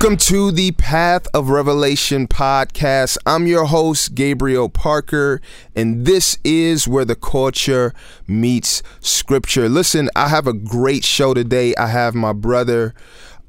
Welcome 0.00 0.16
to 0.16 0.50
the 0.50 0.72
Path 0.72 1.26
of 1.34 1.50
Revelation 1.50 2.26
podcast. 2.26 3.18
I'm 3.26 3.46
your 3.46 3.66
host, 3.66 4.14
Gabriel 4.14 4.70
Parker, 4.70 5.42
and 5.76 6.06
this 6.06 6.38
is 6.42 6.88
where 6.88 7.04
the 7.04 7.14
culture 7.14 7.92
meets 8.26 8.82
scripture. 9.00 9.68
Listen, 9.68 10.08
I 10.16 10.28
have 10.28 10.46
a 10.46 10.54
great 10.54 11.04
show 11.04 11.34
today. 11.34 11.74
I 11.74 11.88
have 11.88 12.14
my 12.14 12.32
brother 12.32 12.94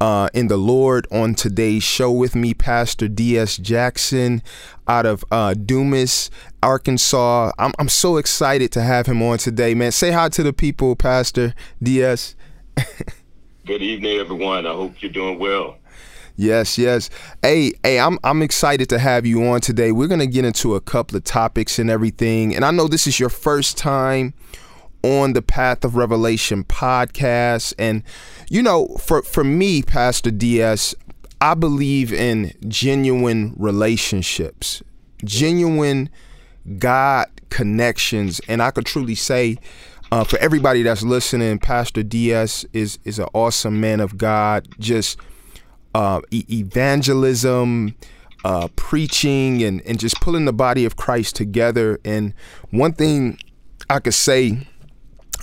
uh, 0.02 0.28
in 0.34 0.50
the 0.50 0.58
Lord 0.58 1.08
on 1.10 1.36
today's 1.36 1.84
show 1.84 2.12
with 2.12 2.36
me, 2.36 2.54
Pastor 2.54 3.08
D.S. 3.08 3.56
Jackson 3.56 4.44
out 4.90 5.06
of 5.06 5.24
uh, 5.32 5.54
Dumas, 5.54 6.30
Arkansas. 6.62 7.54
I'm, 7.60 7.72
I'm 7.80 7.88
so 7.88 8.18
excited 8.18 8.74
to 8.74 8.82
have 8.82 9.06
him 9.06 9.24
on 9.24 9.38
today, 9.38 9.74
man. 9.74 9.94
Say 9.94 10.12
hi 10.12 10.28
to 10.28 10.44
the 10.44 10.52
people, 10.52 10.98
Pastor 10.98 11.54
D.S. 11.82 12.36
Good 13.66 13.82
evening, 13.82 14.20
everyone. 14.20 14.68
I 14.68 14.74
hope 14.74 15.02
you're 15.02 15.14
doing 15.14 15.40
well. 15.40 15.78
Yes, 16.42 16.76
yes. 16.76 17.12
Hey, 17.44 17.74
hey, 17.84 18.00
I'm 18.00 18.18
I'm 18.24 18.42
excited 18.42 18.90
to 18.90 18.98
have 18.98 19.28
you 19.28 19.46
on 19.46 19.62
today. 19.62 19.92
We're 19.92 20.08
gonna 20.08 20.26
get 20.26 20.44
into 20.44 20.74
a 20.74 20.82
couple 20.82 21.16
of 21.16 21.24
topics 21.24 21.78
and 21.78 21.88
everything. 21.88 22.56
And 22.56 22.66
I 22.66 22.72
know 22.72 22.88
this 22.88 23.06
is 23.06 23.20
your 23.20 23.30
first 23.30 23.78
time 23.78 24.34
on 25.04 25.34
the 25.34 25.44
Path 25.44 25.86
of 25.86 25.96
Revelation 25.96 26.64
podcast. 26.64 27.76
And 27.78 28.02
you 28.50 28.64
know, 28.64 28.88
for 29.00 29.22
for 29.22 29.44
me, 29.44 29.84
Pastor 29.84 30.32
DS, 30.32 30.96
I 31.42 31.54
believe 31.54 32.12
in 32.12 32.54
genuine 32.68 33.54
relationships, 33.56 34.82
genuine 35.24 36.10
God 36.80 37.28
connections, 37.52 38.42
and 38.48 38.64
I 38.64 38.72
could 38.72 38.88
truly 38.88 39.16
say. 39.16 39.58
Uh, 40.14 40.26
for 40.26 40.38
everybody 40.40 40.84
that's 40.84 41.04
listening, 41.04 41.58
Pastor 41.58 42.04
DS 42.04 42.66
is 42.74 43.00
is 43.06 43.18
an 43.18 43.28
awesome 43.34 43.80
man 43.80 44.02
of 44.02 44.18
God. 44.18 44.68
Just 44.78 45.18
uh, 45.94 46.22
e- 46.32 46.46
evangelism, 46.50 47.96
uh, 48.44 48.68
preaching, 48.76 49.64
and, 49.64 49.82
and 49.82 50.00
just 50.00 50.20
pulling 50.22 50.46
the 50.46 50.54
body 50.54 50.86
of 50.86 50.96
Christ 50.96 51.36
together. 51.36 52.00
And 52.04 52.34
one 52.70 52.94
thing 52.94 53.40
I 53.90 54.00
could 54.00 54.14
say 54.14 54.68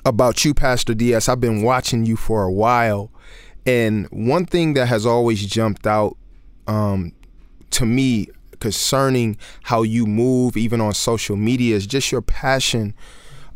about 0.04 0.44
you, 0.44 0.54
Pastor 0.54 0.94
DS, 0.94 1.28
I've 1.28 1.40
been 1.40 1.62
watching 1.62 2.06
you 2.06 2.16
for 2.16 2.42
a 2.42 2.52
while. 2.52 3.10
And 3.66 4.06
one 4.06 4.46
thing 4.46 4.74
that 4.74 4.86
has 4.86 5.04
always 5.04 5.44
jumped 5.46 5.86
out 5.86 6.16
um, 6.66 7.12
to 7.70 7.84
me 7.84 8.28
concerning 8.60 9.36
how 9.64 9.82
you 9.82 10.06
move, 10.06 10.56
even 10.56 10.80
on 10.80 10.94
social 10.94 11.36
media, 11.36 11.76
is 11.76 11.86
just 11.86 12.10
your 12.10 12.22
passion 12.22 12.94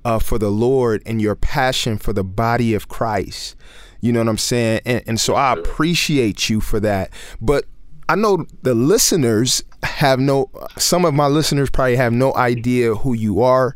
uh, 0.04 0.18
for 0.18 0.38
the 0.38 0.50
Lord 0.50 1.02
and 1.06 1.20
your 1.20 1.34
passion 1.34 1.98
for 1.98 2.12
the 2.12 2.24
body 2.24 2.74
of 2.74 2.88
Christ. 2.88 3.56
You 4.02 4.12
know 4.12 4.20
what 4.20 4.28
I'm 4.28 4.38
saying? 4.38 4.82
And, 4.84 5.02
and 5.06 5.20
so 5.20 5.34
I 5.34 5.54
appreciate 5.54 6.50
you 6.50 6.60
for 6.60 6.80
that. 6.80 7.10
But 7.40 7.64
I 8.08 8.16
know 8.16 8.44
the 8.62 8.74
listeners 8.74 9.62
have 9.84 10.18
no. 10.18 10.50
Some 10.76 11.04
of 11.04 11.14
my 11.14 11.28
listeners 11.28 11.70
probably 11.70 11.96
have 11.96 12.12
no 12.12 12.34
idea 12.34 12.96
who 12.96 13.14
you 13.14 13.42
are. 13.42 13.74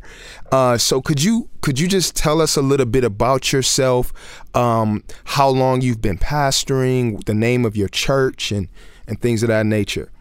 Uh, 0.51 0.77
so 0.77 1.01
could 1.01 1.23
you 1.23 1.49
could 1.61 1.79
you 1.79 1.87
just 1.87 2.15
tell 2.15 2.41
us 2.41 2.55
a 2.55 2.61
little 2.61 2.85
bit 2.85 3.03
about 3.03 3.51
yourself? 3.51 4.13
Um, 4.53 5.03
how 5.23 5.49
long 5.49 5.81
you've 5.81 6.01
been 6.01 6.17
pastoring, 6.17 7.23
the 7.25 7.33
name 7.33 7.65
of 7.65 7.75
your 7.77 7.87
church, 7.87 8.51
and 8.51 8.67
and 9.07 9.19
things 9.19 9.43
of 9.43 9.47
that 9.47 9.65
nature. 9.65 10.11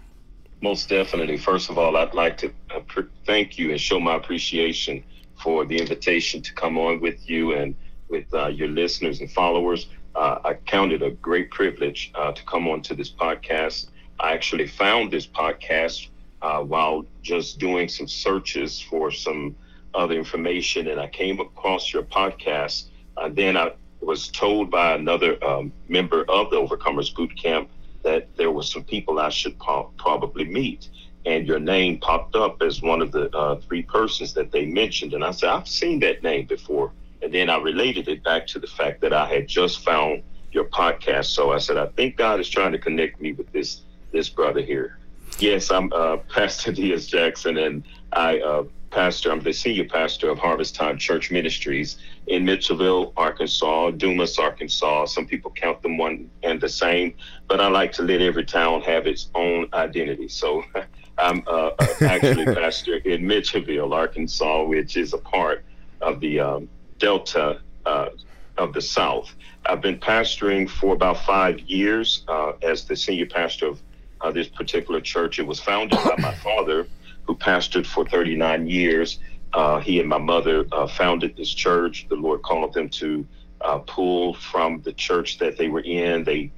Most 0.62 0.88
definitely. 0.88 1.36
First 1.36 1.68
of 1.68 1.78
all, 1.78 1.96
I'd 1.96 2.14
like 2.14 2.38
to 2.38 2.52
uh, 2.74 3.02
thank 3.26 3.58
you 3.58 3.72
and 3.72 3.80
show 3.80 4.00
my 4.00 4.14
appreciation 4.14 5.04
for 5.42 5.66
the 5.66 5.78
invitation 5.78 6.40
to 6.42 6.54
come 6.54 6.78
on 6.78 7.00
with 7.00 7.28
you 7.28 7.52
and 7.52 7.74
with 8.08 8.32
uh, 8.34 8.48
your 8.48 8.68
listeners 8.68 9.20
and 9.20 9.30
followers. 9.30 9.88
Uh, 10.14 10.38
I 10.44 10.54
count 10.54 10.92
it 10.92 11.02
a 11.02 11.10
great 11.10 11.50
privilege 11.50 12.10
uh, 12.14 12.32
to 12.32 12.44
come 12.44 12.68
on 12.68 12.82
to 12.82 12.94
this 12.94 13.10
podcast. 13.10 13.90
I 14.18 14.32
actually 14.32 14.66
found 14.66 15.12
this 15.12 15.26
podcast 15.26 16.08
uh, 16.42 16.60
while 16.62 17.04
just 17.22 17.58
doing 17.58 17.88
some 17.88 18.08
searches 18.08 18.80
for 18.80 19.10
some 19.10 19.56
other 19.94 20.14
information, 20.14 20.88
and 20.88 21.00
I 21.00 21.08
came 21.08 21.40
across 21.40 21.92
your 21.92 22.02
podcast. 22.02 22.88
Uh, 23.16 23.28
then 23.28 23.56
I 23.56 23.72
was 24.00 24.28
told 24.28 24.70
by 24.70 24.94
another 24.94 25.42
um, 25.44 25.72
member 25.88 26.24
of 26.28 26.50
the 26.50 26.56
Overcomers 26.56 27.14
Boot 27.14 27.36
Camp 27.36 27.68
that 28.02 28.28
there 28.36 28.50
were 28.50 28.62
some 28.62 28.84
people 28.84 29.18
I 29.18 29.30
should 29.30 29.58
po- 29.58 29.90
probably 29.98 30.44
meet. 30.44 30.90
And 31.24 31.46
your 31.46 31.58
name 31.58 31.98
popped 31.98 32.36
up 32.36 32.62
as 32.62 32.80
one 32.80 33.02
of 33.02 33.10
the 33.10 33.36
uh, 33.36 33.56
three 33.56 33.82
persons 33.82 34.32
that 34.34 34.52
they 34.52 34.64
mentioned. 34.64 35.12
And 35.12 35.24
I 35.24 35.32
said, 35.32 35.48
I've 35.48 35.66
seen 35.66 35.98
that 36.00 36.22
name 36.22 36.46
before. 36.46 36.92
And 37.26 37.34
then 37.34 37.50
I 37.50 37.56
related 37.56 38.06
it 38.06 38.22
back 38.22 38.46
to 38.46 38.60
the 38.60 38.68
fact 38.68 39.00
that 39.00 39.12
I 39.12 39.26
had 39.26 39.48
just 39.48 39.84
found 39.84 40.22
your 40.52 40.66
podcast. 40.66 41.24
So 41.24 41.50
I 41.50 41.58
said, 41.58 41.76
I 41.76 41.86
think 41.86 42.16
God 42.16 42.38
is 42.38 42.48
trying 42.48 42.70
to 42.70 42.78
connect 42.78 43.20
me 43.20 43.32
with 43.32 43.50
this 43.50 43.80
this 44.12 44.28
brother 44.28 44.60
here. 44.60 45.00
Yes, 45.40 45.72
I'm 45.72 45.92
uh, 45.92 46.18
Pastor 46.32 46.70
D.S. 46.70 47.06
Jackson, 47.06 47.58
and 47.58 47.82
I 48.12 48.38
uh, 48.38 48.62
pastor. 48.92 49.32
I'm 49.32 49.40
the 49.40 49.52
senior 49.52 49.88
pastor 49.88 50.30
of 50.30 50.38
Harvest 50.38 50.76
Time 50.76 50.98
Church 50.98 51.32
Ministries 51.32 51.98
in 52.28 52.44
Mitchellville, 52.44 53.12
Arkansas, 53.16 53.90
Dumas, 53.90 54.38
Arkansas. 54.38 55.06
Some 55.06 55.26
people 55.26 55.50
count 55.50 55.82
them 55.82 55.98
one 55.98 56.30
and 56.44 56.60
the 56.60 56.68
same, 56.68 57.12
but 57.48 57.60
I 57.60 57.66
like 57.66 57.90
to 57.94 58.02
let 58.02 58.20
every 58.20 58.44
town 58.44 58.82
have 58.82 59.08
its 59.08 59.30
own 59.34 59.68
identity. 59.74 60.28
So 60.28 60.62
I'm 61.18 61.42
uh, 61.48 61.70
actually 62.02 62.44
pastor 62.54 62.98
in 62.98 63.22
Mitchellville, 63.22 63.92
Arkansas, 63.92 64.62
which 64.62 64.96
is 64.96 65.12
a 65.12 65.18
part 65.18 65.64
of 66.00 66.20
the 66.20 66.38
um, 66.38 66.68
Delta 66.98 67.60
uh, 67.84 68.08
of 68.56 68.72
the 68.72 68.80
South. 68.80 69.34
I've 69.66 69.80
been 69.80 69.98
pastoring 69.98 70.68
for 70.68 70.94
about 70.94 71.18
five 71.18 71.60
years 71.60 72.24
uh, 72.28 72.52
as 72.62 72.84
the 72.84 72.96
senior 72.96 73.26
pastor 73.26 73.68
of 73.68 73.82
uh, 74.20 74.30
this 74.30 74.48
particular 74.48 75.00
church. 75.00 75.38
It 75.38 75.46
was 75.46 75.60
founded 75.60 75.98
by 76.04 76.16
my 76.18 76.34
father, 76.34 76.86
who 77.24 77.36
pastored 77.36 77.86
for 77.86 78.06
39 78.06 78.66
years. 78.66 79.18
Uh, 79.52 79.80
he 79.80 80.00
and 80.00 80.08
my 80.08 80.18
mother 80.18 80.66
uh, 80.72 80.86
founded 80.86 81.36
this 81.36 81.52
church. 81.52 82.06
The 82.08 82.16
Lord 82.16 82.42
called 82.42 82.72
them 82.72 82.88
to 82.90 83.26
uh, 83.60 83.78
pull 83.78 84.34
from 84.34 84.82
the 84.82 84.92
church 84.92 85.38
that 85.38 85.56
they 85.56 85.68
were 85.68 85.80
in. 85.80 86.24
They 86.24 86.50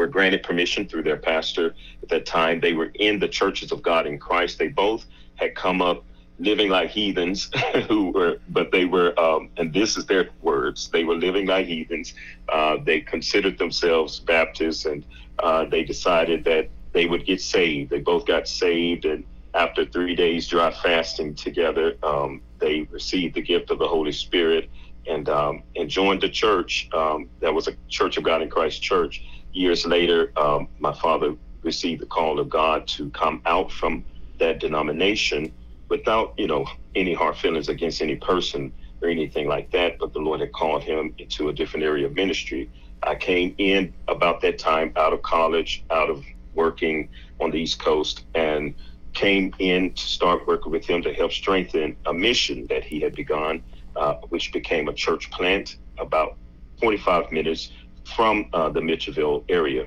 were 0.00 0.06
granted 0.06 0.42
permission 0.42 0.88
through 0.88 1.02
their 1.02 1.18
pastor 1.18 1.74
at 2.02 2.08
that 2.08 2.24
time. 2.24 2.58
They 2.58 2.72
were 2.72 2.90
in 2.94 3.18
the 3.18 3.28
churches 3.28 3.70
of 3.70 3.82
God 3.82 4.06
in 4.06 4.18
Christ. 4.18 4.58
They 4.58 4.68
both 4.68 5.04
had 5.34 5.54
come 5.54 5.82
up 5.82 6.04
living 6.40 6.70
like 6.70 6.90
heathens 6.90 7.50
who 7.88 8.10
were 8.10 8.38
but 8.48 8.72
they 8.72 8.86
were 8.86 9.18
um, 9.20 9.50
and 9.58 9.72
this 9.72 9.96
is 9.96 10.06
their 10.06 10.30
words 10.40 10.88
they 10.88 11.04
were 11.04 11.14
living 11.14 11.46
like 11.46 11.66
heathens. 11.66 12.14
Uh, 12.48 12.78
they 12.82 13.00
considered 13.00 13.58
themselves 13.58 14.18
baptists 14.20 14.86
and 14.86 15.04
uh, 15.38 15.64
they 15.66 15.84
decided 15.84 16.42
that 16.44 16.68
they 16.92 17.06
would 17.06 17.24
get 17.24 17.40
saved. 17.40 17.90
They 17.90 18.00
both 18.00 18.26
got 18.26 18.48
saved 18.48 19.04
and 19.04 19.24
after 19.54 19.84
three 19.84 20.14
days 20.14 20.48
dry 20.48 20.70
fasting 20.70 21.34
together 21.34 21.96
um, 22.02 22.40
they 22.58 22.82
received 22.90 23.34
the 23.34 23.42
gift 23.42 23.70
of 23.70 23.78
the 23.78 23.86
holy 23.86 24.12
spirit 24.12 24.70
and 25.06 25.28
um, 25.28 25.62
and 25.76 25.90
joined 25.90 26.22
the 26.22 26.28
church 26.28 26.88
um, 26.94 27.28
that 27.40 27.52
was 27.52 27.68
a 27.68 27.72
church 27.88 28.16
of 28.16 28.24
god 28.24 28.42
in 28.42 28.48
christ 28.48 28.82
church. 28.82 29.22
Years 29.52 29.84
later 29.84 30.32
um, 30.38 30.68
my 30.78 30.94
father 30.94 31.36
received 31.62 32.00
the 32.00 32.06
call 32.06 32.40
of 32.40 32.48
god 32.48 32.86
to 32.88 33.10
come 33.10 33.42
out 33.44 33.70
from 33.70 34.04
that 34.38 34.58
denomination 34.58 35.52
without, 35.90 36.32
you 36.38 36.46
know, 36.46 36.64
any 36.94 37.12
hard 37.12 37.36
feelings 37.36 37.68
against 37.68 38.00
any 38.00 38.16
person 38.16 38.72
or 39.02 39.08
anything 39.08 39.46
like 39.46 39.70
that. 39.72 39.98
But 39.98 40.14
the 40.14 40.20
Lord 40.20 40.40
had 40.40 40.52
called 40.52 40.82
him 40.82 41.14
into 41.18 41.48
a 41.48 41.52
different 41.52 41.84
area 41.84 42.06
of 42.06 42.14
ministry. 42.14 42.70
I 43.02 43.16
came 43.16 43.54
in 43.58 43.92
about 44.08 44.40
that 44.42 44.58
time 44.58 44.92
out 44.96 45.12
of 45.12 45.22
college, 45.22 45.84
out 45.90 46.08
of 46.08 46.24
working 46.54 47.08
on 47.40 47.50
the 47.50 47.58
East 47.58 47.80
Coast, 47.80 48.24
and 48.34 48.74
came 49.12 49.52
in 49.58 49.92
to 49.92 50.02
start 50.02 50.46
working 50.46 50.70
with 50.70 50.86
him 50.86 51.02
to 51.02 51.12
help 51.12 51.32
strengthen 51.32 51.96
a 52.06 52.14
mission 52.14 52.66
that 52.68 52.84
he 52.84 53.00
had 53.00 53.14
begun, 53.14 53.62
uh, 53.96 54.14
which 54.28 54.52
became 54.52 54.88
a 54.88 54.92
church 54.92 55.30
plant 55.30 55.76
about 55.98 56.36
45 56.80 57.32
minutes 57.32 57.72
from 58.04 58.48
uh, 58.52 58.68
the 58.68 58.80
Mitchellville 58.80 59.44
area. 59.48 59.86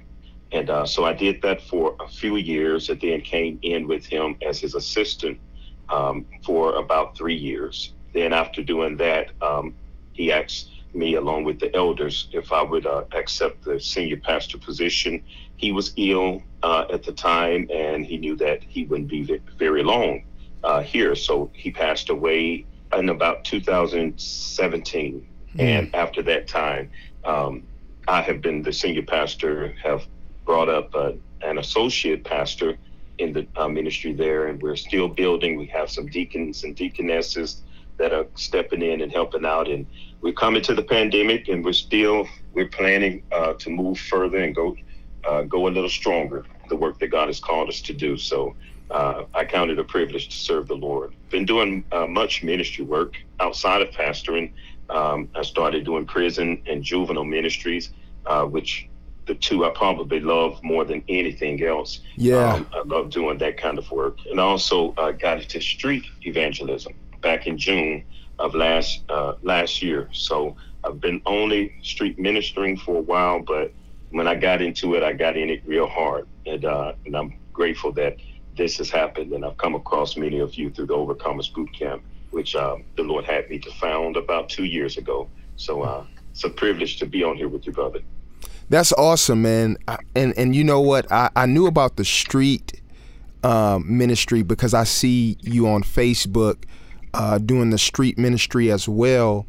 And 0.52 0.70
uh, 0.70 0.86
so 0.86 1.06
I 1.06 1.14
did 1.14 1.42
that 1.42 1.62
for 1.62 1.96
a 2.00 2.08
few 2.08 2.36
years 2.36 2.90
and 2.90 3.00
then 3.00 3.22
came 3.22 3.58
in 3.64 3.88
with 3.88 4.06
him 4.06 4.36
as 4.46 4.60
his 4.60 4.76
assistant 4.76 5.40
um, 5.90 6.26
for 6.46 6.76
about 6.76 7.18
three 7.18 7.36
years. 7.36 7.94
Then, 8.14 8.34
after 8.34 8.64
doing 8.64 8.98
that, 8.98 9.32
um, 9.42 9.76
he 10.14 10.32
asked 10.32 10.70
me, 10.94 11.16
along 11.16 11.44
with 11.44 11.60
the 11.60 11.76
elders, 11.76 12.28
if 12.32 12.52
I 12.52 12.62
would 12.62 12.86
uh, 12.86 13.06
accept 13.14 13.64
the 13.64 13.80
senior 13.80 14.18
pastor 14.18 14.58
position. 14.58 15.24
He 15.56 15.72
was 15.72 15.94
ill 15.98 16.44
uh, 16.62 16.86
at 16.92 17.04
the 17.04 17.14
time, 17.14 17.68
and 17.74 18.06
he 18.06 18.18
knew 18.18 18.36
that 18.38 18.64
he 18.64 18.86
wouldn't 18.86 19.10
be 19.10 19.40
very 19.58 19.84
long 19.84 20.24
uh, 20.64 20.82
here. 20.82 21.16
So 21.16 21.50
he 21.54 21.72
passed 21.72 22.10
away 22.10 22.66
in 22.96 23.10
about 23.10 23.44
2017. 23.44 25.28
And 25.60 25.94
after 25.96 26.24
that 26.24 26.48
time, 26.48 26.90
um, 27.24 27.64
I 28.08 28.22
have 28.22 28.42
been 28.42 28.64
the 28.64 28.74
senior 28.74 29.04
pastor, 29.04 29.76
have 29.84 30.06
brought 30.46 30.70
up 30.70 30.94
uh, 30.96 31.14
an 31.42 31.58
associate 31.58 32.24
pastor 32.24 32.78
in 33.18 33.34
the 33.34 33.48
uh, 33.56 33.68
ministry 33.68 34.14
there, 34.14 34.48
and 34.48 34.62
we're 34.62 34.76
still 34.76 35.08
building. 35.08 35.58
We 35.58 35.68
have 35.68 35.90
some 35.90 36.08
deacons 36.08 36.64
and 36.64 36.76
deaconesses 36.76 37.62
that 37.98 38.14
are 38.14 38.26
stepping 38.36 38.82
in 38.82 39.02
and 39.02 39.12
helping 39.12 39.46
out, 39.46 39.70
and 39.70 39.86
we're 40.22 40.34
coming 40.34 40.62
to 40.64 40.74
the 40.74 40.84
pandemic, 40.84 41.48
and 41.48 41.64
we're 41.64 41.74
still 41.74 42.28
we're 42.54 42.70
planning 42.70 43.24
uh, 43.32 43.54
to 43.54 43.70
move 43.70 44.00
further 44.00 44.38
and 44.38 44.56
go 44.56 44.76
uh, 45.28 45.44
go 45.44 45.68
a 45.68 45.70
little 45.70 45.90
stronger. 45.90 46.46
The 46.70 46.76
work 46.76 47.00
that 47.00 47.10
God 47.10 47.28
has 47.28 47.40
called 47.40 47.70
us 47.70 47.82
to 47.82 47.94
do. 47.94 48.18
So 48.18 48.56
uh, 48.90 49.24
I 49.34 49.46
count 49.46 49.72
it 49.72 49.80
a 49.80 49.84
privilege 49.84 50.30
to 50.30 50.36
serve 50.36 50.68
the 50.68 50.76
Lord. 50.76 51.16
Been 51.30 51.46
doing 51.46 51.84
uh, 51.92 52.08
much 52.08 52.44
ministry 52.44 52.86
work 52.86 53.16
outside 53.40 53.82
of 53.82 53.90
pastoring. 53.90 54.54
Um, 54.90 55.30
I 55.36 55.42
started 55.44 55.86
doing 55.86 56.06
prison 56.06 56.62
and 56.68 56.84
juvenile 56.84 57.24
ministries, 57.24 57.92
uh, 58.26 58.46
which 58.46 58.90
the 59.26 59.36
two 59.36 59.66
I 59.66 59.70
probably 59.70 60.20
love 60.20 60.62
more 60.64 60.84
than 60.84 61.04
anything 61.08 61.64
else. 61.64 62.02
Yeah. 62.16 62.54
Um, 62.54 62.68
I 62.74 62.82
love 62.86 63.10
doing 63.10 63.38
that 63.40 63.58
kind 63.58 63.78
of 63.78 63.90
work. 63.92 64.18
And 64.30 64.40
also 64.40 64.94
uh, 64.98 65.12
got 65.12 65.42
into 65.42 65.62
street 65.62 66.04
evangelism 66.24 66.94
back 67.22 67.48
in 67.48 67.58
June 67.58 68.04
of 68.40 68.56
last 68.56 69.04
uh, 69.10 69.36
last 69.42 69.82
year. 69.82 70.10
So 70.12 70.56
I've 70.84 71.00
been 71.00 71.22
only 71.26 71.76
street 71.82 72.20
ministering 72.20 72.78
for 72.78 72.98
a 72.98 73.02
while, 73.02 73.40
but 73.40 73.72
when 74.10 74.28
I 74.28 74.36
got 74.36 74.62
into 74.62 74.96
it, 74.96 75.04
I 75.04 75.14
got 75.14 75.38
in 75.38 75.50
it 75.50 75.64
real 75.66 75.88
hard. 75.88 76.28
And, 76.46 76.66
uh, 76.66 76.94
and 77.06 77.16
I'm 77.16 77.40
grateful 77.54 77.92
that 77.94 78.18
this 78.56 78.78
has 78.78 78.90
happened. 78.90 79.32
And 79.32 79.46
I've 79.46 79.58
come 79.58 79.76
across 79.76 80.18
many 80.18 80.40
of 80.40 80.56
you 80.56 80.70
through 80.70 80.88
the 80.88 80.96
Overcomers 80.96 81.54
Boot 81.54 81.70
Camp, 81.74 82.04
which 82.32 82.56
um, 82.56 82.84
the 82.98 83.04
Lord 83.04 83.26
had 83.26 83.50
me 83.50 83.60
to 83.60 83.72
found 83.72 84.18
about 84.18 84.50
two 84.50 84.66
years 84.66 84.98
ago. 84.98 85.30
So 85.56 85.82
uh, 85.82 86.06
it's 86.32 86.44
a 86.44 86.50
privilege 86.50 86.98
to 86.98 87.06
be 87.06 87.24
on 87.24 87.38
here 87.38 87.48
with 87.48 87.66
you, 87.66 87.72
brother. 87.72 88.00
That's 88.70 88.92
awesome, 88.94 89.42
man. 89.42 89.78
And 90.16 90.38
and 90.38 90.56
you 90.56 90.64
know 90.64 90.82
what? 90.82 91.12
I, 91.12 91.30
I 91.36 91.46
knew 91.46 91.68
about 91.68 91.98
the 91.98 92.06
street 92.06 92.82
um, 93.44 93.98
ministry 93.98 94.42
because 94.42 94.74
I 94.74 94.84
see 94.84 95.38
you 95.42 95.68
on 95.68 95.84
Facebook 95.84 96.64
uh, 97.14 97.38
doing 97.38 97.70
the 97.70 97.78
street 97.78 98.18
ministry 98.18 98.72
as 98.72 98.88
well. 98.88 99.46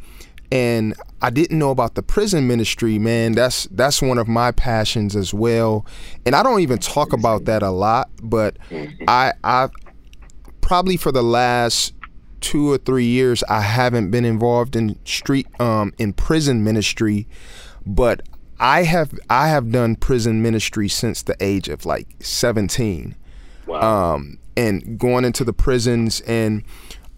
And 0.53 0.95
I 1.23 1.31
didn't 1.31 1.59
know 1.59 1.71
about 1.71 1.95
the 1.95 2.03
prison 2.03 2.47
ministry, 2.47 2.99
man. 2.99 3.33
That's 3.33 3.65
that's 3.71 4.03
one 4.03 4.19
of 4.19 4.29
my 4.29 4.53
passions 4.53 5.17
as 5.17 5.33
well. 5.33 5.87
And 6.27 6.35
I 6.35 6.43
don't 6.43 6.61
even 6.61 6.79
talk 6.79 7.13
about 7.13 7.47
that 7.47 7.63
a 7.63 7.71
lot, 7.71 8.11
but 8.23 8.57
I 9.09 9.33
I 9.43 9.69
probably 10.61 10.97
for 10.97 11.13
the 11.13 11.23
last 11.23 11.95
two 12.41 12.71
or 12.71 12.79
three 12.79 13.07
years 13.07 13.43
I 13.49 13.63
haven't 13.63 14.11
been 14.11 14.25
involved 14.25 14.77
in 14.77 14.99
street 15.07 15.47
um 15.61 15.93
in 15.99 16.13
prison 16.13 16.63
ministry, 16.63 17.27
but 17.87 18.21
I 18.59 18.85
have 18.85 19.19
I 19.29 19.49
have 19.49 19.71
done 19.71 19.97
prison 19.97 20.43
ministry 20.43 20.89
since 20.89 21.23
the 21.23 21.37
age 21.41 21.69
of 21.69 21.85
like 21.85 22.09
17. 22.21 23.17
Wow. 23.67 24.15
Um, 24.15 24.39
and 24.56 24.99
going 24.99 25.25
into 25.25 25.45
the 25.45 25.53
prisons 25.53 26.21
and 26.23 26.62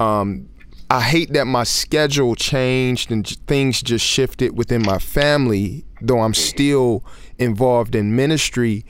um, 0.00 0.48
I 0.88 1.00
hate 1.00 1.32
that 1.32 1.46
my 1.46 1.64
schedule 1.64 2.36
changed 2.36 3.10
and 3.10 3.26
things 3.26 3.82
just 3.82 4.04
shifted 4.04 4.56
within 4.56 4.82
my 4.82 4.98
family, 4.98 5.84
though 6.00 6.20
I'm 6.20 6.34
still 6.34 7.04
involved 7.38 7.96
in 7.96 8.14
ministry. 8.14 8.84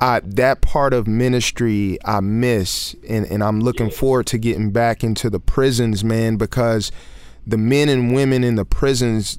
I, 0.00 0.20
that 0.24 0.60
part 0.60 0.92
of 0.92 1.06
ministry 1.06 1.98
I 2.04 2.20
miss, 2.20 2.94
and, 3.08 3.26
and 3.26 3.42
I'm 3.42 3.60
looking 3.60 3.90
forward 3.90 4.26
to 4.26 4.38
getting 4.38 4.70
back 4.70 5.02
into 5.02 5.30
the 5.30 5.40
prisons, 5.40 6.04
man, 6.04 6.36
because 6.36 6.92
the 7.46 7.56
men 7.56 7.88
and 7.88 8.14
women 8.14 8.44
in 8.44 8.54
the 8.54 8.64
prisons, 8.64 9.38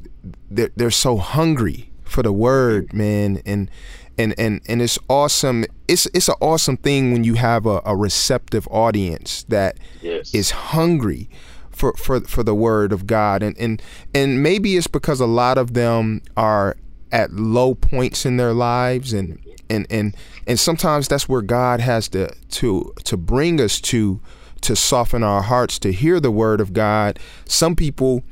they're, 0.50 0.71
they're 0.75 0.91
so 0.91 1.17
hungry 1.17 1.92
for 2.13 2.24
the 2.24 2.31
word, 2.31 2.94
man, 2.94 3.42
and 3.45 3.69
and 4.18 4.36
and 4.38 4.62
and 4.68 4.81
it's 4.81 5.00
awesome. 5.10 5.65
It's 5.88 6.06
it's 6.13 6.30
an 6.30 6.36
awesome 6.39 6.77
thing 6.77 7.12
when 7.12 7.24
you 7.24 7.33
have 7.33 7.65
a, 7.65 7.81
a 7.86 7.95
receptive 7.95 8.68
audience 8.69 9.44
that 9.50 9.77
yes. 10.01 10.33
is 10.33 10.51
hungry 10.51 11.27
for, 11.71 11.94
for 11.94 12.21
for 12.21 12.44
the 12.44 12.54
word 12.54 12.94
of 12.94 13.07
God, 13.07 13.42
and 13.42 13.57
and 13.57 13.81
and 14.13 14.44
maybe 14.44 14.77
it's 14.77 14.88
because 14.88 15.19
a 15.19 15.25
lot 15.25 15.57
of 15.57 15.74
them 15.74 16.21
are 16.38 16.77
at 17.12 17.33
low 17.33 17.74
points 17.74 18.25
in 18.25 18.38
their 18.38 18.54
lives, 18.54 19.12
and 19.12 19.39
and 19.69 19.88
and 19.89 20.15
and 20.45 20.60
sometimes 20.60 21.07
that's 21.07 21.27
where 21.27 21.42
God 21.42 21.80
has 21.80 22.07
to 22.10 22.31
to 22.51 22.94
to 23.06 23.18
bring 23.18 23.60
us 23.60 23.81
to 23.81 24.21
to 24.62 24.75
soften 24.75 25.24
our 25.24 25.42
hearts 25.42 25.80
to 25.80 25.92
hear 25.92 26.19
the 26.19 26.31
word 26.31 26.62
of 26.62 26.74
God. 26.74 27.18
Some 27.45 27.75
people 27.75 28.24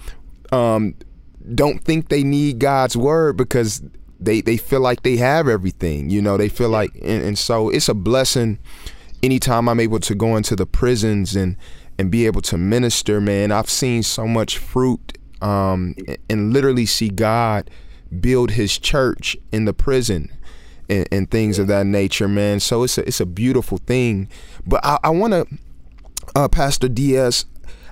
um, 0.51 0.95
don't 1.55 1.83
think 1.83 2.09
they 2.09 2.23
need 2.23 2.59
God's 2.59 2.95
word 2.95 3.37
because 3.37 3.81
they 4.19 4.41
they 4.41 4.57
feel 4.57 4.79
like 4.79 5.03
they 5.03 5.17
have 5.17 5.47
everything. 5.47 6.09
You 6.09 6.21
know, 6.21 6.37
they 6.37 6.49
feel 6.49 6.69
like, 6.69 6.91
and, 6.95 7.23
and 7.23 7.37
so 7.37 7.69
it's 7.69 7.89
a 7.89 7.93
blessing 7.93 8.59
anytime 9.23 9.67
I'm 9.67 9.79
able 9.79 9.99
to 9.99 10.15
go 10.15 10.35
into 10.35 10.55
the 10.55 10.65
prisons 10.65 11.35
and 11.35 11.57
and 11.97 12.11
be 12.11 12.25
able 12.25 12.41
to 12.43 12.57
minister. 12.57 13.19
Man, 13.19 13.51
I've 13.51 13.69
seen 13.69 14.03
so 14.03 14.27
much 14.27 14.57
fruit 14.57 15.17
um, 15.41 15.95
and 16.29 16.53
literally 16.53 16.85
see 16.85 17.09
God 17.09 17.69
build 18.19 18.51
His 18.51 18.77
church 18.77 19.35
in 19.51 19.65
the 19.65 19.73
prison. 19.73 20.31
And, 20.89 21.07
and 21.09 21.31
things 21.31 21.57
of 21.57 21.67
that 21.67 21.85
nature, 21.85 22.27
man. 22.27 22.59
So 22.59 22.83
it's 22.83 22.97
a 22.97 23.07
it's 23.07 23.21
a 23.21 23.25
beautiful 23.25 23.77
thing. 23.77 24.27
But 24.67 24.83
I, 24.83 24.97
I 25.05 25.09
want 25.11 25.31
to, 25.31 25.47
uh, 26.35 26.49
Pastor 26.49 26.89
DS, 26.89 27.45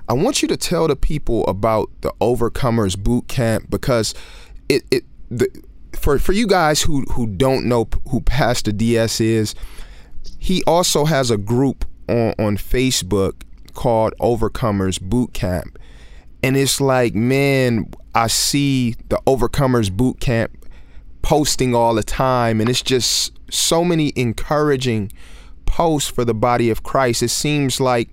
I 0.09 0.13
want 0.13 0.41
you 0.41 0.47
to 0.47 0.57
tell 0.57 0.87
the 0.87 0.95
people 0.95 1.45
about 1.45 1.89
the 2.01 2.11
Overcomers 2.19 2.97
Boot 2.97 3.27
Camp 3.27 3.69
because 3.69 4.15
it, 4.67 4.83
it 4.89 5.03
the, 5.29 5.47
for 5.95 6.17
for 6.17 6.33
you 6.33 6.47
guys 6.47 6.81
who 6.81 7.03
who 7.11 7.27
don't 7.27 7.65
know 7.65 7.87
who 8.09 8.21
Pastor 8.21 8.71
DS 8.71 9.21
is, 9.21 9.53
he 10.39 10.63
also 10.65 11.05
has 11.05 11.29
a 11.29 11.37
group 11.37 11.85
on 12.07 12.33
on 12.39 12.57
Facebook 12.57 13.43
called 13.73 14.13
Overcomers 14.19 14.99
Boot 14.99 15.33
Camp. 15.33 15.77
And 16.41 16.57
it's 16.57 16.81
like, 16.81 17.13
man, 17.13 17.91
I 18.15 18.27
see 18.27 18.95
the 19.09 19.21
Overcomers 19.27 19.91
Boot 19.91 20.19
Camp 20.19 20.65
posting 21.21 21.75
all 21.75 21.93
the 21.93 22.03
time 22.03 22.61
and 22.61 22.69
it's 22.69 22.81
just 22.81 23.37
so 23.51 23.83
many 23.83 24.11
encouraging 24.15 25.11
posts 25.65 26.09
for 26.09 26.25
the 26.25 26.33
body 26.33 26.69
of 26.69 26.81
Christ. 26.81 27.21
It 27.21 27.29
seems 27.29 27.79
like 27.79 28.09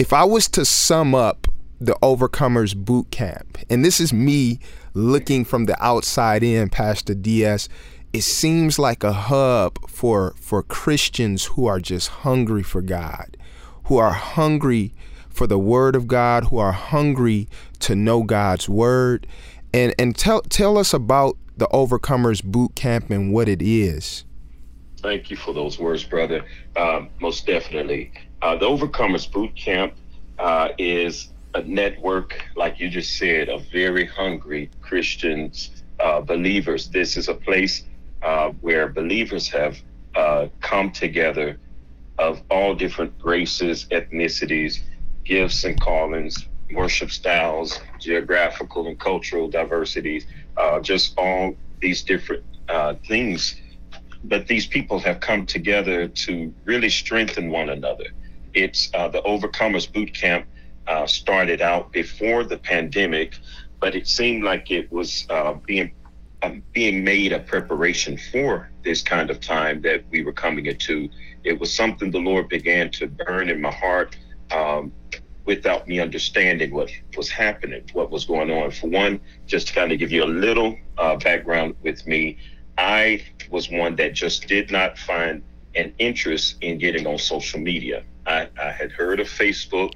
if 0.00 0.14
I 0.14 0.24
was 0.24 0.48
to 0.48 0.64
sum 0.64 1.14
up 1.14 1.46
the 1.78 1.92
Overcomers 2.02 2.74
Boot 2.74 3.10
Camp, 3.10 3.58
and 3.68 3.84
this 3.84 4.00
is 4.00 4.14
me 4.14 4.58
looking 4.94 5.44
from 5.44 5.66
the 5.66 5.76
outside 5.84 6.42
in, 6.42 6.70
Pastor 6.70 7.12
DS, 7.12 7.68
it 8.14 8.22
seems 8.22 8.78
like 8.78 9.04
a 9.04 9.12
hub 9.12 9.78
for 9.90 10.34
for 10.40 10.62
Christians 10.62 11.44
who 11.44 11.66
are 11.66 11.78
just 11.78 12.08
hungry 12.08 12.62
for 12.62 12.80
God, 12.80 13.36
who 13.84 13.98
are 13.98 14.12
hungry 14.12 14.94
for 15.28 15.46
the 15.46 15.58
word 15.58 15.94
of 15.94 16.08
God, 16.08 16.44
who 16.44 16.56
are 16.56 16.72
hungry 16.72 17.46
to 17.80 17.94
know 17.94 18.22
God's 18.22 18.70
word. 18.70 19.26
And 19.74 19.94
and 19.98 20.16
tell 20.16 20.40
tell 20.40 20.78
us 20.78 20.94
about 20.94 21.36
the 21.58 21.68
Overcomers 21.74 22.42
Boot 22.42 22.74
Camp 22.74 23.10
and 23.10 23.34
what 23.34 23.50
it 23.50 23.60
is. 23.60 24.24
Thank 25.02 25.30
you 25.30 25.36
for 25.36 25.52
those 25.52 25.78
words, 25.78 26.04
brother. 26.04 26.42
Um, 26.74 27.10
most 27.20 27.46
definitely. 27.46 28.12
Uh, 28.42 28.56
the 28.56 28.64
Overcomers 28.64 29.30
Boot 29.30 29.54
Camp 29.54 29.94
uh, 30.38 30.68
is 30.78 31.28
a 31.54 31.62
network, 31.62 32.42
like 32.56 32.80
you 32.80 32.88
just 32.88 33.18
said, 33.18 33.50
of 33.50 33.66
very 33.70 34.06
hungry 34.06 34.70
Christians, 34.80 35.82
uh, 35.98 36.22
believers. 36.22 36.88
This 36.88 37.18
is 37.18 37.28
a 37.28 37.34
place 37.34 37.84
uh, 38.22 38.50
where 38.62 38.88
believers 38.88 39.46
have 39.48 39.76
uh, 40.14 40.46
come 40.60 40.90
together 40.90 41.58
of 42.18 42.40
all 42.50 42.74
different 42.74 43.12
races, 43.22 43.86
ethnicities, 43.90 44.80
gifts 45.24 45.64
and 45.64 45.78
callings, 45.78 46.48
worship 46.72 47.10
styles, 47.10 47.78
geographical 47.98 48.86
and 48.86 48.98
cultural 48.98 49.50
diversities, 49.50 50.24
uh, 50.56 50.80
just 50.80 51.12
all 51.18 51.54
these 51.80 52.02
different 52.02 52.44
things. 53.06 53.60
But 54.24 54.46
these 54.46 54.66
people 54.66 54.98
have 55.00 55.20
come 55.20 55.44
together 55.44 56.08
to 56.08 56.54
really 56.64 56.88
strengthen 56.88 57.50
one 57.50 57.68
another. 57.68 58.06
It's 58.54 58.90
uh, 58.94 59.08
the 59.08 59.22
Overcomers 59.22 59.90
Boot 59.92 60.14
Camp 60.14 60.46
uh, 60.86 61.06
started 61.06 61.60
out 61.60 61.92
before 61.92 62.44
the 62.44 62.58
pandemic, 62.58 63.36
but 63.80 63.94
it 63.94 64.06
seemed 64.06 64.44
like 64.44 64.70
it 64.70 64.90
was 64.90 65.26
uh, 65.30 65.54
being 65.66 65.92
um, 66.42 66.62
being 66.72 67.04
made 67.04 67.32
a 67.32 67.38
preparation 67.38 68.18
for 68.32 68.70
this 68.82 69.02
kind 69.02 69.30
of 69.30 69.40
time 69.40 69.82
that 69.82 70.04
we 70.10 70.22
were 70.22 70.32
coming 70.32 70.66
into. 70.66 71.08
It 71.44 71.60
was 71.60 71.74
something 71.74 72.10
the 72.10 72.18
Lord 72.18 72.48
began 72.48 72.90
to 72.92 73.08
burn 73.08 73.50
in 73.50 73.60
my 73.60 73.70
heart 73.70 74.16
um, 74.50 74.92
without 75.44 75.86
me 75.86 76.00
understanding 76.00 76.72
what 76.72 76.90
was 77.16 77.28
happening, 77.28 77.82
what 77.92 78.10
was 78.10 78.24
going 78.24 78.50
on. 78.50 78.70
For 78.70 78.88
one, 78.88 79.20
just 79.46 79.68
to 79.68 79.74
kind 79.74 79.92
of 79.92 79.98
give 79.98 80.12
you 80.12 80.24
a 80.24 80.26
little 80.26 80.76
uh, 80.96 81.16
background 81.16 81.74
with 81.82 82.06
me, 82.06 82.38
I 82.78 83.22
was 83.50 83.70
one 83.70 83.96
that 83.96 84.14
just 84.14 84.46
did 84.46 84.70
not 84.70 84.96
find 84.96 85.42
an 85.74 85.92
interest 85.98 86.56
in 86.60 86.78
getting 86.78 87.06
on 87.06 87.18
social 87.18 87.60
media. 87.60 88.02
I, 88.26 88.48
I 88.60 88.70
had 88.70 88.92
heard 88.92 89.20
of 89.20 89.28
Facebook. 89.28 89.92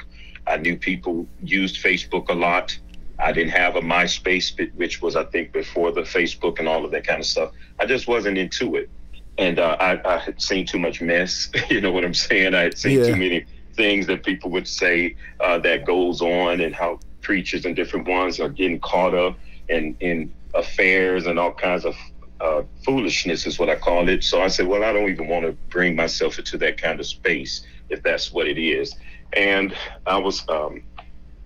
I 0.47 0.57
knew 0.57 0.76
people 0.76 1.26
used 1.43 1.83
Facebook 1.83 2.28
a 2.28 2.35
lot. 2.35 2.78
I 3.19 3.33
didn't 3.33 3.52
have 3.52 3.76
a 3.76 3.81
MySpace, 3.81 4.75
which 4.75 5.00
was, 5.00 5.16
I 5.16 5.25
think, 5.25 5.52
before 5.52 5.93
the 5.93 6.02
Facebook 6.02 6.59
and 6.59 6.69
all 6.69 6.85
of 6.85 6.90
that 6.90 7.07
kind 7.07 7.21
of 7.21 7.26
stuff. 7.26 7.52
I 7.78 7.87
just 7.87 8.09
wasn't 8.09 8.38
into 8.38 8.76
it. 8.76 8.90
and 9.38 9.59
uh, 9.59 9.76
I, 9.81 10.14
I 10.14 10.19
had 10.19 10.40
seen 10.40 10.64
too 10.66 10.78
much 10.78 11.00
mess. 11.00 11.50
you 11.71 11.81
know 11.81 11.93
what 11.93 12.04
I'm 12.04 12.14
saying? 12.14 12.54
I 12.54 12.62
had 12.62 12.78
seen 12.78 12.99
Yeah. 13.00 13.07
too 13.07 13.16
many 13.16 13.45
things 13.75 14.07
that 14.07 14.25
people 14.25 14.50
would 14.50 14.69
say 14.69 15.16
uh, 15.40 15.59
that 15.61 15.85
goes 15.85 16.21
on, 16.23 16.61
and 16.61 16.75
how 16.75 17.00
preachers 17.21 17.64
and 17.64 17.75
different 17.75 18.07
ones 18.07 18.38
are 18.38 18.49
getting 18.49 18.78
caught 18.81 19.14
up 19.14 19.37
in 19.69 19.97
in 20.00 20.33
affairs 20.54 21.26
and 21.26 21.38
all 21.38 21.52
kinds 21.52 21.85
of 21.85 21.97
uh, 22.45 22.63
foolishness 22.85 23.47
is 23.47 23.59
what 23.59 23.71
I 23.71 23.77
call 23.77 24.09
it. 24.09 24.23
So 24.23 24.43
I 24.43 24.49
said, 24.49 24.67
well, 24.67 24.85
I 24.85 24.93
don't 24.93 25.09
even 25.09 25.29
want 25.29 25.47
to 25.47 25.53
bring 25.71 25.97
myself 25.97 26.39
into 26.39 26.59
that 26.59 26.81
kind 26.81 27.01
of 27.01 27.07
space 27.07 27.67
if 27.89 28.03
that's 28.03 28.33
what 28.33 28.47
it 28.47 28.59
is. 28.59 28.95
And 29.33 29.75
I 30.07 30.19
was, 30.19 30.47
um, 30.51 30.83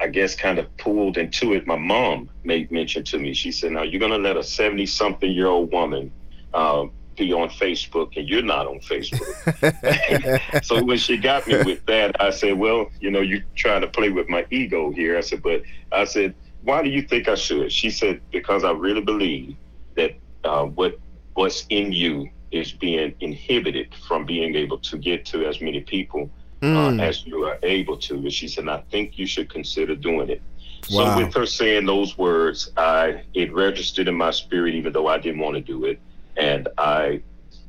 I 0.00 0.08
guess, 0.08 0.34
kind 0.34 0.58
of 0.58 0.76
pulled 0.76 1.16
into 1.16 1.52
it. 1.52 1.66
My 1.66 1.76
mom 1.76 2.28
made 2.42 2.72
mention 2.72 3.04
to 3.04 3.18
me. 3.18 3.32
She 3.32 3.52
said, 3.52 3.72
"Now 3.72 3.82
you're 3.82 4.00
going 4.00 4.12
to 4.12 4.18
let 4.18 4.36
a 4.36 4.42
70 4.42 4.86
something 4.86 5.30
year 5.30 5.46
old 5.46 5.72
woman." 5.72 6.12
Uh, 6.52 6.86
be 7.16 7.32
on 7.32 7.48
Facebook 7.48 8.16
and 8.16 8.28
you're 8.28 8.42
not 8.42 8.68
on 8.68 8.78
Facebook. 8.78 10.64
so 10.64 10.82
when 10.84 10.96
she 10.96 11.16
got 11.16 11.48
me 11.48 11.56
with 11.64 11.84
that, 11.86 12.14
I 12.22 12.30
said, 12.30 12.56
Well, 12.56 12.90
you 13.00 13.10
know, 13.10 13.20
you're 13.20 13.42
trying 13.56 13.80
to 13.80 13.88
play 13.88 14.08
with 14.08 14.28
my 14.28 14.46
ego 14.50 14.92
here. 14.92 15.18
I 15.18 15.20
said, 15.20 15.42
But 15.42 15.62
I 15.90 16.04
said, 16.04 16.36
Why 16.62 16.80
do 16.80 16.88
you 16.88 17.02
think 17.02 17.26
I 17.26 17.34
should? 17.34 17.72
She 17.72 17.90
said, 17.90 18.20
Because 18.30 18.62
I 18.62 18.70
really 18.70 19.00
believe 19.00 19.56
uh, 20.44 20.64
what 20.64 20.98
what's 21.34 21.66
in 21.70 21.92
you 21.92 22.28
is 22.50 22.72
being 22.72 23.14
inhibited 23.20 23.94
from 24.06 24.24
being 24.24 24.54
able 24.54 24.78
to 24.78 24.98
get 24.98 25.24
to 25.26 25.46
as 25.46 25.60
many 25.60 25.80
people 25.80 26.30
Mm. 26.62 27.00
uh, 27.00 27.02
as 27.02 27.24
you 27.24 27.44
are 27.44 27.58
able 27.62 27.96
to. 27.96 28.14
And 28.14 28.32
she 28.32 28.48
said, 28.48 28.68
I 28.68 28.82
think 28.90 29.16
you 29.18 29.26
should 29.26 29.48
consider 29.48 29.94
doing 29.94 30.28
it. 30.28 30.42
Wow. 30.90 31.04
So 31.04 31.16
with 31.16 31.34
her 31.34 31.46
saying 31.46 31.86
those 31.86 32.18
words, 32.18 32.70
I 32.76 33.22
it 33.34 33.54
registered 33.54 34.08
in 34.08 34.16
my 34.16 34.32
spirit, 34.32 34.74
even 34.74 34.92
though 34.92 35.06
I 35.06 35.18
didn't 35.18 35.40
want 35.40 35.54
to 35.54 35.60
do 35.60 35.84
it. 35.84 36.00
And 36.36 36.68
I 36.76 37.22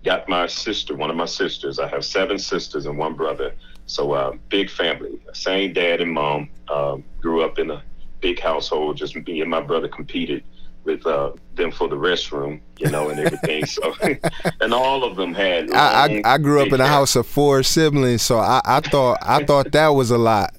got 0.03 0.27
my 0.27 0.47
sister, 0.47 0.95
one 0.95 1.09
of 1.09 1.15
my 1.15 1.25
sisters. 1.25 1.79
I 1.79 1.87
have 1.87 2.05
seven 2.05 2.39
sisters 2.39 2.85
and 2.85 2.97
one 2.97 3.13
brother. 3.13 3.53
So 3.85 4.13
uh, 4.13 4.31
big 4.49 4.69
family, 4.69 5.19
same 5.33 5.73
dad 5.73 6.01
and 6.01 6.11
mom. 6.11 6.49
Um, 6.67 7.03
grew 7.21 7.43
up 7.43 7.59
in 7.59 7.69
a 7.69 7.83
big 8.21 8.39
household. 8.39 8.97
Just 8.97 9.15
me 9.15 9.41
and 9.41 9.49
my 9.49 9.61
brother 9.61 9.87
competed 9.87 10.43
with 10.89 11.05
uh, 11.05 11.31
them 11.55 11.71
for 11.71 11.87
the 11.87 11.95
restroom, 11.95 12.59
you 12.79 12.89
know, 12.89 13.09
and 13.09 13.19
everything. 13.19 13.65
so, 13.65 13.93
and 14.61 14.73
all 14.73 15.03
of 15.03 15.15
them 15.15 15.33
had. 15.33 15.71
I, 15.71 16.05
I 16.05 16.21
I 16.33 16.37
grew 16.37 16.61
up 16.61 16.71
in 16.73 16.81
a 16.81 16.87
house 16.87 17.15
of 17.15 17.27
four 17.27 17.61
siblings, 17.63 18.21
so 18.23 18.39
I, 18.39 18.61
I 18.65 18.79
thought 18.81 19.19
I 19.21 19.43
thought 19.45 19.71
that 19.77 19.89
was 19.89 20.11
a 20.11 20.17
lot. 20.17 20.55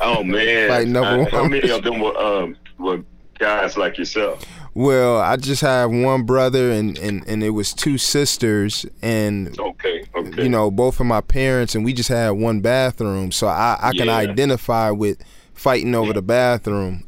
Oh 0.00 0.22
man! 0.22 0.68
Like 0.70 0.86
number 0.88 1.26
I- 1.26 1.30
How 1.30 1.42
one. 1.42 1.50
many 1.50 1.70
of 1.70 1.82
them 1.82 2.00
were 2.00 2.16
um, 2.16 2.56
were 2.78 3.02
guys 3.38 3.76
like 3.76 3.98
yourself? 3.98 4.44
Well, 4.76 5.20
I 5.20 5.36
just 5.36 5.60
have 5.62 5.90
one 5.92 6.24
brother, 6.24 6.72
and, 6.72 6.98
and, 6.98 7.22
and 7.28 7.44
it 7.44 7.50
was 7.50 7.72
two 7.72 7.96
sisters, 7.96 8.84
and 9.02 9.56
Okay, 9.58 10.04
okay. 10.16 10.42
you 10.42 10.48
know 10.48 10.68
both 10.70 10.98
of 10.98 11.06
my 11.06 11.20
parents, 11.20 11.74
and 11.76 11.84
we 11.84 11.92
just 11.92 12.08
had 12.08 12.30
one 12.30 12.60
bathroom, 12.60 13.30
so 13.30 13.46
I, 13.46 13.78
I 13.80 13.92
can 13.92 14.06
Yeah. 14.06 14.16
identify 14.16 14.90
with 14.90 15.18
fighting 15.52 15.94
over 15.94 16.12
the 16.12 16.22
bathroom. 16.22 17.04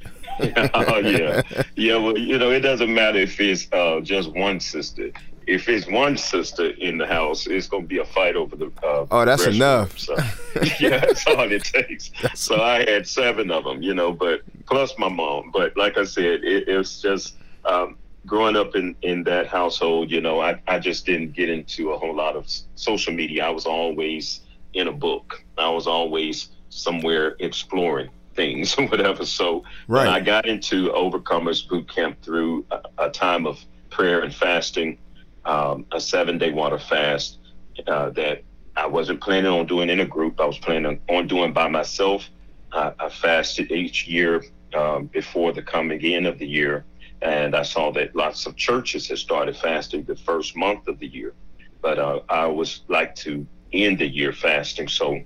Oh 0.75 0.99
yeah, 0.99 1.43
yeah. 1.76 1.97
Well, 1.97 2.16
you 2.19 2.38
know, 2.38 2.50
it 2.50 2.61
doesn't 2.61 2.93
matter 2.93 3.19
if 3.19 3.40
it's 3.40 3.69
uh, 3.73 4.00
just 4.00 4.33
one 4.35 4.61
sister. 4.61 5.11
If 5.47 5.69
it's 5.69 5.87
one 5.87 6.16
sister 6.16 6.71
in 6.71 6.99
the 6.99 7.07
house, 7.07 7.47
it's 7.47 7.69
gonna 7.69 7.87
be 7.87 7.99
a 7.99 8.05
fight 8.05 8.35
over 8.37 8.57
the. 8.57 8.66
Uh, 8.83 9.07
Oh, 9.11 9.25
that's 9.25 9.47
restroom. 9.47 9.55
enough. 9.55 9.99
So, 9.99 10.16
yeah, 10.81 10.99
that's 10.99 11.26
all 11.28 11.50
it 11.50 11.62
takes. 11.64 12.11
So 12.35 12.61
I 12.62 12.78
had 12.90 13.07
seven 13.07 13.50
of 13.52 13.64
them, 13.64 13.81
you 13.83 13.95
know, 13.95 14.12
but 14.12 14.40
plus 14.66 14.93
my 14.99 15.09
mom. 15.09 15.50
But 15.52 15.76
like 15.76 15.97
I 15.99 16.05
said, 16.05 16.43
it, 16.43 16.69
it's 16.69 17.00
just 17.00 17.37
um, 17.64 17.97
growing 18.26 18.57
up 18.57 18.75
in 18.75 18.97
in 19.02 19.23
that 19.25 19.47
household. 19.47 20.11
You 20.11 20.21
know, 20.21 20.40
I 20.40 20.61
I 20.66 20.78
just 20.81 21.07
didn't 21.07 21.33
get 21.33 21.49
into 21.49 21.93
a 21.93 21.99
whole 21.99 22.14
lot 22.14 22.35
of 22.35 22.47
social 22.75 23.12
media. 23.12 23.47
I 23.47 23.50
was 23.50 23.66
always 23.66 24.40
in 24.75 24.88
a 24.88 24.93
book. 24.93 25.45
I 25.57 25.69
was 25.71 25.87
always 25.87 26.49
somewhere 26.71 27.37
exploring 27.38 28.11
things 28.37 28.75
or 28.78 28.87
whatever. 28.87 29.26
So 29.26 29.64
when 29.87 30.07
I 30.09 30.21
got 30.21 30.47
into 30.47 30.90
Overcomers 30.90 31.69
Boot 31.69 31.88
Camp 31.88 32.23
through 32.23 32.64
a, 32.71 33.07
a 33.07 33.11
time 33.11 33.47
of 33.47 33.59
prayer 33.90 34.21
and 34.21 34.35
fasting, 34.35 34.99
um, 35.45 35.87
a 35.93 36.00
seven 36.00 36.38
day 36.38 36.52
water 36.52 36.78
fast 36.78 37.38
uh, 37.87 38.11
that 38.11 38.43
I 38.76 38.87
wasn't 38.87 39.21
planning 39.21 39.50
on 39.50 39.66
doing 39.66 39.88
in 39.88 40.00
a 40.00 40.05
group. 40.05 40.40
I 40.40 40.45
was 40.45 40.59
planning 40.59 41.00
on 41.09 41.26
doing 41.26 41.52
by 41.52 41.69
myself. 41.69 42.28
I, 42.73 42.93
I 42.99 43.09
fasted 43.09 43.73
each 43.73 44.07
year 44.07 44.45
um, 44.75 45.07
before 45.07 45.52
the 45.52 45.62
coming 45.62 46.02
in 46.02 46.26
of 46.26 46.38
the 46.38 46.47
year. 46.47 46.85
And 47.23 47.57
I 47.57 47.62
saw 47.62 47.90
that 47.93 48.14
lots 48.14 48.45
of 48.45 48.57
churches 48.57 49.09
had 49.09 49.19
started 49.19 49.57
fasting 49.57 50.05
the 50.05 50.16
first 50.16 50.57
month 50.57 50.87
of 50.87 50.99
the 50.99 51.07
year. 51.07 51.33
But 51.81 51.99
uh, 51.99 52.21
I 52.28 52.47
was 52.47 52.83
like 52.88 53.14
to 53.16 53.47
end 53.73 53.99
the 53.99 54.07
year 54.07 54.33
fasting. 54.33 54.88
So 54.88 55.21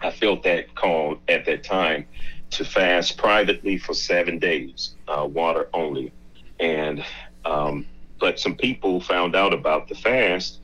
I 0.00 0.10
felt 0.10 0.42
that 0.44 0.74
call 0.74 1.18
at 1.28 1.44
that 1.46 1.64
time 1.64 2.06
to 2.50 2.64
fast 2.64 3.18
privately 3.18 3.78
for 3.78 3.94
seven 3.94 4.38
days, 4.38 4.94
uh, 5.08 5.26
water 5.26 5.68
only. 5.72 6.12
And 6.60 7.04
um, 7.44 7.86
but 8.18 8.38
some 8.38 8.56
people 8.56 9.00
found 9.00 9.36
out 9.36 9.52
about 9.52 9.88
the 9.88 9.94
fast 9.94 10.60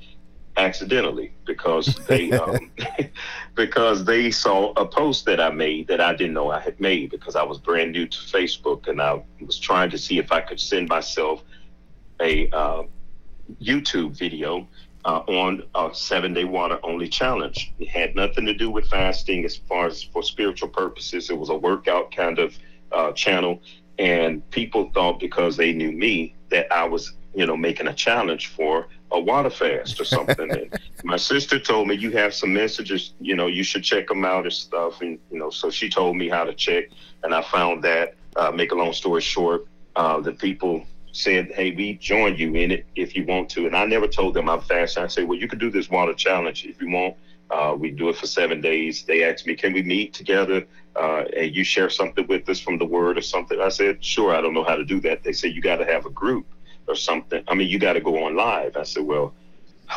accidentally 0.56 1.32
because 1.46 1.86
they 2.08 2.32
um, 2.32 2.70
because 3.54 4.04
they 4.04 4.30
saw 4.30 4.72
a 4.72 4.86
post 4.86 5.24
that 5.26 5.40
I 5.40 5.50
made 5.50 5.88
that 5.88 6.00
I 6.00 6.14
didn't 6.14 6.34
know 6.34 6.50
I 6.50 6.60
had 6.60 6.78
made 6.80 7.10
because 7.10 7.36
I 7.36 7.42
was 7.42 7.58
brand 7.58 7.92
new 7.92 8.06
to 8.06 8.18
Facebook 8.18 8.88
and 8.88 9.00
I 9.00 9.22
was 9.40 9.58
trying 9.58 9.90
to 9.90 9.98
see 9.98 10.18
if 10.18 10.32
I 10.32 10.40
could 10.40 10.60
send 10.60 10.88
myself 10.88 11.42
a 12.20 12.48
uh, 12.50 12.82
YouTube 13.60 14.16
video 14.16 14.68
uh, 15.04 15.22
on 15.26 15.64
a 15.74 15.90
seven 15.92 16.32
day 16.32 16.44
water 16.44 16.78
only 16.82 17.08
challenge. 17.08 17.72
It 17.78 17.88
had 17.88 18.14
nothing 18.14 18.46
to 18.46 18.54
do 18.54 18.70
with 18.70 18.88
fasting 18.88 19.44
as 19.44 19.56
far 19.56 19.86
as 19.86 20.02
for 20.02 20.22
spiritual 20.22 20.68
purposes. 20.68 21.30
It 21.30 21.38
was 21.38 21.48
a 21.48 21.56
workout 21.56 22.14
kind 22.14 22.38
of 22.38 22.56
uh, 22.92 23.12
channel. 23.12 23.60
And 23.98 24.48
people 24.50 24.90
thought 24.94 25.20
because 25.20 25.56
they 25.56 25.72
knew 25.72 25.92
me 25.92 26.34
that 26.50 26.72
I 26.72 26.84
was, 26.84 27.12
you 27.34 27.46
know, 27.46 27.56
making 27.56 27.88
a 27.88 27.94
challenge 27.94 28.48
for 28.48 28.88
a 29.10 29.20
water 29.20 29.50
fast 29.50 30.00
or 30.00 30.04
something. 30.04 30.50
and 30.50 30.78
my 31.04 31.16
sister 31.16 31.58
told 31.58 31.88
me, 31.88 31.94
you 31.94 32.10
have 32.12 32.32
some 32.32 32.52
messages, 32.52 33.12
you 33.20 33.36
know, 33.36 33.46
you 33.46 33.62
should 33.62 33.84
check 33.84 34.08
them 34.08 34.24
out 34.24 34.44
and 34.44 34.52
stuff. 34.52 35.02
And, 35.02 35.18
you 35.30 35.38
know, 35.38 35.50
so 35.50 35.70
she 35.70 35.88
told 35.88 36.16
me 36.16 36.28
how 36.28 36.44
to 36.44 36.54
check. 36.54 36.84
And 37.22 37.34
I 37.34 37.42
found 37.42 37.84
that, 37.84 38.14
uh, 38.36 38.50
make 38.50 38.72
a 38.72 38.74
long 38.74 38.92
story 38.92 39.20
short, 39.20 39.66
uh, 39.94 40.20
the 40.20 40.32
people 40.32 40.86
said, 41.12 41.52
"Hey, 41.54 41.70
we 41.72 41.94
join 41.94 42.36
you 42.36 42.54
in 42.54 42.70
it 42.70 42.86
if 42.96 43.14
you 43.14 43.24
want 43.24 43.48
to." 43.50 43.66
And 43.66 43.76
I 43.76 43.84
never 43.84 44.08
told 44.08 44.34
them 44.34 44.48
I'm 44.48 44.60
fasting. 44.60 45.04
I 45.04 45.06
said, 45.06 45.28
"Well, 45.28 45.38
you 45.38 45.48
can 45.48 45.58
do 45.58 45.70
this 45.70 45.88
water 45.90 46.14
challenge 46.14 46.64
if 46.64 46.80
you 46.80 46.90
want. 46.90 47.16
Uh, 47.50 47.76
we 47.78 47.90
do 47.90 48.08
it 48.08 48.16
for 48.16 48.26
seven 48.26 48.60
days." 48.60 49.04
They 49.04 49.22
asked 49.24 49.46
me, 49.46 49.54
"Can 49.54 49.72
we 49.72 49.82
meet 49.82 50.14
together 50.14 50.66
uh, 50.96 51.24
and 51.36 51.54
you 51.54 51.64
share 51.64 51.90
something 51.90 52.26
with 52.26 52.48
us 52.48 52.60
from 52.60 52.78
the 52.78 52.84
Word 52.84 53.18
or 53.18 53.22
something?" 53.22 53.60
I 53.60 53.68
said, 53.68 54.04
"Sure." 54.04 54.34
I 54.34 54.40
don't 54.40 54.54
know 54.54 54.64
how 54.64 54.76
to 54.76 54.84
do 54.84 55.00
that. 55.02 55.22
They 55.22 55.32
said 55.32 55.54
you 55.54 55.60
got 55.62 55.76
to 55.76 55.84
have 55.84 56.06
a 56.06 56.10
group 56.10 56.46
or 56.88 56.96
something. 56.96 57.44
I 57.48 57.54
mean, 57.54 57.68
you 57.68 57.78
got 57.78 57.92
to 57.92 58.00
go 58.00 58.24
on 58.24 58.34
live. 58.36 58.76
I 58.76 58.84
said, 58.84 59.04
"Well." 59.04 59.34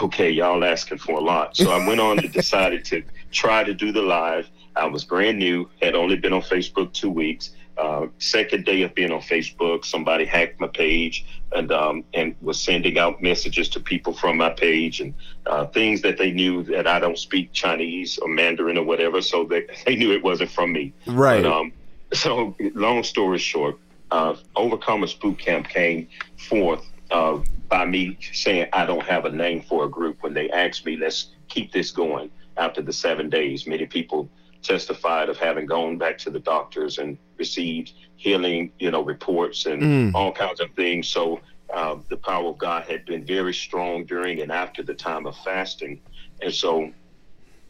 Okay, 0.02 0.30
y'all 0.30 0.66
asking 0.66 0.98
for 0.98 1.14
a 1.14 1.22
lot. 1.22 1.56
So 1.56 1.72
I 1.72 1.88
went 1.88 2.02
on 2.02 2.20
and 2.20 2.30
decided 2.34 2.84
to 2.86 3.02
try 3.32 3.64
to 3.64 3.74
do 3.74 3.94
the 3.94 4.02
live. 4.02 4.50
I 4.76 4.86
was 4.88 5.06
brand 5.06 5.40
new, 5.40 5.70
had 5.82 5.96
only 5.96 6.18
been 6.18 6.34
on 6.34 6.42
Facebook 6.42 6.92
two 6.92 7.10
weeks. 7.10 7.52
Uh, 7.78 8.08
second 8.20 8.64
day 8.64 8.84
of 8.84 8.96
being 8.96 9.12
on 9.12 9.20
Facebook, 9.20 9.84
somebody 9.84 10.24
hacked 10.24 10.60
my 10.62 10.68
page 10.68 11.26
and 11.52 11.72
um, 11.72 12.06
and 12.14 12.34
was 12.42 12.60
sending 12.60 12.98
out 12.98 13.22
messages 13.22 13.68
to 13.70 13.80
people 13.80 14.14
from 14.14 14.38
my 14.38 14.50
page 14.50 15.02
and 15.02 15.14
uh, 15.46 15.66
things 15.68 16.02
that 16.02 16.18
they 16.18 16.32
knew 16.32 16.64
that 16.64 16.88
I 16.88 17.00
don't 17.00 17.20
speak 17.20 17.52
Chinese 17.52 18.18
or 18.18 18.30
Mandarin 18.30 18.78
or 18.78 18.86
whatever, 18.86 19.22
so 19.22 19.44
they, 19.44 19.66
they 19.86 19.96
knew 19.96 20.14
it 20.14 20.24
wasn't 20.24 20.52
from 20.52 20.72
me. 20.72 20.94
Right. 21.06 21.44
But, 21.44 21.52
um, 21.52 21.74
so 22.14 22.56
long 22.76 23.04
story 23.04 23.40
short, 23.40 23.78
uh, 24.12 24.36
Overcomers 24.56 25.20
Boot 25.20 25.38
Camp 25.38 25.68
came 25.68 26.08
forth 26.38 26.86
uh, 27.12 27.40
by 27.68 27.86
me 27.86 28.18
saying 28.32 28.68
I 28.72 28.86
don't 28.86 29.06
have 29.06 29.26
a 29.26 29.32
name 29.32 29.62
for 29.62 29.86
a 29.86 29.90
group. 29.90 30.24
When 30.24 30.34
they 30.34 30.50
asked 30.50 30.86
me, 30.86 30.96
let's 30.96 31.28
keep 31.50 31.72
this 31.72 31.92
going 31.92 32.32
after 32.58 32.82
the 32.82 32.94
seven 32.94 33.30
days, 33.30 33.68
many 33.68 33.86
people 33.86 34.30
testified 34.66 35.30
of 35.30 35.38
having 35.38 35.66
gone 35.66 35.98
back 35.98 36.18
to 36.20 36.30
the 36.30 36.40
doctors 36.40 36.98
and 36.98 37.18
received 37.38 37.94
healing, 38.18 38.72
you 38.80 38.92
know, 38.92 39.02
reports 39.02 39.66
and 39.66 39.82
Mm. 39.84 40.16
all 40.16 40.32
kinds 40.32 40.60
of 40.60 40.70
things. 40.76 41.08
So 41.08 41.40
uh, 41.74 41.98
the 42.10 42.18
power 42.18 42.48
of 42.50 42.58
God 42.58 42.84
had 42.90 43.06
been 43.06 43.26
very 43.26 43.54
strong 43.54 44.06
during 44.06 44.42
and 44.42 44.52
after 44.52 44.84
the 44.84 44.94
time 44.94 45.26
of 45.28 45.36
fasting. 45.38 46.02
And 46.42 46.54
so 46.54 46.92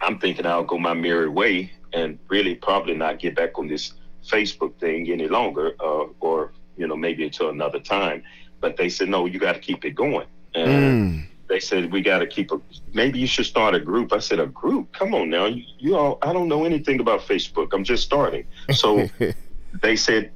I'm 0.01 0.19
thinking 0.19 0.45
I'll 0.45 0.63
go 0.63 0.77
my 0.77 0.93
merry 0.93 1.29
way 1.29 1.71
and 1.93 2.19
really 2.29 2.55
probably 2.55 2.93
not 2.95 3.19
get 3.19 3.35
back 3.35 3.57
on 3.57 3.67
this 3.67 3.93
Facebook 4.31 4.77
thing 4.79 5.09
any 5.11 5.27
longer, 5.27 5.75
uh, 5.79 6.05
or 6.19 6.51
you 6.77 6.87
know 6.87 6.95
maybe 6.95 7.23
until 7.23 7.49
another 7.49 7.79
time. 7.79 8.23
But 8.61 8.75
they 8.77 8.89
said 8.89 9.09
no, 9.09 9.25
you 9.25 9.39
got 9.39 9.53
to 9.53 9.59
keep 9.59 9.85
it 9.85 9.91
going. 9.95 10.27
And 10.53 10.71
Mm. 10.71 11.25
They 11.47 11.59
said 11.59 11.91
we 11.91 12.01
got 12.01 12.19
to 12.19 12.27
keep 12.27 12.51
a. 12.51 12.59
Maybe 12.93 13.19
you 13.19 13.27
should 13.27 13.45
start 13.45 13.75
a 13.75 13.79
group. 13.79 14.13
I 14.13 14.19
said 14.19 14.39
a 14.39 14.47
group. 14.47 14.91
Come 14.93 15.13
on 15.13 15.29
now, 15.29 15.45
you, 15.45 15.63
you 15.77 15.95
all. 15.95 16.17
I 16.21 16.33
don't 16.33 16.47
know 16.47 16.65
anything 16.65 16.99
about 16.99 17.21
Facebook. 17.21 17.69
I'm 17.73 17.83
just 17.83 18.03
starting. 18.03 18.45
So 18.71 19.09
they 19.81 19.95
said 19.95 20.31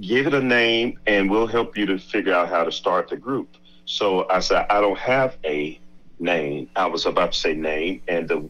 give 0.00 0.26
it 0.26 0.34
a 0.34 0.40
name 0.40 0.98
and 1.06 1.30
we'll 1.30 1.46
help 1.46 1.76
you 1.76 1.86
to 1.86 1.98
figure 1.98 2.32
out 2.32 2.48
how 2.48 2.64
to 2.64 2.72
start 2.72 3.08
the 3.08 3.16
group. 3.16 3.56
So 3.86 4.28
I 4.28 4.40
said 4.40 4.66
I 4.70 4.80
don't 4.80 4.98
have 4.98 5.36
a 5.44 5.80
name. 6.18 6.70
I 6.76 6.86
was 6.86 7.06
about 7.06 7.32
to 7.32 7.38
say 7.38 7.54
name, 7.54 8.02
and 8.08 8.28
the 8.28 8.48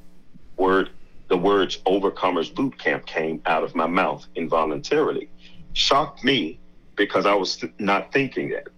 word, 0.57 0.91
the 1.29 1.37
words 1.37 1.79
"Overcomers 1.87 2.55
Boot 2.55 2.79
Camp" 2.79 3.07
came 3.07 3.43
out 3.47 3.63
of 3.63 3.75
my 3.75 3.87
mouth 3.87 4.27
involuntarily. 4.35 5.29
Shocked 5.73 6.25
me 6.25 6.61
because 6.97 7.27
I 7.27 7.35
was 7.35 7.57
th- 7.57 7.73
not 7.79 8.13
thinking 8.13 8.51
that. 8.51 8.69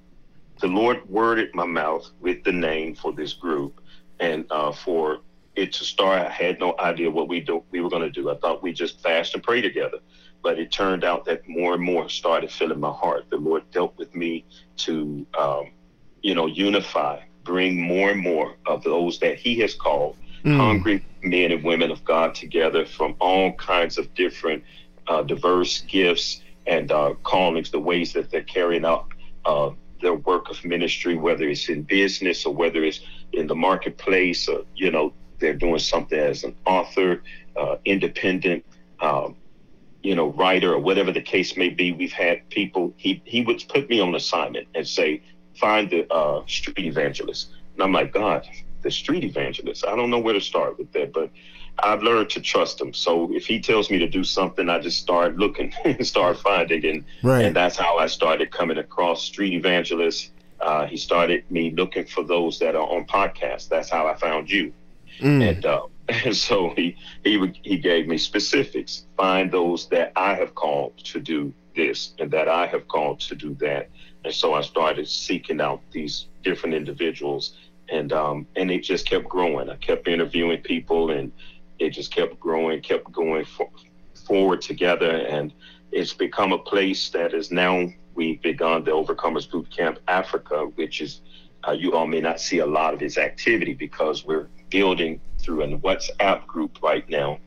The 0.60 0.68
Lord 0.68 1.08
worded 1.08 1.54
my 1.54 1.66
mouth 1.66 2.10
with 2.20 2.42
the 2.44 2.52
name 2.52 2.94
for 2.94 3.12
this 3.12 3.34
group, 3.34 3.80
and 4.20 4.46
uh, 4.50 4.72
for 4.72 5.18
it 5.54 5.72
to 5.74 5.84
start, 5.84 6.26
I 6.26 6.30
had 6.30 6.60
no 6.60 6.74
idea 6.78 7.10
what 7.10 7.28
we 7.28 7.40
do 7.40 7.62
we 7.70 7.80
were 7.80 7.90
going 7.90 8.02
to 8.02 8.10
do. 8.10 8.30
I 8.30 8.36
thought 8.36 8.62
we 8.62 8.72
just 8.72 9.02
fast 9.02 9.34
and 9.34 9.42
pray 9.42 9.60
together, 9.60 9.98
but 10.42 10.58
it 10.58 10.70
turned 10.70 11.04
out 11.04 11.24
that 11.26 11.46
more 11.48 11.74
and 11.74 11.82
more 11.82 12.08
started 12.08 12.50
filling 12.50 12.80
my 12.80 12.92
heart. 12.92 13.26
The 13.30 13.36
Lord 13.36 13.70
dealt 13.70 13.96
with 13.98 14.14
me 14.14 14.44
to, 14.78 15.26
um, 15.38 15.72
you 16.22 16.34
know, 16.34 16.46
unify, 16.46 17.20
bring 17.44 17.80
more 17.80 18.10
and 18.10 18.20
more 18.20 18.56
of 18.66 18.82
those 18.82 19.18
that 19.20 19.38
He 19.38 19.58
has 19.60 19.74
called, 19.74 20.16
mm. 20.44 20.56
hungry 20.56 21.04
men 21.22 21.52
and 21.52 21.64
women 21.64 21.90
of 21.90 22.04
God 22.04 22.34
together 22.34 22.86
from 22.86 23.14
all 23.18 23.52
kinds 23.54 23.98
of 23.98 24.12
different, 24.14 24.62
uh, 25.06 25.22
diverse 25.22 25.80
gifts 25.82 26.42
and 26.66 26.90
uh, 26.92 27.14
callings, 27.22 27.70
the 27.70 27.80
ways 27.80 28.12
that 28.14 28.30
they're 28.30 28.42
carrying 28.42 28.84
out 28.84 29.06
uh, 29.44 29.70
their 30.00 30.14
work 30.14 30.50
of 30.50 30.64
ministry, 30.64 31.16
whether 31.16 31.48
it's 31.48 31.68
in 31.68 31.82
business 31.82 32.46
or 32.46 32.54
whether 32.54 32.84
it's 32.84 33.00
in 33.32 33.46
the 33.46 33.54
marketplace, 33.54 34.48
or 34.48 34.64
you 34.74 34.90
know, 34.90 35.14
they're 35.38 35.54
doing 35.54 35.78
something 35.78 36.18
as 36.18 36.44
an 36.44 36.54
author, 36.66 37.22
uh, 37.56 37.76
independent, 37.84 38.64
um, 39.00 39.36
you 40.02 40.14
know, 40.14 40.28
writer 40.28 40.74
or 40.74 40.78
whatever 40.78 41.12
the 41.12 41.22
case 41.22 41.56
may 41.56 41.68
be. 41.68 41.92
We've 41.92 42.12
had 42.12 42.48
people. 42.50 42.94
He 42.96 43.22
he 43.24 43.42
would 43.42 43.62
put 43.68 43.88
me 43.88 44.00
on 44.00 44.14
assignment 44.14 44.68
and 44.74 44.86
say, 44.86 45.22
find 45.54 45.90
the 45.90 46.10
uh, 46.12 46.42
street 46.46 46.86
evangelist, 46.86 47.50
and 47.74 47.82
I'm 47.82 47.92
like, 47.92 48.12
God, 48.12 48.46
the 48.82 48.90
street 48.90 49.24
evangelist. 49.24 49.86
I 49.86 49.96
don't 49.96 50.10
know 50.10 50.20
where 50.20 50.34
to 50.34 50.40
start 50.40 50.78
with 50.78 50.92
that, 50.92 51.12
but 51.12 51.30
I've 51.78 52.02
learned 52.02 52.30
to 52.30 52.40
trust 52.40 52.80
him. 52.80 52.94
So 52.94 53.32
if 53.34 53.46
he 53.46 53.60
tells 53.60 53.90
me 53.90 53.98
to 53.98 54.08
do 54.08 54.24
something, 54.24 54.68
I 54.68 54.78
just 54.78 54.98
start 54.98 55.36
looking 55.36 55.72
and 55.84 56.06
start 56.06 56.38
finding, 56.38 56.84
and 56.84 57.04
right. 57.22 57.44
and 57.44 57.56
that's 57.56 57.76
how 57.76 57.98
I 57.98 58.06
started 58.06 58.50
coming 58.50 58.78
across 58.78 59.22
street 59.22 59.54
evangelists. 59.54 60.30
Uh, 60.60 60.86
he 60.86 60.96
started 60.96 61.44
me 61.50 61.70
looking 61.70 62.06
for 62.06 62.24
those 62.24 62.58
that 62.60 62.74
are 62.74 62.88
on 62.88 63.06
podcasts. 63.06 63.68
That's 63.68 63.90
how 63.90 64.06
I 64.06 64.14
found 64.14 64.50
you. 64.50 64.72
Mm. 65.20 65.48
And, 65.48 65.66
uh, 65.66 65.82
and 66.08 66.36
so 66.48 66.70
he 66.76 66.96
he 67.24 67.52
he 67.62 67.78
gave 67.78 68.06
me 68.06 68.18
specifics. 68.18 69.04
Find 69.16 69.50
those 69.50 69.88
that 69.88 70.12
I 70.16 70.34
have 70.34 70.54
called 70.54 70.96
to 70.98 71.20
do 71.20 71.52
this 71.74 72.14
and 72.18 72.30
that 72.30 72.48
I 72.48 72.66
have 72.66 72.88
called 72.88 73.20
to 73.20 73.34
do 73.34 73.54
that. 73.60 73.90
And 74.24 74.34
so 74.34 74.54
I 74.54 74.62
started 74.62 75.08
seeking 75.08 75.60
out 75.60 75.80
these 75.92 76.26
different 76.42 76.74
individuals, 76.74 77.56
and 77.88 78.12
um, 78.12 78.46
and 78.56 78.70
it 78.70 78.82
just 78.82 79.08
kept 79.08 79.28
growing. 79.28 79.68
I 79.68 79.76
kept 79.76 80.08
interviewing 80.08 80.62
people, 80.62 81.10
and 81.10 81.32
it 81.78 81.90
just 81.90 82.14
kept 82.14 82.38
growing, 82.40 82.80
kept 82.80 83.10
going 83.12 83.44
for, 83.44 83.68
forward 84.26 84.62
together, 84.62 85.10
and 85.10 85.52
it's 85.92 86.12
become 86.12 86.52
a 86.52 86.58
place 86.58 87.10
that 87.10 87.34
is 87.34 87.50
now 87.50 87.88
we've 88.14 88.40
begun 88.42 88.84
the 88.84 88.90
Overcomers 88.90 89.48
Boot 89.48 89.70
Camp 89.70 89.98
Africa, 90.08 90.66
which 90.74 91.00
is 91.00 91.20
uh, 91.66 91.72
you 91.72 91.94
all 91.94 92.06
may 92.06 92.20
not 92.20 92.40
see 92.40 92.58
a 92.58 92.66
lot 92.66 92.94
of 92.94 93.02
its 93.02 93.18
activity 93.18 93.74
because 93.74 94.24
we're 94.24 94.48
building 94.70 95.20
through 95.38 95.62
a 95.62 95.78
WhatsApp 95.78 96.46
group 96.46 96.78
right 96.82 97.08
now. 97.08 97.38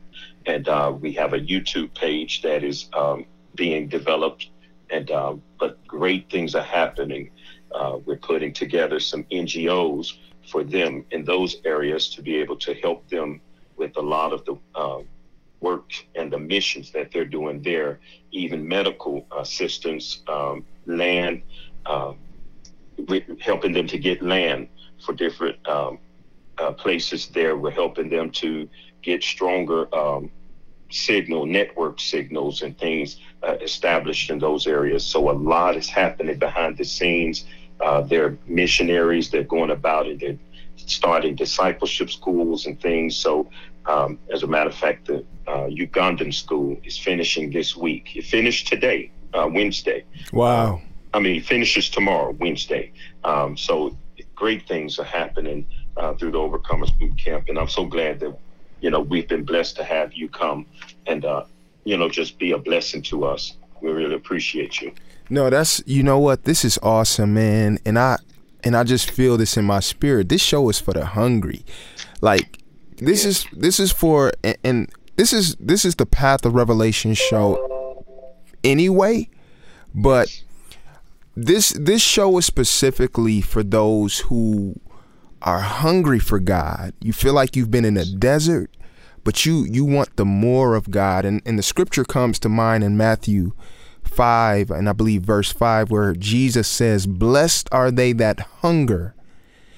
And 0.46 0.68
uh, 0.68 0.94
we 0.98 1.12
have 1.14 1.32
a 1.32 1.38
YouTube 1.38 1.94
page 1.94 2.42
that 2.42 2.64
is 2.64 2.88
um, 2.92 3.26
being 3.54 3.88
developed. 3.88 4.48
And 4.90 5.10
uh, 5.10 5.36
but 5.58 5.84
great 5.86 6.30
things 6.30 6.54
are 6.54 6.62
happening. 6.62 7.30
Uh, 7.72 7.98
we're 8.04 8.16
putting 8.16 8.52
together 8.52 8.98
some 8.98 9.24
NGOs 9.24 10.14
for 10.50 10.64
them 10.64 11.04
in 11.10 11.24
those 11.24 11.56
areas 11.64 12.08
to 12.10 12.22
be 12.22 12.36
able 12.36 12.56
to 12.56 12.74
help 12.74 13.08
them 13.08 13.40
with 13.80 13.96
a 13.96 14.02
lot 14.02 14.32
of 14.32 14.44
the 14.44 14.56
uh, 14.74 15.00
work 15.60 15.90
and 16.14 16.30
the 16.30 16.38
missions 16.38 16.92
that 16.92 17.10
they're 17.10 17.24
doing 17.24 17.62
there, 17.62 17.98
even 18.30 18.68
medical 18.68 19.26
assistance, 19.36 20.22
um, 20.28 20.64
land, 20.86 21.42
uh, 21.86 22.12
helping 23.40 23.72
them 23.72 23.86
to 23.88 23.98
get 23.98 24.22
land 24.22 24.68
for 25.04 25.14
different 25.14 25.56
um, 25.66 25.98
uh, 26.58 26.72
places 26.72 27.28
there. 27.28 27.56
We're 27.56 27.70
helping 27.70 28.10
them 28.10 28.30
to 28.42 28.68
get 29.02 29.22
stronger 29.22 29.92
um, 29.96 30.30
signal, 30.90 31.46
network 31.46 32.00
signals, 32.00 32.60
and 32.60 32.76
things 32.78 33.16
uh, 33.42 33.56
established 33.62 34.30
in 34.30 34.38
those 34.38 34.66
areas. 34.66 35.06
So 35.06 35.30
a 35.30 35.32
lot 35.32 35.76
is 35.76 35.88
happening 35.88 36.38
behind 36.38 36.76
the 36.76 36.84
scenes. 36.84 37.46
Uh, 37.80 38.02
they're 38.02 38.36
missionaries. 38.46 39.30
They're 39.30 39.42
going 39.42 39.70
about 39.70 40.06
it. 40.06 40.20
They're 40.20 40.38
starting 40.76 41.34
discipleship 41.34 42.10
schools 42.10 42.66
and 42.66 42.80
things. 42.80 43.16
So, 43.16 43.50
um, 43.86 44.18
as 44.32 44.42
a 44.42 44.46
matter 44.46 44.70
of 44.70 44.76
fact, 44.76 45.06
the 45.06 45.24
uh, 45.46 45.66
Ugandan 45.68 46.32
school 46.32 46.76
is 46.84 46.98
finishing 46.98 47.50
this 47.50 47.76
week. 47.76 48.16
It 48.16 48.24
finished 48.24 48.68
today, 48.68 49.10
uh, 49.34 49.48
Wednesday. 49.52 50.04
Wow. 50.32 50.80
I 51.12 51.18
mean, 51.18 51.36
it 51.36 51.44
finishes 51.44 51.88
tomorrow, 51.90 52.30
Wednesday. 52.38 52.92
Um, 53.24 53.56
so 53.56 53.96
great 54.34 54.66
things 54.66 54.98
are 54.98 55.04
happening 55.04 55.66
uh, 55.96 56.14
through 56.14 56.32
the 56.32 56.38
Overcomers 56.38 56.96
Boot 56.98 57.16
Camp, 57.18 57.48
and 57.48 57.58
I'm 57.58 57.68
so 57.68 57.84
glad 57.84 58.20
that 58.20 58.36
you 58.80 58.90
know 58.90 59.00
we've 59.00 59.28
been 59.28 59.44
blessed 59.44 59.76
to 59.76 59.84
have 59.84 60.14
you 60.14 60.28
come 60.28 60.66
and 61.06 61.24
uh, 61.24 61.44
you 61.84 61.96
know 61.96 62.08
just 62.08 62.38
be 62.38 62.52
a 62.52 62.58
blessing 62.58 63.02
to 63.02 63.24
us. 63.24 63.56
We 63.82 63.90
really 63.90 64.14
appreciate 64.14 64.80
you. 64.80 64.92
No, 65.28 65.50
that's 65.50 65.82
you 65.86 66.02
know 66.02 66.18
what 66.18 66.44
this 66.44 66.64
is 66.64 66.78
awesome, 66.82 67.34
man, 67.34 67.78
and 67.84 67.98
I 67.98 68.18
and 68.64 68.76
I 68.76 68.84
just 68.84 69.10
feel 69.10 69.36
this 69.36 69.56
in 69.56 69.64
my 69.64 69.80
spirit. 69.80 70.28
This 70.28 70.42
show 70.42 70.68
is 70.68 70.78
for 70.78 70.94
the 70.94 71.04
hungry, 71.04 71.64
like 72.20 72.59
this 73.00 73.24
is 73.24 73.46
this 73.52 73.80
is 73.80 73.92
for 73.92 74.32
and, 74.44 74.56
and 74.62 74.92
this 75.16 75.32
is 75.32 75.56
this 75.56 75.84
is 75.84 75.96
the 75.96 76.06
Path 76.06 76.44
of 76.44 76.54
Revelation 76.54 77.14
show 77.14 78.04
anyway, 78.64 79.28
but 79.94 80.42
this 81.36 81.70
this 81.70 82.02
show 82.02 82.38
is 82.38 82.46
specifically 82.46 83.40
for 83.40 83.62
those 83.62 84.20
who 84.20 84.78
are 85.42 85.60
hungry 85.60 86.18
for 86.18 86.38
God. 86.38 86.92
You 87.00 87.12
feel 87.12 87.32
like 87.32 87.56
you've 87.56 87.70
been 87.70 87.84
in 87.84 87.96
a 87.96 88.04
desert, 88.04 88.76
but 89.24 89.46
you 89.46 89.64
you 89.64 89.84
want 89.84 90.16
the 90.16 90.24
more 90.24 90.74
of 90.74 90.90
God. 90.90 91.24
And 91.24 91.42
and 91.46 91.58
the 91.58 91.62
scripture 91.62 92.04
comes 92.04 92.38
to 92.40 92.48
mind 92.48 92.84
in 92.84 92.96
Matthew 92.96 93.52
5 94.04 94.70
and 94.70 94.88
I 94.88 94.92
believe 94.92 95.22
verse 95.22 95.52
5 95.52 95.90
where 95.90 96.14
Jesus 96.14 96.68
says, 96.68 97.06
"Blessed 97.06 97.68
are 97.72 97.90
they 97.90 98.12
that 98.14 98.40
hunger 98.60 99.14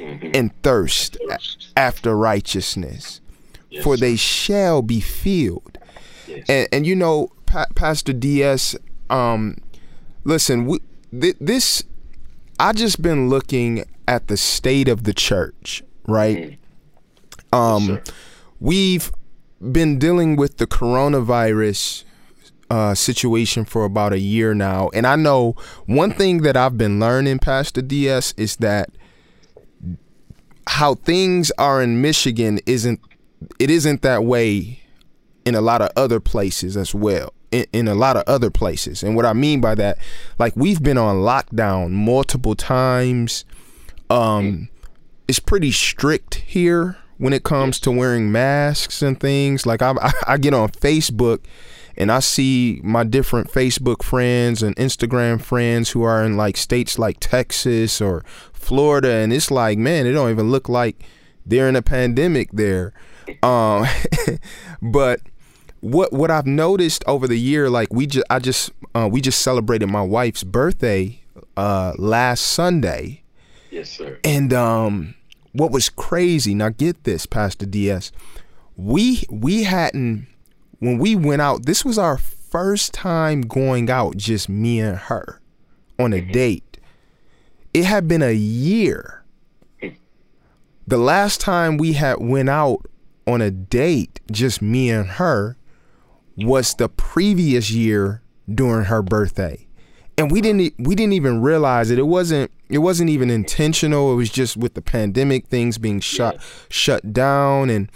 mm-hmm. 0.02 0.30
and 0.34 0.62
thirst 0.62 1.16
after 1.76 2.16
righteousness, 2.16 3.20
yes. 3.70 3.84
for 3.84 3.96
they 3.96 4.16
shall 4.16 4.82
be 4.82 5.00
filled." 5.00 5.78
Yes. 6.26 6.44
And 6.48 6.68
and 6.72 6.86
you 6.86 6.96
know, 6.96 7.30
pa- 7.46 7.66
Pastor 7.74 8.12
DS 8.12 8.76
um 9.10 9.56
listen, 10.24 10.66
we, 10.66 10.78
th- 11.18 11.36
this 11.40 11.84
I 12.58 12.72
just 12.72 13.02
been 13.02 13.28
looking 13.28 13.84
at 14.06 14.28
the 14.28 14.36
state 14.36 14.88
of 14.88 15.04
the 15.04 15.14
church, 15.14 15.82
right? 16.06 16.58
Mm-hmm. 17.52 17.58
Um, 17.58 17.88
yes, 17.88 18.12
we've 18.60 19.12
been 19.60 19.98
dealing 19.98 20.36
with 20.36 20.58
the 20.58 20.66
coronavirus 20.66 22.04
uh, 22.70 22.94
situation 22.94 23.64
for 23.64 23.84
about 23.84 24.12
a 24.12 24.18
year 24.18 24.54
now, 24.54 24.90
and 24.94 25.06
I 25.06 25.16
know 25.16 25.54
one 25.86 26.12
thing 26.12 26.42
that 26.42 26.56
I've 26.56 26.78
been 26.78 26.98
learning, 26.98 27.40
Pastor 27.40 27.82
DS, 27.82 28.32
is 28.36 28.56
that 28.56 28.90
how 30.66 30.94
things 30.94 31.50
are 31.58 31.82
in 31.82 32.00
Michigan 32.00 32.58
isn't 32.66 33.00
it 33.58 33.70
isn't 33.70 34.02
that 34.02 34.24
way 34.24 34.80
in 35.44 35.54
a 35.54 35.60
lot 35.60 35.82
of 35.82 35.90
other 35.96 36.20
places 36.20 36.76
as 36.76 36.94
well 36.94 37.32
in, 37.50 37.66
in 37.72 37.88
a 37.88 37.94
lot 37.94 38.16
of 38.16 38.24
other 38.26 38.50
places. 38.50 39.02
And 39.02 39.14
what 39.14 39.26
I 39.26 39.32
mean 39.32 39.60
by 39.60 39.74
that, 39.76 39.98
like 40.38 40.54
we've 40.56 40.82
been 40.82 40.98
on 40.98 41.16
lockdown 41.16 41.90
multiple 41.90 42.54
times. 42.54 43.44
Um, 44.10 44.68
it's 45.28 45.38
pretty 45.38 45.72
strict 45.72 46.36
here 46.36 46.96
when 47.18 47.32
it 47.32 47.44
comes 47.44 47.78
to 47.80 47.90
wearing 47.90 48.32
masks 48.32 49.02
and 49.02 49.18
things. 49.18 49.66
Like 49.66 49.82
I, 49.82 49.94
I 50.26 50.38
get 50.38 50.54
on 50.54 50.70
Facebook 50.70 51.40
and 51.96 52.10
I 52.10 52.20
see 52.20 52.80
my 52.82 53.04
different 53.04 53.50
Facebook 53.50 54.02
friends 54.02 54.62
and 54.62 54.74
Instagram 54.76 55.40
friends 55.40 55.90
who 55.90 56.02
are 56.02 56.24
in 56.24 56.36
like 56.36 56.56
states 56.56 56.98
like 56.98 57.18
Texas 57.20 58.00
or 58.00 58.24
Florida, 58.52 59.10
and 59.10 59.32
it's 59.32 59.50
like, 59.50 59.78
man, 59.78 60.06
it 60.06 60.12
don't 60.12 60.30
even 60.30 60.50
look 60.50 60.68
like 60.68 61.02
they're 61.44 61.68
in 61.68 61.76
a 61.76 61.82
pandemic 61.82 62.50
there. 62.52 62.92
Um, 63.44 63.86
but 64.82 65.20
what 65.80 66.12
what 66.12 66.30
I've 66.30 66.46
noticed 66.46 67.04
over 67.06 67.28
the 67.28 67.38
year, 67.38 67.70
like 67.70 67.92
we 67.92 68.06
just 68.06 68.26
I 68.28 68.40
just 68.40 68.72
uh, 68.94 69.08
we 69.10 69.20
just 69.20 69.40
celebrated 69.40 69.86
my 69.86 70.02
wife's 70.02 70.42
birthday 70.42 71.20
uh, 71.56 71.92
last 71.98 72.40
Sunday. 72.40 73.22
Yes, 73.70 73.90
sir. 73.90 74.18
And 74.24 74.52
um, 74.52 75.14
what 75.52 75.70
was 75.70 75.88
crazy? 75.88 76.54
Now 76.54 76.70
get 76.70 77.04
this, 77.04 77.26
Pastor 77.26 77.66
DS. 77.66 78.12
We 78.76 79.24
we 79.30 79.64
hadn't 79.64 80.26
when 80.82 80.98
we 80.98 81.14
went 81.14 81.40
out. 81.40 81.64
This 81.64 81.84
was 81.84 81.96
our 81.96 82.18
first 82.18 82.92
time 82.92 83.42
going 83.42 83.88
out, 83.88 84.16
just 84.16 84.48
me 84.48 84.80
and 84.80 84.98
her, 84.98 85.40
on 85.96 86.12
a 86.12 86.16
mm-hmm. 86.16 86.32
date. 86.32 86.78
It 87.72 87.84
had 87.84 88.08
been 88.08 88.20
a 88.20 88.34
year. 88.34 89.22
the 90.84 90.98
last 90.98 91.40
time 91.40 91.76
we 91.76 91.92
had 91.92 92.16
went 92.18 92.48
out 92.48 92.84
on 93.28 93.40
a 93.40 93.52
date, 93.52 94.18
just 94.32 94.60
me 94.60 94.90
and 94.90 95.06
her, 95.06 95.56
was 96.36 96.74
the 96.74 96.88
previous 96.88 97.70
year 97.70 98.20
during 98.52 98.86
her 98.86 99.02
birthday. 99.02 99.68
And 100.18 100.32
we 100.32 100.40
didn't 100.40 100.74
we 100.78 100.96
didn't 100.96 101.12
even 101.12 101.40
realize 101.40 101.90
it. 101.90 101.98
It 101.98 102.08
wasn't 102.08 102.50
it 102.68 102.78
wasn't 102.78 103.08
even 103.08 103.30
intentional. 103.30 104.12
It 104.12 104.16
was 104.16 104.30
just 104.30 104.56
with 104.56 104.74
the 104.74 104.82
pandemic 104.82 105.46
things 105.46 105.78
being 105.78 106.00
shut 106.00 106.40
shut 106.68 107.12
down 107.12 107.70
and 107.70 107.88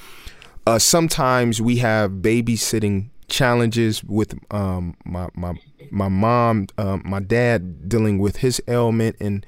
uh, 0.66 0.79
sometimes 0.79 1.61
we 1.61 1.76
have 1.76 2.11
babysitting 2.12 3.11
challenges 3.29 4.02
with 4.05 4.35
um, 4.52 4.96
my 5.05 5.29
my 5.35 5.55
my 5.90 6.09
mom, 6.09 6.66
uh, 6.79 6.98
my 7.05 7.20
dad 7.20 7.88
dealing 7.88 8.18
with 8.18 8.38
his 8.38 8.61
ailment 8.68 9.16
and 9.20 9.46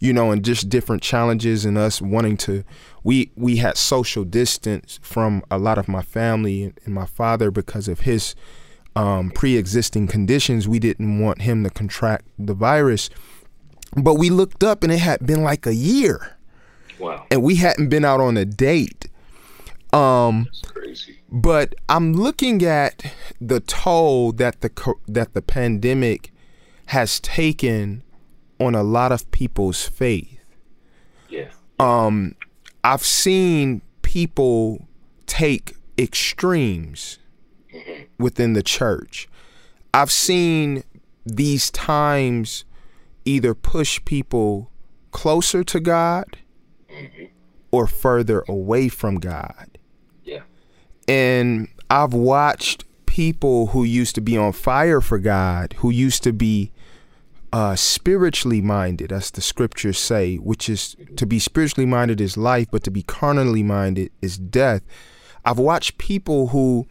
you 0.00 0.12
know, 0.12 0.30
and 0.30 0.44
just 0.44 0.68
different 0.68 1.02
challenges 1.02 1.64
and 1.64 1.76
us 1.76 2.00
wanting 2.00 2.36
to 2.36 2.64
we 3.02 3.30
we 3.36 3.56
had 3.56 3.76
social 3.76 4.24
distance 4.24 5.00
from 5.02 5.42
a 5.50 5.58
lot 5.58 5.78
of 5.78 5.88
my 5.88 6.02
family 6.02 6.64
and, 6.64 6.78
and 6.84 6.94
my 6.94 7.06
father 7.06 7.50
because 7.50 7.88
of 7.88 8.00
his 8.00 8.34
um, 8.94 9.30
pre-existing 9.30 10.06
conditions. 10.06 10.68
We 10.68 10.78
didn't 10.78 11.20
want 11.20 11.42
him 11.42 11.64
to 11.64 11.70
contract 11.70 12.26
the 12.38 12.54
virus, 12.54 13.10
but 13.96 14.14
we 14.14 14.28
looked 14.30 14.62
up 14.62 14.82
and 14.82 14.92
it 14.92 14.98
had 14.98 15.24
been 15.26 15.42
like 15.42 15.66
a 15.66 15.74
year, 15.74 16.36
Wow. 16.98 17.26
and 17.30 17.42
we 17.42 17.56
hadn't 17.56 17.88
been 17.88 18.04
out 18.04 18.20
on 18.20 18.36
a 18.36 18.44
date. 18.44 19.06
Um, 19.92 20.48
but 21.30 21.74
I'm 21.88 22.12
looking 22.12 22.62
at 22.62 23.12
the 23.40 23.60
toll 23.60 24.32
that 24.32 24.60
the 24.60 24.94
that 25.06 25.34
the 25.34 25.42
pandemic 25.42 26.32
has 26.86 27.20
taken 27.20 28.02
on 28.60 28.74
a 28.74 28.82
lot 28.82 29.12
of 29.12 29.30
people's 29.30 29.86
faith. 29.86 30.40
Yeah. 31.28 31.50
Um, 31.78 32.34
I've 32.82 33.04
seen 33.04 33.82
people 34.02 34.86
take 35.26 35.76
extremes 35.98 37.18
within 38.18 38.54
the 38.54 38.62
church. 38.62 39.28
I've 39.92 40.10
seen 40.10 40.84
these 41.24 41.70
times 41.70 42.64
either 43.24 43.54
push 43.54 44.02
people 44.04 44.70
closer 45.10 45.62
to 45.64 45.80
God 45.80 46.24
or 47.70 47.86
further 47.86 48.44
away 48.48 48.88
from 48.88 49.16
God. 49.16 49.77
And 51.08 51.68
I've 51.90 52.12
watched 52.12 52.84
people 53.06 53.68
who 53.68 53.82
used 53.82 54.14
to 54.16 54.20
be 54.20 54.36
on 54.36 54.52
fire 54.52 55.00
for 55.00 55.18
God, 55.18 55.72
who 55.78 55.90
used 55.90 56.22
to 56.22 56.32
be 56.32 56.70
uh, 57.52 57.74
spiritually 57.74 58.60
minded, 58.60 59.10
as 59.10 59.30
the 59.30 59.40
scriptures 59.40 59.98
say, 59.98 60.36
which 60.36 60.68
is 60.68 60.96
to 61.16 61.26
be 61.26 61.38
spiritually 61.38 61.86
minded 61.86 62.20
is 62.20 62.36
life, 62.36 62.68
but 62.70 62.84
to 62.84 62.90
be 62.90 63.02
carnally 63.02 63.62
minded 63.62 64.12
is 64.20 64.36
death. 64.36 64.82
I've 65.44 65.58
watched 65.58 65.96
people 65.96 66.48
who 66.48 66.86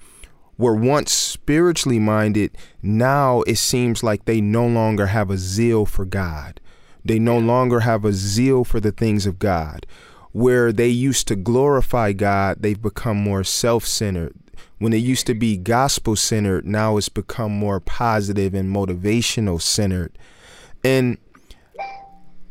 were 0.58 0.76
once 0.76 1.14
spiritually 1.14 2.00
minded, 2.00 2.58
now 2.82 3.42
it 3.44 3.58
seems 3.58 4.02
like 4.04 4.26
they 4.26 4.42
no 4.42 4.66
longer 4.66 5.08
have 5.08 5.30
a 5.30 5.38
zeal 5.38 5.86
for 5.86 6.06
God. 6.06 6.60
They 7.06 7.20
no 7.20 7.38
longer 7.38 7.82
have 7.82 8.04
a 8.04 8.12
zeal 8.12 8.64
for 8.64 8.80
the 8.80 8.92
things 8.92 9.26
of 9.28 9.38
God. 9.38 9.86
Where 10.32 10.72
they 10.72 10.90
used 10.90 11.28
to 11.30 11.36
glorify 11.36 12.14
God, 12.14 12.58
they've 12.60 12.82
become 12.82 13.18
more 13.18 13.44
self 13.44 13.86
centered. 13.86 14.36
When 14.80 14.94
it 14.94 14.98
used 14.98 15.26
to 15.28 15.34
be 15.34 15.58
gospel 15.58 16.16
centered, 16.16 16.66
now 16.66 16.98
it's 16.98 17.10
become 17.10 17.52
more 17.52 17.80
positive 17.80 18.54
and 18.54 18.74
motivational 18.76 19.62
centered. 19.62 20.18
And 20.84 21.18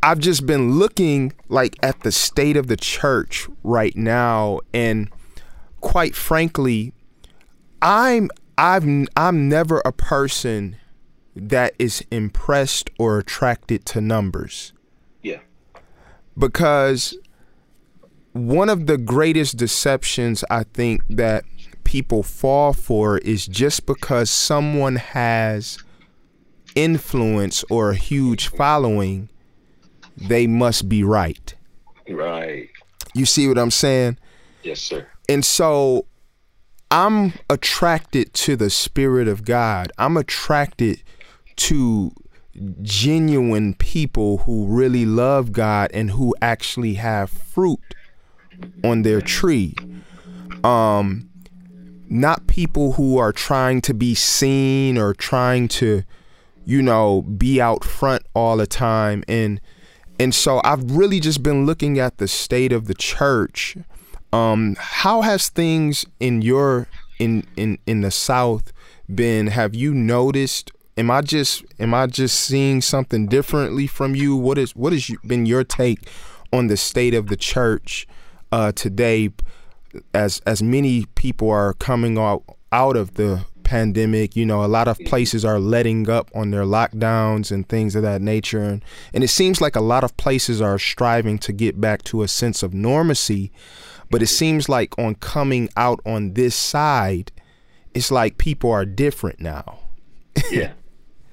I've 0.02 0.18
just 0.18 0.46
been 0.46 0.78
looking 0.78 1.32
like 1.48 1.76
at 1.82 2.00
the 2.00 2.12
state 2.12 2.56
of 2.56 2.68
the 2.68 2.76
church 2.76 3.48
right 3.64 3.96
now 3.96 4.60
and 4.72 5.10
quite 5.80 6.14
frankly 6.14 6.92
I'm 7.82 8.30
I've 8.56 8.86
I'm 9.16 9.48
never 9.48 9.82
a 9.84 9.90
person 9.92 10.76
that 11.34 11.74
is 11.78 12.04
impressed 12.10 12.88
or 12.98 13.18
attracted 13.18 13.84
to 13.86 14.00
numbers 14.00 14.72
Yeah. 15.22 15.40
because 16.38 17.18
one 18.36 18.68
of 18.68 18.86
the 18.86 18.98
greatest 18.98 19.56
deceptions 19.56 20.44
I 20.50 20.64
think 20.64 21.02
that 21.08 21.44
people 21.84 22.22
fall 22.22 22.72
for 22.72 23.18
is 23.18 23.46
just 23.46 23.86
because 23.86 24.30
someone 24.30 24.96
has 24.96 25.78
influence 26.74 27.64
or 27.70 27.90
a 27.90 27.94
huge 27.94 28.48
following, 28.48 29.28
they 30.16 30.46
must 30.46 30.88
be 30.88 31.02
right. 31.02 31.54
Right. 32.08 32.68
You 33.14 33.24
see 33.24 33.48
what 33.48 33.58
I'm 33.58 33.70
saying? 33.70 34.18
Yes, 34.62 34.80
sir. 34.80 35.06
And 35.28 35.44
so 35.44 36.06
I'm 36.90 37.32
attracted 37.48 38.34
to 38.34 38.56
the 38.56 38.70
Spirit 38.70 39.28
of 39.28 39.44
God. 39.44 39.90
I'm 39.98 40.16
attracted 40.16 41.02
to 41.56 42.12
genuine 42.82 43.74
people 43.74 44.38
who 44.38 44.66
really 44.66 45.04
love 45.04 45.52
God 45.52 45.90
and 45.92 46.10
who 46.10 46.34
actually 46.40 46.94
have 46.94 47.30
fruit 47.30 47.80
on 48.84 49.02
their 49.02 49.20
tree. 49.20 49.74
Um 50.64 51.28
not 52.08 52.46
people 52.46 52.92
who 52.92 53.18
are 53.18 53.32
trying 53.32 53.80
to 53.82 53.92
be 53.92 54.14
seen 54.14 54.96
or 54.96 55.12
trying 55.12 55.66
to 55.66 56.04
you 56.64 56.82
know 56.82 57.22
be 57.22 57.60
out 57.60 57.84
front 57.84 58.22
all 58.34 58.56
the 58.56 58.66
time. 58.66 59.24
And 59.28 59.60
and 60.18 60.34
so 60.34 60.60
I've 60.64 60.90
really 60.90 61.20
just 61.20 61.42
been 61.42 61.66
looking 61.66 61.98
at 61.98 62.18
the 62.18 62.28
state 62.28 62.72
of 62.72 62.86
the 62.86 62.94
church. 62.94 63.76
Um 64.32 64.76
how 64.78 65.22
has 65.22 65.48
things 65.48 66.06
in 66.20 66.42
your 66.42 66.88
in 67.18 67.46
in 67.56 67.78
in 67.86 68.00
the 68.00 68.10
south 68.10 68.72
been? 69.12 69.48
Have 69.48 69.74
you 69.74 69.94
noticed 69.94 70.70
am 70.96 71.10
i 71.10 71.20
just 71.20 71.62
am 71.78 71.92
i 71.92 72.06
just 72.06 72.40
seeing 72.40 72.80
something 72.80 73.26
differently 73.26 73.86
from 73.86 74.14
you? 74.14 74.36
What 74.36 74.58
is 74.58 74.74
what 74.74 74.92
has 74.92 75.10
been 75.26 75.46
your 75.46 75.64
take 75.64 76.08
on 76.52 76.68
the 76.68 76.76
state 76.76 77.14
of 77.14 77.26
the 77.26 77.36
church 77.36 78.06
uh 78.52 78.72
today 78.72 79.30
as 80.14 80.40
as 80.46 80.62
many 80.62 81.06
people 81.14 81.50
are 81.50 81.74
coming 81.74 82.18
out 82.18 82.42
out 82.72 82.96
of 82.96 83.14
the 83.14 83.44
pandemic 83.64 84.36
you 84.36 84.46
know 84.46 84.64
a 84.64 84.66
lot 84.66 84.86
of 84.86 84.96
places 85.06 85.44
are 85.44 85.58
letting 85.58 86.08
up 86.08 86.30
on 86.34 86.52
their 86.52 86.62
lockdowns 86.62 87.50
and 87.50 87.68
things 87.68 87.96
of 87.96 88.02
that 88.02 88.22
nature 88.22 88.62
and, 88.62 88.84
and 89.12 89.24
it 89.24 89.28
seems 89.28 89.60
like 89.60 89.74
a 89.74 89.80
lot 89.80 90.04
of 90.04 90.16
places 90.16 90.62
are 90.62 90.78
striving 90.78 91.36
to 91.36 91.52
get 91.52 91.80
back 91.80 92.04
to 92.04 92.22
a 92.22 92.28
sense 92.28 92.62
of 92.62 92.70
normacy 92.70 93.50
but 94.08 94.22
it 94.22 94.28
seems 94.28 94.68
like 94.68 94.96
on 95.00 95.16
coming 95.16 95.68
out 95.76 95.98
on 96.06 96.34
this 96.34 96.54
side 96.54 97.32
it's 97.92 98.12
like 98.12 98.38
people 98.38 98.70
are 98.70 98.84
different 98.84 99.40
now 99.40 99.80
yeah. 100.50 100.72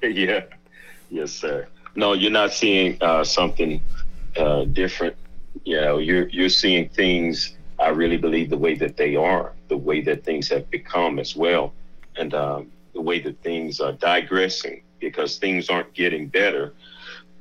yeah. 0.01 0.43
Yes, 1.09 1.31
sir. 1.31 1.67
No, 1.95 2.13
you're 2.13 2.31
not 2.31 2.53
seeing 2.53 2.97
uh, 3.01 3.23
something 3.23 3.81
uh, 4.37 4.65
different. 4.65 5.15
You 5.65 5.81
know, 5.81 5.97
you're 5.97 6.27
you're 6.29 6.49
seeing 6.49 6.89
things. 6.89 7.55
I 7.79 7.89
really 7.89 8.17
believe 8.17 8.49
the 8.49 8.57
way 8.57 8.75
that 8.75 8.97
they 8.97 9.15
are, 9.15 9.53
the 9.67 9.77
way 9.77 10.01
that 10.01 10.23
things 10.23 10.47
have 10.49 10.69
become 10.69 11.19
as 11.19 11.35
well, 11.35 11.73
and 12.17 12.33
um, 12.33 12.71
the 12.93 13.01
way 13.01 13.19
that 13.19 13.41
things 13.41 13.79
are 13.79 13.93
digressing 13.93 14.83
because 14.99 15.37
things 15.37 15.69
aren't 15.69 15.93
getting 15.93 16.27
better. 16.27 16.73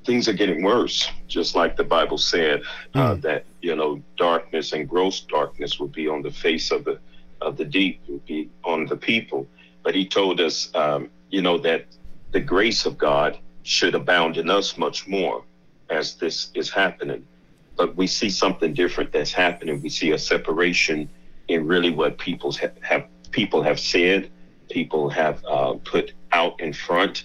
Things 0.04 0.28
are 0.28 0.32
getting 0.32 0.64
worse, 0.64 1.08
just 1.28 1.54
like 1.54 1.76
the 1.76 1.84
Bible 1.84 2.18
said 2.18 2.62
uh, 2.94 3.14
that 3.16 3.44
you 3.60 3.76
know 3.76 4.02
darkness 4.16 4.72
and 4.72 4.88
gross 4.88 5.20
darkness 5.20 5.78
will 5.78 5.88
be 5.88 6.08
on 6.08 6.22
the 6.22 6.30
face 6.30 6.70
of 6.70 6.84
the 6.84 6.98
of 7.40 7.56
the 7.56 7.64
deep, 7.64 8.00
will 8.08 8.18
be 8.26 8.48
on 8.64 8.86
the 8.86 8.96
people. 8.96 9.46
But 9.82 9.94
He 9.94 10.06
told 10.06 10.40
us, 10.40 10.74
um, 10.74 11.10
you 11.30 11.42
know, 11.42 11.58
that 11.58 11.86
the 12.32 12.40
grace 12.40 12.86
of 12.86 12.98
God 12.98 13.38
should 13.62 13.94
abound 13.94 14.36
in 14.36 14.50
us 14.50 14.76
much 14.76 15.06
more 15.06 15.44
as 15.90 16.14
this 16.14 16.50
is 16.54 16.70
happening. 16.70 17.26
But 17.76 17.96
we 17.96 18.06
see 18.06 18.30
something 18.30 18.74
different 18.74 19.12
that's 19.12 19.32
happening. 19.32 19.82
We 19.82 19.88
see 19.88 20.10
a 20.12 20.18
separation 20.18 21.08
in 21.48 21.66
really 21.66 21.90
what 21.90 22.18
people's 22.18 22.58
ha- 22.58 22.68
have 22.82 23.06
people 23.30 23.62
have 23.62 23.80
said, 23.80 24.30
people 24.70 25.08
have 25.10 25.42
uh, 25.48 25.74
put 25.84 26.12
out 26.32 26.60
in 26.60 26.72
front 26.72 27.24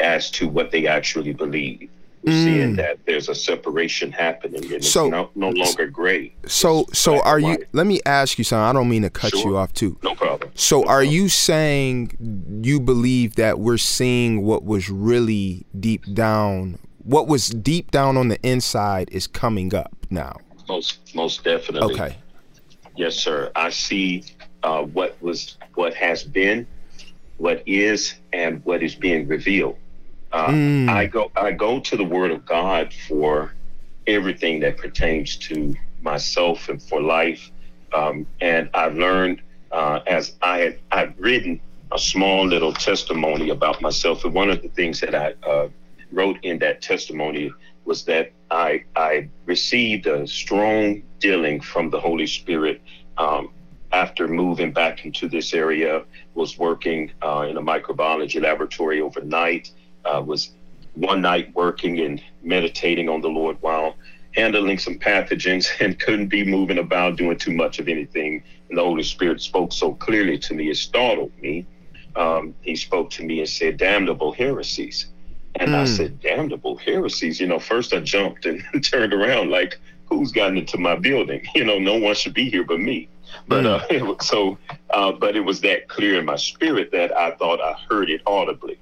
as 0.00 0.30
to 0.32 0.48
what 0.48 0.70
they 0.70 0.86
actually 0.86 1.32
believe. 1.32 1.90
We're 2.24 2.32
seeing 2.44 2.76
that 2.76 3.00
there's 3.04 3.28
a 3.28 3.34
separation 3.34 4.12
happening, 4.12 4.72
and 4.72 4.84
So- 4.84 5.06
it's 5.06 5.10
no, 5.10 5.30
no 5.34 5.50
longer 5.50 5.88
gray. 5.88 6.32
so 6.46 6.82
It's 6.82 7.00
so 7.00 7.20
are 7.20 7.40
you 7.40 7.58
let 7.72 7.84
me 7.88 7.98
ask 8.06 8.38
you 8.38 8.44
something 8.44 8.62
i 8.64 8.72
don't 8.72 8.88
mean 8.88 9.02
to 9.02 9.10
cut 9.10 9.30
Sure. 9.32 9.50
you 9.50 9.56
off 9.56 9.72
too 9.72 9.96
No 10.04 10.14
problem. 10.14 10.52
So 10.54 10.86
are 10.86 11.02
you 11.02 11.28
saying 11.28 12.16
you 12.62 12.78
believe 12.78 13.34
that 13.36 13.58
we're 13.58 13.76
seeing 13.76 14.42
what 14.42 14.64
was 14.64 14.88
really 14.88 15.66
deep 15.78 16.04
down, 16.14 16.78
what 17.04 17.26
was 17.26 17.48
deep 17.48 17.90
down 17.90 18.16
on 18.16 18.28
the 18.28 18.38
inside 18.42 19.08
is 19.10 19.26
coming 19.26 19.74
up 19.74 19.94
now? 20.10 20.36
Most 20.68 21.14
most 21.14 21.44
definitely. 21.44 21.94
Okay. 21.94 22.16
Yes, 22.96 23.16
sir. 23.16 23.50
I 23.56 23.70
see 23.70 24.24
uh, 24.62 24.82
what 24.82 25.20
was, 25.22 25.56
what 25.74 25.94
has 25.94 26.24
been, 26.24 26.66
what 27.38 27.62
is, 27.66 28.14
and 28.32 28.62
what 28.64 28.82
is 28.82 28.94
being 28.94 29.26
revealed. 29.26 29.78
Uh, 30.30 30.48
Mm. 30.48 30.88
I 30.88 31.06
go, 31.06 31.30
I 31.36 31.52
go 31.52 31.80
to 31.80 31.96
the 31.96 32.04
Word 32.04 32.30
of 32.30 32.44
God 32.44 32.92
for 33.08 33.52
everything 34.06 34.60
that 34.60 34.76
pertains 34.76 35.36
to 35.48 35.74
myself 36.02 36.68
and 36.68 36.82
for 36.82 37.00
life. 37.00 37.50
Um, 37.92 38.26
and 38.40 38.68
I 38.74 38.86
learned 38.86 39.42
uh, 39.70 40.00
as 40.06 40.34
I 40.42 40.58
had 40.58 40.78
I'd 40.90 41.18
written 41.18 41.60
a 41.92 41.98
small 41.98 42.46
little 42.46 42.72
testimony 42.72 43.50
about 43.50 43.80
myself. 43.80 44.24
And 44.24 44.34
one 44.34 44.50
of 44.50 44.62
the 44.62 44.68
things 44.68 45.00
that 45.00 45.14
I 45.14 45.34
uh, 45.46 45.68
wrote 46.12 46.38
in 46.42 46.58
that 46.58 46.82
testimony 46.82 47.52
was 47.84 48.04
that 48.04 48.32
I 48.50 48.84
I 48.94 49.28
received 49.46 50.06
a 50.06 50.26
strong 50.26 51.02
dealing 51.18 51.60
from 51.60 51.90
the 51.90 52.00
Holy 52.00 52.26
Spirit 52.26 52.80
um, 53.18 53.52
after 53.92 54.28
moving 54.28 54.72
back 54.72 55.04
into 55.04 55.28
this 55.28 55.54
area. 55.54 56.04
Was 56.34 56.58
working 56.58 57.12
uh, 57.22 57.46
in 57.50 57.56
a 57.56 57.62
microbiology 57.62 58.40
laboratory 58.40 59.00
overnight. 59.00 59.70
Uh, 60.04 60.22
was 60.24 60.52
one 60.94 61.20
night 61.20 61.54
working 61.54 62.00
and 62.00 62.22
meditating 62.42 63.08
on 63.08 63.20
the 63.20 63.28
Lord 63.28 63.56
while 63.60 63.94
handling 64.34 64.78
some 64.78 64.98
pathogens 64.98 65.68
and 65.80 65.98
couldn't 65.98 66.28
be 66.28 66.44
moving 66.44 66.78
about 66.78 67.16
doing 67.16 67.38
too 67.38 67.52
much 67.52 67.78
of 67.78 67.88
anything. 67.88 68.42
And 68.68 68.78
the 68.78 68.82
Holy 68.82 69.02
Spirit 69.02 69.40
spoke 69.42 69.72
so 69.72 69.94
clearly 69.94 70.38
to 70.38 70.54
me, 70.54 70.70
it 70.70 70.76
startled 70.76 71.32
me. 71.40 71.66
Um, 72.16 72.54
he 72.60 72.76
spoke 72.76 73.10
to 73.10 73.24
me 73.24 73.40
and 73.40 73.48
said, 73.48 73.78
Damnable 73.78 74.32
heresies. 74.32 75.11
And 75.56 75.70
mm. 75.70 75.74
I 75.74 75.80
hmm. 75.80 75.86
said, 75.86 76.20
Damnable 76.20 76.76
heresies. 76.76 77.40
You 77.40 77.46
know, 77.46 77.58
first 77.58 77.92
I 77.92 78.00
jumped 78.00 78.46
and 78.46 78.62
turned 78.82 79.12
around 79.12 79.50
like, 79.50 79.78
Who's 80.06 80.32
gotten 80.32 80.58
into 80.58 80.78
my 80.78 80.96
building? 80.96 81.46
You 81.54 81.64
know, 81.64 81.78
no 81.78 81.98
one 81.98 82.14
should 82.14 82.34
be 82.34 82.50
here 82.50 82.64
but 82.64 82.80
me. 82.80 83.08
But 83.48 83.64
mm. 83.64 84.10
uh, 84.10 84.18
so, 84.22 84.58
uh, 84.90 85.12
but 85.12 85.36
it 85.36 85.40
was 85.40 85.60
that 85.62 85.88
clear 85.88 86.18
in 86.18 86.26
my 86.26 86.36
spirit 86.36 86.90
that 86.92 87.16
I 87.16 87.32
thought 87.32 87.60
I 87.60 87.74
heard 87.88 88.10
it 88.10 88.22
audibly. 88.26 88.78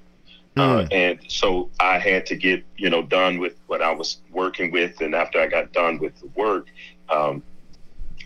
Uh, 0.57 0.81
hmm. 0.81 0.87
and 0.91 1.19
so 1.29 1.69
I 1.79 1.97
had 1.97 2.25
to 2.25 2.35
get, 2.35 2.65
you 2.75 2.89
know, 2.89 3.01
done 3.01 3.39
with 3.39 3.55
what 3.67 3.81
I 3.81 3.93
was 3.93 4.17
working 4.31 4.69
with. 4.69 4.99
And 4.99 5.15
after 5.15 5.39
I 5.39 5.47
got 5.47 5.71
done 5.71 5.97
with 5.97 6.19
the 6.19 6.27
work, 6.35 6.67
um, 7.07 7.41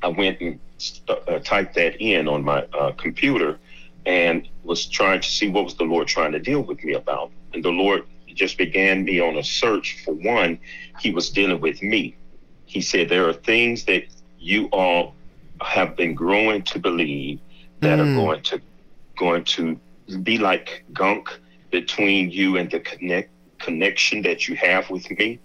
I 0.01 0.07
went 0.07 0.41
and 0.41 0.59
st- 0.77 1.07
uh, 1.07 1.39
typed 1.39 1.75
that 1.75 2.01
in 2.01 2.27
on 2.27 2.43
my 2.43 2.63
uh, 2.73 2.93
computer 2.93 3.59
and 4.07 4.47
was 4.63 4.87
trying 4.87 5.21
to 5.21 5.29
see 5.29 5.49
what 5.49 5.63
was 5.63 5.75
the 5.75 5.83
Lord 5.83 6.07
trying 6.07 6.31
to 6.31 6.39
deal 6.39 6.61
with 6.61 6.83
me 6.83 6.93
about. 6.93 7.31
And 7.53 7.63
the 7.63 7.69
Lord 7.69 8.05
just 8.35 8.57
began 8.57 9.03
me 9.03 9.19
on 9.19 9.37
a 9.37 9.43
search 9.43 10.03
for 10.03 10.13
one. 10.13 10.59
He 10.99 11.11
was 11.11 11.29
dealing 11.29 11.61
with 11.61 11.81
me. 11.81 12.15
He 12.65 12.81
said, 12.81 13.09
There 13.09 13.27
are 13.27 13.33
things 13.33 13.85
that 13.85 14.03
you 14.39 14.67
all 14.67 15.15
have 15.61 15.95
been 15.95 16.13
growing 16.13 16.61
to 16.63 16.79
believe 16.79 17.39
that 17.79 17.99
mm. 17.99 18.01
are 18.01 18.05
hmm. 18.05 18.15
going 18.17 18.41
to 18.43 18.61
going 19.17 19.43
to 19.45 19.79
be 20.23 20.37
like 20.37 20.83
gunk 20.93 21.39
between 21.71 22.29
you 22.29 22.57
and 22.57 22.69
the 22.69 22.79
connect 22.79 23.31
connection 23.59 24.21
that 24.21 24.47
you 24.47 24.55
have 24.55 24.89
with 24.89 25.09
me 25.11 25.39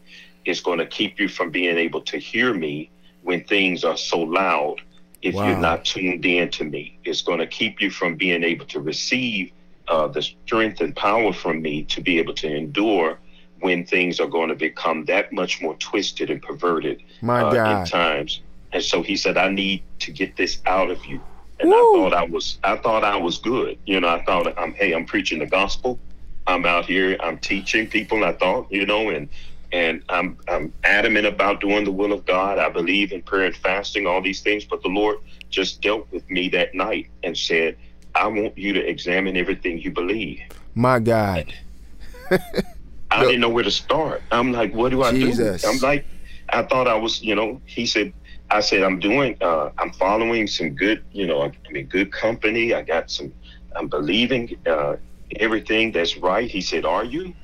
is 0.44 0.60
going 0.60 0.78
to 0.78 0.86
keep 0.86 1.20
you 1.20 1.28
from 1.28 1.50
being 1.50 1.78
able 1.78 2.00
to 2.00 2.18
hear 2.18 2.52
me 2.52 2.90
when 3.22 3.44
things 3.44 3.84
are 3.84 3.96
so 3.96 4.18
loud 4.18 4.80
if 5.22 5.34
wow. 5.34 5.46
you're 5.46 5.58
not 5.58 5.84
tuned 5.84 6.24
in 6.26 6.50
to 6.50 6.64
me 6.64 6.98
it's 7.04 7.22
going 7.22 7.38
to 7.38 7.46
keep 7.46 7.80
you 7.80 7.90
from 7.90 8.16
being 8.16 8.42
able 8.42 8.66
to 8.66 8.80
receive 8.80 9.52
uh, 9.90 10.08
the 10.08 10.22
strength 10.22 10.80
and 10.80 10.94
power 10.96 11.32
from 11.32 11.60
me 11.60 11.82
to 11.84 12.00
be 12.00 12.18
able 12.18 12.34
to 12.34 12.48
endure 12.54 13.18
when 13.60 13.84
things 13.84 14.20
are 14.20 14.26
going 14.26 14.48
to 14.48 14.54
become 14.54 15.04
that 15.04 15.32
much 15.32 15.60
more 15.60 15.74
twisted 15.76 16.30
and 16.30 16.40
perverted 16.40 17.02
My 17.20 17.42
uh, 17.42 17.52
God. 17.52 17.82
in 17.82 17.90
times 17.90 18.40
and 18.72 18.82
so 18.82 19.02
he 19.02 19.16
said 19.16 19.36
i 19.36 19.48
need 19.50 19.82
to 19.98 20.12
get 20.12 20.36
this 20.36 20.62
out 20.66 20.90
of 20.90 21.04
you 21.04 21.20
and 21.58 21.68
Woo. 21.68 21.74
i 21.74 21.92
thought 21.94 22.14
i 22.14 22.24
was 22.24 22.58
i 22.64 22.76
thought 22.76 23.04
i 23.04 23.16
was 23.16 23.38
good 23.38 23.76
you 23.84 24.00
know 24.00 24.08
i 24.08 24.22
thought 24.24 24.58
i'm 24.58 24.72
hey 24.74 24.92
i'm 24.92 25.04
preaching 25.04 25.40
the 25.40 25.46
gospel 25.46 25.98
I'm 26.50 26.66
out 26.66 26.86
here, 26.86 27.16
I'm 27.22 27.38
teaching 27.38 27.86
people, 27.86 28.24
I 28.24 28.32
thought, 28.32 28.66
you 28.70 28.86
know, 28.86 29.10
and 29.10 29.28
and 29.72 30.02
I'm 30.08 30.36
I'm 30.48 30.72
adamant 30.82 31.26
about 31.26 31.60
doing 31.60 31.84
the 31.84 31.92
will 31.92 32.12
of 32.12 32.26
God. 32.26 32.58
I 32.58 32.68
believe 32.68 33.12
in 33.12 33.22
prayer 33.22 33.46
and 33.46 33.54
fasting, 33.56 34.06
all 34.06 34.20
these 34.20 34.40
things, 34.40 34.64
but 34.64 34.82
the 34.82 34.88
Lord 34.88 35.18
just 35.48 35.80
dealt 35.80 36.10
with 36.12 36.28
me 36.28 36.48
that 36.50 36.74
night 36.74 37.08
and 37.22 37.36
said, 37.36 37.76
I 38.14 38.26
want 38.26 38.56
you 38.56 38.72
to 38.72 38.80
examine 38.86 39.36
everything 39.36 39.78
you 39.78 39.90
believe. 39.90 40.40
My 40.74 40.98
God. 40.98 41.52
I 43.10 43.24
didn't 43.24 43.40
know 43.40 43.48
where 43.48 43.64
to 43.64 43.70
start. 43.70 44.22
I'm 44.30 44.52
like, 44.52 44.72
what 44.74 44.90
do 44.90 45.02
I 45.02 45.12
Jesus. 45.12 45.62
do? 45.62 45.68
I'm 45.68 45.78
like, 45.78 46.04
I 46.50 46.62
thought 46.62 46.86
I 46.86 46.94
was, 46.94 47.22
you 47.22 47.34
know, 47.34 47.60
he 47.66 47.86
said, 47.86 48.12
I 48.50 48.60
said, 48.60 48.82
I'm 48.82 48.98
doing, 48.98 49.36
uh, 49.40 49.70
I'm 49.78 49.92
following 49.92 50.46
some 50.46 50.70
good, 50.70 51.04
you 51.12 51.26
know, 51.26 51.42
I'm 51.42 51.52
in 51.72 51.86
good 51.86 52.12
company. 52.12 52.74
I 52.74 52.82
got 52.82 53.10
some, 53.10 53.32
I'm 53.76 53.88
believing 53.88 54.56
uh, 54.66 54.96
everything 55.36 55.92
that's 55.92 56.16
right. 56.16 56.50
He 56.50 56.60
said, 56.60 56.84
Are 56.84 57.04
you? 57.04 57.34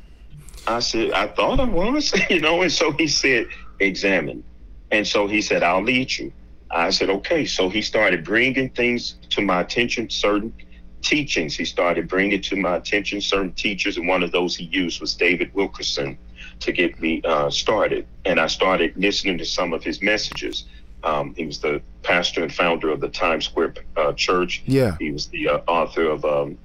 I 0.67 0.81
said, 0.81 1.13
I 1.13 1.29
thought 1.29 1.61
I 1.61 1.65
was, 1.65 2.13
you 2.31 2.41
know, 2.41 2.63
and 2.63 2.73
so 2.73 2.91
he 2.93 3.07
said, 3.07 3.47
Examine. 3.81 4.43
And 4.91 5.07
so 5.07 5.27
he 5.27 5.43
said, 5.43 5.63
I'll 5.63 5.83
lead 5.83 6.17
you. 6.17 6.33
I 6.71 6.91
said, 6.91 7.11
Okay. 7.11 7.45
So 7.45 7.69
he 7.69 7.83
started 7.83 8.25
bringing 8.25 8.71
things 8.71 9.17
to 9.31 9.43
my 9.43 9.61
attention, 9.61 10.11
certain 10.11 10.53
teachings. 11.03 11.57
He 11.57 11.65
started 11.65 12.09
bringing 12.09 12.43
to 12.43 12.57
my 12.57 12.77
attention 12.77 13.21
certain 13.21 13.53
teachers, 13.53 13.97
and 13.97 14.09
one 14.09 14.23
of 14.23 14.33
those 14.33 14.57
he 14.57 14.65
used 14.65 15.01
was 15.01 15.15
David 15.15 15.55
Wilkerson 15.55 16.19
to 16.61 16.73
get 16.73 17.01
me 17.01 17.23
uh, 17.25 17.51
started. 17.51 18.07
And 18.25 18.41
I 18.41 18.47
started 18.47 18.97
listening 18.97 19.39
to 19.39 19.45
some 19.45 19.73
of 19.73 19.85
his 19.85 20.03
messages. 20.03 20.65
Um, 21.05 21.35
he 21.37 21.47
was 21.47 21.61
the 21.61 21.83
pastor 22.03 22.43
and 22.43 22.53
founder 22.53 22.91
of 22.91 23.01
the 23.01 23.09
Times 23.09 23.45
Square 23.45 23.75
uh, 23.97 24.13
Church. 24.15 24.63
Yeah. 24.67 24.97
He 24.99 25.13
was 25.13 25.29
the 25.29 25.49
uh, 25.49 25.59
author 25.69 26.09
of, 26.09 26.25
um, 26.25 26.59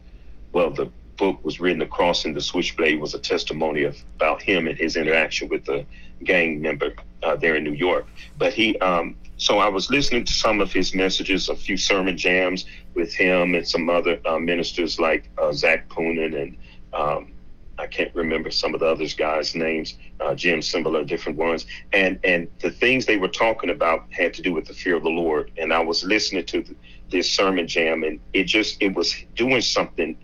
well, 0.54 0.72
the 0.72 0.90
book 1.18 1.44
was 1.44 1.60
written, 1.60 1.80
The 1.80 1.86
Cross 1.86 2.26
and 2.26 2.36
the 2.36 2.42
Switchblade, 2.42 3.00
was 3.00 3.14
a 3.14 3.20
testimony 3.20 3.84
of, 3.84 3.96
about 4.16 4.42
him 4.42 4.68
and 4.68 4.78
his 4.78 4.96
interaction 4.96 5.50
with 5.50 5.66
the 5.66 5.86
gang 6.24 6.62
member 6.62 6.94
uh, 7.22 7.36
there 7.36 7.56
in 7.56 7.64
New 7.64 7.74
York. 7.74 8.08
But 8.38 8.54
he, 8.54 8.78
um, 8.80 9.16
so 9.42 9.58
I 9.58 9.70
was 9.70 9.90
listening 9.90 10.24
to 10.26 10.34
some 10.34 10.62
of 10.62 10.72
his 10.72 10.94
messages, 10.94 11.50
a 11.50 11.56
few 11.56 11.76
sermon 11.76 12.16
jams 12.16 12.66
with 12.94 13.12
him 13.12 13.56
and 13.56 13.68
some 13.68 13.90
other 13.90 14.22
uh, 14.24 14.38
ministers 14.38 15.00
like 15.00 15.32
uh, 15.42 15.52
Zac 15.52 15.90
Poonen 15.90 16.40
and 16.40 16.58
um, 16.94 17.34
I 17.80 17.88
can't 17.88 18.14
remember 18.14 18.52
some 18.52 18.76
of 18.76 18.82
the 18.82 18.86
others 18.86 19.16
guys' 19.16 19.56
names, 19.56 19.98
uh, 20.20 20.36
Jim 20.36 20.60
Cymbala, 20.60 21.08
different 21.08 21.40
ones. 21.40 21.66
And 21.92 22.20
and 22.24 22.50
the 22.60 22.70
things 22.70 23.08
they 23.08 23.18
were 23.18 23.28
talking 23.28 23.72
about 23.72 24.06
had 24.12 24.36
to 24.36 24.44
do 24.44 24.54
with 24.54 24.66
the 24.66 24.74
fear 24.74 24.96
of 24.96 25.02
the 25.02 25.10
Lord. 25.10 25.52
And 25.58 25.74
I 25.74 25.80
was 25.80 26.04
listening 26.04 26.46
to 26.46 26.64
this 27.10 27.32
sermon 27.32 27.68
jam, 27.68 28.04
and 28.04 28.20
it 28.34 28.44
just 28.44 28.80
it 28.80 28.94
was 28.94 29.16
doing 29.36 29.62
something 29.62 30.16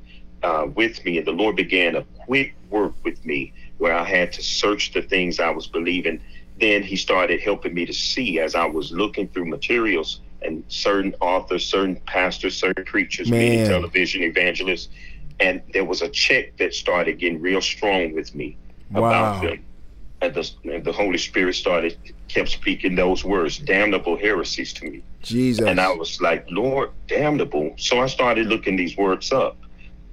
uh, 0.44 0.68
with 0.76 1.04
me, 1.06 1.18
and 1.18 1.26
the 1.26 1.32
Lord 1.32 1.56
began 1.56 1.96
a 1.96 2.04
quick 2.28 2.54
work 2.70 2.94
with 3.04 3.26
me 3.26 3.52
where 3.80 3.96
I 3.96 4.04
had 4.04 4.32
to 4.34 4.44
search 4.44 4.94
the 4.94 5.02
things 5.02 5.40
I 5.40 5.50
was 5.50 5.66
believing. 5.66 6.22
Then 6.60 6.84
He 6.84 6.96
started 6.96 7.42
helping 7.42 7.74
me 7.74 7.86
to 7.86 7.94
see 7.94 8.40
as 8.40 8.56
I 8.56 8.66
was 8.66 8.92
looking 8.92 9.28
through 9.30 9.46
materials 9.46 10.22
and 10.42 10.64
certain 10.68 11.16
authors, 11.20 11.66
certain 11.66 11.96
pastors, 12.06 12.56
certain 12.56 12.86
preachers, 12.86 13.30
media, 13.30 13.68
television 13.68 14.24
evangelists, 14.24 14.90
and 15.40 15.62
there 15.74 15.86
was 15.86 16.02
a 16.02 16.10
check 16.10 16.58
that 16.58 16.74
started 16.74 17.20
getting 17.20 17.42
real 17.42 17.62
strong 17.62 18.14
with 18.14 18.34
me 18.34 18.58
wow. 18.92 19.08
about 19.08 19.42
them. 19.42 19.64
And 20.20 20.34
the, 20.34 20.50
and 20.64 20.84
the 20.84 20.92
Holy 20.92 21.20
Spirit 21.20 21.54
started 21.54 21.98
kept 22.28 22.50
speaking 22.50 22.96
those 22.96 23.24
words, 23.24 23.60
damnable 23.60 24.18
heresies 24.18 24.74
to 24.74 24.90
me. 24.90 25.04
Jesus. 25.22 25.66
And 25.66 25.80
I 25.80 25.92
was 25.94 26.20
like, 26.22 26.50
Lord, 26.50 26.92
damnable. 27.08 27.74
So 27.78 28.02
I 28.02 28.08
started 28.08 28.48
looking 28.48 28.78
these 28.78 28.98
words 28.98 29.32
up. 29.32 29.58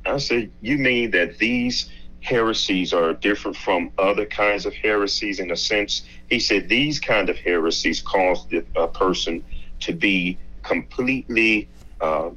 I 0.04 0.18
said, 0.18 0.50
You 0.61 0.76
mean 0.76 1.11
that 1.12 1.38
these 1.38 1.88
heresies 2.24 2.94
are 2.94 3.12
different 3.12 3.56
from 3.56 3.92
other 3.98 4.24
kinds 4.24 4.64
of 4.64 4.74
heresies 4.74 5.40
in 5.40 5.50
a 5.50 5.56
sense? 5.56 6.02
He 6.30 6.40
said, 6.40 6.68
These 6.68 6.98
kind 6.98 7.28
of 7.28 7.38
heresies 7.38 8.00
cause 8.00 8.46
the, 8.48 8.64
a 8.74 8.88
person 8.88 9.44
to 9.80 9.92
be 9.92 10.38
completely 10.62 11.68
uh, 12.00 12.30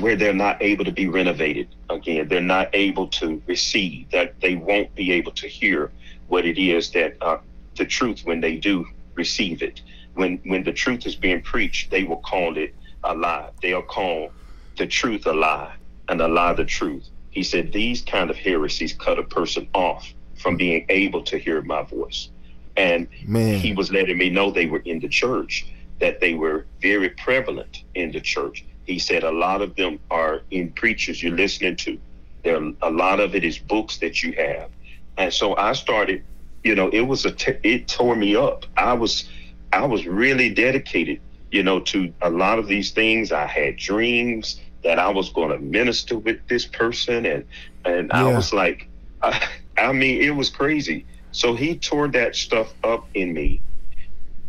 where 0.00 0.16
they're 0.16 0.32
not 0.32 0.62
able 0.62 0.84
to 0.86 0.90
be 0.90 1.06
renovated 1.06 1.68
again. 1.90 2.28
They're 2.28 2.40
not 2.40 2.70
able 2.72 3.08
to 3.08 3.42
receive, 3.46 4.10
that 4.10 4.40
they 4.40 4.54
won't 4.54 4.94
be 4.94 5.12
able 5.12 5.32
to 5.32 5.48
hear 5.48 5.92
what 6.28 6.46
it 6.46 6.58
is 6.58 6.90
that 6.92 7.16
uh, 7.20 7.38
the 7.76 7.84
truth 7.84 8.22
when 8.24 8.40
they 8.40 8.56
do 8.56 8.86
receive 9.14 9.62
it. 9.62 9.82
When, 10.14 10.40
when 10.44 10.64
the 10.64 10.72
truth 10.72 11.06
is 11.06 11.14
being 11.14 11.42
preached, 11.42 11.90
they 11.90 12.04
will 12.04 12.18
call 12.18 12.56
it 12.56 12.74
a 13.02 13.14
lie. 13.14 13.50
They'll 13.60 13.82
call 13.82 14.32
the 14.78 14.86
truth 14.86 15.26
a 15.26 15.32
lie 15.32 15.74
and 16.08 16.20
a 16.20 16.28
lie 16.28 16.54
the 16.54 16.64
truth. 16.64 17.08
He 17.34 17.42
said 17.42 17.72
these 17.72 18.00
kind 18.00 18.30
of 18.30 18.36
heresies 18.36 18.92
cut 18.92 19.18
a 19.18 19.24
person 19.24 19.68
off 19.74 20.14
from 20.36 20.56
being 20.56 20.86
able 20.88 21.22
to 21.24 21.36
hear 21.36 21.60
my 21.62 21.82
voice. 21.82 22.30
And 22.76 23.08
Man. 23.26 23.58
he 23.58 23.72
was 23.72 23.90
letting 23.90 24.18
me 24.18 24.30
know 24.30 24.50
they 24.50 24.66
were 24.66 24.82
in 24.84 25.00
the 25.00 25.08
church, 25.08 25.66
that 25.98 26.20
they 26.20 26.34
were 26.34 26.66
very 26.80 27.10
prevalent 27.10 27.82
in 27.94 28.12
the 28.12 28.20
church. 28.20 28.64
He 28.84 28.98
said 28.98 29.24
a 29.24 29.32
lot 29.32 29.62
of 29.62 29.74
them 29.74 29.98
are 30.10 30.42
in 30.50 30.70
preachers 30.72 31.22
you're 31.22 31.36
listening 31.36 31.76
to. 31.76 31.98
There 32.44 32.60
a 32.82 32.90
lot 32.90 33.20
of 33.20 33.34
it 33.34 33.42
is 33.42 33.58
books 33.58 33.98
that 33.98 34.22
you 34.22 34.32
have. 34.34 34.70
And 35.16 35.32
so 35.32 35.56
I 35.56 35.72
started, 35.72 36.22
you 36.62 36.74
know, 36.74 36.88
it 36.90 37.00
was 37.00 37.24
a 37.24 37.32
t- 37.32 37.58
it 37.62 37.88
tore 37.88 38.14
me 38.16 38.36
up. 38.36 38.66
I 38.76 38.92
was 38.92 39.28
I 39.72 39.86
was 39.86 40.06
really 40.06 40.50
dedicated, 40.50 41.20
you 41.50 41.62
know, 41.62 41.80
to 41.80 42.12
a 42.20 42.30
lot 42.30 42.58
of 42.58 42.68
these 42.68 42.90
things. 42.90 43.32
I 43.32 43.46
had 43.46 43.76
dreams 43.76 44.60
that 44.84 44.98
I 44.98 45.08
was 45.08 45.30
going 45.30 45.50
to 45.50 45.58
minister 45.58 46.16
with 46.18 46.46
this 46.48 46.66
person, 46.66 47.26
and 47.26 47.44
and 47.84 48.10
yeah. 48.12 48.26
I 48.26 48.34
was 48.34 48.52
like, 48.52 48.88
I, 49.22 49.48
I 49.76 49.92
mean, 49.92 50.22
it 50.22 50.30
was 50.30 50.50
crazy. 50.50 51.06
So 51.32 51.54
he 51.56 51.76
tore 51.76 52.08
that 52.08 52.36
stuff 52.36 52.72
up 52.84 53.08
in 53.14 53.32
me. 53.34 53.60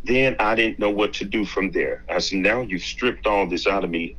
then 0.03 0.35
I 0.39 0.55
didn't 0.55 0.79
know 0.79 0.91
what 0.91 1.13
to 1.13 1.25
do 1.25 1.45
from 1.45 1.71
there. 1.71 2.03
I 2.09 2.19
said, 2.19 2.39
now 2.39 2.61
you've 2.61 2.83
stripped 2.83 3.25
all 3.25 3.47
this 3.47 3.65
out 3.67 3.83
of 3.83 3.89
me. 3.89 4.15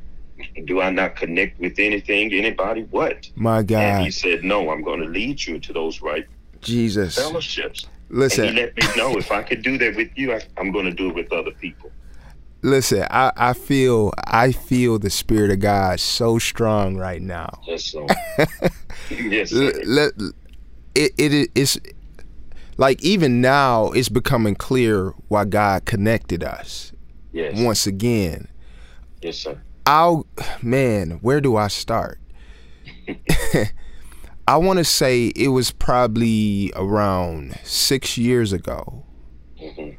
Do 0.65 0.81
I 0.81 0.91
not 0.91 1.15
connect 1.15 1.59
with 1.59 1.79
anything, 1.79 2.33
anybody? 2.33 2.83
What? 2.83 3.29
My 3.35 3.63
God. 3.63 3.79
And 3.79 4.05
he 4.05 4.11
said, 4.11 4.43
no, 4.43 4.69
I'm 4.69 4.83
going 4.83 4.99
to 4.99 5.07
lead 5.07 5.43
you 5.43 5.59
to 5.59 5.73
those 5.73 6.01
right 6.01 6.27
Jesus. 6.61 7.15
fellowships. 7.15 7.87
And 8.09 8.19
Listen, 8.19 8.45
he 8.49 8.51
let 8.53 8.75
me 8.77 8.83
know 8.95 9.17
if 9.17 9.31
I 9.31 9.41
could 9.43 9.61
do 9.63 9.77
that 9.79 9.95
with 9.95 10.09
you, 10.15 10.33
I, 10.33 10.41
I'm 10.57 10.71
going 10.71 10.85
to 10.85 10.91
do 10.93 11.09
it 11.09 11.15
with 11.15 11.31
other 11.33 11.51
people. 11.51 11.91
Listen. 12.61 13.05
I, 13.09 13.31
I 13.35 13.53
feel 13.53 14.11
I 14.25 14.51
feel 14.51 14.99
the 14.99 15.09
spirit 15.09 15.51
of 15.51 15.59
God 15.59 15.99
so 15.99 16.37
strong 16.39 16.97
right 16.97 17.21
now. 17.21 17.61
Yes, 17.67 17.83
so. 17.85 18.07
yes, 19.09 19.49
sir. 19.51 19.73
let 19.85 20.13
it 20.95 21.11
it 21.17 21.49
is 21.55 21.79
like 22.77 23.01
even 23.03 23.41
now 23.41 23.91
it's 23.91 24.09
becoming 24.09 24.55
clear 24.55 25.13
why 25.27 25.45
God 25.45 25.85
connected 25.85 26.43
us 26.43 26.91
Yes. 27.33 27.59
once 27.59 27.85
again. 27.87 28.47
Yes, 29.21 29.37
sir. 29.37 29.61
I'll 29.85 30.25
man, 30.61 31.19
where 31.21 31.41
do 31.41 31.55
I 31.55 31.67
start? 31.67 32.19
I 34.47 34.55
want 34.57 34.77
to 34.79 34.85
say 34.85 35.27
it 35.35 35.49
was 35.49 35.71
probably 35.71 36.71
around 36.75 37.59
six 37.63 38.17
years 38.17 38.53
ago, 38.53 39.03
Mhm. 39.61 39.97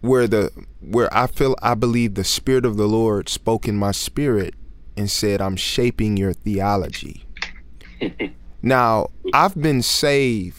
where 0.00 0.26
the 0.26 0.50
where 0.80 1.12
I 1.16 1.26
feel 1.26 1.54
I 1.62 1.74
believe 1.74 2.14
the 2.14 2.24
spirit 2.24 2.64
of 2.64 2.76
the 2.76 2.86
Lord 2.88 3.28
spoke 3.28 3.68
in 3.68 3.76
my 3.76 3.92
spirit 3.92 4.54
and 4.96 5.10
said, 5.10 5.40
"I'm 5.40 5.56
shaping 5.56 6.16
your 6.16 6.32
theology." 6.32 7.24
now 8.62 9.08
I've 9.32 9.60
been 9.60 9.82
saved 9.82 10.58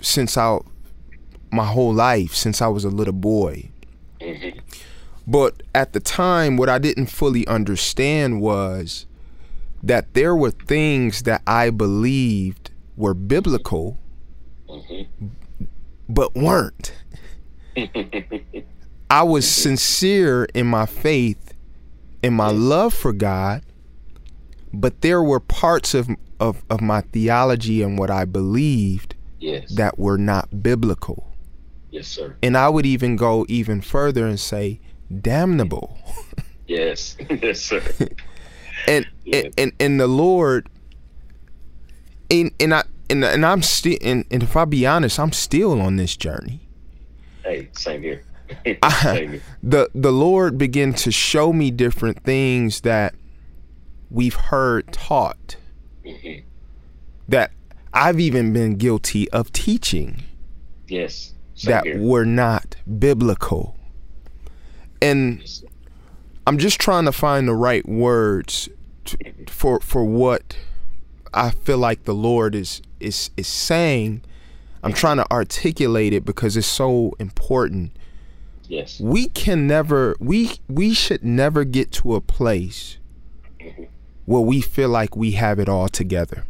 since 0.00 0.36
I 0.36 0.58
my 1.52 1.66
whole 1.66 1.92
life 1.92 2.34
since 2.34 2.62
I 2.62 2.68
was 2.68 2.84
a 2.84 2.90
little 2.90 3.12
boy. 3.12 3.70
Mhm. 4.20 4.60
But 5.26 5.62
at 5.74 5.92
the 5.92 6.00
time, 6.00 6.56
what 6.56 6.68
I 6.68 6.78
didn't 6.78 7.06
fully 7.06 7.46
understand 7.46 8.40
was 8.40 9.06
that 9.82 10.14
there 10.14 10.34
were 10.36 10.50
things 10.50 11.22
that 11.22 11.42
I 11.46 11.70
believed 11.70 12.70
were 12.96 13.14
biblical, 13.14 13.98
Mhm. 14.68 15.06
but 16.08 16.34
weren't. 16.34 16.92
I 19.10 19.22
was 19.24 19.48
sincere 19.48 20.44
in 20.54 20.66
my 20.68 20.86
faith, 20.86 21.52
in 22.22 22.32
my 22.34 22.50
love 22.50 22.94
for 22.94 23.12
God, 23.12 23.62
but 24.72 25.00
there 25.00 25.22
were 25.22 25.40
parts 25.40 25.94
of, 25.94 26.08
of, 26.38 26.62
of 26.70 26.80
my 26.80 27.00
theology 27.00 27.82
and 27.82 27.98
what 27.98 28.10
I 28.10 28.24
believed 28.24 29.14
Yes. 29.40 29.74
that 29.74 29.98
were 29.98 30.18
not 30.18 30.62
biblical. 30.62 31.32
yes, 31.90 32.06
sir. 32.06 32.36
And 32.42 32.56
I 32.58 32.68
would 32.68 32.84
even 32.86 33.16
go 33.16 33.46
even 33.48 33.80
further 33.80 34.26
and 34.26 34.38
say, 34.38 34.80
damnable. 35.20 35.98
Yes. 36.68 37.16
yes, 37.42 37.60
sir. 37.62 37.82
and 38.86 39.06
Yeah. 39.24 39.38
and, 39.38 39.54
and 39.58 39.72
and 39.80 40.00
the 40.00 40.06
Lord 40.06 40.68
and 42.30 42.52
and 42.60 42.74
I 42.74 42.84
and, 43.08 43.24
and 43.24 43.44
I'm 43.46 43.62
still 43.62 43.96
and, 44.02 44.24
and 44.30 44.42
if 44.42 44.56
I 44.56 44.66
be 44.66 44.86
honest, 44.86 45.18
I'm 45.18 45.32
still 45.32 45.80
on 45.80 45.96
this 45.96 46.16
journey. 46.16 46.68
hey, 47.42 47.70
same 47.72 48.02
here. 48.02 48.22
I, 48.82 49.40
the 49.62 49.90
the 49.94 50.12
Lord 50.12 50.58
began 50.58 50.92
to 50.94 51.10
show 51.10 51.52
me 51.52 51.70
different 51.70 52.22
things 52.24 52.80
that 52.82 53.14
we've 54.10 54.34
heard 54.34 54.92
taught 54.92 55.56
Mhm. 56.04 56.42
that 57.28 57.52
I've 57.92 58.18
even 58.20 58.52
been 58.52 58.76
guilty 58.76 59.28
of 59.30 59.52
teaching 59.52 60.22
Yes. 60.88 61.34
That 61.64 61.84
here. 61.84 62.00
were 62.00 62.24
not 62.24 62.76
biblical. 62.98 63.76
And 65.02 65.42
I'm 66.46 66.58
just 66.58 66.80
trying 66.80 67.04
to 67.04 67.12
find 67.12 67.46
the 67.46 67.54
right 67.54 67.86
words 67.88 68.68
to, 69.06 69.16
for 69.48 69.80
for 69.80 70.04
what 70.04 70.56
I 71.32 71.50
feel 71.50 71.78
like 71.78 72.04
the 72.04 72.14
Lord 72.14 72.54
is 72.54 72.82
is 72.98 73.30
is 73.36 73.46
saying. 73.46 74.22
I'm 74.82 74.94
trying 74.94 75.18
to 75.18 75.30
articulate 75.30 76.14
it 76.14 76.24
because 76.24 76.56
it's 76.56 76.66
so 76.66 77.12
important. 77.18 77.92
Yes. 78.70 79.00
We 79.00 79.26
can 79.26 79.66
never 79.66 80.14
we 80.20 80.52
we 80.68 80.94
should 80.94 81.24
never 81.24 81.64
get 81.64 81.90
to 81.92 82.14
a 82.14 82.20
place 82.20 82.98
mm-hmm. 83.58 83.84
where 84.26 84.40
we 84.40 84.60
feel 84.60 84.88
like 84.88 85.16
we 85.16 85.32
have 85.32 85.58
it 85.58 85.68
all 85.68 85.88
together. 85.88 86.44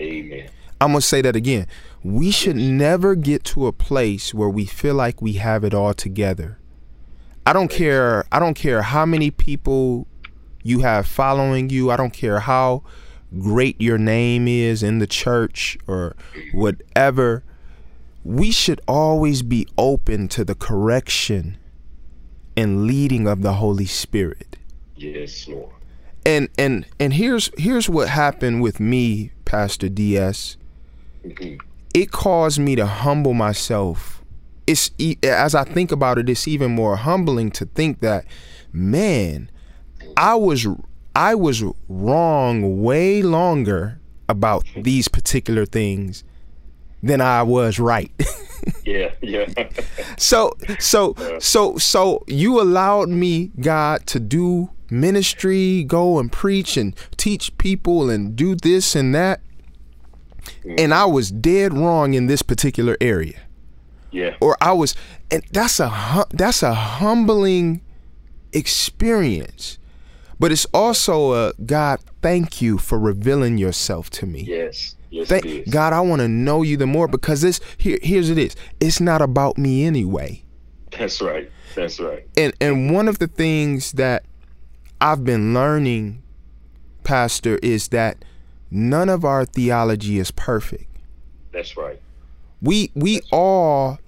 Amen. 0.00 0.50
I'm 0.80 0.90
going 0.90 1.00
to 1.00 1.06
say 1.06 1.22
that 1.22 1.36
again. 1.36 1.68
We 2.02 2.32
should 2.32 2.56
never 2.56 3.14
get 3.14 3.44
to 3.44 3.68
a 3.68 3.72
place 3.72 4.34
where 4.34 4.48
we 4.48 4.66
feel 4.66 4.94
like 4.96 5.22
we 5.22 5.34
have 5.34 5.62
it 5.62 5.72
all 5.72 5.94
together. 5.94 6.58
I 7.46 7.52
don't 7.52 7.68
care 7.70 8.24
I 8.32 8.40
don't 8.40 8.54
care 8.54 8.82
how 8.82 9.06
many 9.06 9.30
people 9.30 10.08
you 10.64 10.80
have 10.80 11.06
following 11.06 11.70
you. 11.70 11.92
I 11.92 11.96
don't 11.96 12.12
care 12.12 12.40
how 12.40 12.82
great 13.38 13.80
your 13.80 13.96
name 13.96 14.48
is 14.48 14.82
in 14.82 14.98
the 14.98 15.06
church 15.06 15.78
or 15.86 16.16
whatever. 16.52 17.44
We 18.26 18.50
should 18.50 18.80
always 18.88 19.42
be 19.42 19.68
open 19.78 20.26
to 20.28 20.44
the 20.44 20.56
correction 20.56 21.58
and 22.56 22.86
leading 22.86 23.28
of 23.28 23.42
the 23.42 23.52
Holy 23.54 23.86
Spirit 23.86 24.56
Yes, 24.96 25.46
Lord. 25.46 25.70
and 26.24 26.48
and 26.58 26.86
and 26.98 27.12
here's 27.14 27.50
here's 27.56 27.88
what 27.88 28.08
happened 28.08 28.62
with 28.62 28.80
me 28.80 29.30
pastor 29.44 29.88
ds 29.88 30.56
Mhm. 31.24 31.58
it 31.94 32.10
caused 32.10 32.58
me 32.58 32.74
to 32.76 32.86
humble 32.86 33.34
myself 33.34 34.24
it's 34.66 34.90
as 35.22 35.54
i 35.54 35.62
think 35.64 35.92
about 35.92 36.18
it 36.18 36.28
it's 36.28 36.48
even 36.48 36.70
more 36.72 36.96
humbling 36.96 37.50
to 37.52 37.64
think 37.66 38.00
that 38.00 38.24
man 38.72 39.50
i 40.16 40.34
was 40.34 40.66
i 41.14 41.34
was 41.34 41.62
wrong 41.88 42.82
way 42.82 43.22
longer 43.22 44.00
about 44.28 44.64
these 44.82 45.06
particular 45.08 45.64
things 45.66 46.24
than 47.06 47.20
i 47.20 47.42
was 47.42 47.78
right 47.78 48.10
Yeah, 48.84 49.12
yeah. 49.20 49.46
So 50.16 50.52
so 50.78 51.14
so 51.40 51.76
so 51.76 52.24
you 52.26 52.60
allowed 52.60 53.08
me, 53.08 53.50
God, 53.60 54.06
to 54.06 54.20
do 54.20 54.70
ministry, 54.90 55.84
go 55.84 56.18
and 56.18 56.30
preach 56.30 56.76
and 56.76 56.94
teach 57.16 57.56
people 57.58 58.10
and 58.10 58.36
do 58.36 58.54
this 58.54 58.94
and 58.94 59.14
that. 59.14 59.40
Mm-hmm. 60.64 60.74
And 60.78 60.94
I 60.94 61.04
was 61.04 61.30
dead 61.30 61.74
wrong 61.74 62.14
in 62.14 62.26
this 62.26 62.42
particular 62.42 62.96
area. 63.00 63.40
yeah. 64.10 64.36
Or 64.40 64.56
I 64.60 64.72
was 64.72 64.94
and 65.30 65.42
that's 65.52 65.80
a 65.80 66.26
that's 66.30 66.62
a 66.62 66.74
humbling 66.74 67.82
experience. 68.52 69.78
But 70.38 70.52
it's 70.52 70.66
also 70.74 71.32
a 71.32 71.52
God, 71.64 72.00
thank 72.20 72.60
you 72.60 72.78
for 72.78 72.98
revealing 72.98 73.58
yourself 73.58 74.10
to 74.10 74.26
me. 74.26 74.42
Yes. 74.42 74.95
Yes, 75.16 75.28
Thank. 75.28 75.70
God, 75.70 75.94
I 75.94 76.00
want 76.00 76.20
to 76.20 76.28
know 76.28 76.60
you 76.60 76.76
the 76.76 76.86
more 76.86 77.08
because 77.08 77.40
this 77.40 77.58
here 77.78 77.98
here's 78.02 78.28
it 78.28 78.36
is. 78.36 78.54
It's 78.80 79.00
not 79.00 79.22
about 79.22 79.56
me 79.56 79.86
anyway. 79.86 80.44
That's 80.90 81.22
right. 81.22 81.50
That's 81.74 81.98
right. 81.98 82.28
And 82.36 82.52
and 82.60 82.92
one 82.92 83.08
of 83.08 83.18
the 83.18 83.26
things 83.26 83.92
that 83.92 84.26
I've 85.00 85.24
been 85.24 85.54
learning, 85.54 86.22
Pastor, 87.02 87.58
is 87.62 87.88
that 87.88 88.26
none 88.70 89.08
of 89.08 89.24
our 89.24 89.46
theology 89.46 90.18
is 90.18 90.30
perfect. 90.32 90.94
That's 91.50 91.78
right. 91.78 91.98
We 92.60 92.90
we 92.94 93.22
all 93.32 93.98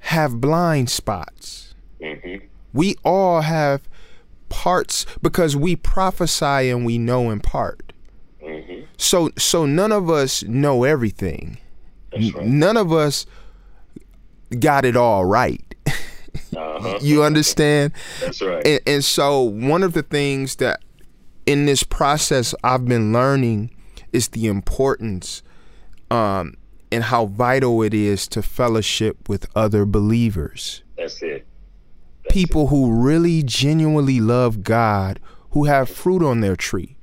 have 0.00 0.40
blind 0.40 0.88
spots. 0.88 1.74
hmm 2.02 2.36
We 2.72 2.96
all 3.04 3.42
have 3.42 3.86
parts 4.48 5.04
because 5.20 5.56
we 5.56 5.76
prophesy 5.76 6.70
and 6.70 6.86
we 6.86 6.96
know 6.96 7.30
in 7.30 7.40
part. 7.40 7.91
So 9.02 9.30
so 9.36 9.66
none 9.66 9.90
of 9.90 10.08
us 10.08 10.44
know 10.44 10.84
everything. 10.84 11.58
Right. 12.12 12.44
None 12.44 12.76
of 12.76 12.92
us 12.92 13.26
got 14.58 14.84
it 14.84 14.96
all 14.96 15.24
right. 15.24 15.62
Uh-huh. 16.54 16.98
You 17.00 17.22
understand? 17.22 17.92
That's 18.20 18.40
right. 18.42 18.66
And, 18.66 18.80
and 18.86 19.04
so 19.04 19.40
one 19.40 19.82
of 19.82 19.94
the 19.94 20.02
things 20.02 20.56
that 20.56 20.82
in 21.46 21.64
this 21.66 21.82
process 21.82 22.54
I've 22.62 22.84
been 22.86 23.12
learning 23.12 23.74
is 24.12 24.28
the 24.28 24.46
importance 24.46 25.42
um, 26.10 26.54
and 26.90 27.04
how 27.04 27.26
vital 27.26 27.82
it 27.82 27.94
is 27.94 28.26
to 28.28 28.42
fellowship 28.42 29.28
with 29.28 29.46
other 29.56 29.86
believers. 29.86 30.82
That's 30.96 31.22
it. 31.22 31.46
That's 32.24 32.34
People 32.34 32.68
who 32.68 32.92
really 32.92 33.42
genuinely 33.42 34.20
love 34.20 34.62
God, 34.62 35.20
who 35.50 35.64
have 35.64 35.88
fruit 35.88 36.22
on 36.22 36.40
their 36.40 36.56
tree. 36.56 36.96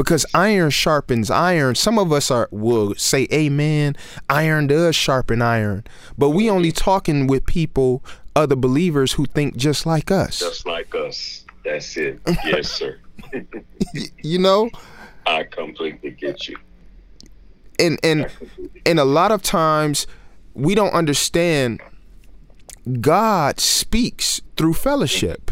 Because 0.00 0.24
iron 0.32 0.70
sharpens 0.70 1.30
iron. 1.30 1.74
Some 1.74 1.98
of 1.98 2.10
us 2.10 2.30
are 2.30 2.48
will 2.50 2.94
say 2.94 3.28
amen. 3.30 3.96
Iron 4.30 4.66
does 4.66 4.96
sharpen 4.96 5.42
iron. 5.42 5.84
But 6.16 6.30
we 6.30 6.48
only 6.48 6.72
talking 6.72 7.26
with 7.26 7.44
people, 7.44 8.02
other 8.34 8.56
believers 8.56 9.12
who 9.12 9.26
think 9.26 9.56
just 9.56 9.84
like 9.84 10.10
us. 10.10 10.38
Just 10.38 10.64
like 10.64 10.94
us. 10.94 11.44
That's 11.66 11.98
it. 11.98 12.18
Yes, 12.46 12.70
sir. 12.72 12.98
you 14.22 14.38
know? 14.38 14.70
I 15.26 15.42
completely 15.42 16.12
get 16.12 16.48
you. 16.48 16.56
and 17.78 18.00
and 18.02 18.26
and 18.86 18.98
a 18.98 19.04
lot 19.04 19.32
of 19.32 19.42
times 19.42 20.06
we 20.54 20.74
don't 20.74 20.94
understand 20.94 21.78
God 23.02 23.60
speaks 23.60 24.40
through 24.56 24.72
fellowship. 24.72 25.50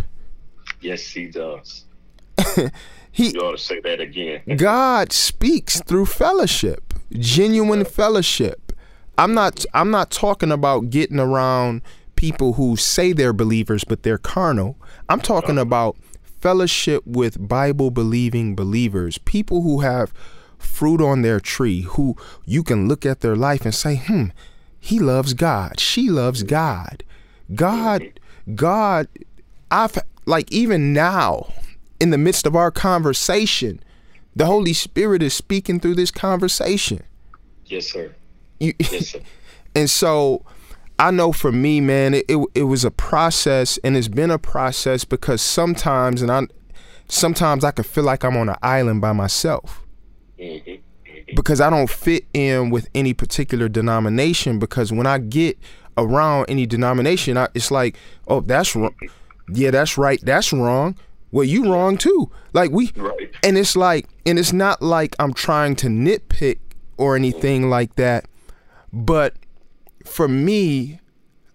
Yes, 0.81 1.07
he 1.07 1.27
does. 1.27 1.85
He 3.11 3.31
You 3.31 3.41
ought 3.41 3.53
to 3.53 3.59
say 3.59 3.81
that 3.81 4.01
again. 4.01 4.43
God 4.57 5.13
speaks 5.13 5.81
through 5.83 6.07
fellowship, 6.07 6.95
genuine 7.13 7.85
fellowship. 7.85 8.73
I'm 9.17 9.35
not 9.35 9.65
I'm 9.75 9.91
not 9.91 10.11
talking 10.11 10.53
about 10.53 10.91
getting 10.91 11.19
around 11.19 11.83
people 12.17 12.55
who 12.55 12.77
say 12.77 13.13
they're 13.13 13.33
believers 13.33 13.85
but 13.85 14.03
they're 14.03 14.19
carnal. 14.19 14.77
I'm 15.09 15.21
talking 15.21 15.59
about 15.59 15.97
fellowship 16.23 17.05
with 17.07 17.49
Bible 17.49 17.91
believing 17.91 18.55
believers, 18.55 19.19
people 19.19 19.63
who 19.63 19.81
have 19.81 20.13
fruit 20.59 21.01
on 21.01 21.23
their 21.23 21.41
tree, 21.41 21.83
who 21.83 22.17
you 22.45 22.63
can 22.63 22.89
look 22.89 23.05
at 23.07 23.21
their 23.21 23.37
life 23.37 23.65
and 23.65 23.75
say, 23.75 23.97
"Hmm, 23.97 24.27
he 24.79 24.99
loves 24.99 25.35
God. 25.35 25.81
She 25.81 26.09
loves 26.09 26.43
God." 26.43 27.03
God 27.55 28.13
God 28.55 29.09
I've 29.71 29.99
like 30.27 30.51
even 30.53 30.93
now 30.93 31.53
in 32.01 32.11
the 32.11 32.19
midst 32.19 32.47
of 32.47 32.55
our 32.57 32.71
conversation, 32.71 33.83
the 34.35 34.47
Holy 34.47 34.73
Spirit 34.73 35.23
is 35.23 35.35
speaking 35.35 35.81
through 35.81 35.95
this 35.95 36.11
conversation. 36.11 37.03
Yes, 37.67 37.87
sir. 37.87 38.15
You, 38.61 38.75
Yes, 38.79 39.09
sir. 39.09 39.21
and 39.75 39.91
so 39.91 40.45
I 40.99 41.11
know 41.11 41.33
for 41.33 41.53
me, 41.53 41.81
man, 41.81 42.15
it, 42.15 42.25
it 42.29 42.39
it 42.55 42.63
was 42.65 42.85
a 42.85 42.91
process, 42.91 43.79
and 43.85 43.97
it's 43.97 44.09
been 44.09 44.31
a 44.31 44.39
process 44.39 45.05
because 45.05 45.43
sometimes, 45.43 46.23
and 46.23 46.31
I 46.31 46.47
sometimes 47.09 47.65
I 47.65 47.71
can 47.71 47.85
feel 47.85 48.05
like 48.05 48.25
I'm 48.25 48.37
on 48.37 48.49
an 48.49 48.57
island 48.63 49.01
by 49.01 49.13
myself 49.13 49.85
hmm 50.39 50.75
because 51.35 51.61
I 51.61 51.71
don't 51.71 51.91
fit 51.91 52.25
in 52.33 52.71
with 52.71 52.89
any 52.95 53.15
particular 53.15 53.69
denomination. 53.69 54.59
Because 54.59 54.93
when 54.93 55.07
I 55.07 55.19
get 55.19 55.59
around 55.97 56.47
any 56.49 56.67
denomination, 56.67 57.37
I, 57.37 57.49
it's 57.55 57.71
like, 57.71 57.97
oh, 58.27 58.41
that's 58.41 58.75
wrong. 58.75 58.95
Yeah, 59.53 59.71
that's 59.71 59.99
right. 59.99 60.21
That's 60.23 60.53
wrong. 60.53 60.97
Well, 61.31 61.45
you 61.45 61.73
wrong 61.73 61.99
too. 61.99 62.31
Like 62.53 62.71
we, 62.71 62.91
Right. 62.97 63.31
and 63.43 63.59
it's 63.59 63.77
like, 63.77 64.09
and 64.25 64.39
it's 64.39 64.53
not 64.53 64.81
like 64.83 65.15
I'm 65.19 65.35
trying 65.35 65.77
to 65.77 65.89
nitpick 65.89 66.59
or 66.97 67.17
anything 67.17 67.69
like 67.69 67.97
that. 67.97 68.27
But 68.93 69.35
for 70.05 70.27
me, 70.29 71.01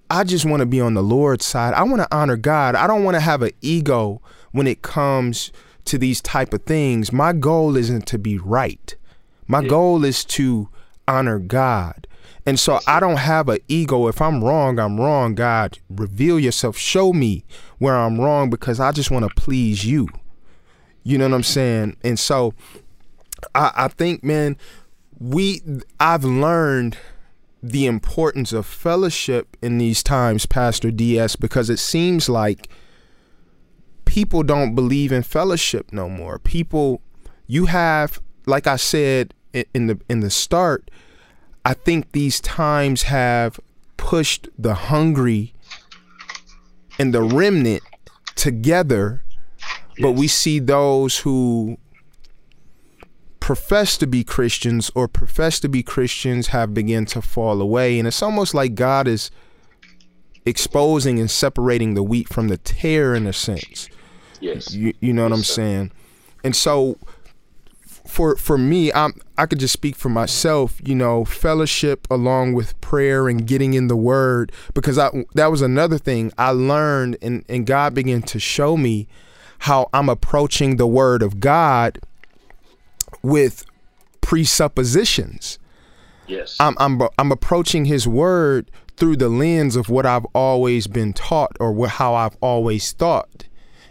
I 0.10 0.24
just 0.24 0.46
want 0.46 0.60
to 0.60 0.68
be 0.68 0.80
on 0.80 0.94
the 0.94 1.02
Lord's 1.02 1.46
side. 1.46 1.74
I 1.74 1.84
want 1.84 2.02
to 2.02 2.16
honor 2.16 2.38
God. 2.38 2.76
I 2.76 2.86
don't 2.86 3.04
want 3.04 3.16
to 3.16 3.22
have 3.22 3.42
an 3.42 3.52
ego 3.62 4.22
when 4.52 4.68
it 4.68 4.84
comes 4.84 5.52
to 5.86 5.98
these 5.98 6.22
type 6.22 6.54
of 6.54 6.64
things. 6.64 7.12
My 7.12 7.34
goal 7.34 7.76
isn't 7.76 8.06
to 8.08 8.20
be 8.20 8.38
right. 8.38 8.96
My 9.48 9.66
goal 9.66 10.06
is 10.06 10.24
to 10.26 10.70
honor 11.08 11.40
God. 11.40 12.08
And 12.46 12.60
so 12.60 12.80
I 12.88 13.00
don't 13.00 13.18
have 13.18 13.48
an 13.48 13.60
ego. 13.68 14.08
If 14.08 14.22
I'm 14.22 14.44
wrong, 14.44 14.80
I'm 14.80 15.00
wrong. 15.00 15.34
God, 15.34 15.80
reveal 15.90 16.40
yourself. 16.40 16.78
Show 16.78 17.14
me 17.14 17.46
where 17.78 17.96
I'm 17.96 18.20
wrong 18.20 18.50
because 18.50 18.80
I 18.80 18.92
just 18.92 19.12
want 19.12 19.28
to 19.28 19.42
please 19.42 19.86
you. 19.86 20.10
You 21.04 21.18
know 21.18 21.28
what 21.30 21.36
I'm 21.36 21.44
saying? 21.44 21.98
And 22.04 22.20
so 22.20 22.54
I, 23.56 23.72
I 23.76 23.88
think, 23.88 24.24
man, 24.24 24.58
we 25.20 25.62
I've 26.00 26.24
learned 26.24 26.98
the 27.62 27.86
importance 27.86 28.52
of 28.52 28.66
fellowship 28.66 29.56
in 29.62 29.78
these 29.78 30.04
times, 30.04 30.46
Pastor 30.46 30.92
DS, 30.92 31.38
because 31.38 31.70
it 31.70 31.80
seems 31.80 32.28
like 32.28 32.68
people 34.06 34.44
don't 34.44 34.76
believe 34.76 35.14
in 35.14 35.24
fellowship 35.24 35.94
no 35.94 36.10
more. 36.10 36.40
People, 36.40 37.02
you 37.48 37.68
have, 37.68 38.22
like 38.46 38.68
I 38.68 38.76
said 38.76 39.34
in 39.74 39.88
the 39.88 40.00
in 40.10 40.20
the 40.20 40.30
start, 40.30 40.92
I 41.66 41.74
think 41.74 42.12
these 42.12 42.42
times 42.42 43.04
have 43.04 43.60
pushed 43.98 44.50
the 44.58 44.74
hungry 44.74 45.54
and 47.00 47.14
the 47.14 47.24
remnant 47.24 47.84
together, 48.36 49.24
but 50.00 50.12
we 50.12 50.28
see 50.28 50.60
those 50.60 51.20
who 51.20 51.78
profess 53.40 53.98
to 53.98 54.08
be 54.08 54.24
Christians 54.24 54.92
or 54.96 55.08
profess 55.08 55.60
to 55.62 55.70
be 55.70 55.84
Christians 55.84 56.48
have 56.48 56.74
begun 56.74 57.06
to 57.08 57.22
fall 57.22 57.62
away. 57.62 58.00
And 58.00 58.08
it's 58.08 58.22
almost 58.22 58.54
like 58.54 58.76
God 58.76 59.08
is 59.08 59.32
exposing 60.46 61.20
and 61.20 61.32
separating 61.32 61.94
the 61.94 62.04
wheat 62.04 62.30
from 62.30 62.50
the 62.50 62.58
tare 62.58 63.16
in 63.16 63.26
a 63.28 63.34
sense. 63.34 63.90
Yes. 64.40 64.74
You, 64.74 64.94
you 65.00 65.14
know 65.14 65.24
what 65.24 65.34
I'm 65.34 65.44
sir. 65.44 65.54
saying? 65.56 65.92
And 66.44 66.56
so 66.56 66.98
for 68.14 68.36
for 68.36 68.60
me, 68.60 68.94
I'm 68.94 69.20
I 69.40 69.48
could 69.48 69.60
just 69.60 69.74
speak 69.74 69.96
for 69.96 70.10
myself, 70.10 70.80
you 70.86 70.94
know, 70.94 71.26
fellowship 71.26 72.06
along 72.12 72.54
with 72.54 72.80
prayer 72.80 73.28
and 73.28 73.48
getting 73.48 73.74
in 73.74 73.88
the 73.88 73.96
word 73.96 74.52
because 74.76 75.00
I 75.00 75.10
that 75.34 75.50
was 75.50 75.64
another 75.64 75.98
thing 75.98 76.32
I 76.38 76.52
learned 76.52 77.18
and 77.24 77.44
and 77.50 77.66
God 77.66 77.96
began 77.96 78.22
to 78.22 78.40
show 78.40 78.78
me 78.78 79.08
how 79.60 79.90
I'm 79.94 80.10
approaching 80.10 80.78
the 80.78 80.86
word 80.86 81.24
of 81.24 81.40
God 81.40 81.98
with 83.24 83.66
presuppositions. 84.22 85.58
Yes. 86.28 86.56
I'm 86.60 86.76
I'm 86.80 87.02
I'm 87.18 87.32
approaching 87.32 87.86
his 87.86 88.08
word 88.08 88.70
through 88.96 89.18
the 89.18 89.30
lens 89.30 89.76
of 89.76 89.90
what 89.90 90.06
I've 90.06 90.28
always 90.36 90.86
been 90.86 91.14
taught 91.14 91.58
or 91.60 91.72
what, 91.72 91.90
how 91.90 92.14
I've 92.14 92.38
always 92.42 92.92
thought. 92.92 93.46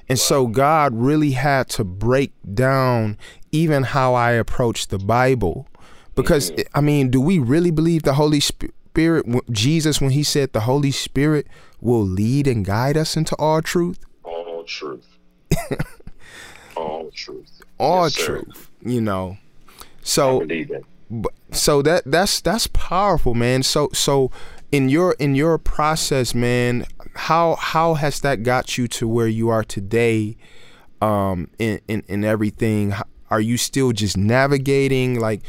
And 0.09 0.19
so 0.19 0.47
God 0.47 0.95
really 0.95 1.33
had 1.33 1.69
to 1.71 1.85
break 1.85 2.33
down 2.55 3.17
even 3.53 3.83
how 3.85 4.15
I 4.15 4.33
approach 4.33 4.89
the 4.89 4.99
Bible. 4.99 5.67
Because 6.15 6.53
I 6.75 6.81
mean, 6.81 7.11
do 7.11 7.21
we 7.21 7.39
really 7.39 7.71
believe 7.71 8.03
the 8.03 8.15
Holy 8.15 8.41
Spirit 8.41 9.25
Jesus 9.51 10.01
when 10.01 10.11
he 10.11 10.23
said 10.23 10.53
the 10.53 10.61
Holy 10.61 10.91
Spirit 10.91 11.47
will 11.81 12.03
lead 12.05 12.47
and 12.47 12.65
guide 12.65 12.97
us 12.97 13.17
into 13.17 13.35
all 13.37 13.63
truth? 13.63 14.05
All 14.25 14.65
truth. 14.65 15.07
All 16.77 17.11
truth. 17.11 17.61
All 17.79 18.05
Yes, 18.05 18.15
sir. 18.15 18.41
truth, 18.43 18.71
you 18.81 19.01
know. 19.01 19.37
I 19.81 19.85
So 20.03 20.41
believe 20.41 20.69
that. 20.69 20.83
but 21.11 21.33
so 21.51 21.83
that 21.83 22.03
that's 22.07 22.41
that's 22.41 22.67
powerful 22.69 23.35
man 23.35 23.63
so 23.63 23.89
so 23.93 24.31
in 24.71 24.89
your 24.89 25.13
in 25.19 25.35
your 25.35 25.59
process 25.59 26.35
man 26.35 26.87
how 27.15 27.57
how 27.57 27.95
has 27.95 28.21
that 28.21 28.43
got 28.43 28.79
you 28.79 28.89
to 28.89 29.07
where 29.07 29.29
you 29.29 29.49
are 29.51 29.63
today 29.63 30.37
um 31.03 31.49
in 31.59 31.81
in, 31.89 32.03
in 32.09 32.25
everything 32.25 32.95
are 33.33 33.41
you 33.41 33.57
still 33.57 33.93
just 33.93 34.17
navigating 34.17 35.19
like 35.19 35.41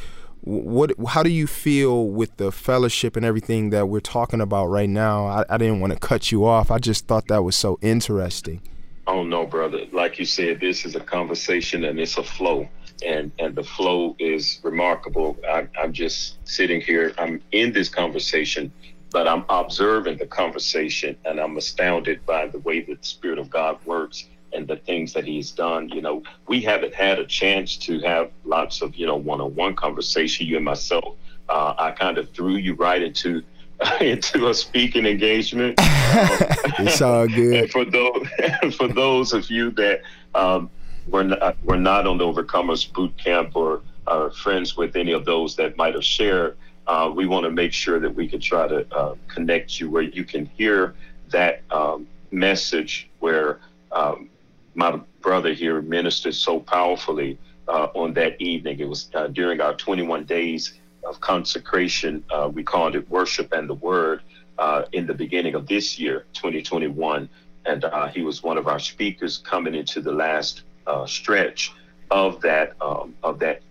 what 0.42 0.92
how 1.10 1.24
do 1.24 1.30
you 1.30 1.48
feel 1.48 2.08
with 2.08 2.36
the 2.38 2.52
fellowship 2.52 3.16
and 3.16 3.26
everything 3.26 3.70
that 3.70 3.88
we're 3.88 4.00
talking 4.00 4.42
about 4.42 4.66
right 4.68 4.90
now 4.90 5.26
i, 5.26 5.46
I 5.50 5.58
didn't 5.58 5.80
want 5.80 5.94
to 5.94 6.00
cut 6.00 6.32
you 6.32 6.46
off 6.46 6.72
i 6.72 6.80
just 6.80 7.08
thought 7.08 7.28
that 7.28 7.44
was 7.44 7.56
so 7.56 7.78
interesting 7.82 8.62
Oh 9.06 9.24
no, 9.24 9.46
brother. 9.46 9.86
Like 9.92 10.18
you 10.18 10.26
said, 10.26 10.60
this 10.60 10.86
is 10.86 10.96
a 10.96 11.00
conversation 11.00 11.84
and 11.84 12.00
it's 12.00 12.18
a 12.18 12.24
flow. 12.24 12.70
And 13.06 13.32
and 13.38 13.54
the 13.54 13.64
flow 13.64 14.16
is 14.18 14.62
remarkable. 14.64 15.38
I, 15.48 15.68
I'm 15.78 15.92
just 15.92 16.38
sitting 16.48 16.80
here, 16.80 17.14
I'm 17.18 17.42
in 17.52 17.74
this 17.74 17.90
conversation, 17.90 18.72
but 19.12 19.28
I'm 19.28 19.44
observing 19.50 20.20
the 20.20 20.28
conversation 20.28 21.18
and 21.26 21.40
I'm 21.40 21.58
astounded 21.58 22.26
by 22.26 22.48
the 22.48 22.60
way 22.60 22.82
that 22.82 23.02
the 23.02 23.08
Spirit 23.08 23.40
of 23.40 23.50
God 23.50 23.78
works 23.86 24.26
and 24.54 24.68
the 24.68 24.78
things 24.78 25.14
that 25.14 25.26
He's 25.26 25.52
done. 25.52 25.90
You 25.90 26.02
know, 26.02 26.24
we 26.48 26.62
haven't 26.62 26.94
had 26.94 27.20
a 27.20 27.26
chance 27.26 27.78
to 27.78 28.00
have 28.02 28.32
lots 28.44 28.82
of, 28.82 28.96
you 28.96 29.06
know, 29.06 29.16
one-on-one 29.16 29.76
conversation, 29.76 30.48
you 30.48 30.58
and 30.58 30.66
myself. 30.66 31.16
Uh, 31.50 31.74
I 31.78 31.92
kind 31.92 32.18
of 32.18 32.30
threw 32.32 32.56
you 32.56 32.74
right 32.76 33.02
into 33.02 33.44
into 34.02 34.48
a 34.48 34.54
speaking 34.54 35.06
engagement. 35.06 35.76
it's 35.80 37.02
all 37.02 37.28
good 37.42 37.72
for 37.72 37.86
those 37.86 38.28
for 38.76 38.88
those 38.88 39.34
of 39.34 39.50
you 39.50 39.72
that 39.72 40.02
um, 40.36 40.70
were 41.08 41.24
not 41.24 41.58
were 41.64 41.78
not 41.78 42.08
on 42.08 42.18
the 42.18 42.24
Overcomers 42.24 42.92
Boot 42.92 43.18
Camp 43.18 43.56
or 43.56 43.82
are 44.08 44.32
friends 44.32 44.76
with 44.76 44.96
any 44.96 45.12
of 45.12 45.26
those 45.26 45.56
that 45.56 45.78
might 45.78 45.94
have 45.94 46.04
shared, 46.04 46.58
uh, 46.88 47.12
we 47.14 47.26
want 47.26 47.46
to 47.46 47.50
make 47.50 47.74
sure 47.74 48.00
that 48.00 48.14
we 48.14 48.28
can 48.28 48.40
try 48.40 48.68
to 48.68 48.86
uh, 48.94 49.16
connect 49.28 49.80
you 49.80 49.90
where 49.90 50.02
you 50.02 50.24
can 50.24 50.46
hear 50.58 50.94
that 51.30 51.62
um, 51.72 52.08
message 52.32 53.10
where 53.20 53.60
um, 53.92 54.30
my 54.76 55.00
brother 55.22 55.54
here 55.54 55.82
ministered 55.82 56.36
so 56.36 56.60
powerfully 56.60 57.38
uh, 57.68 57.88
on 57.94 58.14
that 58.14 58.40
evening. 58.42 58.80
It 58.80 58.88
was 58.88 59.10
uh, 59.14 59.28
during 59.28 59.62
our 59.62 59.74
21 59.74 60.26
days 60.26 60.74
of 61.06 61.20
consecration. 61.20 62.24
Uh, 62.30 62.50
we 62.54 62.64
called 62.64 62.96
it 62.96 63.10
Worship 63.10 63.52
and 63.54 63.70
the 63.70 63.76
Word 63.76 64.22
uh, 64.58 64.84
in 64.92 65.06
the 65.08 65.14
beginning 65.14 65.56
of 65.56 65.68
this 65.68 66.00
year, 66.00 66.26
2021. 66.34 67.30
And 67.66 67.86
uh, 67.86 68.08
he 68.08 68.22
was 68.24 68.44
one 68.44 68.58
of 68.58 68.68
our 68.68 68.80
speakers 68.80 69.38
coming 69.38 69.76
into 69.76 70.02
the 70.02 70.12
last 70.12 70.64
uh, 70.86 71.06
stretch 71.06 71.72
of 72.12 72.42
that 72.42 72.74
um, 72.82 73.16
of 73.24 73.40
that 73.40 73.62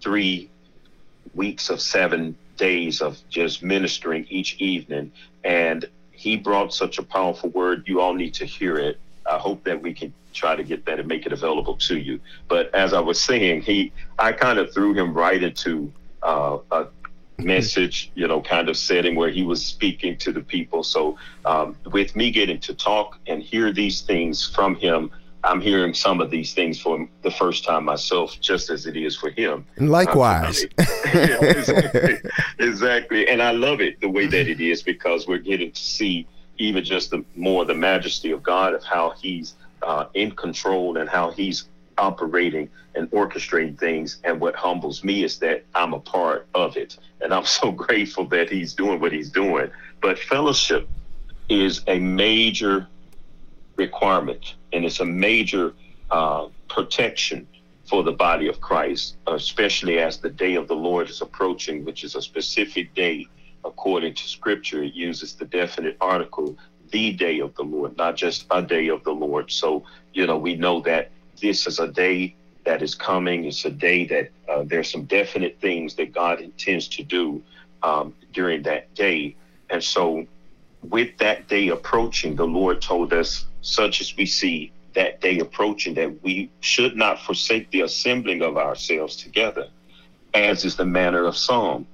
three 0.00 0.50
weeks 1.34 1.70
of 1.70 1.80
seven 1.80 2.36
days 2.56 3.00
of 3.00 3.18
just 3.30 3.62
ministering 3.62 4.26
each 4.28 4.56
evening. 4.60 5.10
And 5.44 5.86
he 6.12 6.36
brought 6.36 6.74
such 6.74 6.98
a 6.98 7.02
powerful 7.02 7.50
word. 7.50 7.84
You 7.86 8.00
all 8.00 8.14
need 8.14 8.34
to 8.34 8.44
hear 8.44 8.76
it. 8.76 8.98
I 9.34 9.38
hope 9.38 9.64
that 9.64 9.82
we 9.82 9.92
can 9.92 10.12
try 10.32 10.54
to 10.56 10.62
get 10.62 10.84
that 10.86 10.98
and 10.98 11.08
make 11.08 11.26
it 11.26 11.32
available 11.32 11.76
to 11.76 11.98
you. 11.98 12.20
But 12.48 12.74
as 12.74 12.92
I 12.92 13.00
was 13.00 13.20
saying, 13.20 13.62
he 13.62 13.92
I 14.18 14.32
kind 14.32 14.58
of 14.58 14.72
threw 14.72 14.94
him 14.94 15.12
right 15.14 15.42
into 15.42 15.92
uh, 16.22 16.58
a 16.70 16.86
message, 17.38 18.12
you 18.14 18.26
know, 18.28 18.40
kind 18.40 18.68
of 18.68 18.76
setting 18.76 19.16
where 19.16 19.30
he 19.30 19.42
was 19.42 19.64
speaking 19.64 20.16
to 20.18 20.32
the 20.32 20.40
people. 20.40 20.82
So, 20.82 21.18
um, 21.44 21.76
with 21.90 22.14
me 22.14 22.30
getting 22.30 22.60
to 22.60 22.74
talk 22.74 23.18
and 23.26 23.42
hear 23.42 23.72
these 23.72 24.02
things 24.02 24.46
from 24.54 24.76
him, 24.76 25.10
I'm 25.42 25.60
hearing 25.60 25.92
some 25.92 26.20
of 26.20 26.30
these 26.30 26.54
things 26.54 26.80
for 26.80 27.06
the 27.22 27.30
first 27.30 27.64
time 27.64 27.84
myself, 27.84 28.40
just 28.40 28.70
as 28.70 28.86
it 28.86 28.96
is 28.96 29.14
for 29.14 29.30
him. 29.30 29.66
Likewise. 29.76 30.64
yeah, 30.78 31.42
exactly. 31.42 32.16
exactly. 32.58 33.28
And 33.28 33.42
I 33.42 33.50
love 33.50 33.82
it 33.82 34.00
the 34.00 34.08
way 34.08 34.26
that 34.26 34.48
it 34.48 34.60
is 34.60 34.82
because 34.82 35.28
we're 35.28 35.38
getting 35.38 35.70
to 35.72 35.80
see 35.80 36.26
even 36.58 36.84
just 36.84 37.10
the 37.10 37.24
more 37.34 37.64
the 37.64 37.74
majesty 37.74 38.30
of 38.30 38.42
God 38.42 38.74
of 38.74 38.84
how 38.84 39.14
he's 39.20 39.54
uh, 39.82 40.06
in 40.14 40.32
control 40.32 40.96
and 40.96 41.08
how 41.08 41.30
he's 41.30 41.68
operating 41.98 42.70
and 42.94 43.10
orchestrating 43.10 43.78
things. 43.78 44.18
And 44.24 44.40
what 44.40 44.54
humbles 44.54 45.04
me 45.04 45.24
is 45.24 45.38
that 45.38 45.64
I'm 45.74 45.94
a 45.94 46.00
part 46.00 46.48
of 46.54 46.76
it. 46.76 46.96
And 47.20 47.32
I'm 47.32 47.44
so 47.44 47.70
grateful 47.86 48.26
that 48.28 48.50
he's 48.50 48.74
doing 48.74 49.00
what 49.00 49.12
he's 49.12 49.30
doing. 49.30 49.70
But 50.00 50.18
fellowship 50.18 50.88
is 51.48 51.82
a 51.86 51.98
major 51.98 52.88
requirement 53.76 54.54
and 54.72 54.84
it's 54.84 55.00
a 55.00 55.04
major 55.04 55.74
uh, 56.10 56.48
protection 56.68 57.46
for 57.88 58.02
the 58.02 58.12
body 58.12 58.48
of 58.48 58.60
Christ, 58.60 59.16
especially 59.26 59.98
as 59.98 60.18
the 60.18 60.30
day 60.30 60.54
of 60.54 60.68
the 60.68 60.76
Lord 60.76 61.10
is 61.10 61.20
approaching, 61.20 61.84
which 61.84 62.02
is 62.02 62.14
a 62.14 62.22
specific 62.22 62.94
day 62.94 63.26
according 63.64 64.14
to 64.14 64.28
scripture. 64.28 64.82
It 64.82 64.94
uses 64.94 65.34
the 65.34 65.44
definite 65.44 65.96
article, 66.00 66.56
the 66.90 67.12
day 67.12 67.40
of 67.40 67.54
the 67.54 67.62
Lord, 67.62 67.96
not 67.96 68.16
just 68.16 68.46
a 68.50 68.62
day 68.62 68.88
of 68.88 69.02
the 69.04 69.12
Lord. 69.12 69.50
So, 69.50 69.84
you 70.12 70.26
know, 70.26 70.38
we 70.38 70.54
know 70.54 70.80
that 70.82 71.10
this 71.40 71.66
is 71.66 71.78
a 71.78 71.88
day 71.88 72.36
that 72.64 72.82
is 72.82 72.94
coming. 72.94 73.44
It's 73.44 73.64
a 73.64 73.70
day 73.70 74.06
that 74.06 74.30
uh, 74.48 74.64
there's 74.64 74.90
some 74.90 75.04
definite 75.04 75.58
things 75.60 75.94
that 75.94 76.12
God 76.12 76.40
intends 76.40 76.88
to 76.88 77.02
do 77.02 77.42
um, 77.82 78.14
during 78.32 78.62
that 78.62 78.94
day. 78.94 79.36
And 79.70 79.82
so, 79.82 80.26
with 80.82 81.16
that 81.18 81.48
day 81.48 81.68
approaching, 81.68 82.36
the 82.36 82.46
Lord 82.46 82.82
told 82.82 83.12
us, 83.12 83.46
such 83.62 84.00
as 84.00 84.16
we 84.16 84.26
see 84.26 84.72
that 84.94 85.20
day 85.20 85.38
approaching, 85.38 85.94
that 85.94 86.22
we 86.22 86.50
should 86.60 86.96
not 86.96 87.20
forsake 87.20 87.70
the 87.70 87.80
assembling 87.80 88.42
of 88.42 88.56
ourselves 88.56 89.16
together, 89.16 89.68
as 90.34 90.64
is 90.64 90.76
the 90.76 90.84
manner 90.84 91.24
of 91.24 91.36
some, 91.36 91.86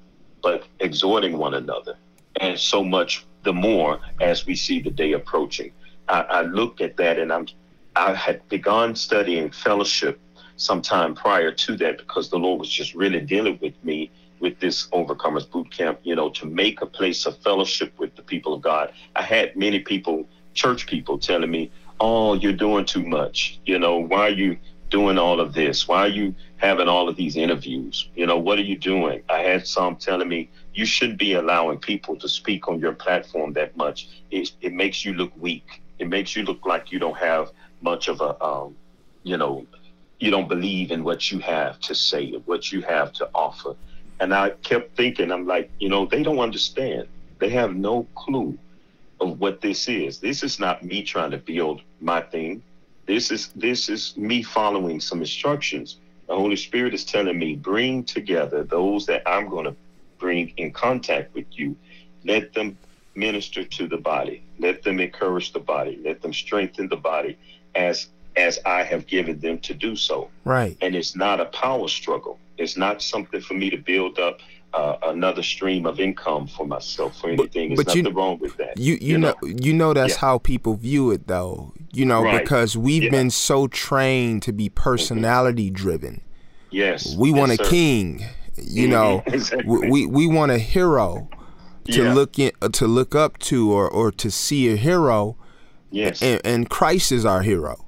but 0.42 0.64
exhorting 0.80 1.38
one 1.38 1.54
another. 1.54 1.96
And 2.40 2.58
so 2.58 2.82
much 2.82 3.26
the 3.42 3.52
more 3.52 4.00
as 4.20 4.46
we 4.46 4.54
see 4.54 4.80
the 4.80 4.90
day 4.90 5.12
approaching. 5.12 5.72
I, 6.08 6.20
I 6.20 6.42
looked 6.42 6.80
at 6.80 6.96
that 6.96 7.18
and 7.18 7.32
I'm 7.32 7.46
I 7.96 8.14
had 8.14 8.48
begun 8.48 8.94
studying 8.94 9.50
fellowship 9.50 10.20
sometime 10.56 11.14
prior 11.14 11.50
to 11.50 11.76
that 11.76 11.98
because 11.98 12.30
the 12.30 12.38
Lord 12.38 12.60
was 12.60 12.70
just 12.70 12.94
really 12.94 13.20
dealing 13.20 13.58
with 13.60 13.74
me 13.82 14.10
with 14.38 14.58
this 14.60 14.86
overcomers 14.88 15.50
boot 15.50 15.70
camp, 15.70 15.98
you 16.02 16.14
know, 16.14 16.30
to 16.30 16.46
make 16.46 16.80
a 16.82 16.86
place 16.86 17.26
of 17.26 17.36
fellowship 17.38 17.92
with 17.98 18.14
the 18.16 18.22
people 18.22 18.54
of 18.54 18.62
God. 18.62 18.92
I 19.16 19.22
had 19.22 19.56
many 19.56 19.80
people, 19.80 20.26
church 20.54 20.86
people, 20.86 21.18
telling 21.18 21.50
me, 21.50 21.70
"Oh, 21.98 22.34
you're 22.34 22.52
doing 22.52 22.84
too 22.84 23.04
much. 23.04 23.58
You 23.66 23.78
know, 23.78 23.98
why 23.98 24.28
are 24.28 24.30
you 24.30 24.56
doing 24.90 25.18
all 25.18 25.40
of 25.40 25.54
this? 25.54 25.88
Why 25.88 26.00
are 26.00 26.08
you 26.08 26.34
having 26.56 26.88
all 26.88 27.08
of 27.08 27.16
these 27.16 27.36
interviews? 27.36 28.08
You 28.14 28.26
know, 28.26 28.38
what 28.38 28.58
are 28.58 28.68
you 28.72 28.76
doing?" 28.76 29.22
I 29.28 29.38
had 29.38 29.66
some 29.66 29.96
telling 29.96 30.28
me, 30.28 30.50
"You 30.74 30.84
shouldn't 30.84 31.18
be 31.18 31.34
allowing 31.34 31.78
people 31.78 32.16
to 32.16 32.28
speak 32.28 32.68
on 32.68 32.80
your 32.80 32.92
platform 32.92 33.52
that 33.54 33.76
much. 33.76 34.08
It, 34.30 34.52
it 34.60 34.72
makes 34.72 35.04
you 35.04 35.14
look 35.14 35.32
weak. 35.38 35.82
It 35.98 36.08
makes 36.08 36.36
you 36.36 36.42
look 36.42 36.66
like 36.66 36.92
you 36.92 36.98
don't 36.98 37.18
have 37.18 37.50
much 37.82 38.08
of 38.08 38.20
a, 38.20 38.42
um, 38.44 38.76
you 39.22 39.36
know, 39.36 39.66
you 40.18 40.30
don't 40.30 40.48
believe 40.48 40.90
in 40.90 41.04
what 41.04 41.30
you 41.30 41.38
have 41.40 41.80
to 41.80 41.94
say, 41.94 42.32
what 42.44 42.72
you 42.72 42.82
have 42.82 43.12
to 43.14 43.28
offer." 43.34 43.76
And 44.20 44.34
I 44.34 44.50
kept 44.50 44.96
thinking, 44.96 45.32
I'm 45.32 45.46
like, 45.46 45.70
you 45.80 45.88
know, 45.88 46.04
they 46.04 46.22
don't 46.22 46.40
understand. 46.40 47.08
They 47.38 47.48
have 47.50 47.74
no 47.74 48.06
clue 48.14 48.58
of 49.18 49.40
what 49.40 49.62
this 49.62 49.88
is. 49.88 50.18
This 50.18 50.42
is 50.42 50.60
not 50.60 50.84
me 50.84 51.02
trying 51.02 51.30
to 51.30 51.38
build 51.38 51.80
my 52.00 52.20
thing. 52.20 52.62
This 53.10 53.32
is 53.32 53.48
this 53.56 53.88
is 53.88 54.16
me 54.16 54.40
following 54.40 55.00
some 55.00 55.18
instructions. 55.18 55.96
The 56.28 56.36
Holy 56.36 56.54
Spirit 56.54 56.94
is 56.94 57.04
telling 57.04 57.40
me, 57.40 57.56
bring 57.56 58.04
together 58.04 58.62
those 58.62 59.04
that 59.06 59.28
I'm 59.28 59.48
going 59.48 59.64
to 59.64 59.74
bring 60.18 60.52
in 60.58 60.70
contact 60.72 61.34
with 61.34 61.46
you. 61.50 61.74
Let 62.24 62.54
them 62.54 62.78
minister 63.16 63.64
to 63.64 63.88
the 63.88 63.96
body. 63.96 64.44
Let 64.60 64.84
them 64.84 65.00
encourage 65.00 65.52
the 65.52 65.58
body. 65.58 66.00
Let 66.04 66.22
them 66.22 66.32
strengthen 66.32 66.88
the 66.88 66.98
body 66.98 67.36
as 67.74 68.10
as 68.36 68.60
I 68.64 68.84
have 68.84 69.08
given 69.08 69.40
them 69.40 69.58
to 69.58 69.74
do 69.74 69.96
so. 69.96 70.30
Right. 70.44 70.76
And 70.80 70.94
it's 70.94 71.16
not 71.16 71.40
a 71.40 71.46
power 71.46 71.88
struggle. 71.88 72.38
It's 72.58 72.76
not 72.76 73.02
something 73.02 73.40
for 73.40 73.54
me 73.54 73.70
to 73.70 73.76
build 73.76 74.20
up 74.20 74.38
uh, 74.72 74.96
another 75.04 75.42
stream 75.42 75.84
of 75.86 75.98
income 76.00 76.46
for 76.46 76.66
myself 76.66 77.18
for 77.20 77.28
anything. 77.30 77.70
There's 77.70 77.78
but 77.78 77.86
nothing 77.88 78.06
you- 78.06 78.12
wrong 78.12 78.38
with 78.38 78.56
that. 78.58 78.78
You 78.78 78.98
you, 79.00 79.18
know, 79.18 79.34
you 79.42 79.72
know 79.72 79.92
that's 79.94 80.14
Yeah. 80.14 80.20
how 80.20 80.38
people 80.38 80.74
view 80.74 81.10
it 81.10 81.26
though. 81.26 81.72
You 81.92 82.04
know 82.06 82.22
Right. 82.22 82.40
because 82.42 82.76
we've 82.76 83.02
Yeah. 83.04 83.10
been 83.10 83.30
so 83.30 83.66
trained 83.66 84.42
to 84.42 84.52
be 84.52 84.68
personality 84.68 85.70
driven. 85.70 86.20
Yes. 86.70 87.16
We 87.16 87.30
yes, 87.30 87.38
want 87.38 87.52
a 87.52 87.56
sir. 87.56 87.64
king. 87.70 88.24
You 88.56 88.86
Mhm, 88.86 88.90
know, 88.90 89.22
exactly. 89.26 89.64
we, 89.66 89.88
we 89.90 90.06
we 90.06 90.26
want 90.26 90.52
a 90.52 90.58
hero 90.58 91.28
to 91.86 92.02
Yeah. 92.04 92.12
look 92.14 92.38
in, 92.38 92.52
uh, 92.62 92.68
to 92.68 92.86
look 92.86 93.14
up 93.14 93.38
to 93.50 93.72
or 93.72 93.88
or 93.88 94.12
to 94.12 94.30
see 94.30 94.68
a 94.72 94.76
hero 94.76 95.36
Yes. 95.90 96.22
and, 96.22 96.40
and 96.44 96.68
Christ 96.70 97.10
is 97.10 97.24
our 97.24 97.42
hero. 97.42 97.86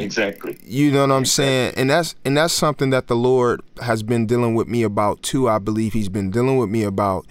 Exactly. 0.00 0.58
You 0.64 0.90
know 0.90 1.02
what 1.02 1.12
I'm 1.12 1.24
saying? 1.24 1.74
And 1.76 1.90
that's 1.90 2.14
and 2.24 2.36
that's 2.36 2.54
something 2.54 2.90
that 2.90 3.06
the 3.06 3.16
Lord 3.16 3.60
has 3.82 4.02
been 4.02 4.26
dealing 4.26 4.54
with 4.54 4.68
me 4.68 4.82
about 4.82 5.22
too. 5.22 5.48
I 5.48 5.58
believe 5.58 5.92
he's 5.92 6.08
been 6.08 6.30
dealing 6.30 6.56
with 6.56 6.70
me 6.70 6.82
about 6.84 7.26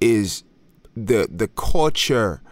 is 0.00 0.44
the 0.96 1.28
the 1.30 1.48
culture 1.48 2.42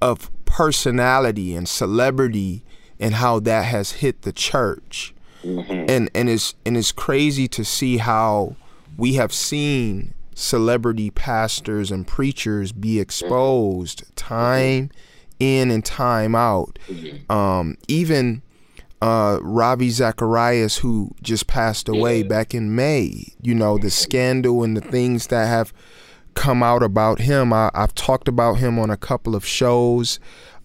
of 0.00 0.30
personality 0.44 1.54
and 1.54 1.68
celebrity 1.68 2.64
and 3.00 3.14
how 3.14 3.40
that 3.40 3.64
has 3.64 3.92
hit 3.92 4.22
the 4.22 4.32
church. 4.32 5.14
Mm-hmm. 5.42 5.90
And 5.90 6.10
and 6.14 6.28
it's 6.28 6.54
and 6.64 6.76
it's 6.76 6.92
crazy 6.92 7.48
to 7.48 7.64
see 7.64 7.96
how 7.96 8.56
we 8.96 9.14
have 9.14 9.32
seen 9.32 10.14
celebrity 10.34 11.10
pastors 11.10 11.90
and 11.90 12.06
preachers 12.06 12.72
be 12.72 12.92
mm-hmm. 12.92 13.02
exposed 13.02 14.04
time 14.16 14.88
mm-hmm. 14.88 14.96
in 15.40 15.70
and 15.70 15.84
time 15.84 16.34
out. 16.34 16.78
Um, 17.28 17.76
even 17.88 18.42
uh, 19.02 19.40
Ravi 19.42 19.90
Zacharias, 19.90 20.78
who 20.78 21.10
just 21.22 21.48
passed 21.48 21.88
away 21.88 22.22
back 22.22 22.54
in 22.54 22.76
May. 22.76 23.34
You 23.42 23.52
know, 23.52 23.76
the 23.76 23.90
scandal 23.90 24.62
and 24.62 24.76
the 24.76 24.80
things 24.80 25.26
that 25.26 25.48
have 25.48 25.72
come 26.34 26.62
out 26.62 26.84
about 26.84 27.18
him. 27.18 27.52
I, 27.52 27.72
I've 27.74 27.96
talked 27.96 28.28
about 28.28 28.54
him 28.54 28.78
on 28.78 28.90
a 28.90 28.96
couple 28.96 29.34
of 29.34 29.44
shows. 29.44 30.20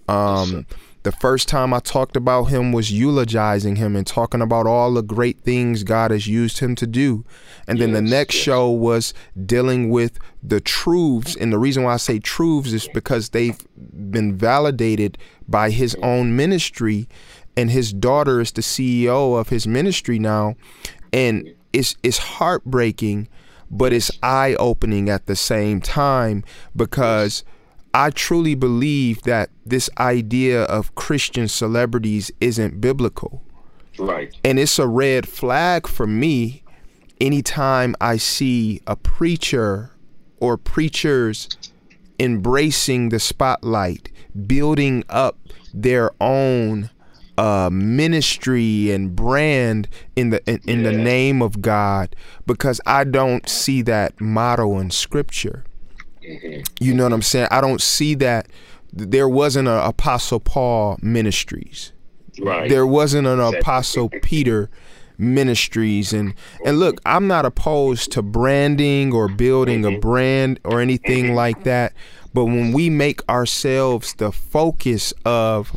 Um, 0.07 0.67
the 1.01 1.11
first 1.13 1.47
time 1.47 1.73
I 1.73 1.79
talked 1.79 2.15
about 2.15 2.45
him 2.45 2.71
was 2.71 2.91
eulogizing 2.91 3.77
him 3.77 3.95
and 3.95 4.05
talking 4.05 4.41
about 4.41 4.67
all 4.67 4.93
the 4.93 5.01
great 5.01 5.39
things 5.39 5.83
God 5.83 6.11
has 6.11 6.27
used 6.27 6.59
him 6.59 6.75
to 6.75 6.85
do. 6.85 7.25
And 7.67 7.79
then 7.79 7.93
the 7.93 8.01
next 8.01 8.35
yes. 8.35 8.43
show 8.43 8.69
was 8.69 9.15
dealing 9.45 9.89
with 9.89 10.19
the 10.43 10.61
truths. 10.61 11.35
And 11.35 11.51
the 11.51 11.57
reason 11.57 11.83
why 11.83 11.93
I 11.93 11.97
say 11.97 12.19
truths 12.19 12.71
is 12.71 12.87
because 12.93 13.29
they've 13.29 13.57
been 13.75 14.37
validated 14.37 15.17
by 15.47 15.71
his 15.71 15.95
own 16.03 16.35
ministry. 16.35 17.07
And 17.57 17.71
his 17.71 17.91
daughter 17.91 18.39
is 18.39 18.51
the 18.53 18.61
CEO 18.61 19.37
of 19.37 19.49
his 19.49 19.67
ministry 19.67 20.19
now. 20.19 20.55
And 21.11 21.53
it's, 21.73 21.97
it's 22.03 22.19
heartbreaking, 22.19 23.27
but 23.69 23.91
it's 23.91 24.11
eye 24.23 24.55
opening 24.59 25.09
at 25.09 25.25
the 25.25 25.35
same 25.35 25.81
time 25.81 26.43
because. 26.75 27.43
I 27.93 28.11
truly 28.11 28.53
believe 28.53 29.23
that 29.23 29.49
this 29.65 29.89
idea 29.97 30.63
of 30.63 30.93
Christian 30.93 31.47
celebrities 31.47 32.29
isn't 32.39 32.79
biblical. 32.79 33.41
Right. 33.97 34.35
And 34.43 34.59
it's 34.59 34.77
a 34.77 34.85
red 34.87 35.27
flag 35.27 35.87
for 35.87 36.05
me 36.05 36.63
anytime 37.19 37.95
I 37.99 38.17
see 38.17 38.81
a 38.87 38.95
preacher 38.95 39.91
or 40.39 40.57
preachers 40.57 41.49
embracing 42.19 43.09
the 43.09 43.19
spotlight, 43.19 44.11
building 44.45 45.03
up 45.09 45.37
their 45.73 46.11
own 46.21 46.89
uh, 47.37 47.69
ministry 47.71 48.91
and 48.91 49.15
brand 49.15 49.87
in 50.15 50.31
the 50.31 50.43
in, 50.49 50.59
in 50.65 50.83
the 50.83 50.91
name 50.91 51.41
of 51.41 51.61
God 51.61 52.15
because 52.45 52.81
I 52.85 53.03
don't 53.03 53.47
see 53.47 53.81
that 53.83 54.19
motto 54.19 54.79
in 54.79 54.89
scripture. 54.89 55.63
Mm-hmm. 56.23 56.61
You 56.79 56.93
know 56.93 57.03
what 57.03 57.13
I'm 57.13 57.21
saying? 57.21 57.47
I 57.51 57.61
don't 57.61 57.81
see 57.81 58.15
that 58.15 58.47
there 58.91 59.29
wasn't 59.29 59.67
an 59.67 59.79
Apostle 59.79 60.39
Paul 60.39 60.97
ministries. 61.01 61.93
Right. 62.39 62.69
There 62.69 62.85
wasn't 62.85 63.27
an 63.27 63.39
Apostle 63.39 64.09
Peter 64.09 64.69
ministries 65.19 66.13
and 66.13 66.33
and 66.65 66.79
look, 66.79 67.01
I'm 67.05 67.27
not 67.27 67.45
opposed 67.45 68.11
to 68.13 68.21
branding 68.21 69.13
or 69.13 69.27
building 69.27 69.83
a 69.85 69.89
mm-hmm. 69.89 69.99
brand 69.99 70.59
or 70.63 70.79
anything 70.79 71.25
mm-hmm. 71.25 71.35
like 71.35 71.63
that, 71.63 71.93
but 72.33 72.45
when 72.45 72.71
we 72.71 72.89
make 72.89 73.27
ourselves 73.27 74.13
the 74.15 74.31
focus 74.31 75.13
of 75.25 75.71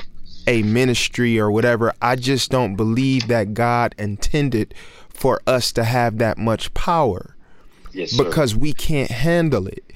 a 0.46 0.62
ministry 0.62 1.38
or 1.38 1.50
whatever, 1.50 1.92
I 2.00 2.16
just 2.16 2.50
don't 2.50 2.76
believe 2.76 3.28
that 3.28 3.54
God 3.54 3.94
intended 3.98 4.74
for 5.08 5.40
us 5.46 5.72
to 5.72 5.84
have 5.84 6.18
that 6.18 6.38
much 6.38 6.72
power. 6.74 7.36
Yes, 7.92 8.16
because 8.16 8.54
we 8.54 8.72
can't 8.72 9.10
handle 9.10 9.66
it. 9.66 9.92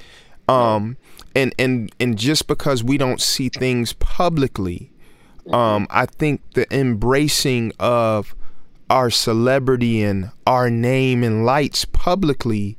Um, 0.49 0.97
and 1.35 1.55
and 1.59 1.93
and 2.01 2.19
just 2.19 2.47
because 2.47 2.83
we 2.83 2.99
don't 2.99 3.21
see 3.21 3.49
things 3.49 3.93
publicly, 3.95 4.91
um, 5.53 5.87
I 5.91 6.07
think 6.07 6.41
the 6.55 6.73
embracing 6.75 7.73
of 7.79 8.35
our 8.91 9.11
celebrity 9.11 10.03
and 10.03 10.31
our 10.47 10.71
name 10.71 11.25
and 11.25 11.45
lights 11.45 11.85
publicly 11.85 12.77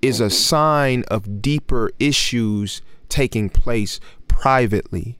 is 0.00 0.20
a 0.20 0.30
sign 0.30 1.04
of 1.08 1.42
deeper 1.42 1.90
issues 1.98 2.82
taking 3.08 3.48
place 3.48 4.00
privately. 4.26 5.18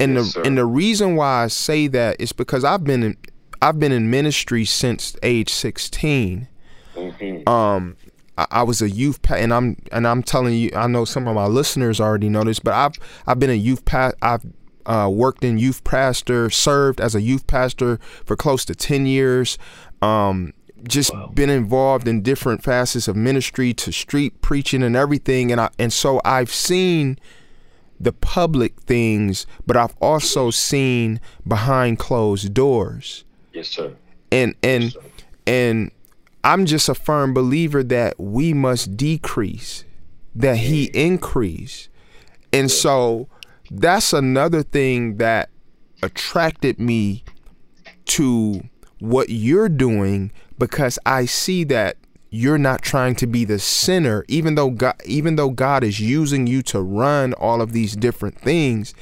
And 0.00 0.14
Yes, 0.14 0.24
the 0.26 0.30
sir. 0.32 0.42
and 0.42 0.58
the 0.58 0.64
reason 0.66 1.16
why 1.16 1.44
I 1.44 1.46
say 1.48 1.86
that 1.88 2.16
is 2.20 2.32
because 2.32 2.64
I've 2.64 2.84
been 2.84 3.02
in 3.02 3.16
I've 3.62 3.78
been 3.78 3.92
in 3.92 4.10
ministry 4.10 4.64
since 4.64 5.16
age 5.22 5.50
16 5.50 6.48
Mhm. 6.96 7.48
um 7.48 7.96
I, 8.36 8.46
I 8.50 8.62
was 8.62 8.82
a 8.82 8.90
youth 8.90 9.22
pa- 9.22 9.34
and 9.34 9.54
I'm 9.54 9.76
and 9.92 10.06
I'm 10.06 10.22
telling 10.22 10.54
you 10.54 10.70
I 10.76 10.86
know 10.86 11.04
some 11.04 11.26
of 11.28 11.34
my 11.34 11.46
listeners 11.46 12.00
already 12.00 12.28
know 12.28 12.44
this 12.44 12.58
but 12.58 12.74
I've 12.74 12.92
I've 13.26 13.38
been 13.38 13.50
a 13.50 13.54
youth 13.54 13.84
pa- 13.84 14.12
I've 14.22 14.44
uh, 14.86 15.08
worked 15.10 15.44
in 15.44 15.56
youth 15.58 15.82
pastor 15.84 16.50
served 16.50 17.00
as 17.00 17.14
a 17.14 17.22
youth 17.22 17.46
pastor 17.46 17.98
for 18.26 18.36
close 18.36 18.64
to 18.66 18.74
10 18.74 19.06
years 19.06 19.56
um 20.02 20.52
just 20.86 21.10
been 21.34 21.48
involved 21.48 22.06
in 22.06 22.20
different 22.20 22.62
facets 22.62 23.08
of 23.08 23.16
ministry 23.16 23.72
to 23.72 23.90
street 23.90 24.38
preaching 24.42 24.82
and 24.82 24.94
everything 24.94 25.50
and 25.50 25.58
I 25.60 25.70
and 25.78 25.90
so 25.92 26.20
I've 26.24 26.52
seen 26.52 27.18
the 28.04 28.12
public 28.12 28.80
things 28.82 29.46
but 29.66 29.76
I've 29.76 29.94
also 30.00 30.50
seen 30.50 31.20
behind 31.46 31.98
closed 31.98 32.54
doors 32.54 33.24
Yes, 33.52 33.68
sir. 33.68 33.92
and 34.30 34.54
and 34.62 34.84
Yes, 34.84 34.92
sir. 34.94 35.00
and 35.46 35.90
I'm 36.42 36.66
just 36.66 36.88
a 36.88 36.94
firm 36.94 37.32
believer 37.32 37.82
that 37.84 38.20
we 38.20 38.52
must 38.52 38.98
decrease, 38.98 39.84
that 40.34 40.58
he 40.58 40.90
increase. 40.92 41.88
And 42.52 42.70
so 42.70 43.28
that's 43.70 44.12
another 44.12 44.62
thing 44.62 45.16
that 45.16 45.48
attracted 46.02 46.78
me 46.78 47.24
to 48.06 48.62
what 48.98 49.30
you're 49.30 49.70
doing 49.70 50.32
because 50.58 50.98
I 51.06 51.24
see 51.24 51.64
that 51.64 51.96
you're 52.34 52.58
not 52.58 52.82
trying 52.82 53.14
to 53.14 53.26
be 53.26 53.44
the 53.44 53.58
center 53.58 54.24
even 54.28 54.54
though 54.54 54.70
God 54.70 54.96
even 55.04 55.36
though 55.36 55.50
God 55.50 55.84
is 55.84 56.00
using 56.00 56.46
you 56.46 56.62
to 56.62 56.80
run 56.80 57.32
all 57.34 57.60
of 57.60 57.72
these 57.72 57.94
different 57.94 58.38
things 58.38 58.94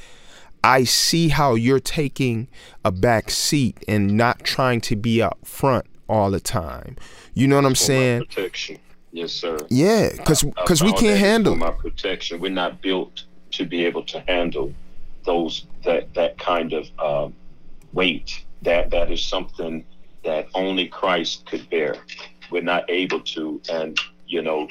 I 0.63 0.85
see 0.85 1.27
how 1.29 1.55
you're 1.55 1.79
taking 1.79 2.47
a 2.85 2.91
back 2.91 3.29
seat 3.29 3.83
and 3.87 4.15
not 4.15 4.43
trying 4.43 4.79
to 4.81 4.95
be 4.95 5.21
out 5.21 5.45
front 5.45 5.85
all 6.07 6.31
the 6.31 6.39
time. 6.39 6.95
You 7.33 7.47
know 7.47 7.57
what 7.57 7.65
I'm 7.65 7.75
saying? 7.75 8.25
protection. 8.25 8.79
Yes, 9.11 9.33
sir. 9.33 9.57
Yeah, 9.69 10.09
because 10.15 10.43
because 10.43 10.81
we 10.81 10.93
can't 10.93 11.19
handle 11.19 11.55
my 11.55 11.71
protection. 11.71 12.39
We're 12.39 12.51
not 12.51 12.81
built 12.81 13.25
to 13.51 13.65
be 13.65 13.85
able 13.85 14.03
to 14.03 14.23
handle 14.27 14.73
those 15.25 15.65
that 15.83 16.13
that 16.13 16.37
kind 16.37 16.73
of 16.73 16.87
um, 16.97 17.33
weight. 17.91 18.45
That 18.61 18.89
that 18.91 19.11
is 19.11 19.21
something 19.21 19.83
that 20.23 20.47
only 20.53 20.87
Christ 20.87 21.45
could 21.45 21.69
bear. 21.69 21.97
We're 22.53 22.61
not 22.61 22.87
able 22.87 23.21
to, 23.21 23.59
and 23.67 23.99
you 24.27 24.43
know, 24.43 24.69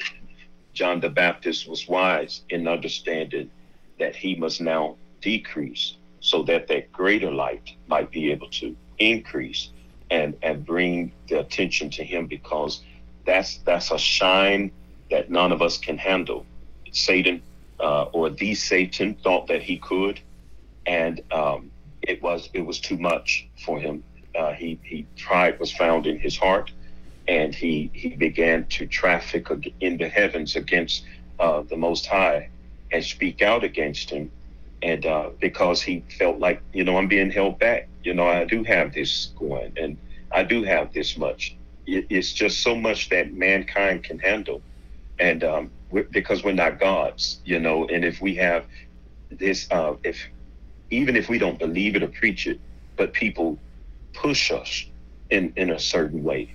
John 0.73 1.01
the 1.01 1.09
Baptist 1.09 1.67
was 1.67 1.85
wise 1.85 2.41
in 2.49 2.65
understanding 2.65 3.51
that 3.99 4.15
he 4.15 4.35
must 4.35 4.61
now 4.61 4.95
decrease 5.19 5.97
so 6.21 6.43
that 6.43 6.69
that 6.69 6.93
greater 6.93 7.29
light 7.29 7.75
might 7.87 8.09
be 8.09 8.31
able 8.31 8.49
to 8.51 8.73
increase 8.99 9.71
and 10.09 10.33
and 10.41 10.65
bring 10.65 11.11
the 11.27 11.41
attention 11.41 11.89
to 11.89 12.05
him 12.05 12.25
because 12.25 12.81
that's 13.25 13.57
that's 13.65 13.91
a 13.91 13.97
shine 13.97 14.71
that 15.11 15.29
none 15.29 15.51
of 15.51 15.61
us 15.61 15.77
can 15.77 15.97
handle. 15.97 16.45
Satan 16.93 17.41
uh, 17.81 18.03
or 18.13 18.29
the 18.29 18.55
Satan 18.55 19.15
thought 19.15 19.47
that 19.47 19.61
he 19.61 19.75
could, 19.77 20.21
and 20.85 21.21
um, 21.33 21.69
it 22.01 22.23
was 22.23 22.49
it 22.53 22.61
was 22.61 22.79
too 22.79 22.97
much 22.97 23.45
for 23.65 23.77
him. 23.77 24.05
Uh, 24.33 24.53
he 24.53 24.79
he 24.83 25.05
pride 25.17 25.59
was 25.59 25.69
found 25.69 26.07
in 26.07 26.17
his 26.17 26.37
heart, 26.37 26.71
and 27.27 27.55
he 27.55 27.89
he 27.93 28.09
began 28.09 28.65
to 28.67 28.85
traffic 28.85 29.47
in 29.79 29.97
the 29.97 30.09
heavens 30.09 30.55
against 30.55 31.05
uh, 31.39 31.63
the 31.63 31.77
Most 31.77 32.05
High 32.07 32.49
and 32.91 33.03
speak 33.03 33.41
out 33.41 33.63
against 33.63 34.09
him. 34.09 34.31
And 34.81 35.05
uh, 35.05 35.29
because 35.39 35.81
he 35.81 36.03
felt 36.19 36.39
like, 36.39 36.61
you 36.73 36.83
know, 36.83 36.97
I'm 36.97 37.07
being 37.07 37.31
held 37.31 37.57
back. 37.59 37.87
You 38.03 38.13
know, 38.13 38.27
I 38.27 38.43
do 38.43 38.63
have 38.63 38.93
this 38.93 39.31
going, 39.37 39.73
and 39.77 39.97
I 40.31 40.43
do 40.43 40.63
have 40.63 40.93
this 40.93 41.17
much. 41.17 41.55
It, 41.87 42.05
it's 42.09 42.33
just 42.33 42.61
so 42.61 42.75
much 42.75 43.09
that 43.09 43.33
mankind 43.33 44.03
can 44.03 44.19
handle, 44.19 44.61
and 45.19 45.43
um, 45.43 45.71
we're, 45.89 46.03
because 46.11 46.43
we're 46.43 46.53
not 46.53 46.79
gods, 46.79 47.39
you 47.45 47.59
know. 47.59 47.87
And 47.87 48.03
if 48.03 48.21
we 48.21 48.35
have 48.35 48.65
this, 49.31 49.67
uh, 49.71 49.93
if 50.03 50.17
even 50.89 51.15
if 51.15 51.29
we 51.29 51.37
don't 51.37 51.59
believe 51.59 51.95
it 51.95 52.03
or 52.03 52.09
preach 52.09 52.45
it, 52.45 52.59
but 52.97 53.13
people 53.13 53.57
push 54.13 54.51
us 54.51 54.85
in 55.29 55.53
in 55.55 55.71
a 55.71 55.79
certain 55.79 56.23
way, 56.23 56.53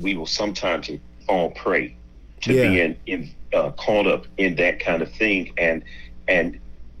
we 0.00 0.14
will 0.16 0.26
sometimes 0.26 0.90
fall 1.26 1.50
prey 1.50 1.94
to 2.42 2.54
Yeah. 2.54 2.62
being 2.70 2.96
in, 3.06 3.30
uh, 3.52 3.70
caught 3.72 4.06
up 4.06 4.26
in 4.38 4.54
that 4.56 4.80
kind 4.80 5.02
of 5.02 5.12
thing, 5.12 5.52
and 5.58 5.82
and 6.28 6.58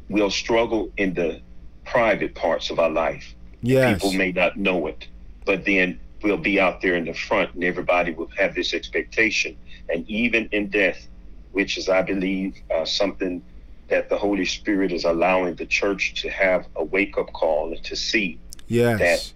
we'll 0.08 0.30
struggle 0.30 0.90
in 0.96 1.14
the 1.14 1.40
private 1.84 2.34
parts 2.34 2.70
of 2.70 2.78
our 2.80 2.90
life. 2.90 3.34
Yes. 3.62 3.94
People 3.94 4.12
may 4.12 4.32
not 4.32 4.56
know 4.56 4.86
it, 4.88 5.06
but 5.44 5.64
then 5.64 6.00
we'll 6.22 6.36
be 6.36 6.58
out 6.58 6.80
there 6.80 6.96
in 6.96 7.04
the 7.04 7.14
front, 7.14 7.54
and 7.54 7.62
everybody 7.62 8.12
will 8.12 8.30
have 8.36 8.54
this 8.54 8.74
expectation. 8.74 9.56
And 9.88 10.08
even 10.08 10.48
in 10.52 10.68
death, 10.68 11.06
which 11.52 11.78
is, 11.78 11.88
I 11.88 12.02
believe, 12.02 12.54
uh, 12.74 12.84
something 12.84 13.40
that 13.88 14.08
the 14.08 14.16
Holy 14.18 14.44
Spirit 14.44 14.92
is 14.92 15.04
allowing 15.04 15.54
the 15.54 15.66
church 15.66 16.14
to 16.22 16.28
have 16.30 16.66
a 16.76 16.84
wake 16.84 17.16
up 17.18 17.32
call 17.32 17.72
and 17.72 17.82
to 17.84 17.94
see 17.96 18.38
Yes. 18.68 18.98
that 19.00 19.32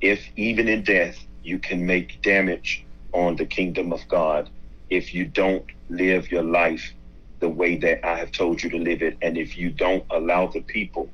if 0.00 0.20
even 0.36 0.68
in 0.68 0.82
death 0.82 1.16
you 1.42 1.58
can 1.58 1.86
make 1.86 2.22
damage 2.22 2.84
on 3.12 3.36
the 3.36 3.46
kingdom 3.46 3.92
of 3.92 4.06
God 4.08 4.50
if 4.90 5.14
you 5.14 5.26
don't 5.26 5.64
live 5.88 6.30
your 6.30 6.42
life 6.42 6.94
the 7.40 7.48
way 7.48 7.76
that 7.76 8.06
I 8.06 8.18
have 8.18 8.32
told 8.32 8.62
you 8.62 8.70
to 8.70 8.78
live 8.78 9.02
it, 9.02 9.18
and 9.22 9.36
if 9.36 9.58
you 9.58 9.70
don't 9.70 10.04
allow 10.10 10.46
the 10.46 10.62
people 10.62 11.10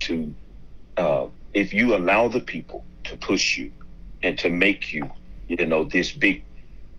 to, 0.00 0.34
uh, 0.96 1.26
if 1.52 1.74
you 1.74 1.96
allow 1.96 2.28
the 2.28 2.40
people 2.40 2.84
to 3.04 3.16
push 3.16 3.56
you 3.58 3.72
and 4.22 4.38
to 4.38 4.50
make 4.50 4.92
you, 4.92 5.10
you 5.48 5.66
know, 5.66 5.84
this 5.84 6.12
big 6.12 6.44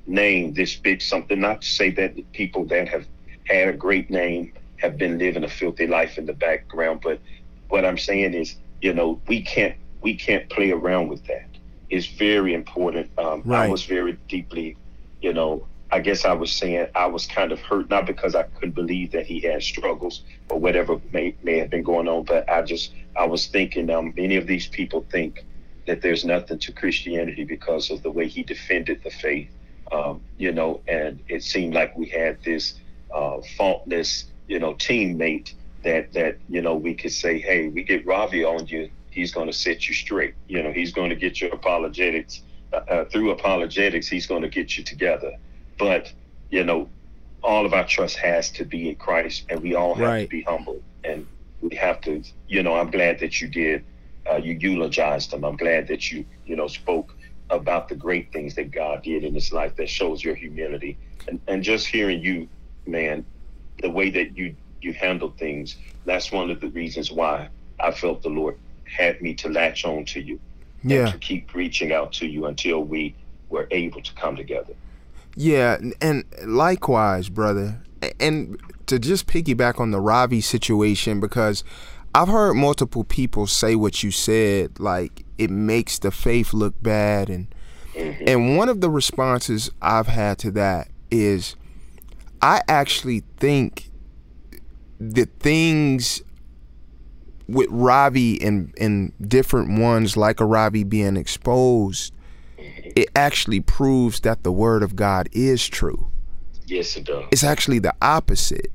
name, 0.07 0.53
this 0.53 0.75
big 0.75 1.01
something. 1.01 1.39
Not 1.39 1.61
to 1.61 1.67
say 1.67 1.91
that 1.91 2.33
people 2.33 2.65
that 2.65 2.89
have 2.89 3.07
had 3.45 3.69
a 3.69 3.73
great 3.73 4.09
name 4.09 4.53
have 4.77 4.97
been 4.97 5.17
living 5.17 5.43
a 5.45 5.49
filthy 5.49 5.87
life 5.87 6.17
in 6.17 6.25
the 6.25 6.33
background, 6.33 7.01
but 7.03 7.21
what 7.69 7.85
I'm 7.85 7.97
saying 7.97 8.33
is, 8.33 8.57
you 8.81 8.93
know, 8.93 9.21
we 9.27 9.41
can't 9.41 9.75
we 10.01 10.15
can't 10.15 10.49
play 10.49 10.71
around 10.71 11.09
with 11.09 11.25
that. 11.27 11.54
It's 11.95 12.07
very 12.07 12.53
important. 12.53 13.09
Um, 13.17 13.43
I 13.49 13.69
was 13.69 13.83
very 13.85 14.17
deeply, 14.27 14.75
you 15.21 15.33
know, 15.33 15.65
I 15.91 15.99
guess 15.99 16.25
I 16.25 16.33
was 16.33 16.51
saying 16.51 16.87
I 16.93 17.05
was 17.05 17.25
kind 17.25 17.53
of 17.53 17.61
hurt, 17.61 17.89
not 17.89 18.05
because 18.05 18.35
I 18.35 18.43
couldn't 18.43 18.75
believe 18.75 19.11
that 19.13 19.25
he 19.25 19.39
had 19.39 19.63
struggles 19.63 20.23
or 20.49 20.59
whatever 20.59 20.99
may, 21.13 21.35
may 21.41 21.57
have 21.59 21.69
been 21.69 21.83
going 21.83 22.09
on, 22.09 22.23
but 22.23 22.49
I 22.49 22.63
just, 22.63 22.91
I 23.15 23.25
was 23.25 23.47
thinking, 23.47 23.89
um, 23.89 24.13
many 24.17 24.35
of 24.35 24.45
these 24.45 24.67
people 24.67 25.05
think 25.09 25.45
that 25.87 26.01
there's 26.01 26.25
nothing 26.25 26.59
to 26.59 26.73
Christianity 26.73 27.45
because 27.45 27.89
of 27.91 28.03
the 28.03 28.11
way 28.11 28.27
he 28.27 28.43
defended 28.43 29.01
the 29.01 29.11
faith, 29.11 29.49
um, 29.89 30.19
you 30.37 30.51
know, 30.51 30.81
and 30.89 31.21
it 31.29 31.43
seemed 31.43 31.73
like 31.73 31.95
we 31.97 32.09
had 32.09 32.43
this 32.43 32.73
uh, 33.13 33.37
faultless, 33.55 34.25
you 34.49 34.59
know, 34.59 34.73
teammate 34.73 35.53
that, 35.83 36.11
that, 36.11 36.39
you 36.49 36.61
know, 36.61 36.75
we 36.75 36.93
could 36.93 37.13
say, 37.13 37.39
hey, 37.39 37.69
we 37.69 37.83
get 37.83 38.05
Ravi 38.05 38.43
on 38.43 38.67
you, 38.67 38.89
he's 39.15 39.31
going 39.31 39.47
to 39.47 39.53
set 39.53 39.87
you 39.87 39.93
straight. 39.93 40.35
You 40.47 40.61
know, 40.61 40.71
he's 40.71 40.91
going 40.91 41.09
to 41.09 41.15
get 41.15 41.39
your 41.41 41.51
apologetics. 41.53 42.41
Uh, 42.73 42.81
uh, 42.89 43.05
through 43.05 43.31
apologetics, 43.31 44.07
he's 44.07 44.27
going 44.27 44.41
to 44.41 44.49
get 44.49 44.77
you 44.77 44.83
together. 44.83 45.31
But, 45.79 46.11
you 46.49 46.63
know, 46.63 46.89
all 47.41 47.65
of 47.65 47.73
our 47.73 47.87
trust 47.87 48.17
has 48.17 48.51
to 48.51 48.65
be 48.65 48.89
in 48.89 48.95
Christ, 48.95 49.45
and 49.49 49.61
we 49.61 49.73
all 49.73 49.95
have 49.95 50.21
to 50.23 50.27
be 50.27 50.41
humble. 50.41 50.81
And 51.03 51.25
we 51.61 51.75
have 51.77 52.01
to, 52.01 52.23
you 52.47 52.61
know, 52.61 52.75
I'm 52.75 52.91
glad 52.91 53.19
that 53.19 53.39
you 53.39 53.47
did. 53.47 53.85
Uh, 54.29 54.37
you 54.37 54.53
eulogized 54.59 55.31
him. 55.31 55.45
I'm 55.45 55.55
glad 55.55 55.87
that 55.87 56.11
you, 56.11 56.25
you 56.45 56.55
know, 56.55 56.67
spoke 56.67 57.15
about 57.51 57.87
the 57.87 57.95
great 57.95 58.33
things 58.33 58.55
that 58.55 58.71
God 58.71 59.03
did 59.03 59.23
in 59.23 59.33
his 59.33 59.53
life 59.53 59.75
that 59.77 59.89
shows 59.89 60.23
your 60.23 60.35
humility. 60.35 60.97
And, 61.27 61.39
and 61.47 61.63
just 61.63 61.87
hearing 61.87 62.21
you, 62.21 62.49
man, 62.85 63.25
the 63.81 63.89
way 63.89 64.09
that 64.09 64.37
you 64.37 64.55
you 64.81 64.93
handle 64.93 65.31
things, 65.31 65.77
that's 66.05 66.31
one 66.31 66.51
of 66.51 66.59
the 66.59 66.67
reasons 66.69 67.11
why 67.11 67.49
I 67.79 67.91
felt 67.91 68.21
the 68.21 68.29
Lord 68.29 68.57
had 68.85 69.21
me 69.21 69.33
to 69.35 69.49
latch 69.49 69.85
on 69.85 70.05
to 70.05 70.21
you 70.21 70.39
and 70.81 70.91
Yeah. 70.91 71.11
to 71.11 71.17
keep 71.17 71.53
reaching 71.53 71.91
out 71.91 72.13
to 72.13 72.27
you 72.27 72.45
until 72.45 72.83
we 72.83 73.15
were 73.49 73.67
able 73.71 74.01
to 74.01 74.13
come 74.15 74.35
together. 74.35 74.73
Yeah, 75.35 75.77
and- 76.01 76.23
likewise, 76.45 77.29
brother. 77.29 77.81
And 78.19 78.59
to 78.87 78.99
just 78.99 79.27
piggyback 79.27 79.79
on 79.79 79.91
the 79.91 79.99
Ravi 79.99 80.41
situation, 80.41 81.19
because 81.19 81.63
I've 82.13 82.27
heard 82.27 82.53
multiple 82.53 83.03
people 83.03 83.47
say 83.47 83.75
what 83.75 84.03
you 84.03 84.11
said, 84.11 84.79
like 84.79 85.25
it 85.37 85.49
makes 85.49 85.99
the 85.99 86.11
faith 86.11 86.53
look 86.53 86.81
bad, 86.81 87.29
and 87.29 87.53
mm-hmm. 87.93 88.23
and 88.27 88.57
one 88.57 88.69
of 88.69 88.79
the 88.79 88.89
responses 88.89 89.71
I've 89.81 90.07
had 90.07 90.37
to 90.39 90.51
that 90.51 90.89
is, 91.11 91.55
I 92.41 92.61
actually 92.67 93.23
think 93.37 93.89
the 94.99 95.25
things 95.25 96.21
with 97.47 97.67
Ravi 97.69 98.41
and 98.41 98.73
and 98.79 99.13
different 99.27 99.79
ones 99.79 100.17
like 100.17 100.39
a 100.39 100.45
Ravi 100.45 100.83
being 100.83 101.17
exposed, 101.17 102.13
it 102.57 103.09
actually 103.15 103.59
proves 103.59 104.21
that 104.21 104.43
the 104.43 104.51
word 104.51 104.83
of 104.83 104.95
God 104.95 105.29
is 105.31 105.67
true. 105.67 106.09
Yes, 106.65 106.95
it 106.95 107.05
does. 107.05 107.25
It's 107.31 107.43
actually 107.43 107.79
the 107.79 107.93
opposite. 108.01 108.71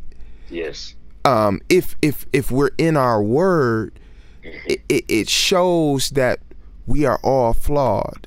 Yes. 0.48 0.94
Um, 1.24 1.60
if 1.68 1.96
if 2.02 2.26
if 2.32 2.50
we're 2.50 2.70
in 2.78 2.96
our 2.96 3.22
word, 3.22 3.98
it, 4.42 4.80
it, 4.88 5.04
it 5.08 5.28
shows 5.28 6.10
that 6.10 6.40
we 6.86 7.04
are 7.04 7.18
all 7.22 7.52
flawed. 7.52 8.26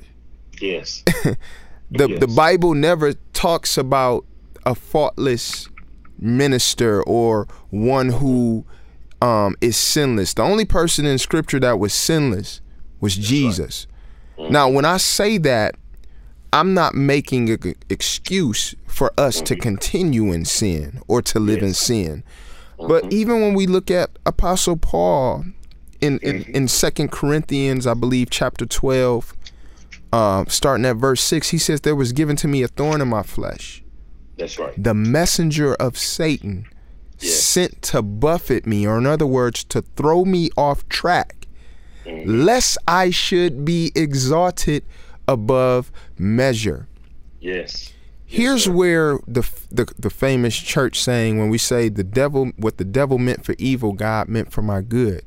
Yes. 0.60 1.02
The 1.90 2.08
the 2.08 2.26
Bible 2.26 2.74
never 2.74 3.12
talks 3.32 3.78
about 3.78 4.24
a 4.66 4.74
faultless 4.74 5.68
minister 6.18 7.02
or 7.04 7.46
one 7.70 8.08
who 8.08 8.64
um, 9.24 9.56
is 9.62 9.74
sinless. 9.74 10.34
The 10.34 10.42
only 10.42 10.66
person 10.66 11.06
in 11.06 11.16
Scripture 11.16 11.58
that 11.60 11.78
was 11.78 11.94
sinless 11.94 12.60
was 13.00 13.16
Jesus. 13.16 13.86
Now, 14.36 14.68
when 14.68 14.84
I 14.84 14.98
say 14.98 15.38
that, 15.38 15.76
I'm 16.52 16.74
not 16.74 16.94
making 16.94 17.48
an 17.48 17.74
excuse 17.88 18.74
for 18.86 19.12
us 19.16 19.40
to 19.40 19.56
continue 19.56 20.30
in 20.30 20.44
sin 20.44 21.00
or 21.08 21.22
to 21.22 21.40
live 21.40 21.62
in 21.62 21.72
sin. 21.72 22.22
But 22.76 23.10
even 23.12 23.40
when 23.40 23.54
we 23.54 23.66
look 23.66 23.90
at 23.90 24.10
Apostle 24.26 24.76
Paul 24.76 25.46
in 26.02 26.18
in, 26.18 26.42
in 26.42 26.68
Second 26.68 27.10
Corinthians, 27.10 27.86
I 27.86 27.94
believe 27.94 28.28
chapter 28.28 28.66
twelve, 28.66 29.34
uh, 30.12 30.44
starting 30.48 30.84
at 30.84 30.96
verse 30.96 31.22
six, 31.22 31.48
he 31.48 31.58
says, 31.58 31.80
"There 31.80 31.96
was 31.96 32.12
given 32.12 32.36
to 32.36 32.48
me 32.48 32.62
a 32.62 32.68
thorn 32.68 33.00
in 33.00 33.08
my 33.08 33.22
flesh." 33.22 33.82
That's 34.36 34.58
right. 34.58 34.74
the 34.76 34.94
messenger 34.94 35.74
of 35.74 35.96
Satan 35.96 36.66
Yes. 37.24 37.42
sent 37.42 37.82
to 37.82 38.02
buffet 38.02 38.66
me, 38.66 38.86
or 38.86 38.98
in 38.98 39.06
other 39.06 39.26
words, 39.26 39.64
to 39.64 39.82
throw 39.96 40.24
me 40.24 40.50
off 40.56 40.88
track, 40.88 41.46
lest 42.06 42.78
I 42.86 43.10
should 43.10 43.64
be 43.64 43.92
exalted 43.94 44.84
above 45.26 45.90
measure. 46.18 46.86
Yes. 47.40 47.92
Here's 48.26 48.68
where 48.68 49.20
the, 49.28 49.48
the 49.70 49.92
the 49.98 50.10
famous 50.10 50.56
church 50.56 51.00
saying 51.00 51.38
when 51.38 51.50
we 51.50 51.58
say 51.58 51.88
the 51.88 52.02
devil 52.02 52.50
what 52.56 52.78
the 52.78 52.84
devil 52.84 53.18
meant 53.18 53.44
for 53.44 53.54
evil, 53.58 53.92
God 53.92 54.28
meant 54.28 54.52
for 54.52 54.62
my 54.62 54.80
good. 54.80 55.22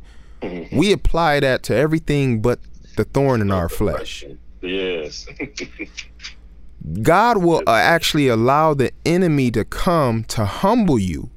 We 0.72 0.92
apply 0.92 1.40
that 1.40 1.64
to 1.64 1.76
everything 1.76 2.42
but 2.42 2.60
the 2.96 3.06
thorn 3.06 3.42
in 3.42 3.52
our 3.52 3.70
flesh. 3.70 4.26
Yes. 4.62 5.28
God 7.02 7.38
will 7.38 7.64
uh, 7.68 7.72
actually 7.72 8.28
allow 8.28 8.74
the 8.74 8.92
enemy 9.06 9.52
to 9.52 9.66
come 9.66 10.24
to 10.26 10.46
humble 10.46 11.00
you 11.00 11.30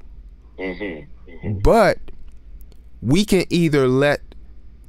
hmm 0.61 1.53
But 1.61 1.97
we 3.01 3.25
can 3.25 3.45
either 3.49 3.87
let 3.87 4.21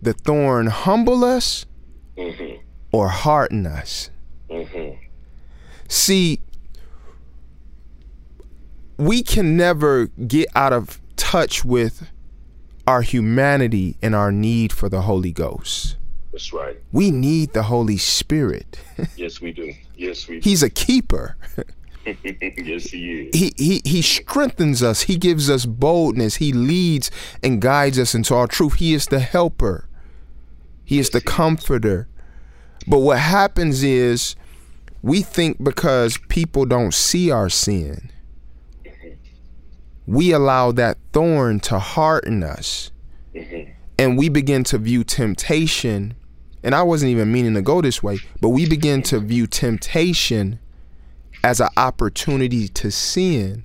the 0.01 0.13
thorn 0.13 0.67
humble 0.67 1.25
us 1.25 1.65
hmm 2.19 2.57
or 2.93 3.09
harden 3.09 3.67
us. 3.67 4.11
hmm 4.51 4.91
See, 5.89 6.41
we 8.97 9.23
can 9.23 9.57
never 9.57 10.07
get 10.07 10.49
out 10.55 10.73
of 10.73 11.01
touch 11.17 11.65
with 11.65 12.09
our 12.87 13.03
humanity 13.03 13.97
and 14.03 14.15
our 14.15 14.33
need 14.33 14.73
for 14.73 14.89
the 14.89 15.03
Holy 15.03 15.33
Ghost. 15.33 15.97
That's 16.33 16.53
right. 16.53 16.79
We 16.93 17.11
need 17.11 17.53
the 17.53 17.65
Holy 17.65 17.99
Spirit. 17.99 18.79
Yes, 19.17 19.41
we 19.41 19.53
do. 19.53 19.75
Yes, 19.97 20.27
we 20.29 20.41
do. 20.41 20.49
He's 20.49 20.63
a 20.63 20.71
keeper. 20.71 21.37
yes, 22.25 22.85
he 22.85 23.29
is. 23.29 23.39
He, 23.39 23.53
he 23.57 23.83
he 23.85 24.03
strengthens 24.03 24.83
us. 24.83 25.03
He 25.03 25.17
gives 25.17 25.49
us 25.49 25.67
boldness. 25.67 26.37
He 26.37 26.53
leads 26.53 27.11
and 27.43 27.61
guides 27.61 27.99
us 27.99 28.15
into 28.15 28.35
our 28.35 28.47
truth. 28.47 28.75
He 28.75 28.95
is 28.95 29.07
the 29.07 29.21
helper. 29.21 29.89
He 30.85 30.99
is 30.99 31.11
the 31.11 31.21
comforter. 31.21 32.09
But 32.87 32.99
what 32.99 33.19
happens 33.19 33.83
is 33.85 34.35
we 35.01 35.23
think 35.23 35.63
because 35.63 36.19
people 36.29 36.65
don't 36.67 36.93
see 36.93 37.31
our 37.31 37.49
sin, 37.49 38.11
mm-hmm. 38.85 39.11
we 40.07 40.33
allow 40.33 40.73
that 40.73 40.99
thorn 41.13 41.61
to 41.61 41.79
harden 41.79 42.43
us. 42.43 42.91
Mm-hmm. 43.35 43.71
And 43.99 44.19
we 44.19 44.29
begin 44.29 44.65
to 44.65 44.79
view 44.79 45.05
temptation, 45.05 46.15
and 46.65 46.75
I 46.75 46.83
wasn't 46.83 47.11
even 47.11 47.31
meaning 47.31 47.55
to 47.55 47.63
go 47.63 47.81
this 47.81 48.03
way, 48.03 48.19
but 48.41 48.49
we 48.49 48.69
begin 48.69 49.03
to 49.05 49.21
view 49.21 49.47
temptation 49.47 50.59
as 51.45 51.61
an 51.61 51.69
opportunity 51.77 52.69
to 52.69 52.91
sin 52.91 53.65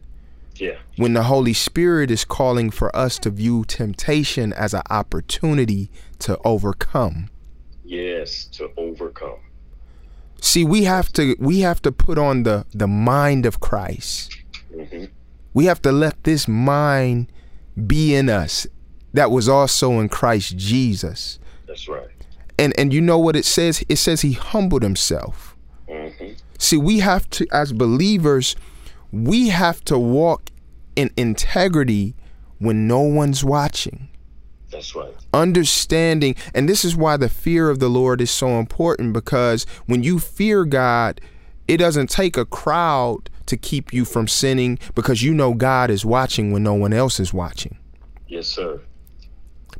Yeah. 0.55 0.75
when 0.95 1.13
the 1.13 1.23
Holy 1.23 1.53
Spirit 1.53 2.09
is 2.09 2.25
calling 2.25 2.71
for 2.71 2.95
us 2.95 3.19
to 3.19 3.29
view 3.29 3.63
temptation 3.65 4.51
as 4.53 4.73
an 4.73 4.81
opportunity 4.89 5.89
to 6.19 6.39
overcome. 6.43 7.29
Yes, 7.85 8.45
to 8.53 8.69
overcome. 8.77 9.39
See, 10.41 10.63
we 10.65 10.83
have 10.83 11.11
to 11.13 11.35
we 11.39 11.61
have 11.61 11.81
to 11.83 11.91
put 11.91 12.17
on 12.17 12.43
the 12.43 12.65
the 12.73 12.87
mind 12.87 13.45
of 13.45 13.59
Christ. 13.59 14.35
hmm 14.73 15.05
We 15.53 15.65
have 15.65 15.81
to 15.83 15.91
let 15.91 16.23
this 16.23 16.47
mind 16.47 17.31
be 17.87 18.15
in 18.15 18.29
us 18.29 18.67
that 19.13 19.31
was 19.31 19.47
also 19.47 19.99
in 19.99 20.09
Christ 20.09 20.57
Jesus. 20.57 21.39
That's 21.67 21.87
right. 21.87 22.07
And 22.59 22.73
and 22.79 22.93
you 22.93 23.01
know 23.01 23.19
what 23.19 23.35
it 23.35 23.45
says? 23.45 23.83
It 23.89 23.97
says 23.97 24.21
he 24.21 24.33
humbled 24.33 24.83
himself. 24.83 25.55
hmm 25.87 26.26
See, 26.57 26.77
we 26.77 26.99
have 26.99 27.29
to, 27.31 27.47
as 27.51 27.73
believers, 27.73 28.55
we 29.11 29.49
have 29.49 29.83
to 29.85 29.97
walk 29.97 30.51
in 30.95 31.11
integrity 31.15 32.15
when 32.59 32.87
no 32.87 33.01
one's 33.01 33.43
watching. 33.43 34.09
That's 34.71 34.95
right. 34.95 35.13
Understanding, 35.33 36.35
and 36.53 36.67
this 36.67 36.83
is 36.83 36.95
why 36.95 37.17
the 37.17 37.29
fear 37.29 37.69
of 37.69 37.79
the 37.79 37.89
Lord 37.89 38.19
is 38.19 38.31
so 38.31 38.59
important 38.59 39.13
because 39.13 39.65
when 39.85 40.03
you 40.03 40.19
fear 40.19 40.65
God, 40.65 41.21
it 41.67 41.77
doesn't 41.77 42.09
take 42.09 42.37
a 42.37 42.45
crowd 42.45 43.29
to 43.45 43.55
keep 43.57 43.93
you 43.93 44.03
from 44.03 44.27
sinning 44.27 44.77
because 44.93 45.23
you 45.23 45.33
know 45.33 45.53
God 45.53 45.89
is 45.89 46.05
watching 46.05 46.51
when 46.51 46.63
no 46.63 46.73
one 46.73 46.93
else 46.93 47.19
is 47.19 47.33
watching. 47.33 47.77
Yes, 48.27 48.47
sir. 48.47 48.81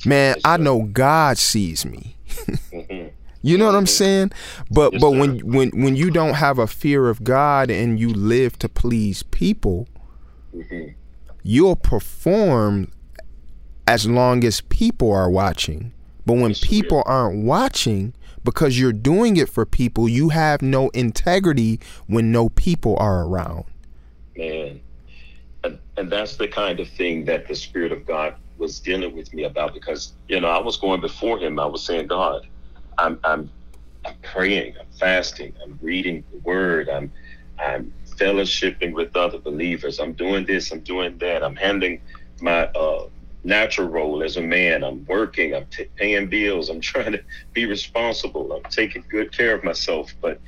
Man, 0.06 0.36
Yes, 0.36 0.42
I 0.46 0.58
know 0.58 0.84
God 0.84 1.38
sees 1.38 1.86
me. 1.86 2.16
You 3.42 3.58
know 3.58 3.66
what 3.66 3.76
I'm 3.76 3.88
saying? 3.88 4.32
But 4.72 4.94
Yes, 4.94 5.02
but 5.02 5.12
sir. 5.12 5.20
when 5.20 5.40
when 5.40 5.70
when 5.72 5.96
you 5.96 6.12
don't 6.12 6.36
have 6.36 6.60
a 6.60 6.68
fear 6.68 7.10
of 7.10 7.24
God 7.24 7.70
and 7.70 8.00
you 8.00 8.10
live 8.10 8.58
to 8.60 8.70
please 8.70 9.24
people, 9.24 9.88
hmm 10.54 10.88
you'll 11.44 11.78
perform 11.78 12.92
as 13.88 14.06
long 14.06 14.44
as 14.44 14.60
people 14.62 15.14
are 15.14 15.30
watching. 15.30 15.94
But 16.26 16.34
when 16.34 16.54
people 16.56 17.04
aren't 17.06 17.46
watching 17.46 18.14
because 18.44 18.78
you're 18.78 18.92
doing 18.92 19.38
it 19.38 19.48
for 19.48 19.66
people, 19.66 20.10
you 20.10 20.30
have 20.30 20.62
no 20.62 20.90
integrity 20.90 21.80
when 22.06 22.32
no 22.32 22.50
people 22.50 22.98
are 23.00 23.26
around. 23.26 23.64
Man. 24.36 24.82
And, 25.64 25.80
and 25.96 26.12
that's 26.12 26.36
the 26.36 26.50
kind 26.50 26.82
of 26.82 26.90
thing 26.90 27.24
that 27.26 27.48
the 27.48 27.56
Spirit 27.56 27.94
of 27.94 28.06
God 28.06 28.36
was 28.58 28.80
dealing 28.80 29.16
with 29.16 29.34
me 29.34 29.44
about 29.46 29.74
because, 29.74 30.14
you 30.28 30.40
know, 30.42 30.48
I 30.50 30.60
was 30.60 30.76
going 30.78 31.00
before 31.00 31.40
Him. 31.40 31.60
I 31.60 31.66
was 31.66 31.84
saying, 31.84 32.08
God, 32.08 32.46
I'm, 32.98 33.20
I'm, 33.24 33.52
I'm 34.06 34.16
praying, 34.24 34.76
I'm 34.80 34.88
fasting, 35.00 35.54
I'm 35.64 35.78
reading 35.82 36.24
the 36.32 36.40
Word, 36.40 36.90
I'm, 36.90 37.12
I'm 37.60 37.94
fellowshipping 38.20 38.94
with 38.94 39.16
other 39.16 39.40
believers, 39.40 40.00
I'm 40.00 40.14
doing 40.14 40.46
this, 40.46 40.72
I'm 40.72 40.82
doing 40.82 41.18
that, 41.20 41.44
I'm 41.44 41.56
handling 41.56 42.02
my 42.40 42.66
uh, 42.68 43.08
natural 43.44 43.88
role 43.88 44.24
as 44.24 44.38
a 44.38 44.42
man, 44.42 44.84
I'm 44.84 45.06
working, 45.06 45.56
I'm 45.56 45.68
t- 45.68 45.90
paying 45.96 46.28
bills, 46.30 46.70
I'm 46.70 46.82
trying 46.94 47.14
to 47.14 47.24
be 47.54 47.66
responsible, 47.66 48.52
I'm 48.54 48.64
taking 48.70 49.04
good 49.10 49.36
care 49.36 49.56
of 49.56 49.64
myself, 49.64 50.14
but, 50.22 50.42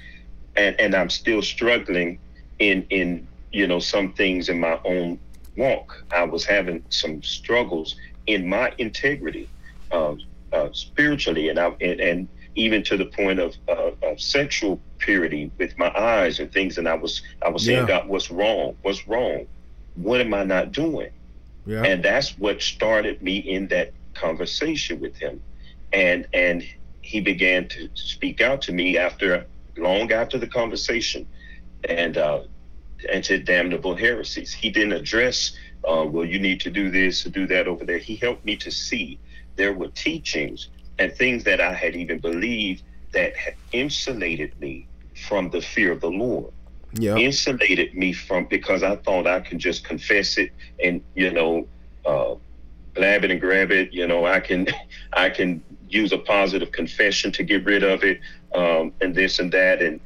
and, 0.55 0.79
and 0.79 0.95
I'm 0.95 1.09
still 1.09 1.41
struggling 1.41 2.19
in, 2.59 2.85
in, 2.89 3.27
you 3.51 3.67
know, 3.67 3.79
some 3.79 4.13
things 4.13 4.49
in 4.49 4.59
my 4.59 4.79
own 4.85 5.19
walk. 5.57 6.05
I 6.15 6.23
was 6.23 6.45
having 6.45 6.83
some 6.89 7.21
struggles 7.23 7.95
in 8.27 8.47
my 8.47 8.73
integrity, 8.77 9.49
um, 9.91 10.19
uh, 10.51 10.69
spiritually, 10.73 11.49
and 11.49 11.59
I 11.59 11.67
and, 11.81 11.99
and 11.99 12.29
even 12.59 12.83
to 12.83 12.97
the 12.97 13.05
point 13.05 13.39
of, 13.39 13.55
uh, 13.67 13.91
of 14.03 14.21
sexual 14.21 14.83
purity 14.99 15.51
with 15.59 15.77
my 15.77 15.91
eyes 15.97 16.39
and 16.39 16.51
things. 16.51 16.77
And 16.77 16.87
I 16.87 16.95
was 16.95 17.21
I 17.45 17.49
was 17.49 17.65
saying, 17.65 17.87
Yeah. 17.87 17.99
God, 18.01 18.09
what's 18.09 18.31
wrong? 18.31 18.77
What's 18.83 19.07
wrong? 19.07 19.47
What 19.95 20.21
am 20.21 20.33
I 20.33 20.43
not 20.43 20.71
doing? 20.71 21.11
Yeah. 21.65 21.83
and 21.83 22.03
that's 22.03 22.37
what 22.37 22.61
started 22.61 23.21
me 23.21 23.37
in 23.37 23.67
that 23.69 23.93
conversation 24.15 24.99
with 24.99 25.17
him 25.17 25.41
and 25.93 26.27
and 26.33 26.63
he 27.01 27.21
began 27.21 27.67
to 27.69 27.89
speak 27.95 28.41
out 28.41 28.61
to 28.63 28.73
me 28.73 28.97
after 28.97 29.47
long 29.77 30.11
after 30.11 30.37
the 30.37 30.47
conversation 30.47 31.27
and 31.89 32.17
uh 32.17 32.41
and 33.11 33.23
to 33.25 33.37
damnable 33.39 33.95
heresies 33.95 34.53
he 34.53 34.69
didn't 34.69 34.93
address 34.93 35.53
uh 35.87 36.05
well 36.07 36.25
you 36.25 36.39
need 36.39 36.59
to 36.61 36.69
do 36.71 36.89
this 36.91 37.25
or 37.25 37.29
do 37.29 37.47
that 37.47 37.67
over 37.67 37.85
there 37.85 37.99
he 37.99 38.15
helped 38.15 38.45
me 38.45 38.55
to 38.57 38.71
see 38.71 39.19
there 39.55 39.73
were 39.73 39.89
teachings 39.89 40.69
and 40.99 41.13
things 41.13 41.43
that 41.45 41.61
i 41.61 41.73
had 41.73 41.95
even 41.95 42.19
believed 42.19 42.83
that 43.13 43.35
had 43.37 43.55
insulated 43.71 44.51
me 44.59 44.87
from 45.27 45.49
the 45.51 45.61
fear 45.61 45.91
of 45.93 46.01
the 46.01 46.11
lord 46.11 46.53
Yeah. 46.93 47.15
insulated 47.17 47.93
me 47.95 48.13
from 48.13 48.45
because 48.49 48.83
I 48.83 48.95
thought 48.97 49.27
I 49.27 49.41
could 49.41 49.59
just 49.59 49.83
confess 49.85 50.37
it 50.37 50.51
and 50.83 51.01
you 51.15 51.31
know 51.31 51.67
uh, 52.05 52.35
blab 52.95 53.23
it 53.25 53.31
and 53.31 53.41
grab 53.41 53.71
it. 53.71 53.93
You 53.93 54.07
know, 54.07 54.25
I 54.25 54.39
can 54.39 54.67
I 55.13 55.29
can 55.29 55.63
use 55.87 56.11
a 56.13 56.17
positive 56.19 56.71
confession 56.71 57.31
to 57.33 57.43
get 57.43 57.65
rid 57.65 57.83
of 57.83 58.03
it 58.03 58.19
um, 58.55 58.93
and 59.01 59.15
this 59.15 59.39
and 59.39 59.51
that 59.53 59.81
and 59.81 60.01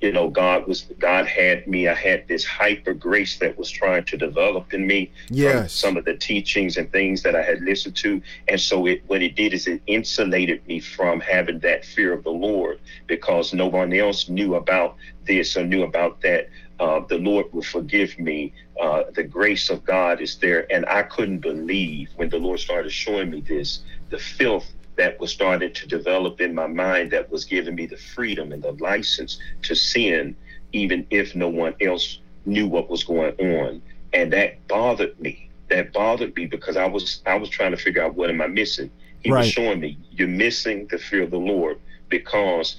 you 0.00 0.12
know 0.12 0.28
God 0.28 0.66
was 0.66 0.82
God 0.98 1.26
had 1.26 1.66
me 1.66 1.88
I 1.88 1.94
had 1.94 2.26
this 2.28 2.44
hyper 2.44 2.94
grace 2.94 3.38
that 3.38 3.58
was 3.58 3.70
trying 3.70 4.04
to 4.04 4.16
develop 4.16 4.72
in 4.72 4.86
me 4.86 5.10
from 5.28 5.36
Yes. 5.36 5.72
some 5.72 5.96
of 5.96 6.04
the 6.04 6.16
teachings 6.16 6.76
and 6.76 6.90
things 6.92 7.22
that 7.22 7.34
I 7.34 7.42
had 7.42 7.62
listened 7.62 7.96
to 7.96 8.22
and 8.48 8.60
so 8.60 8.86
it 8.86 9.02
what 9.06 9.22
it 9.22 9.34
did 9.34 9.52
is 9.54 9.66
it 9.66 9.82
insulated 9.86 10.66
me 10.66 10.80
from 10.80 11.20
having 11.20 11.58
that 11.60 11.84
fear 11.84 12.12
of 12.12 12.24
the 12.24 12.30
Lord 12.30 12.80
because 13.06 13.52
no 13.52 13.66
one 13.66 13.92
else 13.92 14.28
knew 14.28 14.54
about 14.54 14.96
this 15.26 15.56
or 15.56 15.64
knew 15.64 15.82
about 15.82 16.20
that 16.22 16.48
uh, 16.80 17.00
the 17.08 17.18
Lord 17.18 17.46
will 17.52 17.62
forgive 17.62 18.16
me. 18.18 18.52
Uh, 18.80 19.02
the 19.14 19.24
grace 19.24 19.68
of 19.68 19.84
God 19.84 20.20
is 20.20 20.36
there. 20.36 20.72
And 20.72 20.86
I 20.86 21.02
couldn't 21.02 21.40
believe 21.40 22.10
when 22.14 22.28
the 22.28 22.38
Lord 22.38 22.60
started 22.60 22.92
showing 22.92 23.30
me 23.30 23.40
this, 23.40 23.80
the 24.10 24.18
filth 24.18 24.72
that 24.98 25.18
was 25.20 25.30
starting 25.30 25.72
to 25.72 25.86
develop 25.86 26.40
in 26.40 26.54
my 26.54 26.66
mind 26.66 27.12
that 27.12 27.30
was 27.30 27.44
giving 27.44 27.76
me 27.76 27.86
the 27.86 27.96
freedom 27.96 28.52
and 28.52 28.62
the 28.62 28.72
license 28.72 29.38
to 29.62 29.74
sin, 29.74 30.36
even 30.72 31.06
if 31.10 31.34
no 31.34 31.48
one 31.48 31.74
else 31.80 32.18
knew 32.44 32.66
what 32.66 32.90
was 32.90 33.04
going 33.04 33.34
on. 33.38 33.80
And 34.12 34.32
that 34.32 34.66
bothered 34.66 35.18
me. 35.20 35.50
That 35.70 35.92
bothered 35.92 36.34
me 36.34 36.46
because 36.46 36.76
I 36.76 36.86
was 36.86 37.22
I 37.26 37.36
was 37.36 37.48
trying 37.48 37.70
to 37.70 37.76
figure 37.76 38.02
out 38.02 38.14
what 38.14 38.28
am 38.28 38.40
I 38.40 38.48
missing. 38.48 38.90
He 39.20 39.30
was 39.30 39.48
showing 39.48 39.80
me 39.80 39.98
you're 40.10 40.28
missing 40.28 40.86
the 40.88 40.98
fear 40.98 41.22
of 41.22 41.30
the 41.30 41.38
Lord 41.38 41.78
because 42.08 42.76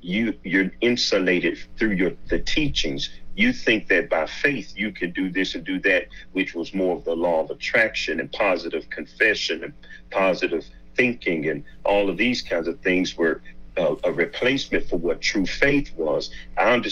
you 0.00 0.34
you're 0.44 0.70
insulated 0.80 1.58
through 1.78 1.92
your 1.92 2.12
the 2.28 2.40
teachings 2.40 3.08
you 3.36 3.52
think 3.52 3.88
that 3.88 4.08
by 4.08 4.26
faith 4.26 4.72
you 4.76 4.92
can 4.92 5.10
do 5.12 5.30
this 5.30 5.54
and 5.54 5.64
do 5.64 5.80
that 5.80 6.06
which 6.32 6.54
was 6.54 6.74
more 6.74 6.96
of 6.96 7.04
the 7.04 7.14
law 7.14 7.42
of 7.42 7.50
attraction 7.50 8.20
and 8.20 8.30
positive 8.32 8.88
confession 8.90 9.64
and 9.64 9.72
positive 10.10 10.64
thinking 10.96 11.48
and 11.48 11.64
all 11.84 12.08
of 12.08 12.16
these 12.16 12.42
kinds 12.42 12.68
of 12.68 12.78
things 12.80 13.16
were 13.16 13.42
uh, 13.76 13.94
a 14.04 14.12
replacement 14.12 14.88
for 14.88 14.96
what 14.98 15.20
true 15.20 15.46
faith 15.46 15.92
was 15.96 16.30
i 16.58 16.72
under, 16.72 16.88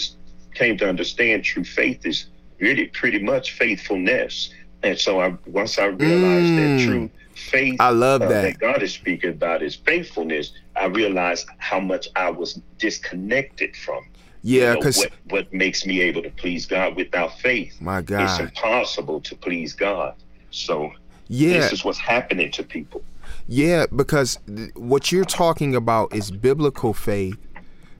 came 0.53 0.77
to 0.77 0.87
understand 0.87 1.43
true 1.43 1.63
faith 1.63 2.05
is 2.05 2.27
really 2.59 2.87
pretty 2.87 3.19
much 3.19 3.53
faithfulness 3.53 4.53
and 4.83 4.97
so 4.97 5.19
i 5.21 5.33
once 5.47 5.77
i 5.79 5.85
realized 5.85 6.53
Mm. 6.53 6.57
that 6.57 6.77
true 6.77 7.09
faith 7.35 7.79
I 7.79 7.89
love 7.89 8.21
uh, 8.21 8.27
that. 8.27 8.41
that 8.43 8.59
God 8.59 8.83
is 8.83 8.93
speaking 8.93 9.31
about 9.31 9.63
is 9.63 9.75
faithfulness, 9.75 10.51
I 10.75 10.85
realized 10.85 11.47
how 11.57 11.79
much 11.79 12.07
I 12.15 12.29
was 12.29 12.61
disconnected 12.77 13.75
from. 13.75 14.03
you 14.43 14.59
Yeah, 14.61 14.73
know, 14.73 14.79
because 14.79 14.97
what, 14.97 15.11
what 15.29 15.53
makes 15.53 15.85
me 15.85 16.01
able 16.01 16.21
to 16.21 16.29
please 16.29 16.65
God 16.67 16.95
without 16.95 17.39
faith? 17.39 17.75
my 17.81 18.01
God, 18.01 18.21
It's 18.23 18.39
impossible 18.39 19.19
to 19.21 19.35
please 19.35 19.73
God. 19.73 20.13
So 20.51 20.91
Yeah, 21.27 21.59
this 21.59 21.73
is 21.73 21.83
what's 21.83 21.97
happening 21.97 22.51
to 22.51 22.63
people. 22.63 23.01
Yeah, 23.47 23.85
because 23.95 24.37
th- 24.47 24.71
what 24.75 25.11
you're 25.11 25.25
talking 25.25 25.75
about 25.75 26.13
is 26.15 26.31
biblical 26.31 26.93
faith 26.93 27.37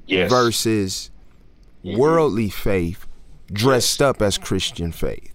Yes. 0.05 0.29
versus 0.29 1.11
Mhm. 1.85 1.97
worldly 1.97 2.49
faith 2.49 3.05
dressed 3.51 4.01
up 4.01 4.21
as 4.21 4.37
Christian 4.37 4.91
faith 4.91 5.33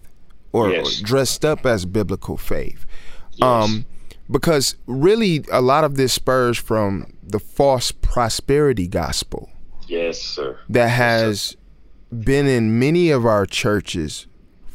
or 0.52 0.70
Yes. 0.70 1.00
dressed 1.00 1.44
up 1.44 1.64
as 1.66 1.84
biblical 1.84 2.36
faith. 2.36 2.84
Yes. 3.32 3.42
Um, 3.42 3.84
because 4.30 4.74
really, 4.86 5.44
a 5.52 5.60
lot 5.62 5.84
of 5.84 5.94
this 5.96 6.12
spurs 6.12 6.58
from 6.58 7.06
the 7.22 7.38
false 7.38 7.92
prosperity 7.92 8.86
gospel 8.86 9.50
yes, 9.86 10.20
sir. 10.20 10.58
that 10.68 10.88
has 10.88 11.56
been 12.10 12.46
in 12.46 12.78
many 12.78 13.10
of 13.10 13.24
our 13.26 13.46
churches 13.46 14.26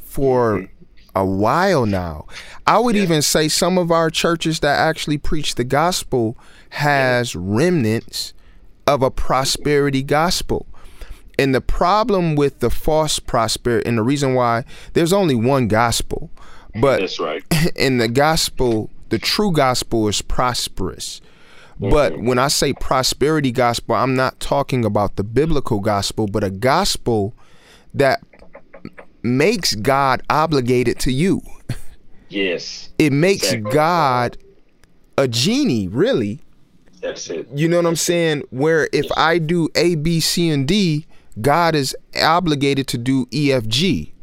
for 0.03 0.67
a 1.15 1.25
while 1.25 1.85
now. 1.85 2.25
I 2.65 2.79
would 2.79 2.95
Yeah. 2.95 3.03
even 3.03 3.21
say 3.21 3.47
some 3.47 3.77
of 3.77 3.91
our 3.91 4.09
churches 4.09 4.59
that 4.61 4.79
actually 4.79 5.17
preach 5.17 5.55
the 5.55 5.63
gospel 5.63 6.37
has 6.69 7.35
remnants 7.35 8.33
of 8.87 9.01
a 9.01 9.11
prosperity 9.11 10.03
gospel. 10.03 10.65
And 11.37 11.53
the 11.53 11.61
problem 11.61 12.35
with 12.35 12.59
the 12.59 12.69
false 12.69 13.19
prosperity, 13.19 13.87
and 13.87 13.97
the 13.97 14.03
reason 14.03 14.33
why 14.35 14.65
there's 14.93 15.13
only 15.13 15.35
one 15.35 15.67
gospel, 15.67 16.29
but 16.79 16.99
That's 16.99 17.19
right. 17.19 17.43
in 17.75 17.97
the 17.97 18.07
gospel, 18.07 18.89
the 19.09 19.19
true 19.19 19.51
gospel 19.51 20.07
is 20.07 20.21
prosperous. 20.21 21.21
But 21.79 22.13
mm-hmm. 22.13 22.27
when 22.27 22.39
I 22.39 22.47
say 22.47 22.73
prosperity 22.73 23.51
gospel, 23.51 23.95
I'm 23.95 24.15
not 24.15 24.39
talking 24.39 24.85
about 24.85 25.15
the 25.15 25.23
biblical 25.23 25.79
gospel, 25.79 26.27
but 26.27 26.43
a 26.43 26.49
gospel 26.49 27.33
that 27.93 28.21
makes 29.23 29.75
God 29.75 30.21
obligated 30.29 30.99
to 30.99 31.11
you. 31.11 31.41
Yes. 32.29 32.89
It 32.97 33.13
makes 33.13 33.51
Exactly. 33.51 33.71
God 33.71 34.37
a 35.17 35.27
genie, 35.27 35.87
really. 35.87 36.41
That's 37.01 37.29
it. 37.29 37.47
You 37.53 37.67
know 37.67 37.77
what 37.77 37.85
I'm 37.85 37.95
saying? 37.95 38.43
Where 38.49 38.89
if 38.93 39.05
I 39.15 39.37
do 39.37 39.69
A, 39.75 39.95
B, 39.95 40.19
C, 40.19 40.49
and 40.49 40.67
D, 40.67 41.05
God 41.41 41.75
is 41.75 41.95
obligated 42.21 42.87
to 42.87 42.97
do 42.97 43.27
E, 43.31 43.51
F, 43.51 43.67
G. 43.67 44.13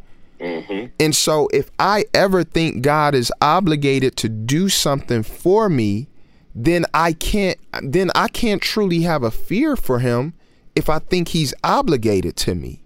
Mm-hmm. 0.41 0.87
And 0.99 1.15
so 1.15 1.49
if 1.53 1.71
I 1.79 2.05
ever 2.15 2.43
think 2.45 2.83
God 2.83 3.15
is 3.15 3.31
obligated 3.43 4.17
to 4.19 4.29
do 4.29 4.69
something 4.69 5.23
for 5.23 5.69
me, 5.69 6.09
then 6.55 6.87
I 6.95 7.13
can't 7.13 7.59
then 7.83 8.11
I 8.15 8.29
can't 8.29 8.63
truly 8.63 9.03
have 9.03 9.23
a 9.23 9.31
fear 9.31 9.77
for 9.77 9.99
him 9.99 10.35
if 10.75 10.89
I 10.89 10.99
think 10.99 11.29
he's 11.29 11.55
obligated 11.63 12.37
to 12.37 12.55
me. 12.55 12.83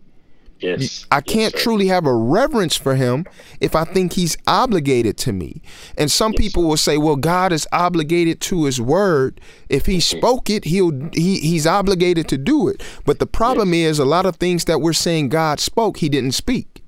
Yes. 0.65 1.05
I 1.11 1.21
can't 1.21 1.53
sir. 1.53 1.59
truly 1.59 1.89
have 1.89 2.07
a 2.07 2.15
reverence 2.15 2.75
for 2.77 2.95
him 2.95 3.27
if 3.61 3.77
I 3.77 3.85
think 3.85 4.15
he's 4.15 4.37
obligated 4.47 5.19
to 5.19 5.33
me. 5.33 5.61
And 5.99 6.11
some 6.11 6.33
people 6.33 6.65
will 6.65 6.79
say, 6.79 6.97
"Well, 6.97 7.17
God 7.17 7.53
is 7.53 7.69
obligated 7.71 8.41
to 8.43 8.65
his 8.65 8.81
word. 8.81 9.41
If 9.69 9.85
he 9.85 9.99
mm-hmm. 9.99 10.19
spoke 10.19 10.49
it, 10.49 10.65
he'll 10.65 11.11
he 11.13 11.39
he's 11.41 11.67
obligated 11.67 12.29
to 12.29 12.39
do 12.39 12.69
it." 12.69 12.83
But 13.05 13.19
the 13.19 13.27
problem 13.27 13.75
is 13.75 13.99
a 13.99 14.07
lot 14.07 14.25
of 14.25 14.37
things 14.37 14.65
that 14.65 14.81
we're 14.81 14.95
saying 14.95 15.29
God 15.29 15.61
spoke, 15.61 15.99
he 15.99 16.09
didn't 16.09 16.33
speak. 16.33 16.83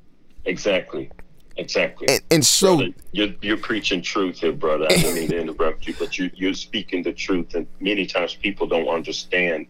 Exactly. 0.46 1.10
Exactly. 1.58 2.06
And, 2.08 2.20
and 2.30 2.46
so 2.46 2.76
brother, 2.76 2.92
you're, 3.12 3.34
you're 3.40 3.56
preaching 3.56 4.02
truth 4.02 4.40
here, 4.40 4.52
brother. 4.52 4.86
I 4.90 4.96
don't 4.96 5.14
mean 5.14 5.28
to 5.28 5.38
interrupt 5.38 5.86
you, 5.86 5.94
but 5.98 6.18
you, 6.18 6.30
you're 6.34 6.54
speaking 6.54 7.02
the 7.02 7.14
truth. 7.14 7.54
And 7.54 7.66
many 7.80 8.06
times 8.06 8.34
people 8.34 8.66
don't 8.66 8.88
understand 8.88 9.66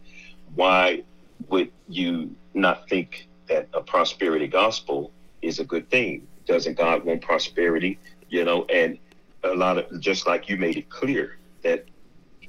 why 0.54 1.04
would 1.48 1.70
you 1.88 2.34
not 2.54 2.88
think 2.88 3.25
that 3.48 3.68
a 3.74 3.80
prosperity 3.80 4.46
gospel 4.46 5.12
is 5.42 5.58
a 5.58 5.64
good 5.64 5.88
thing? 5.90 6.26
Doesn't 6.46 6.76
God 6.76 7.04
want 7.04 7.22
prosperity? 7.22 7.98
You 8.28 8.44
know, 8.44 8.64
and 8.66 8.98
a 9.44 9.54
lot 9.54 9.78
of 9.78 10.00
just 10.00 10.26
like 10.26 10.48
you 10.48 10.56
made 10.56 10.76
it 10.76 10.88
clear 10.90 11.38
that 11.62 11.84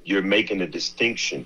you're 0.04 0.22
making 0.24 0.62
a 0.62 0.68
distinction. 0.68 1.46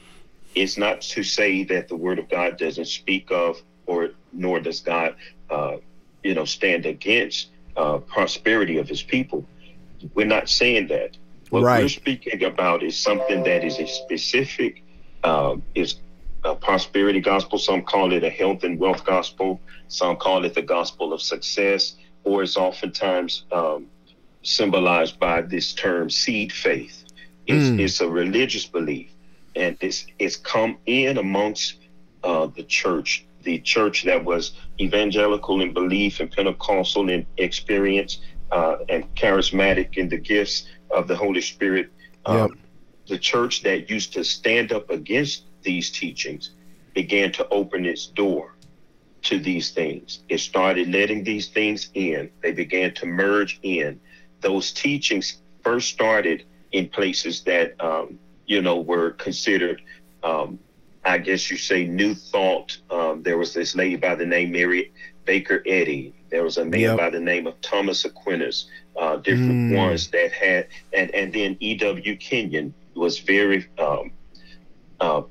It's 0.55 0.77
not 0.77 1.01
to 1.01 1.23
say 1.23 1.63
that 1.65 1.87
the 1.87 1.95
Word 1.95 2.19
of 2.19 2.29
God 2.29 2.57
doesn't 2.57 2.85
speak 2.87 3.31
of, 3.31 3.61
or 3.85 4.09
nor 4.31 4.59
does 4.59 4.81
God, 4.81 5.15
uh, 5.49 5.77
you 6.23 6.33
know, 6.33 6.45
stand 6.45 6.85
against 6.85 7.49
uh, 7.75 7.97
prosperity 7.99 8.77
of 8.77 8.87
His 8.87 9.01
people. 9.01 9.45
We're 10.13 10.25
not 10.27 10.49
saying 10.49 10.87
that. 10.87 11.17
What 11.49 11.63
Right. 11.63 11.83
we're 11.83 11.89
speaking 11.89 12.43
about 12.43 12.83
is 12.83 12.97
something 12.97 13.43
that 13.43 13.63
is 13.65 13.77
a 13.79 13.87
specific, 13.87 14.83
um, 15.23 15.63
is 15.75 15.95
a 16.43 16.55
prosperity 16.55 17.19
gospel. 17.19 17.57
Some 17.59 17.81
call 17.83 18.13
it 18.13 18.23
a 18.23 18.29
health 18.29 18.63
and 18.63 18.79
wealth 18.79 19.05
gospel. 19.05 19.59
Some 19.87 20.15
call 20.15 20.45
it 20.45 20.53
the 20.53 20.61
gospel 20.61 21.13
of 21.13 21.21
success, 21.21 21.95
or 22.23 22.43
it's 22.43 22.57
oftentimes 22.57 23.45
um, 23.51 23.87
symbolized 24.43 25.19
by 25.19 25.41
this 25.41 25.73
term 25.73 26.09
seed 26.09 26.51
faith. 26.51 27.03
It's, 27.47 27.69
Mm. 27.69 27.79
it's 27.79 28.01
a 28.01 28.07
religious 28.07 28.65
belief, 28.65 29.09
and 29.55 29.77
it's 29.81 30.05
it's 30.19 30.35
come 30.37 30.77
in 30.85 31.17
amongst 31.17 31.75
uh, 32.23 32.47
the 32.47 32.63
church, 32.63 33.25
the 33.43 33.59
church 33.59 34.03
that 34.03 34.23
was 34.23 34.53
evangelical 34.79 35.61
in 35.61 35.73
belief 35.73 36.19
and 36.19 36.31
Pentecostal 36.31 37.09
in 37.09 37.25
experience 37.37 38.19
uh, 38.51 38.77
and 38.89 39.03
charismatic 39.15 39.97
in 39.97 40.07
the 40.09 40.17
gifts 40.17 40.67
of 40.91 41.07
the 41.07 41.15
Holy 41.15 41.41
Spirit. 41.41 41.91
Um, 42.25 42.57
The 43.07 43.17
church 43.17 43.63
that 43.63 43.89
used 43.89 44.13
to 44.13 44.23
stand 44.23 44.71
up 44.71 44.89
against 44.89 45.45
these 45.63 45.91
teachings 45.91 46.51
began 46.93 47.31
to 47.33 47.47
open 47.49 47.85
its 47.85 48.07
door 48.07 48.55
to 49.23 49.39
these 49.39 49.71
things. 49.71 50.23
It 50.29 50.39
started 50.39 50.89
letting 50.89 51.23
these 51.23 51.47
things 51.47 51.89
in. 51.93 52.29
They 52.41 52.51
began 52.51 52.93
to 52.95 53.05
merge 53.05 53.59
in. 53.63 53.99
Those 54.41 54.71
teachings 54.71 55.41
first 55.63 55.89
started 55.89 56.43
in 56.71 56.87
places 56.89 57.43
that, 57.43 57.73
um, 57.79 58.19
you 58.45 58.61
know, 58.61 58.79
were 58.79 59.11
considered, 59.11 59.81
um, 60.23 60.59
I 61.03 61.17
guess 61.17 61.49
you 61.51 61.57
say, 61.57 61.85
new 61.85 62.13
thought. 62.13 62.77
Um, 62.89 63.21
there 63.23 63.37
was 63.37 63.53
this 63.53 63.75
lady 63.75 63.95
by 63.95 64.15
the 64.15 64.25
name 64.25 64.51
Mary 64.51 64.91
Baker 65.25 65.61
Eddy. 65.65 66.13
There 66.29 66.43
was 66.43 66.57
a 66.57 66.65
man 66.65 66.81
Yep. 66.81 66.97
by 66.97 67.09
the 67.09 67.19
name 67.19 67.47
of 67.47 67.59
Thomas 67.61 68.05
Aquinas. 68.05 68.67
Uh, 68.95 69.17
different 69.17 69.61
Mm. 69.69 69.75
ones 69.75 70.09
that 70.09 70.31
had, 70.31 70.67
and 70.93 71.13
and 71.13 71.31
then 71.33 71.55
E.W. 71.59 72.15
Kenyon 72.17 72.73
was 72.95 73.19
very 73.19 73.65
um, 73.77 74.11
uh, 74.99 75.21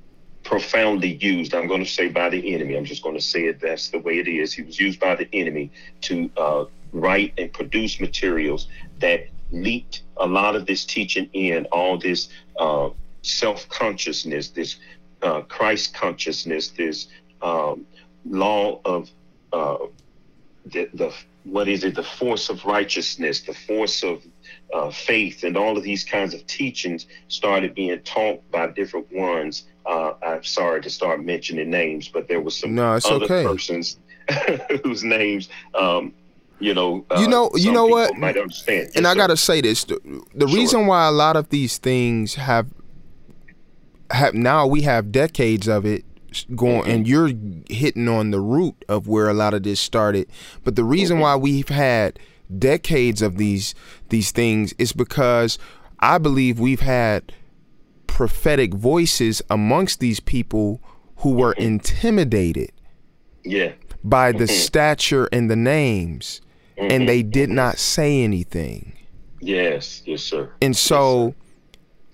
profoundly 0.51 1.15
used. 1.15 1.55
I'm 1.55 1.69
going 1.69 1.85
to 1.85 1.89
say 1.89 2.09
by 2.09 2.29
the 2.29 2.53
enemy. 2.53 2.77
I'm 2.77 2.85
just 2.85 3.05
going 3.05 3.15
to 3.15 3.21
say 3.21 3.45
it. 3.45 3.61
That's 3.61 3.89
the 3.91 4.01
way 4.01 4.19
it 4.19 4.27
is. 4.27 4.53
He 4.53 4.63
was 4.63 4.81
used 4.81 4.99
by 4.99 5.15
the 5.15 5.29
enemy 5.33 5.71
to 6.01 6.29
uh, 6.37 6.65
write 6.93 7.33
and 7.39 7.53
produce 7.53 8.01
materials 8.01 8.67
that 8.99 9.29
leaked 9.53 10.03
a 10.17 10.27
lot 10.27 10.57
of 10.57 10.67
this 10.67 10.85
teaching 10.85 11.31
in, 11.35 11.67
all 11.67 11.99
this 11.99 12.31
uh, 12.59 12.91
self 13.23 13.69
consciousness, 13.69 14.49
this 14.49 14.79
uh, 15.23 15.43
Christ 15.43 15.95
consciousness, 15.95 16.71
this 16.71 17.07
um, 17.43 17.87
law 18.29 18.81
of 18.85 19.09
uh, 19.53 19.77
the, 20.67 20.91
the 20.95 21.15
what 21.45 21.69
is 21.69 21.85
it, 21.85 21.95
the 21.95 22.03
force 22.03 22.49
of 22.51 22.65
righteousness, 22.65 23.43
the 23.43 23.55
force 23.55 24.03
of 24.03 24.25
uh, 24.75 24.91
faith, 24.91 25.43
and 25.45 25.57
all 25.57 25.77
of 25.77 25.83
these 25.83 26.05
kinds 26.05 26.35
of 26.35 26.47
teachings 26.47 27.07
started 27.29 27.75
being 27.75 28.01
taught 28.01 28.49
by 28.51 28.67
different 28.69 29.11
ones. 29.13 29.65
Uh, 29.87 30.13
I'm 30.23 30.45
sorry 30.45 30.81
to 30.83 30.91
start 30.91 31.25
mentioning 31.25 31.71
names, 31.71 32.09
but 32.09 32.29
there 32.29 32.41
was 32.41 32.57
some 32.57 32.75
no, 32.75 32.93
other 33.05 33.25
okay. 33.25 33.45
persons 33.45 33.99
whose 34.85 35.03
names 35.03 35.49
um, 35.75 36.13
you 36.61 36.75
know, 36.75 37.05
uh, 37.11 37.19
you 37.21 37.27
know, 37.27 37.51
you 37.55 37.73
know 37.73 37.87
what? 37.87 38.17
Might 38.19 38.37
understand. 38.37 38.91
and 38.95 39.05
yes, 39.05 39.07
I 39.07 39.15
gotta 39.15 39.37
say 39.37 39.61
this: 39.63 39.85
the, 39.85 39.99
the 40.35 40.47
Sure. 40.47 40.59
reason 40.59 40.87
why 40.87 41.09
a 41.09 41.11
lot 41.11 41.35
of 41.37 41.49
these 41.49 41.79
things 41.79 42.35
have 42.35 42.67
have 44.11 44.35
now 44.35 44.67
we 44.67 44.83
have 44.83 45.11
decades 45.13 45.69
of 45.69 45.87
it 45.87 46.05
going, 46.55 46.83
Mm-hmm. 46.83 46.91
and 46.91 47.09
you're 47.09 47.31
hitting 47.69 48.09
on 48.09 48.31
the 48.31 48.41
root 48.41 48.85
of 48.89 49.09
where 49.09 49.29
a 49.29 49.35
lot 49.35 49.55
of 49.55 49.63
this 49.63 49.81
started. 49.81 50.29
But 50.65 50.77
the 50.77 50.85
reason 50.85 51.17
Mm-hmm. 51.17 51.23
why 51.23 51.37
we've 51.37 51.69
had 51.71 52.19
decades 52.59 53.23
of 53.23 53.37
these 53.37 53.75
these 54.09 54.31
things 54.33 54.73
is 54.79 54.93
because 54.93 55.59
I 56.01 56.19
believe 56.19 56.59
we've 56.59 56.81
had 56.81 57.33
prophetic 58.07 58.75
voices 58.75 59.41
amongst 59.51 60.01
these 60.01 60.21
people 60.21 60.81
who 61.19 61.33
were 61.35 61.53
Mm-hmm. 61.55 61.63
intimidated 61.63 62.73
yeah, 63.45 63.73
by 64.03 64.31
Mm-hmm. 64.31 64.39
the 64.41 64.47
stature 64.49 65.29
and 65.33 65.51
the 65.51 65.57
names, 65.57 66.41
and 66.77 67.09
they 67.09 67.23
did 67.23 67.49
Mm-hmm. 67.49 67.57
not 67.57 67.79
say 67.79 68.23
anything. 68.23 68.93
yes, 69.41 70.03
yes, 70.07 70.23
sir. 70.23 70.51
And 70.61 70.77
so 70.77 71.35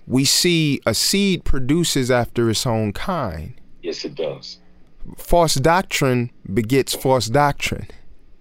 we 0.05 0.23
see 0.23 0.79
a 0.85 0.93
seed 0.93 1.43
produces 1.43 2.09
after 2.11 2.49
its 2.49 2.65
own 2.65 2.93
kind. 2.93 3.59
Yes, 3.81 4.05
it 4.05 4.15
does. 4.15 4.59
False 5.17 5.55
doctrine 5.55 6.31
begets 6.53 6.93
false 6.93 7.27
doctrine. 7.27 7.87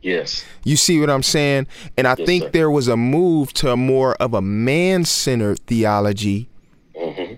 Yes, 0.02 0.44
You 0.64 0.76
see 0.76 1.00
what 1.00 1.10
I'm 1.10 1.22
saying? 1.22 1.66
And 1.96 2.06
I 2.06 2.14
Yes, 2.18 2.26
think 2.26 2.44
sir. 2.44 2.50
there 2.50 2.70
was 2.70 2.86
a 2.88 2.96
move 2.96 3.52
to 3.54 3.76
more 3.76 4.14
of 4.16 4.34
a 4.34 4.42
man 4.42 5.04
centered 5.04 5.58
theology 5.66 6.48
hmm 6.96 7.34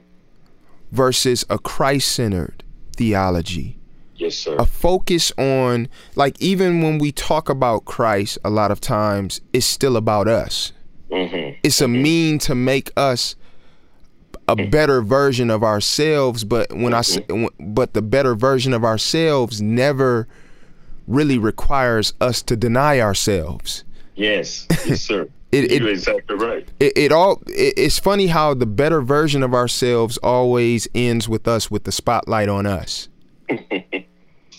versus 0.91 1.45
a 1.51 1.59
Christ 1.59 2.13
centered 2.13 2.65
theology. 2.97 3.79
yes, 4.17 4.37
sir. 4.37 4.57
A 4.57 4.65
focus 4.67 5.33
on, 5.39 5.89
like, 6.17 6.41
even 6.41 6.83
when 6.83 6.99
we 6.99 7.13
talk 7.13 7.49
about 7.49 7.85
Christ, 7.85 8.39
a 8.45 8.51
lot 8.51 8.71
of 8.71 8.81
times 8.81 9.41
it's 9.53 9.67
still 9.67 9.97
about 9.97 10.29
us. 10.29 10.73
hmm 11.11 11.51
it's 11.63 11.81
a 11.81 11.89
mean 11.89 12.39
to 12.41 12.55
make 12.55 12.91
us 12.97 13.35
a 14.47 14.57
better 14.57 15.01
version 15.03 15.51
of 15.51 15.63
ourselves 15.63 16.43
but 16.45 16.71
when 16.73 16.95
i 16.95 17.01
say 17.03 17.23
but 17.61 17.93
the 17.95 18.01
better 18.03 18.35
version 18.35 18.73
of 18.73 18.83
ourselves 18.85 19.61
never 19.61 20.27
really 21.09 21.39
requires 21.39 22.13
us 22.21 22.43
to 22.43 22.57
deny 22.57 23.01
ourselves 23.01 23.85
Yes, 24.15 24.67
yes, 24.87 25.01
sir. 25.03 25.29
It- 25.51 25.73
it- 25.73 25.81
You're 25.81 25.91
exactly 25.91 26.37
right. 26.37 26.69
it, 26.79 26.93
it 26.97 27.11
all 27.13 27.43
it, 27.47 27.73
it's 27.79 27.99
funny 27.99 28.27
how 28.27 28.53
the 28.53 28.67
better 28.67 29.01
version 29.01 29.43
of 29.43 29.55
ourselves 29.55 30.19
always 30.19 30.87
ends 30.95 31.27
with 31.29 31.49
us 31.49 31.71
with 31.71 31.85
the 31.85 31.93
spotlight 31.93 32.49
on 32.51 32.67
us 32.67 33.09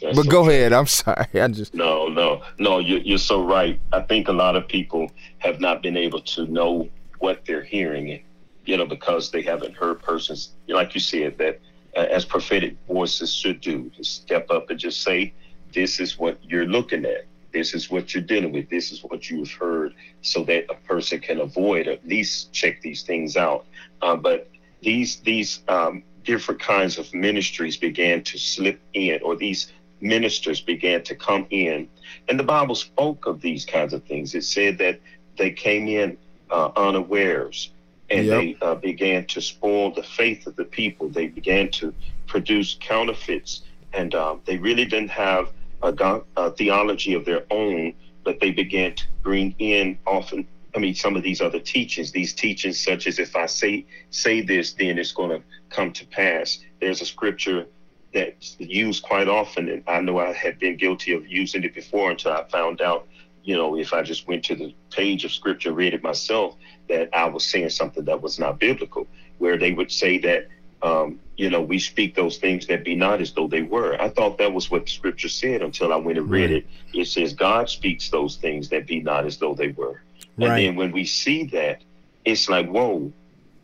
That's 0.01 0.15
but 0.15 0.29
go 0.29 0.49
ahead 0.49 0.71
i'm 0.73 0.87
sorry 0.87 1.27
i 1.41 1.47
just 1.49 1.73
No, 1.75 2.07
no, 2.07 2.41
no. 2.57 2.79
You're, 2.79 2.99
you're 3.01 3.17
so 3.17 3.43
right. 3.45 3.79
I 3.91 4.01
think 4.01 4.29
a 4.29 4.31
lot 4.31 4.55
of 4.55 4.67
people 4.67 5.11
have 5.39 5.59
not 5.59 5.83
been 5.83 5.97
able 5.97 6.21
to 6.21 6.47
know 6.47 6.87
what 7.19 7.43
they're 7.45 7.63
hearing, 7.65 8.23
you 8.65 8.77
know, 8.77 8.85
because 8.85 9.29
they 9.29 9.41
haven't 9.41 9.75
heard 9.75 10.01
persons, 10.01 10.51
like 10.69 10.93
you 10.95 11.01
said, 11.01 11.37
that 11.39 11.59
uh, 11.97 11.99
as 12.09 12.23
prophetic 12.23 12.77
voices 12.87 13.33
should 13.33 13.59
do, 13.59 13.91
to 13.97 14.03
step 14.05 14.49
up 14.49 14.69
and 14.69 14.79
just 14.79 15.01
say, 15.01 15.33
this 15.73 15.99
is 15.99 16.17
what 16.17 16.37
you're 16.43 16.65
looking 16.65 17.05
at. 17.05 17.25
This 17.51 17.73
is 17.73 17.89
what 17.89 18.13
you're 18.13 18.23
dealing 18.23 18.51
with. 18.51 18.69
This 18.69 18.91
is 18.91 19.03
what 19.03 19.29
you've 19.29 19.51
heard, 19.51 19.93
so 20.21 20.43
that 20.43 20.65
a 20.69 20.75
person 20.87 21.19
can 21.19 21.39
avoid 21.39 21.87
at 21.87 22.05
least 22.07 22.53
check 22.53 22.81
these 22.81 23.01
things 23.01 23.35
out. 23.37 23.65
Uh, 24.01 24.15
but 24.15 24.49
these 24.81 25.17
these 25.21 25.61
um, 25.67 26.03
different 26.23 26.61
kinds 26.61 26.97
of 26.97 27.11
ministries 27.13 27.75
began 27.77 28.21
to 28.23 28.37
slip 28.37 28.79
in, 28.93 29.19
or 29.23 29.35
these 29.35 29.71
ministers 30.01 30.61
began 30.61 31.03
to 31.03 31.15
come 31.15 31.45
in. 31.49 31.87
And 32.27 32.39
the 32.39 32.43
Bible 32.43 32.75
spoke 32.75 33.25
of 33.25 33.41
these 33.41 33.65
kinds 33.65 33.93
of 33.93 34.03
things. 34.03 34.35
It 34.35 34.43
said 34.43 34.77
that 34.77 34.99
they 35.37 35.51
came 35.51 35.87
in 35.87 36.17
uh, 36.49 36.69
unawares 36.75 37.71
and 38.09 38.25
Yep. 38.25 38.41
they 38.41 38.57
uh, 38.61 38.75
began 38.75 39.25
to 39.25 39.41
spoil 39.41 39.91
the 39.91 40.03
faith 40.03 40.47
of 40.47 40.55
the 40.55 40.65
people. 40.65 41.09
They 41.09 41.27
began 41.27 41.69
to 41.71 41.93
produce 42.27 42.77
counterfeits, 42.79 43.61
and 43.93 44.15
um, 44.15 44.41
they 44.45 44.57
really 44.57 44.85
didn't 44.85 45.11
have 45.11 45.49
a, 45.81 45.93
a 45.93 46.23
uh, 46.37 46.49
theology 46.51 47.13
of 47.13 47.25
their 47.25 47.45
own, 47.49 47.93
but 48.23 48.39
they 48.39 48.51
began 48.51 48.95
to 48.95 49.05
bring 49.23 49.55
in 49.59 49.97
often. 50.05 50.47
I 50.75 50.79
mean, 50.79 50.93
some 50.93 51.15
of 51.15 51.23
these 51.23 51.41
other 51.41 51.59
teachings, 51.59 52.11
these 52.11 52.33
teachings 52.33 52.79
such 52.79 53.07
as 53.07 53.17
if 53.17 53.35
I 53.35 53.47
say 53.47 53.85
say 54.11 54.41
this, 54.41 54.73
then 54.73 54.99
it's 54.99 55.11
going 55.11 55.29
to 55.41 55.45
come 55.69 55.91
to 55.93 56.05
pass. 56.07 56.59
There's 56.79 57.01
a 57.01 57.05
scripture 57.05 57.65
that's 58.13 58.55
used 58.59 59.03
quite 59.03 59.27
often, 59.27 59.69
and 59.69 59.83
I 59.87 60.01
know 60.01 60.19
I 60.19 60.33
had 60.33 60.59
been 60.59 60.77
guilty 60.77 61.13
of 61.13 61.27
using 61.27 61.63
it 61.63 61.73
before 61.73 62.11
until 62.11 62.31
I 62.33 62.43
found 62.49 62.81
out, 62.81 63.07
you 63.43 63.55
know, 63.55 63.77
if 63.77 63.93
I 63.93 64.01
just 64.03 64.27
went 64.27 64.43
to 64.45 64.55
the 64.55 64.75
page 64.91 65.25
of 65.25 65.31
scripture, 65.31 65.73
read 65.73 65.93
it 65.93 66.03
myself, 66.03 66.55
that 66.87 67.09
I 67.13 67.25
was 67.25 67.45
saying 67.45 67.69
something 67.69 68.05
that 68.05 68.21
was 68.21 68.39
not 68.39 68.59
biblical, 68.59 69.07
where 69.37 69.57
they 69.57 69.71
would 69.71 69.91
say 69.91 70.17
that, 70.19 70.47
um, 70.81 71.19
you 71.37 71.49
know, 71.49 71.61
we 71.61 71.79
speak 71.79 72.15
those 72.15 72.37
things 72.37 72.67
that 72.67 72.83
be 72.83 72.95
not 72.95 73.21
as 73.21 73.31
though 73.33 73.47
they 73.47 73.61
were. 73.61 73.99
I 74.01 74.09
thought 74.09 74.37
that 74.37 74.53
was 74.53 74.69
what 74.71 74.85
the 74.85 74.91
scripture 74.91 75.29
said 75.29 75.61
until 75.61 75.91
I 75.93 75.95
went 75.97 76.17
and 76.17 76.29
read 76.29 76.51
Right. 76.51 76.65
it. 76.93 76.99
It 77.01 77.07
says 77.07 77.33
God 77.33 77.69
speaks 77.69 78.09
those 78.09 78.37
things 78.37 78.69
that 78.69 78.87
be 78.87 78.99
not 78.99 79.25
as 79.25 79.37
though 79.37 79.53
they 79.53 79.69
were. 79.69 80.01
Right. 80.37 80.47
And 80.49 80.57
then 80.57 80.75
when 80.75 80.91
we 80.91 81.05
see 81.05 81.43
that, 81.45 81.81
it's 82.25 82.49
like, 82.49 82.67
whoa, 82.69 83.11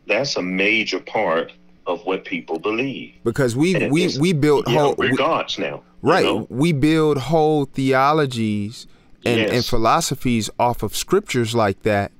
that's 0.06 0.36
a 0.36 0.42
major 0.42 1.00
part 1.00 1.52
of 1.86 2.04
what 2.04 2.24
people 2.24 2.58
believe. 2.58 3.12
because 3.24 3.54
we 3.56 3.74
And 3.76 3.92
we 3.92 4.08
we 4.18 4.32
built 4.32 4.68
Yeah, 4.68 4.80
whole 4.80 4.94
we're 4.98 5.10
we- 5.12 5.16
gods 5.16 5.58
now. 5.58 5.82
you 6.02 6.10
Right. 6.10 6.24
know? 6.24 6.46
We 6.50 6.72
build 6.72 7.16
whole 7.18 7.64
theologies 7.64 8.86
and, 9.24 9.40
and 9.40 9.64
philosophies 9.64 10.50
off 10.58 10.82
of 10.82 10.94
scriptures 10.96 11.54
like 11.54 11.82
that, 11.82 12.12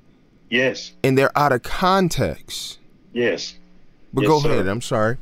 Yes. 0.50 0.92
and 1.04 1.16
they're 1.16 1.36
out 1.36 1.52
of 1.52 1.62
context. 1.62 2.78
Yes. 3.12 3.54
But 4.16 4.22
Yes, 4.22 4.30
go 4.30 4.40
sir. 4.40 4.52
ahead. 4.52 4.66
I'm 4.66 4.80
sorry. 4.80 5.18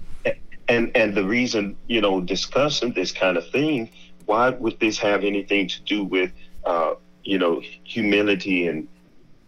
And 0.69 0.91
and 0.97 1.15
the 1.15 1.25
reason, 1.25 1.77
you 1.89 2.01
know, 2.01 2.21
discussing 2.23 2.95
this 2.95 3.13
kind 3.13 3.37
of 3.37 3.51
thing, 3.51 3.91
why 4.25 4.49
would 4.51 4.81
this 4.81 4.99
have 4.99 5.25
anything 5.25 5.69
to 5.69 5.83
do 5.83 6.05
with 6.05 6.31
uh, 6.65 6.95
you 7.25 7.39
know, 7.39 7.61
humility 7.83 8.69
and 8.69 8.87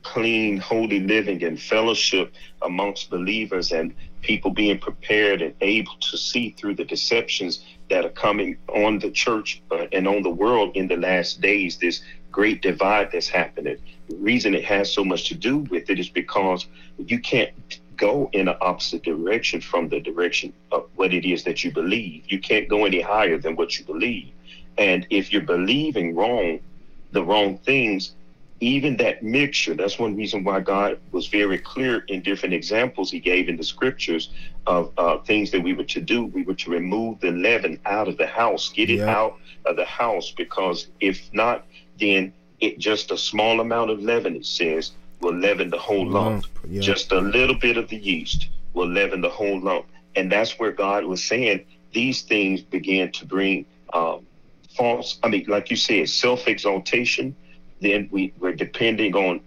clean, 0.02 0.58
holy 0.58 1.00
living 1.00 1.42
and 1.44 1.60
fellowship 1.60 2.32
amongst 2.62 3.10
believers 3.10 3.72
and 3.72 3.94
people 4.22 4.50
being 4.50 4.78
prepared 4.78 5.42
and 5.42 5.54
able 5.60 5.94
to 6.00 6.16
see 6.16 6.50
through 6.50 6.74
the 6.74 6.84
deceptions 6.84 7.64
that 7.90 8.04
are 8.04 8.10
coming 8.10 8.56
on 8.68 8.98
the 8.98 9.10
church 9.10 9.62
uh, 9.70 9.86
and 9.92 10.08
on 10.08 10.22
the 10.22 10.30
world 10.30 10.76
in 10.76 10.88
the 10.88 10.96
last 10.96 11.40
days, 11.40 11.78
this 11.78 12.02
great 12.32 12.62
divide 12.62 13.10
that's 13.12 13.28
happening. 13.28 13.78
Reason 14.08 14.54
it 14.54 14.64
has 14.64 14.92
so 14.92 15.04
much 15.04 15.28
to 15.28 15.34
do 15.34 15.58
with 15.58 15.90
it 15.90 15.98
is 15.98 16.08
because 16.08 16.66
you 16.98 17.18
can't 17.18 17.50
go 17.96 18.28
in 18.32 18.48
an 18.48 18.56
opposite 18.60 19.02
direction 19.02 19.60
from 19.60 19.88
the 19.88 20.00
direction 20.00 20.52
of 20.72 20.88
what 20.94 21.12
it 21.12 21.24
is 21.24 21.44
that 21.44 21.64
you 21.64 21.72
believe. 21.72 22.24
You 22.28 22.38
can't 22.38 22.68
go 22.68 22.84
any 22.84 23.00
higher 23.00 23.38
than 23.38 23.56
what 23.56 23.78
you 23.78 23.84
believe. 23.84 24.32
And 24.78 25.06
if 25.10 25.32
you're 25.32 25.42
believing 25.42 26.14
wrong, 26.14 26.60
the 27.12 27.24
wrong 27.24 27.58
things, 27.58 28.14
even 28.60 28.96
that 28.98 29.22
mixture, 29.22 29.74
that's 29.74 29.98
one 29.98 30.16
reason 30.16 30.44
why 30.44 30.60
God 30.60 30.98
was 31.12 31.26
very 31.26 31.58
clear 31.58 32.04
in 32.08 32.22
different 32.22 32.54
examples 32.54 33.10
he 33.10 33.18
gave 33.20 33.48
in 33.48 33.56
the 33.56 33.64
scriptures 33.64 34.30
of 34.66 34.92
uh, 34.96 35.18
things 35.18 35.50
that 35.50 35.62
we 35.62 35.74
were 35.74 35.84
to 35.84 36.00
do. 36.00 36.26
We 36.26 36.42
were 36.42 36.54
to 36.54 36.70
remove 36.70 37.20
the 37.20 37.32
leaven 37.32 37.78
out 37.86 38.08
of 38.08 38.16
the 38.16 38.26
house, 38.26 38.70
get 38.70 38.90
it 38.90 38.98
Yeah. 38.98 39.10
out 39.10 39.36
of 39.66 39.76
the 39.76 39.84
house, 39.84 40.32
because 40.36 40.88
if 41.00 41.28
not, 41.32 41.66
then 41.98 42.32
it 42.60 42.78
just 42.78 43.10
a 43.10 43.18
small 43.18 43.60
amount 43.60 43.90
of 43.90 44.02
leaven, 44.02 44.36
it 44.36 44.46
says, 44.46 44.92
will 45.20 45.34
leaven 45.34 45.70
the 45.70 45.78
whole 45.78 46.06
lump. 46.06 46.44
Lump, 46.44 46.46
yeah. 46.68 46.80
Just 46.80 47.12
a 47.12 47.20
little 47.20 47.56
bit 47.56 47.76
of 47.76 47.88
the 47.88 47.96
yeast 47.96 48.48
will 48.74 48.88
leaven 48.88 49.20
the 49.20 49.28
whole 49.28 49.60
lump. 49.60 49.86
And 50.14 50.30
that's 50.30 50.58
where 50.58 50.72
God 50.72 51.04
was 51.04 51.22
saying 51.22 51.64
these 51.92 52.22
things 52.22 52.62
began 52.62 53.12
to 53.12 53.26
bring 53.26 53.66
um, 53.92 54.26
false, 54.76 55.18
I 55.22 55.28
mean, 55.28 55.44
like 55.48 55.70
you 55.70 55.76
said, 55.76 56.08
self 56.08 56.48
exaltation. 56.48 57.34
Then 57.80 58.08
we, 58.10 58.32
we're 58.38 58.54
depending 58.54 59.14
on, 59.14 59.40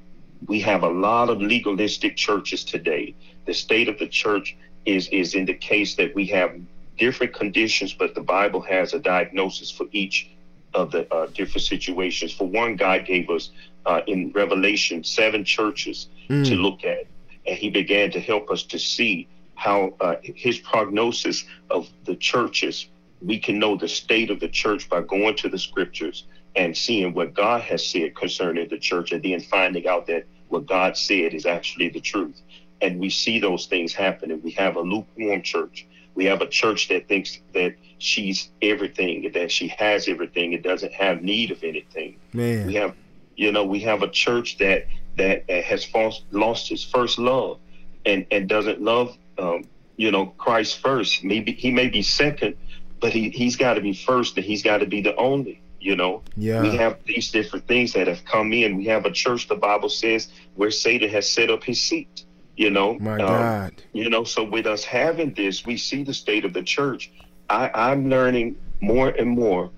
we 0.48 0.60
have 0.62 0.84
a 0.84 0.90
lot 0.90 1.30
of 1.30 1.42
legalistic 1.42 2.16
churches 2.16 2.64
today. 2.64 3.16
The 3.46 3.54
state 3.54 3.90
of 3.90 3.98
the 3.98 4.08
church 4.08 4.56
is, 4.86 5.08
is 5.10 5.34
in 5.34 5.46
the 5.46 5.54
case 5.54 5.96
that 5.96 6.14
we 6.14 6.28
have 6.28 6.60
different 6.98 7.34
conditions, 7.34 7.94
but 7.94 8.14
the 8.14 8.22
Bible 8.22 8.62
has 8.62 8.94
a 8.94 9.00
diagnosis 9.00 9.72
for 9.72 9.88
each 9.92 10.30
of 10.74 10.92
the 10.92 11.12
uh, 11.14 11.28
different 11.28 11.64
situations. 11.64 12.34
For 12.34 12.48
one, 12.48 12.76
God 12.76 13.06
gave 13.06 13.30
us 13.30 13.52
uh, 13.86 14.02
in 14.08 14.32
Revelation 14.32 15.04
seven 15.04 15.44
churches 15.44 16.08
mm. 16.30 16.46
to 16.48 16.56
look 16.56 16.84
at, 16.84 17.06
and 17.46 17.58
He 17.58 17.70
began 17.70 18.12
to 18.12 18.20
help 18.20 18.50
us 18.50 18.64
to 18.64 18.80
see 18.80 19.28
how 19.56 19.94
uh, 20.00 20.16
His 20.24 20.60
prognosis 20.60 21.46
of 21.70 21.90
the 22.06 22.16
churches. 22.16 22.88
We 23.22 23.40
can 23.40 23.60
know 23.60 23.76
the 23.76 23.90
state 23.90 24.30
of 24.30 24.40
the 24.40 24.48
church 24.48 24.90
by 24.90 25.02
going 25.02 25.36
to 25.38 25.50
the 25.50 25.60
scriptures 25.60 26.26
and 26.56 26.76
seeing 26.76 27.14
what 27.14 27.34
God 27.34 27.62
has 27.62 27.86
said 27.86 28.16
concerning 28.16 28.68
the 28.70 28.78
church, 28.78 29.12
and 29.12 29.22
then 29.22 29.40
finding 29.40 29.88
out 29.88 30.08
that 30.08 30.26
what 30.48 30.66
God 30.66 30.98
said 30.98 31.34
is 31.34 31.46
actually 31.46 31.90
the 31.90 32.00
truth. 32.00 32.42
And 32.82 33.00
we 33.00 33.10
see 33.10 33.40
those 33.40 33.66
things 33.66 33.94
happening. 33.94 34.42
We 34.42 34.52
have 34.52 34.76
a 34.78 34.82
lukewarm 34.82 35.42
church. 35.42 35.86
We 36.16 36.26
have 36.26 36.42
a 36.42 36.48
church 36.48 36.90
that 36.90 37.08
thinks 37.08 37.40
that 37.54 37.76
she's 37.98 38.50
everything, 38.62 39.32
that 39.34 39.52
she 39.52 39.68
has 39.70 40.08
everything, 40.08 40.54
and 40.54 40.64
doesn't 40.64 40.94
have 40.94 41.22
need 41.22 41.52
of 41.52 41.64
anything. 41.64 42.18
Man. 42.34 42.68
We 42.68 42.76
have, 42.76 42.96
you 43.36 43.52
know, 43.52 43.64
we 43.64 43.80
have 43.82 44.02
a 44.04 44.10
church 44.10 44.58
that 44.58 44.88
that 45.18 45.50
has 45.50 45.86
false, 45.86 46.24
lost 46.32 46.70
his 46.70 46.84
first 46.84 47.20
love, 47.20 47.60
and 48.06 48.26
and 48.32 48.50
doesn't 48.50 48.82
love, 48.82 49.18
um, 49.38 49.66
you 49.98 50.12
know, 50.12 50.28
Christ 50.38 50.80
first. 50.80 51.24
Maybe 51.24 51.52
he 51.52 51.72
may 51.72 51.90
be 51.90 52.02
second, 52.02 52.56
but 53.00 53.14
he 53.14 53.30
he's 53.30 53.56
got 53.56 53.76
to 53.76 53.82
be 53.82 53.94
first, 53.94 54.36
and 54.38 54.46
he's 54.46 54.64
got 54.64 54.80
to 54.80 54.86
be 54.86 55.02
the 55.02 55.16
only. 55.16 55.62
You 55.82 55.96
know, 55.96 56.24
yeah. 56.36 56.62
we 56.62 56.76
have 56.76 56.98
these 57.06 57.32
different 57.32 57.66
things 57.66 57.94
that 57.94 58.08
have 58.08 58.26
come 58.26 58.52
in. 58.52 58.76
We 58.76 58.86
have 58.86 59.06
a 59.06 59.12
church, 59.12 59.48
the 59.48 59.56
Bible 59.56 59.88
says, 59.88 60.28
where 60.56 60.72
Satan 60.72 61.10
has 61.10 61.30
set 61.30 61.50
up 61.50 61.64
his 61.64 61.82
seat 61.82 62.26
you 62.60 62.70
know 62.70 63.00
my 63.00 63.14
um, 63.14 63.18
god. 63.20 63.74
you 63.94 64.10
know 64.10 64.26
so 64.26 64.44
with 64.44 64.68
us 64.68 64.84
having 64.84 65.34
this 65.34 65.66
we 65.66 65.78
see 65.78 66.04
the 66.04 66.14
state 66.14 66.44
of 66.44 66.52
the 66.54 66.62
church. 66.62 67.10
I, 67.50 67.72
i'm 67.74 68.10
learning 68.10 68.58
more 68.82 69.10
and 69.10 69.30
more. 69.30 69.72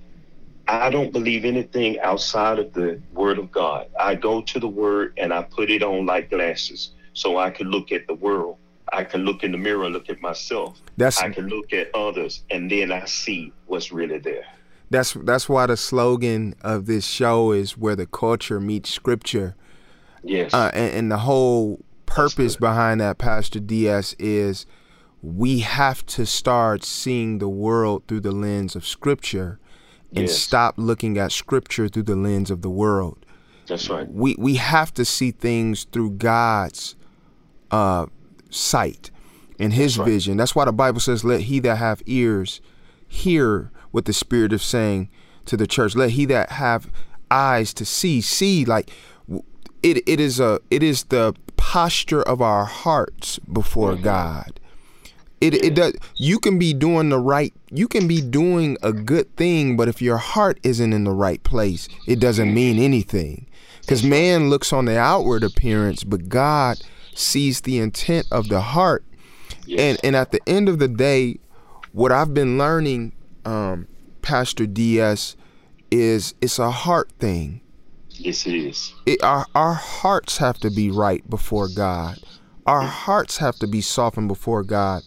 I 0.67 0.89
don't 0.89 1.11
believe 1.11 1.43
anything 1.43 1.99
outside 1.99 2.59
of 2.59 2.73
the 2.73 3.01
word 3.13 3.37
of 3.39 3.51
god. 3.51 3.87
I 3.99 4.15
go 4.15 4.41
to 4.41 4.59
the 4.59 4.67
word 4.67 5.13
and 5.17 5.31
i 5.31 5.43
put 5.43 5.69
it 5.69 5.83
on 5.83 6.07
like 6.07 6.31
glasses 6.31 6.91
so 7.13 7.37
i 7.37 7.51
can 7.51 7.67
look 7.69 7.91
at 7.91 8.07
the 8.07 8.15
world. 8.15 8.57
I 8.91 9.03
can 9.03 9.21
look 9.25 9.43
in 9.43 9.51
the 9.51 9.57
mirror 9.57 9.85
and 9.85 9.93
look 9.93 10.09
at 10.09 10.19
myself. 10.19 10.81
That's 10.97 11.21
i 11.21 11.29
can 11.29 11.47
look 11.49 11.71
at 11.73 11.93
others 11.93 12.43
and 12.49 12.69
then 12.71 12.91
i 12.91 13.05
see 13.05 13.53
what's 13.67 13.91
really 13.91 14.17
there. 14.17 14.45
That's 14.89 15.13
that's 15.13 15.47
why 15.47 15.67
the 15.67 15.77
slogan 15.77 16.55
of 16.61 16.87
this 16.87 17.05
show 17.05 17.51
is 17.51 17.77
where 17.77 17.95
the 17.95 18.07
culture 18.07 18.59
meets 18.59 18.89
scripture. 18.89 19.55
Yes. 20.23 20.53
Uh, 20.53 20.71
and, 20.73 20.93
and 20.95 21.11
the 21.11 21.19
whole 21.19 21.83
purpose 22.11 22.57
behind 22.57 22.99
that, 22.99 23.17
Pastor 23.17 23.59
DS, 23.59 24.13
is 24.19 24.65
we 25.21 25.59
have 25.59 26.05
to 26.07 26.25
start 26.25 26.83
seeing 26.83 27.37
the 27.37 27.47
world 27.47 28.03
through 28.07 28.19
the 28.19 28.31
lens 28.31 28.75
of 28.75 28.85
Scripture 28.85 29.59
and 30.11 30.27
yes. 30.27 30.37
stop 30.37 30.75
looking 30.77 31.17
at 31.17 31.31
Scripture 31.31 31.87
through 31.87 32.03
the 32.03 32.15
lens 32.15 32.51
of 32.51 32.61
the 32.61 32.69
world. 32.69 33.25
That's 33.67 33.89
right. 33.89 34.11
We 34.11 34.35
we 34.37 34.55
have 34.55 34.93
to 34.95 35.05
see 35.05 35.31
things 35.31 35.85
through 35.85 36.11
God's 36.11 36.95
uh, 37.69 38.07
sight 38.49 39.09
and 39.57 39.71
His 39.71 39.95
That's 39.95 40.09
vision. 40.09 40.33
Right. 40.33 40.37
That's 40.39 40.55
why 40.55 40.65
the 40.65 40.73
Bible 40.73 40.99
says, 40.99 41.23
"Let 41.23 41.41
he 41.41 41.59
that 41.59 41.77
have 41.77 42.01
ears 42.05 42.59
hear 43.07 43.71
what 43.91 44.05
the 44.05 44.13
Spirit 44.13 44.51
is 44.51 44.63
saying 44.63 45.09
to 45.45 45.55
the 45.55 45.67
church. 45.67 45.95
Let 45.95 46.11
he 46.11 46.25
that 46.25 46.49
have 46.51 46.91
eyes 47.29 47.73
to 47.75 47.85
see 47.85 48.19
see." 48.19 48.65
Like 48.65 48.91
it, 49.83 50.07
it 50.07 50.19
is 50.19 50.39
a 50.39 50.59
it 50.69 50.83
is 50.83 51.05
the 51.05 51.33
posture 51.61 52.23
of 52.23 52.41
our 52.41 52.65
hearts 52.65 53.37
before 53.39 53.93
mm-hmm. 53.93 54.03
God. 54.03 54.59
It 55.39 55.53
it 55.53 55.75
does 55.75 55.93
you 56.15 56.39
can 56.39 56.57
be 56.57 56.73
doing 56.73 57.09
the 57.09 57.19
right 57.19 57.53
you 57.69 57.87
can 57.87 58.07
be 58.07 58.19
doing 58.19 58.77
a 58.81 58.91
good 58.91 59.33
thing, 59.37 59.77
but 59.77 59.87
if 59.87 60.01
your 60.01 60.17
heart 60.17 60.59
isn't 60.63 60.91
in 60.91 61.03
the 61.03 61.11
right 61.11 61.41
place, 61.43 61.87
it 62.07 62.19
doesn't 62.19 62.51
mean 62.51 62.79
anything. 62.79 63.45
Because 63.81 64.03
man 64.03 64.49
looks 64.49 64.73
on 64.73 64.85
the 64.85 64.97
outward 64.97 65.43
appearance, 65.43 66.03
but 66.03 66.29
God 66.29 66.81
sees 67.13 67.61
the 67.61 67.77
intent 67.77 68.25
of 68.31 68.49
the 68.49 68.61
heart. 68.61 69.05
Yes. 69.67 69.79
And 69.79 69.99
and 70.03 70.15
at 70.15 70.31
the 70.31 70.41
end 70.47 70.67
of 70.67 70.79
the 70.79 70.87
day, 70.87 71.37
what 71.91 72.11
I've 72.11 72.33
been 72.33 72.57
learning, 72.57 73.13
um, 73.45 73.87
Pastor 74.23 74.65
DS, 74.65 75.35
is 75.91 76.33
it's 76.41 76.57
a 76.57 76.71
heart 76.71 77.11
thing. 77.19 77.60
Yes, 78.23 78.45
it 78.45 78.53
is. 78.53 78.93
It, 79.07 79.23
our, 79.23 79.47
our 79.55 79.73
hearts 79.73 80.37
have 80.37 80.59
to 80.59 80.69
be 80.69 80.91
right 80.91 81.27
before 81.27 81.67
God. 81.67 82.19
Our 82.67 82.83
hearts 82.83 83.37
have 83.37 83.55
to 83.57 83.67
be 83.67 83.81
softened 83.81 84.27
before 84.27 84.63
God 84.63 85.01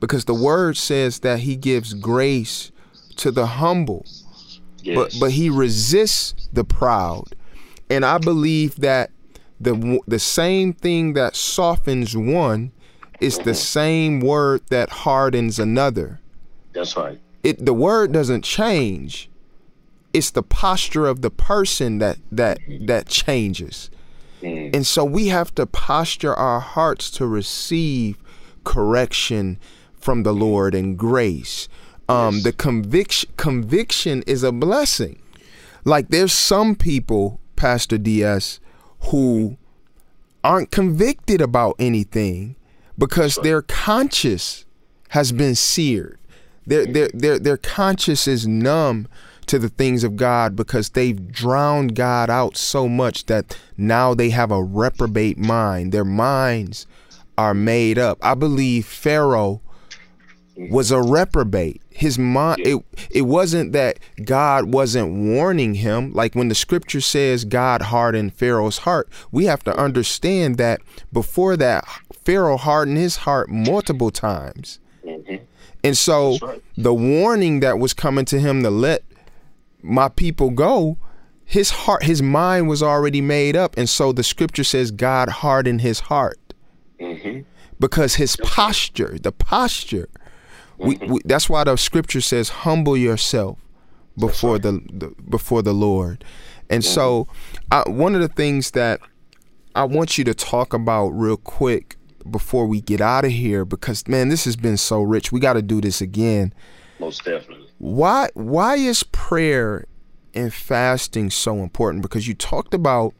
because 0.00 0.24
the 0.24 0.34
word 0.34 0.78
says 0.78 1.20
that 1.20 1.40
he 1.40 1.56
gives 1.56 1.92
grace 1.92 2.72
to 3.16 3.30
the 3.30 3.46
humble. 3.46 4.06
Yes. 4.82 4.96
But 4.96 5.16
but 5.20 5.30
he 5.32 5.50
resists 5.50 6.48
the 6.52 6.64
proud. 6.64 7.34
And 7.90 8.04
I 8.04 8.16
believe 8.16 8.76
that 8.76 9.10
the 9.60 10.00
the 10.06 10.18
same 10.18 10.72
thing 10.72 11.12
that 11.12 11.36
softens 11.36 12.16
one 12.16 12.72
is 13.20 13.36
the 13.36 13.42
mm-hmm. 13.42 13.52
same 13.52 14.20
word 14.20 14.62
that 14.70 14.88
hardens 14.90 15.58
another. 15.58 16.20
That's 16.72 16.96
right. 16.96 17.20
It 17.42 17.64
the 17.64 17.74
word 17.74 18.12
doesn't 18.12 18.42
change 18.42 19.28
it's 20.14 20.30
the 20.30 20.42
posture 20.42 21.06
of 21.06 21.20
the 21.20 21.30
person 21.30 21.98
that 21.98 22.18
that 22.32 22.58
that 22.86 23.08
changes. 23.08 23.90
Mm. 24.40 24.74
And 24.74 24.86
so 24.86 25.04
we 25.04 25.28
have 25.28 25.54
to 25.56 25.66
posture 25.66 26.34
our 26.34 26.60
hearts 26.60 27.10
to 27.12 27.26
receive 27.26 28.16
correction 28.62 29.58
from 29.98 30.22
the 30.22 30.32
Lord 30.32 30.74
and 30.74 30.96
grace. 30.96 31.68
Um, 32.08 32.36
yes. 32.36 32.44
The 32.44 32.52
conviction 32.52 33.30
conviction 33.36 34.22
is 34.26 34.42
a 34.42 34.52
blessing. 34.52 35.20
Like 35.84 36.08
there's 36.08 36.32
some 36.32 36.76
people, 36.76 37.40
Pastor 37.56 37.98
DS, 37.98 38.60
who 39.10 39.58
aren't 40.44 40.70
convicted 40.70 41.40
about 41.40 41.74
anything 41.78 42.56
because 42.96 43.36
their 43.36 43.62
conscience 43.62 44.64
has 45.08 45.32
been 45.32 45.54
seared. 45.54 46.18
Their 46.66 46.86
their 46.86 47.08
their 47.12 47.38
their 47.38 47.56
conscience 47.56 48.26
is 48.26 48.46
numb 48.46 49.08
to 49.46 49.58
the 49.58 49.68
things 49.68 50.04
of 50.04 50.16
God 50.16 50.56
because 50.56 50.90
they've 50.90 51.30
drowned 51.32 51.94
God 51.94 52.30
out 52.30 52.56
so 52.56 52.88
much 52.88 53.26
that 53.26 53.58
now 53.76 54.14
they 54.14 54.30
have 54.30 54.50
a 54.50 54.62
reprobate 54.62 55.38
mind. 55.38 55.92
Their 55.92 56.04
minds 56.04 56.86
are 57.36 57.54
made 57.54 57.98
up. 57.98 58.18
I 58.22 58.34
believe 58.34 58.86
Pharaoh 58.86 59.60
was 60.56 60.90
a 60.90 61.02
reprobate. 61.02 61.82
His 61.90 62.18
mind 62.18 62.60
it 62.60 62.84
it 63.10 63.22
wasn't 63.22 63.72
that 63.72 63.98
God 64.24 64.72
wasn't 64.72 65.12
warning 65.12 65.74
him 65.74 66.12
like 66.12 66.34
when 66.34 66.48
the 66.48 66.54
scripture 66.54 67.00
says 67.00 67.44
God 67.44 67.82
hardened 67.82 68.34
Pharaoh's 68.34 68.78
heart. 68.78 69.08
We 69.30 69.46
have 69.46 69.62
to 69.64 69.76
understand 69.76 70.56
that 70.58 70.80
before 71.12 71.56
that 71.56 71.84
Pharaoh 72.24 72.56
hardened 72.56 72.98
his 72.98 73.16
heart 73.18 73.48
multiple 73.48 74.10
times. 74.10 74.78
Mm-hmm. 75.04 75.44
And 75.82 75.98
so 75.98 76.38
right. 76.40 76.62
the 76.76 76.94
warning 76.94 77.60
that 77.60 77.78
was 77.78 77.92
coming 77.92 78.24
to 78.26 78.40
him 78.40 78.62
to 78.62 78.70
let 78.70 79.04
my 79.84 80.08
people 80.08 80.50
go, 80.50 80.98
his 81.44 81.70
heart, 81.70 82.04
his 82.04 82.22
mind 82.22 82.68
was 82.68 82.82
already 82.82 83.20
made 83.20 83.54
up. 83.54 83.76
And 83.76 83.88
so 83.88 84.12
the 84.12 84.22
scripture 84.22 84.64
says 84.64 84.90
God 84.90 85.28
hardened 85.28 85.82
his 85.82 86.00
heart. 86.00 86.54
Mm-hmm. 87.00 87.42
Because 87.78 88.14
his 88.14 88.36
posture, 88.36 89.18
the 89.20 89.32
posture, 89.32 90.08
mm-hmm. 90.78 90.88
we, 90.88 90.96
we, 91.06 91.20
that's 91.24 91.50
why 91.50 91.64
the 91.64 91.76
scripture 91.76 92.20
says, 92.20 92.48
humble 92.48 92.96
yourself 92.96 93.58
before 94.18 94.58
the, 94.58 94.80
the, 94.90 95.14
before 95.28 95.60
the 95.60 95.74
Lord. 95.74 96.24
And 96.70 96.82
mm-hmm. 96.82 96.94
so 96.94 97.28
I, 97.70 97.82
one 97.88 98.14
of 98.14 98.22
the 98.22 98.28
things 98.28 98.70
that 98.70 99.00
I 99.74 99.84
want 99.84 100.16
you 100.16 100.24
to 100.24 100.34
talk 100.34 100.72
about 100.72 101.08
real 101.08 101.36
quick 101.36 101.96
before 102.30 102.66
we 102.66 102.80
get 102.80 103.02
out 103.02 103.26
of 103.26 103.32
here, 103.32 103.66
because 103.66 104.08
man, 104.08 104.30
this 104.30 104.46
has 104.46 104.56
been 104.56 104.78
so 104.78 105.02
rich. 105.02 105.30
We 105.30 105.40
got 105.40 105.54
to 105.54 105.62
do 105.62 105.82
this 105.82 106.00
again. 106.00 106.54
Most 106.98 107.24
definitely. 107.24 107.63
Why 107.84 108.30
why 108.32 108.76
is 108.76 109.02
prayer 109.02 109.84
and 110.32 110.54
fasting 110.54 111.28
so 111.28 111.58
important? 111.58 112.02
Because 112.02 112.26
you 112.26 112.32
talked 112.32 112.72
about 112.72 113.12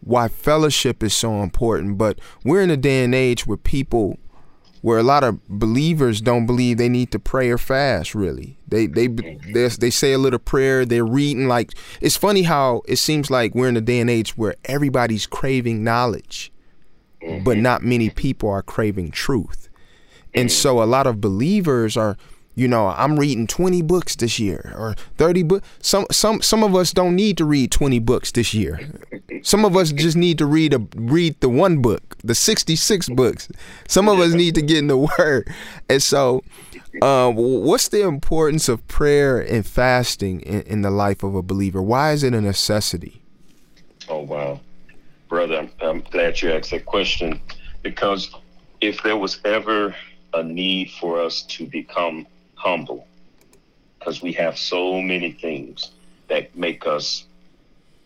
why 0.00 0.26
fellowship 0.26 1.00
is 1.00 1.14
so 1.14 1.44
important, 1.44 1.96
but 1.96 2.18
we're 2.44 2.62
in 2.62 2.70
a 2.70 2.76
day 2.76 3.04
and 3.04 3.14
age 3.14 3.46
where 3.46 3.56
people 3.56 4.18
where 4.80 4.98
a 4.98 5.04
lot 5.04 5.22
of 5.22 5.46
believers 5.46 6.20
don't 6.20 6.44
believe 6.44 6.76
they 6.76 6.88
need 6.88 7.12
to 7.12 7.20
pray 7.20 7.50
or 7.50 7.56
fast 7.56 8.16
really. 8.16 8.58
They 8.66 8.88
they 8.88 9.06
they, 9.06 9.68
they 9.68 9.90
say 9.90 10.12
a 10.12 10.18
little 10.18 10.40
prayer 10.40 10.84
they're 10.84 11.04
reading 11.04 11.46
like 11.46 11.72
it's 12.00 12.16
funny 12.16 12.42
how 12.42 12.82
it 12.88 12.96
seems 12.96 13.30
like 13.30 13.54
we're 13.54 13.68
in 13.68 13.76
a 13.76 13.80
day 13.80 14.00
and 14.00 14.10
age 14.10 14.36
where 14.36 14.56
everybody's 14.64 15.28
craving 15.28 15.84
knowledge 15.84 16.52
but 17.20 17.28
mm-hmm. 17.28 17.62
not 17.62 17.84
many 17.84 18.10
people 18.10 18.50
are 18.50 18.64
craving 18.64 19.12
truth. 19.12 19.68
And 20.34 20.48
mm-hmm. 20.48 20.52
so 20.52 20.82
a 20.82 20.84
lot 20.84 21.06
of 21.06 21.20
believers 21.20 21.96
are 21.96 22.16
you 22.54 22.68
know, 22.68 22.88
I'm 22.88 23.18
reading 23.18 23.46
20 23.46 23.82
books 23.82 24.14
this 24.16 24.38
year 24.38 24.74
or 24.76 24.94
30 25.16 25.42
books. 25.44 25.68
Some 25.80 26.06
some 26.10 26.42
some 26.42 26.62
of 26.62 26.74
us 26.74 26.92
don't 26.92 27.16
need 27.16 27.38
to 27.38 27.44
read 27.44 27.70
20 27.72 27.98
books 28.00 28.30
this 28.30 28.52
year. 28.52 28.78
Some 29.42 29.64
of 29.64 29.76
us 29.76 29.90
just 29.92 30.16
need 30.16 30.38
to 30.38 30.46
read 30.46 30.74
a 30.74 30.86
read 30.94 31.40
the 31.40 31.48
one 31.48 31.80
book, 31.80 32.16
the 32.22 32.34
66 32.34 33.08
books. 33.10 33.48
Some 33.88 34.08
of 34.08 34.18
us 34.18 34.34
need 34.34 34.54
to 34.56 34.62
get 34.62 34.78
in 34.78 34.88
the 34.88 34.98
word. 35.18 35.50
And 35.88 36.02
so 36.02 36.42
uh, 37.00 37.30
what's 37.32 37.88
the 37.88 38.02
importance 38.02 38.68
of 38.68 38.86
prayer 38.86 39.40
and 39.40 39.66
fasting 39.66 40.40
in, 40.42 40.62
in, 40.62 40.82
the 40.82 40.90
life 40.90 41.22
of 41.22 41.34
a 41.34 41.42
believer? 41.42 41.80
Why 41.80 42.12
is 42.12 42.22
it 42.22 42.34
a 42.34 42.40
necessity? 42.40 43.22
Oh 44.08 44.20
wow, 44.20 44.60
brother, 45.28 45.56
I'm, 45.56 45.70
I'm 45.80 46.00
glad 46.02 46.42
you 46.42 46.52
asked 46.52 46.70
that 46.72 46.84
question 46.84 47.40
because 47.82 48.30
if 48.82 49.02
there 49.02 49.16
was 49.16 49.40
ever 49.44 49.94
a 50.34 50.42
need 50.42 50.90
for 50.90 51.20
us 51.20 51.42
to 51.42 51.66
become 51.66 52.26
humble 52.62 53.06
because 53.98 54.22
we 54.22 54.32
have 54.32 54.56
so 54.56 55.00
many 55.02 55.32
things 55.32 55.90
that 56.28 56.56
make 56.56 56.86
us 56.86 57.24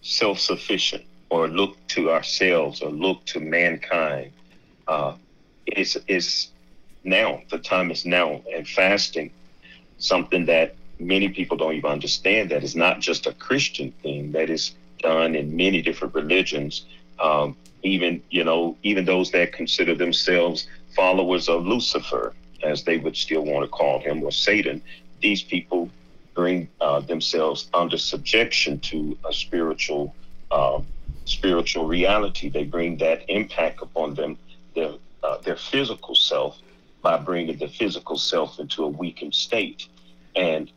self 0.01 0.39
sufficient 0.39 1.05
or 1.28 1.49
look 1.49 1.77
to 1.89 2.11
ourselves 2.11 2.81
or 2.81 2.91
look 2.91 3.24
to 3.27 3.41
mankind. 3.41 4.33
Uh, 4.89 5.15
it's, 5.66 5.97
it's 6.07 6.51
now, 7.05 7.43
the 7.51 7.59
time 7.59 7.91
is 7.91 8.07
now, 8.07 8.41
and 8.55 8.66
fasting, 8.66 9.31
something 9.99 10.47
that 10.47 10.74
many 10.99 11.28
people 11.28 11.57
don't 11.57 11.74
even 11.74 11.91
understand 11.91 12.51
that 12.51 12.62
is 12.62 12.77
not 12.77 13.01
just 13.01 13.27
a 13.27 13.33
Christian 13.33 13.93
thing, 14.03 14.33
that 14.33 14.49
is 14.49 14.74
done 15.01 15.35
in 15.35 15.57
many 15.57 15.83
different 15.83 16.15
religions. 16.15 16.87
Um, 17.19 17.57
even, 17.83 18.23
you 18.31 18.45
know, 18.45 18.77
even 18.83 19.05
those 19.05 19.31
that 19.33 19.53
consider 19.53 19.95
themselves 19.95 20.66
followers 20.95 21.49
of 21.49 21.66
Lucifer, 21.66 22.35
as 22.66 22.82
they 22.82 22.98
would 22.98 23.16
still 23.16 23.44
want 23.44 23.64
to 23.64 23.68
call 23.68 24.01
him, 24.01 24.22
or 24.22 24.32
Satan, 24.32 24.82
these 25.20 25.43
people 25.43 25.90
bring 26.34 26.68
uh, 26.80 27.01
themselves 27.01 27.68
under 27.72 27.97
subjection 27.97 28.78
to 28.80 29.16
a 29.28 29.32
spiritual 29.32 30.14
uh, 30.51 30.80
spiritual 31.24 31.86
reality. 31.86 32.48
They 32.48 32.64
bring 32.64 32.98
that 32.98 33.24
impact 33.28 33.82
upon 33.82 34.14
them, 34.14 34.38
their 34.74 34.93
uh, 35.22 35.38
their 35.38 35.56
physical 35.56 36.14
self, 36.14 36.59
by 37.02 37.16
bringing 37.18 37.59
the 37.59 37.68
physical 37.68 38.18
self 38.18 38.59
into 38.59 38.84
a 38.84 38.88
weakened 38.88 39.34
state. 39.34 39.88
And 40.36 40.70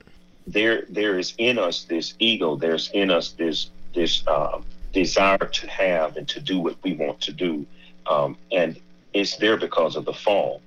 there 0.47 0.85
there 0.89 1.19
is 1.19 1.33
in 1.37 1.59
us 1.59 1.83
this 1.83 2.13
ego. 2.19 2.55
There's 2.55 2.89
in 2.91 3.11
us 3.11 3.33
this 3.33 3.69
this 3.93 4.23
uh, 4.27 4.61
desire 4.93 5.37
to 5.37 5.67
have 5.67 6.17
and 6.17 6.27
to 6.29 6.39
do 6.39 6.59
what 6.59 6.77
we 6.83 6.93
want 6.93 7.19
to 7.21 7.33
do, 7.33 7.65
um, 8.07 8.37
and 8.51 8.79
it's 9.13 9.35
there 9.37 9.57
because 9.57 9.95
of 9.95 10.05
the 10.05 10.13
fall. 10.13 10.61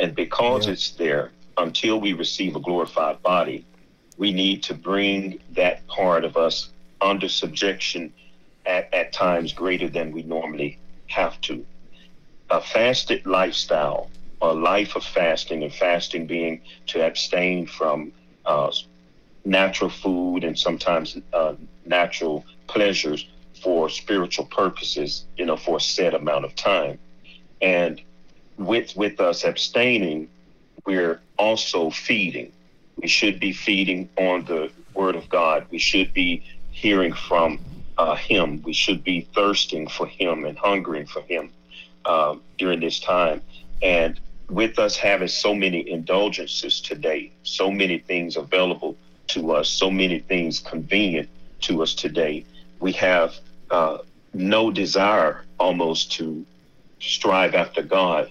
And 0.00 0.14
because 0.14 0.66
yeah. 0.66 0.72
it's 0.72 0.90
there, 0.92 1.30
until 1.58 2.00
we 2.00 2.14
receive 2.14 2.56
a 2.56 2.60
glorified 2.60 3.22
body, 3.22 3.66
we 4.16 4.32
need 4.32 4.62
to 4.64 4.74
bring 4.74 5.38
that 5.52 5.86
part 5.86 6.24
of 6.24 6.36
us 6.36 6.70
under 7.00 7.28
subjection 7.28 8.12
at, 8.66 8.92
at 8.94 9.12
times 9.12 9.52
greater 9.52 9.88
than 9.88 10.10
we 10.12 10.22
normally 10.22 10.78
have 11.08 11.40
to. 11.42 11.64
A 12.50 12.60
fasted 12.60 13.26
lifestyle, 13.26 14.10
a 14.40 14.52
life 14.52 14.96
of 14.96 15.04
fasting, 15.04 15.62
and 15.62 15.72
fasting 15.72 16.26
being 16.26 16.62
to 16.86 17.04
abstain 17.06 17.66
from 17.66 18.12
uh, 18.46 18.72
natural 19.44 19.90
food 19.90 20.44
and 20.44 20.58
sometimes 20.58 21.18
uh, 21.32 21.54
natural 21.84 22.44
pleasures 22.66 23.26
for 23.62 23.90
spiritual 23.90 24.46
purposes, 24.46 25.26
you 25.36 25.44
know, 25.44 25.56
for 25.56 25.76
a 25.76 25.80
set 25.80 26.14
amount 26.14 26.44
of 26.46 26.54
time. 26.54 26.98
And 27.60 28.00
with 28.60 28.94
with 28.94 29.20
us 29.20 29.44
abstaining, 29.44 30.28
we're 30.84 31.20
also 31.38 31.90
feeding. 31.90 32.52
We 32.96 33.08
should 33.08 33.40
be 33.40 33.52
feeding 33.52 34.08
on 34.16 34.44
the 34.44 34.70
Word 34.94 35.16
of 35.16 35.28
God. 35.28 35.66
We 35.70 35.78
should 35.78 36.12
be 36.12 36.42
hearing 36.70 37.14
from 37.14 37.58
uh, 37.96 38.16
Him. 38.16 38.62
We 38.62 38.74
should 38.74 39.02
be 39.02 39.22
thirsting 39.34 39.88
for 39.88 40.06
Him 40.06 40.44
and 40.44 40.58
hungering 40.58 41.06
for 41.06 41.22
Him 41.22 41.50
um, 42.04 42.42
during 42.58 42.80
this 42.80 43.00
time. 43.00 43.40
And 43.82 44.20
with 44.50 44.78
us 44.78 44.96
having 44.96 45.28
so 45.28 45.54
many 45.54 45.88
indulgences 45.88 46.80
today, 46.80 47.32
so 47.42 47.70
many 47.70 47.98
things 47.98 48.36
available 48.36 48.96
to 49.28 49.52
us, 49.52 49.70
so 49.70 49.90
many 49.90 50.18
things 50.18 50.58
convenient 50.58 51.28
to 51.62 51.82
us 51.82 51.94
today, 51.94 52.44
we 52.78 52.92
have 52.92 53.34
uh, 53.70 53.98
no 54.34 54.70
desire 54.70 55.44
almost 55.58 56.12
to 56.12 56.44
strive 56.98 57.54
after 57.54 57.82
God 57.82 58.30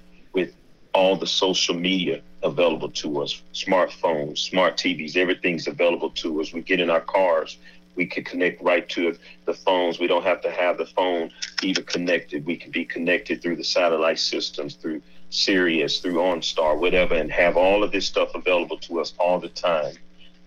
all 0.94 1.16
the 1.16 1.28
social 1.28 1.76
media 1.76 2.22
available 2.44 2.90
to 2.90 3.22
us 3.22 3.42
smartphones, 3.54 4.40
smart 4.40 4.78
TVs, 4.78 5.16
everything's 5.16 5.68
available 5.68 6.10
to 6.12 6.42
us. 6.42 6.54
We 6.54 6.62
get 6.62 6.80
in 6.80 6.90
our 6.90 7.02
cars, 7.02 7.58
we 7.96 8.06
can 8.06 8.24
connect 8.24 8.62
right 8.62 8.88
to 8.90 9.18
the 9.46 9.54
phones. 9.54 10.00
We 10.00 10.08
don't 10.08 10.24
have 10.24 10.42
to 10.44 10.52
have 10.52 10.78
the 10.78 10.86
phone 10.86 11.32
even 11.62 11.84
connected. 11.84 12.46
We 12.46 12.56
can 12.56 12.72
be 12.72 12.86
connected 12.86 13.42
through 13.42 13.58
the 13.58 13.64
satellite 13.64 14.20
systems, 14.20 14.76
through 14.76 15.02
Sirius, 15.32 16.00
through 16.00 16.16
OnStar, 16.16 16.80
whatever, 16.80 17.16
and 17.16 17.30
have 17.30 17.58
all 17.58 17.84
of 17.84 17.92
this 17.92 18.06
stuff 18.06 18.34
available 18.36 18.78
to 18.78 19.02
us 19.02 19.14
all 19.20 19.40
the 19.40 19.50
time. 19.50 19.96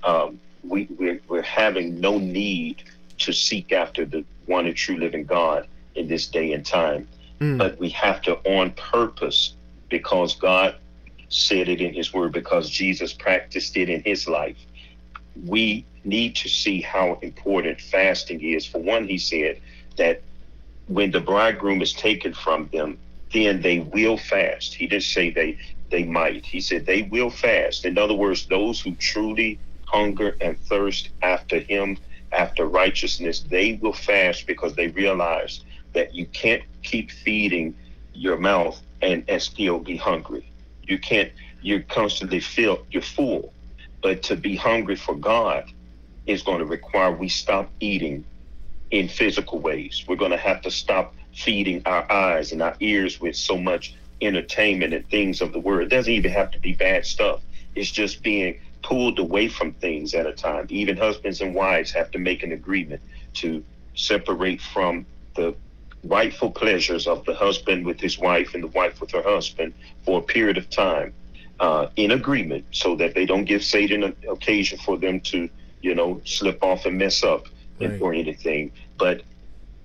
Um, 0.02 0.40
we, 0.64 0.88
we're, 0.98 1.20
we're 1.28 1.42
having 1.42 2.00
no 2.00 2.18
need 2.18 2.84
to 3.18 3.32
seek 3.32 3.70
after 3.70 4.06
the 4.06 4.24
one 4.46 4.66
and 4.66 4.74
true 4.74 4.96
living 4.96 5.24
God 5.24 5.66
in 5.94 6.08
this 6.08 6.26
day 6.26 6.52
and 6.52 6.64
time. 6.64 7.06
Mm. 7.40 7.58
But 7.58 7.78
we 7.78 7.90
have 7.90 8.22
to, 8.22 8.36
on 8.48 8.70
purpose, 8.72 9.54
because 9.92 10.36
God 10.36 10.76
said 11.30 11.68
it 11.68 11.80
in 11.80 11.94
His 11.94 12.14
Word, 12.14 12.32
because 12.32 12.70
Jesus 12.70 13.14
practiced 13.14 13.76
it 13.78 13.90
in 13.90 14.02
His 14.04 14.28
life. 14.28 14.58
We 15.46 15.86
need 16.04 16.36
to 16.36 16.50
see 16.50 16.82
how 16.82 17.20
important 17.22 17.80
fasting 17.80 18.42
is. 18.42 18.66
For 18.66 18.80
one, 18.82 19.08
He 19.08 19.18
said 19.18 19.60
that 19.98 20.22
when 20.88 21.12
the 21.12 21.20
bridegroom 21.20 21.82
is 21.82 21.94
taken 21.94 22.34
from 22.34 22.68
them, 22.72 22.98
then 23.32 23.62
they 23.62 23.80
will 23.80 24.18
fast. 24.18 24.74
He 24.74 24.88
didn't 24.88 25.04
say 25.04 25.30
they 25.30 25.58
they 25.90 26.04
might. 26.04 26.46
He 26.46 26.60
said 26.60 26.86
they 26.86 27.02
will 27.02 27.30
fast. 27.30 27.86
In 27.86 27.98
other 27.98 28.14
words, 28.14 28.46
those 28.46 28.80
who 28.80 28.96
truly 28.96 29.60
hunger 29.84 30.36
and 30.40 30.58
thirst 30.58 31.10
after 31.22 31.60
him, 31.60 31.98
after 32.32 32.66
righteousness, 32.66 33.42
they 33.50 33.78
will 33.82 33.92
fast 33.92 34.46
because 34.46 34.74
they 34.74 34.88
realize 34.88 35.64
that 35.94 36.14
you 36.14 36.26
can't 36.26 36.62
keep 36.82 37.10
feeding 37.10 37.76
your 38.14 38.38
mouth 38.38 38.82
and, 39.02 39.24
and 39.28 39.42
still 39.42 39.78
be 39.78 39.96
hungry. 39.96 40.50
You 40.82 40.98
can't, 40.98 41.32
you 41.60 41.82
constantly 41.82 42.40
feel 42.40 42.78
you're 42.90 43.02
full. 43.02 43.52
But 44.02 44.22
to 44.24 44.36
be 44.36 44.56
hungry 44.56 44.96
for 44.96 45.14
God 45.14 45.64
is 46.26 46.42
going 46.42 46.58
to 46.58 46.64
require 46.64 47.12
we 47.12 47.28
stop 47.28 47.70
eating 47.80 48.24
in 48.90 49.08
physical 49.08 49.58
ways. 49.58 50.04
We're 50.06 50.16
going 50.16 50.30
to 50.30 50.36
have 50.36 50.62
to 50.62 50.70
stop 50.70 51.14
feeding 51.34 51.82
our 51.86 52.10
eyes 52.10 52.52
and 52.52 52.62
our 52.62 52.76
ears 52.80 53.20
with 53.20 53.36
so 53.36 53.56
much 53.56 53.94
entertainment 54.20 54.94
and 54.94 55.08
things 55.08 55.40
of 55.40 55.52
the 55.52 55.58
world. 55.58 55.82
It 55.82 55.88
doesn't 55.88 56.12
even 56.12 56.30
have 56.32 56.50
to 56.52 56.60
be 56.60 56.74
bad 56.74 57.06
stuff. 57.06 57.40
It's 57.74 57.90
just 57.90 58.22
being 58.22 58.58
pulled 58.82 59.18
away 59.18 59.48
from 59.48 59.72
things 59.74 60.14
at 60.14 60.26
a 60.26 60.32
time. 60.32 60.66
Even 60.68 60.96
husbands 60.96 61.40
and 61.40 61.54
wives 61.54 61.92
have 61.92 62.10
to 62.12 62.18
make 62.18 62.42
an 62.42 62.52
agreement 62.52 63.00
to 63.34 63.64
separate 63.94 64.60
from 64.60 65.06
the 65.36 65.54
rightful 66.04 66.50
pleasures 66.50 67.06
of 67.06 67.24
the 67.24 67.34
husband 67.34 67.86
with 67.86 68.00
his 68.00 68.18
wife 68.18 68.54
and 68.54 68.62
the 68.62 68.68
wife 68.68 69.00
with 69.00 69.10
her 69.12 69.22
husband 69.22 69.72
for 70.04 70.18
a 70.18 70.22
period 70.22 70.58
of 70.58 70.68
time 70.68 71.12
uh, 71.60 71.86
in 71.96 72.10
agreement 72.10 72.64
so 72.72 72.96
that 72.96 73.14
they 73.14 73.24
don't 73.24 73.44
give 73.44 73.62
Satan 73.62 74.02
an 74.02 74.16
occasion 74.28 74.78
for 74.78 74.98
them 74.98 75.20
to, 75.20 75.48
you 75.80 75.94
know, 75.94 76.20
slip 76.24 76.62
off 76.62 76.86
and 76.86 76.98
mess 76.98 77.22
up 77.22 77.46
right. 77.80 78.00
or 78.00 78.12
anything. 78.12 78.72
But 78.98 79.22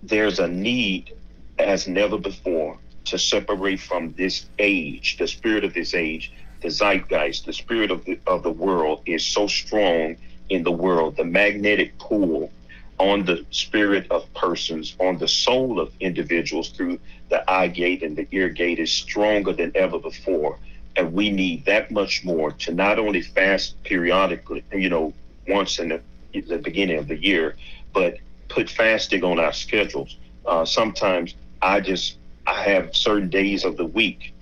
there's 0.02 0.39
a 0.39 0.48
need 0.48 1.14
as 1.60 1.88
never 1.88 2.18
before 2.18 2.77
to 3.06 3.18
separate 3.18 3.80
from 3.80 4.14
this 4.14 4.48
age, 4.60 5.18
the 5.18 5.27
spirit 5.27 5.64
of 5.64 5.73
this 5.73 5.94
age, 5.94 6.34
the 6.61 6.69
zeitgeist, 6.69 7.45
the 7.45 7.53
spirit 7.53 7.91
of 7.91 8.03
the, 8.06 8.19
of 8.27 8.44
the 8.44 8.52
world 8.52 9.02
is 9.06 9.26
so 9.26 9.48
strong 9.48 10.18
in 10.49 10.64
the 10.64 10.72
world. 10.72 11.15
The 11.15 11.23
magnetic 11.23 11.98
pull 11.99 12.52
on 12.99 13.26
the 13.26 13.45
spirit 13.52 14.07
of 14.10 14.32
persons, 14.34 14.95
on 14.99 15.18
the 15.18 15.28
soul 15.28 15.80
of 15.80 15.91
individuals 15.99 16.69
through 16.69 16.99
the 17.30 17.49
eye 17.49 17.68
gate 17.68 18.03
and 18.03 18.15
the 18.15 18.28
ear 18.32 18.49
gate 18.49 18.80
is 18.80 18.91
stronger 18.91 19.53
than 19.53 19.72
ever 19.76 19.99
before. 19.99 20.57
And 20.95 21.14
we 21.14 21.30
need 21.30 21.65
that 21.65 21.91
much 21.91 22.24
more 22.24 22.52
to 22.52 22.74
not 22.74 22.98
only 22.98 23.22
fast 23.22 23.82
periodically, 23.84 24.64
you 24.72 24.90
know, 24.90 25.14
once 25.48 25.78
in 25.80 25.90
the, 25.90 26.02
the 26.41 26.57
beginning 26.57 26.98
of 26.98 27.07
the 27.07 27.18
year, 27.18 27.56
but 27.94 28.18
put 28.49 28.69
fasting 28.69 29.24
on 29.24 29.40
our 29.40 29.53
schedules. 29.53 30.18
Uh, 30.45 30.65
sometimes 30.65 31.36
I 31.61 31.82
just 31.82 32.18
I 32.48 32.64
have 32.64 32.95
certain 32.95 33.30
days 33.30 33.65
of 33.65 33.78
the 33.78 33.86
week 33.86 34.34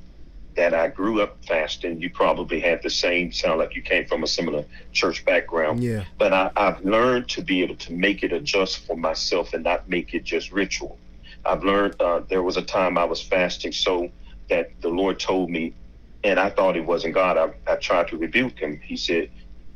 that 0.56 0.74
I 0.74 0.88
grew 0.88 1.22
up 1.22 1.38
fasting. 1.46 2.00
You 2.00 2.10
probably 2.10 2.60
had 2.60 2.82
the 2.82 2.90
same. 2.90 3.32
Sound 3.32 3.60
like 3.60 3.76
you 3.76 3.82
came 3.82 4.06
from 4.06 4.24
a 4.24 4.28
similar 4.28 4.66
church 4.94 5.26
background. 5.26 5.84
Yeah. 5.84 6.06
But 6.18 6.34
I, 6.34 6.52
I've 6.56 6.84
learned 6.84 7.28
to 7.30 7.42
be 7.42 7.62
able 7.62 7.76
to 7.76 7.94
make 7.94 8.24
it 8.24 8.32
adjust 8.32 8.86
for 8.86 8.96
myself 8.96 9.54
and 9.54 9.64
not 9.64 9.90
make 9.90 10.14
it 10.14 10.24
just 10.24 10.52
ritual. 10.52 10.98
I've 11.44 11.64
learned 11.64 11.96
uh, 12.00 12.22
there 12.30 12.42
was 12.42 12.58
a 12.58 12.62
time 12.62 12.98
I 12.98 13.04
was 13.04 13.22
fasting 13.22 13.72
so 13.72 14.10
that 14.50 14.72
the 14.82 14.90
Lord 14.90 15.20
told 15.20 15.50
me 15.50 15.74
and 16.26 16.40
I 16.40 16.50
thought 16.50 16.76
it 16.76 16.86
wasn't 16.86 17.14
God. 17.14 17.38
I, 17.38 17.72
I 17.72 17.76
tried 17.76 18.08
to 18.10 18.18
rebuke 18.18 18.58
him. 18.58 18.82
He 18.84 18.98
said, 18.98 19.30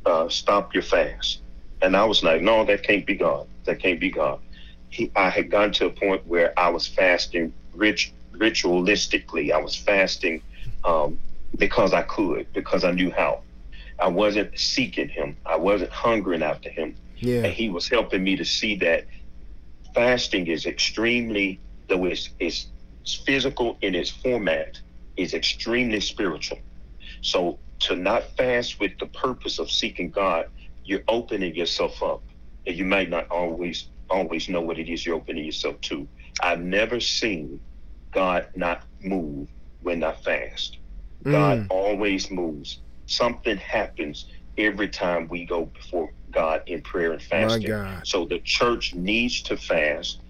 uh, 0.04 0.28
"Stop 0.28 0.74
your 0.74 0.82
fast," 0.82 1.42
and 1.80 1.96
I 1.96 2.04
was 2.04 2.24
like, 2.24 2.42
"No, 2.42 2.64
that 2.64 2.82
can't 2.82 3.06
be 3.06 3.14
God. 3.14 3.46
That 3.64 3.78
can't 3.78 4.00
be 4.00 4.10
God." 4.10 4.40
He, 4.88 5.12
I 5.14 5.30
had 5.30 5.50
gotten 5.50 5.72
to 5.74 5.86
a 5.86 5.90
point 5.90 6.26
where 6.26 6.58
I 6.58 6.68
was 6.68 6.88
fasting 6.88 7.52
rich, 7.72 8.12
ritualistically. 8.32 9.52
I 9.52 9.58
was 9.58 9.76
fasting 9.76 10.42
um, 10.84 11.18
because 11.56 11.92
I 11.92 12.02
could, 12.02 12.46
because 12.52 12.84
I 12.84 12.92
knew 12.92 13.10
how. 13.10 13.42
I 13.98 14.08
wasn't 14.08 14.58
seeking 14.58 15.08
Him. 15.08 15.36
I 15.44 15.56
wasn't 15.56 15.90
hungering 15.90 16.42
after 16.42 16.70
Him. 16.70 16.96
Yeah. 17.16 17.44
And 17.44 17.52
He 17.52 17.68
was 17.68 17.88
helping 17.88 18.24
me 18.24 18.36
to 18.36 18.44
see 18.44 18.76
that 18.76 19.06
fasting 19.94 20.46
is 20.46 20.66
extremely, 20.66 21.60
though 21.88 22.06
it's, 22.06 22.30
it's 22.38 22.68
physical 23.26 23.76
in 23.82 23.94
its 23.94 24.10
format, 24.10 24.80
is 25.16 25.34
extremely 25.34 26.00
spiritual. 26.00 26.58
So 27.20 27.58
to 27.80 27.96
not 27.96 28.24
fast 28.36 28.80
with 28.80 28.92
the 28.98 29.06
purpose 29.06 29.58
of 29.58 29.70
seeking 29.70 30.10
God, 30.10 30.46
you're 30.84 31.02
opening 31.08 31.54
yourself 31.54 32.02
up, 32.02 32.22
and 32.66 32.76
you 32.76 32.84
might 32.84 33.10
not 33.10 33.28
always 33.30 33.88
always 34.08 34.48
know 34.48 34.60
what 34.60 34.78
it 34.78 34.88
is 34.88 35.06
you're 35.06 35.14
opening 35.14 35.44
yourself 35.44 35.80
to. 35.82 36.08
I've 36.42 36.60
never 36.60 36.98
seen 36.98 37.60
God 38.12 38.48
not 38.56 38.84
move 39.00 39.48
when 39.82 40.02
I 40.02 40.12
fast. 40.12 40.78
God 41.24 41.58
mm. 41.60 41.66
always 41.70 42.30
moves. 42.30 42.80
Something 43.06 43.56
happens 43.58 44.26
every 44.56 44.88
time 44.88 45.28
we 45.28 45.44
go 45.44 45.66
before 45.66 46.10
God 46.30 46.62
in 46.66 46.82
prayer 46.82 47.12
and 47.12 47.22
fasting. 47.22 47.62
So 48.04 48.24
the 48.24 48.38
church 48.40 48.94
needs 48.94 49.42
to 49.42 49.56
fast. 49.56 50.20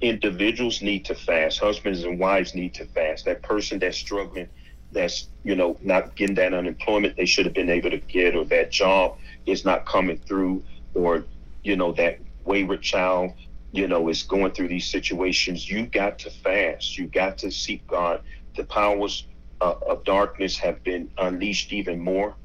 Individuals 0.00 0.80
need 0.80 1.04
to 1.06 1.14
fast. 1.14 1.58
Husbands 1.58 2.04
and 2.04 2.18
wives 2.18 2.54
need 2.54 2.74
to 2.74 2.84
fast. 2.86 3.26
That 3.26 3.42
person 3.42 3.78
that's 3.78 3.98
struggling, 3.98 4.48
that's 4.92 5.28
you 5.44 5.54
know 5.54 5.76
not 5.82 6.16
getting 6.16 6.36
that 6.36 6.54
unemployment 6.54 7.16
they 7.16 7.26
should 7.26 7.44
have 7.44 7.54
been 7.54 7.68
able 7.70 7.90
to 7.90 7.98
get, 7.98 8.34
or 8.34 8.44
that 8.46 8.70
job 8.70 9.16
is 9.46 9.64
not 9.64 9.84
coming 9.84 10.18
through, 10.18 10.62
or 10.94 11.24
you 11.62 11.76
know 11.76 11.92
that 11.92 12.18
wayward 12.44 12.82
child, 12.82 13.32
you 13.72 13.86
know, 13.86 14.08
is 14.08 14.22
going 14.22 14.52
through 14.52 14.68
these 14.68 14.90
situations. 14.90 15.70
You 15.70 15.86
got 15.86 16.18
to 16.20 16.30
fast. 16.30 16.96
You 16.96 17.06
got 17.06 17.38
to 17.38 17.50
seek 17.50 17.86
God. 17.86 18.22
The 18.56 18.64
powers 18.64 19.26
uh, 19.60 19.74
of 19.88 20.04
darkness 20.04 20.58
have 20.58 20.82
been 20.84 21.10
unleashed 21.18 21.72
even 21.72 22.00
more 22.00 22.36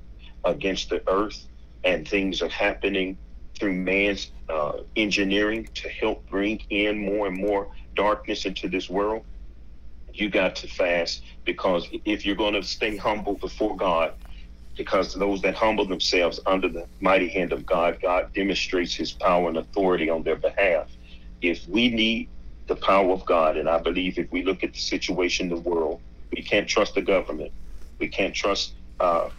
against 0.45 0.89
the 0.89 1.03
earth, 1.09 1.47
and 1.83 2.07
things 2.07 2.41
are 2.41 2.49
happening 2.49 3.17
through 3.59 3.73
man's 3.73 4.31
uh, 4.49 4.73
engineering 4.95 5.69
to 5.75 5.89
help 5.89 6.27
bring 6.29 6.59
in 6.69 6.99
more 6.99 7.27
and 7.27 7.37
more 7.37 7.69
darkness 7.95 8.45
into 8.45 8.69
this 8.69 8.89
world. 8.89 9.23
You 10.13 10.29
got 10.29 10.55
to 10.57 10.67
fast 10.67 11.23
because 11.45 11.89
if 12.05 12.25
you're 12.25 12.35
going 12.35 12.53
to 12.55 12.63
stay 12.63 12.97
humble 12.97 13.35
before 13.35 13.75
God, 13.77 14.13
because 14.77 15.13
those 15.13 15.41
that 15.41 15.55
humble 15.55 15.87
themselves 15.87 16.39
under 16.45 16.69
the 16.69 16.87
mighty 17.01 17.29
hand 17.29 17.53
of 17.53 17.65
God, 17.65 17.99
God 18.01 18.33
demonstrates 18.33 18.95
his 18.95 19.13
power 19.13 19.49
and 19.49 19.57
authority 19.57 20.09
on 20.09 20.23
their 20.23 20.37
behalf. 20.37 20.89
If 21.41 21.67
we 21.67 21.89
need 21.89 22.29
the 22.67 22.75
power 22.75 23.11
of 23.11 23.25
God, 23.25 23.57
and 23.57 23.69
I 23.69 23.79
believe 23.79 24.17
if 24.17 24.31
we 24.31 24.43
look 24.43 24.63
at 24.63 24.73
the 24.73 24.79
situation 24.79 25.49
in 25.51 25.55
the 25.63 25.69
world, 25.69 26.01
we 26.35 26.43
can't 26.43 26.67
trust 26.67 26.95
the 26.95 27.01
government. 27.01 27.51
We 27.99 28.07
can't 28.07 28.35
trust, 28.35 28.75
uh, 28.99 29.29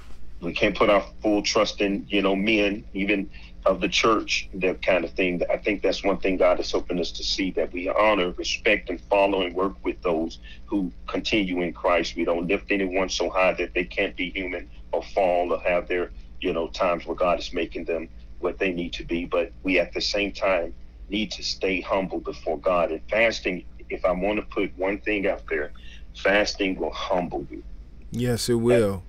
we 0.41 0.53
can't 0.53 0.77
put 0.77 0.91
our 0.91 1.05
full 1.23 1.43
trust 1.43 1.81
in, 1.81 2.07
you 2.09 2.23
know, 2.23 2.37
men, 2.37 2.85
even 2.95 3.31
of 3.67 3.81
the 3.81 3.89
church, 3.89 4.49
that 4.55 4.83
kind 4.83 5.05
of 5.05 5.13
thing. 5.13 5.43
I 5.53 5.57
think 5.59 5.83
that's 5.83 6.05
one 6.05 6.19
thing 6.19 6.37
God 6.37 6.59
has 6.59 6.75
opened 6.75 7.01
us 7.01 7.13
to 7.13 7.25
see 7.25 7.51
that 7.53 7.73
we 7.73 7.89
honor, 7.89 8.33
respect, 8.33 8.91
and 8.91 9.01
follow 9.01 9.43
and 9.43 9.55
work 9.55 9.75
with 9.85 10.01
those 10.03 10.41
who 10.67 10.93
continue 11.09 11.63
in 11.63 11.73
Christ. 11.73 12.17
We 12.17 12.25
don't 12.25 12.47
lift 12.49 12.71
anyone 12.71 13.09
so 13.09 13.31
high 13.31 13.55
that 13.55 13.75
they 13.75 13.85
can't 13.85 14.17
be 14.17 14.31
human 14.31 14.71
or 14.93 15.03
fall 15.03 15.53
or 15.53 15.61
have 15.61 15.89
their, 15.89 16.13
you 16.41 16.53
know, 16.53 16.69
times 16.69 17.07
where 17.07 17.17
God 17.17 17.41
is 17.41 17.53
making 17.53 17.87
them 17.87 18.09
what 18.39 18.59
they 18.59 18.73
need 18.73 18.93
to 18.95 19.05
be. 19.05 19.27
But 19.27 19.53
we 19.63 19.81
at 19.81 19.93
the 19.93 20.01
same 20.01 20.33
time 20.33 20.75
need 21.09 21.31
to 21.33 21.43
stay 21.43 21.81
humble 21.81 22.21
before 22.21 22.59
God. 22.59 22.91
And 22.91 23.01
fasting, 23.11 23.65
if 23.91 24.05
I 24.05 24.13
want 24.13 24.39
to 24.39 24.43
put 24.43 24.77
one 24.77 25.01
thing 25.01 25.27
out 25.27 25.43
there, 25.49 25.73
fasting 26.15 26.77
will 26.77 26.93
humble 26.93 27.47
you. 27.51 27.63
Yes, 28.11 28.49
it 28.49 28.55
will. 28.55 29.05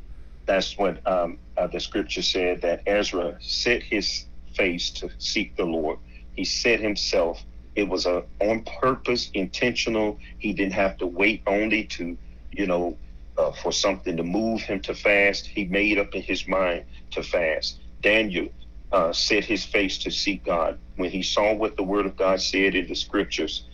That's 0.46 0.78
what 0.78 1.06
um, 1.08 1.40
uh, 1.58 1.68
the 1.68 1.80
scripture 1.80 2.22
said 2.22 2.62
that 2.62 2.84
Ezra 2.86 3.38
set 3.42 3.84
his 3.84 4.26
face 4.56 4.92
to 4.92 5.10
seek 5.18 5.56
the 5.56 5.66
Lord. 5.66 6.00
He 6.34 6.46
set 6.46 6.80
himself. 6.80 7.44
It 7.76 7.88
was 7.88 8.06
a 8.06 8.24
on 8.40 8.66
purpose, 8.82 9.30
intentional. 9.34 10.20
He 10.40 10.54
didn't 10.54 10.74
have 10.74 10.98
to 10.98 11.08
wait 11.08 11.44
only 11.48 11.84
to, 11.86 12.18
you 12.52 12.66
know, 12.66 12.98
uh, 13.38 13.52
for 13.52 13.72
something 13.72 14.18
to 14.18 14.24
move 14.24 14.62
him 14.62 14.80
to 14.82 14.96
fast. 14.96 15.48
He 15.48 15.66
made 15.66 16.00
up 16.00 16.16
in 16.16 16.22
his 16.22 16.48
mind 16.48 16.86
to 17.12 17.22
fast. 17.24 17.80
Daniel 18.02 18.48
uh, 18.92 19.14
set 19.14 19.46
his 19.46 19.66
face 19.66 20.00
to 20.00 20.12
seek 20.12 20.46
God 20.46 20.80
when 20.98 21.12
he 21.12 21.24
saw 21.24 21.54
what 21.56 21.78
the 21.78 21.84
Word 21.84 22.08
of 22.08 22.18
God 22.18 22.42
said 22.42 22.76
in 22.76 22.88
the 22.88 22.96
scriptures 22.96 23.68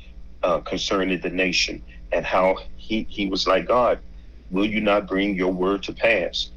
uh, 0.43 0.59
concerning 0.61 1.21
the 1.21 1.29
nation 1.29 1.83
and 2.11 2.25
how 2.25 2.57
he, 2.75 3.07
he 3.09 3.27
was 3.27 3.47
like, 3.47 3.67
God, 3.67 4.01
will 4.49 4.65
you 4.65 4.81
not 4.81 5.07
bring 5.07 5.35
your 5.35 5.53
word 5.53 5.83
to 5.83 5.93
pass? 5.93 6.51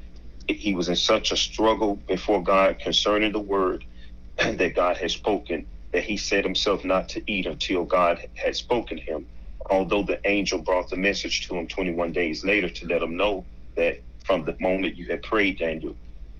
He 0.48 0.74
was 0.74 0.88
in 0.88 0.96
such 0.96 1.32
a 1.32 1.36
struggle 1.38 1.96
before 2.08 2.42
God 2.42 2.78
concerning 2.80 3.32
the 3.32 3.40
word 3.40 3.84
that 4.38 4.74
God 4.76 4.98
had 4.98 5.10
spoken 5.12 5.66
that 5.92 6.04
he 6.04 6.16
set 6.16 6.44
himself 6.44 6.84
not 6.84 7.08
to 7.10 7.22
eat 7.32 7.46
until 7.46 7.84
God 7.84 8.20
had 8.34 8.56
spoken 8.56 8.98
him. 8.98 9.28
Although 9.70 10.04
the 10.04 10.20
angel 10.28 10.60
brought 10.62 10.90
the 10.90 10.96
message 10.96 11.48
to 11.48 11.56
him 11.56 11.68
21 11.68 12.12
days 12.12 12.44
later 12.44 12.68
to 12.70 12.86
let 12.88 13.02
him 13.02 13.16
know 13.16 13.46
that 13.76 14.04
from 14.24 14.44
the 14.44 14.56
moment 14.60 14.96
you 14.96 15.06
had 15.10 15.22
prayed, 15.22 15.58
Daniel, 15.58 15.96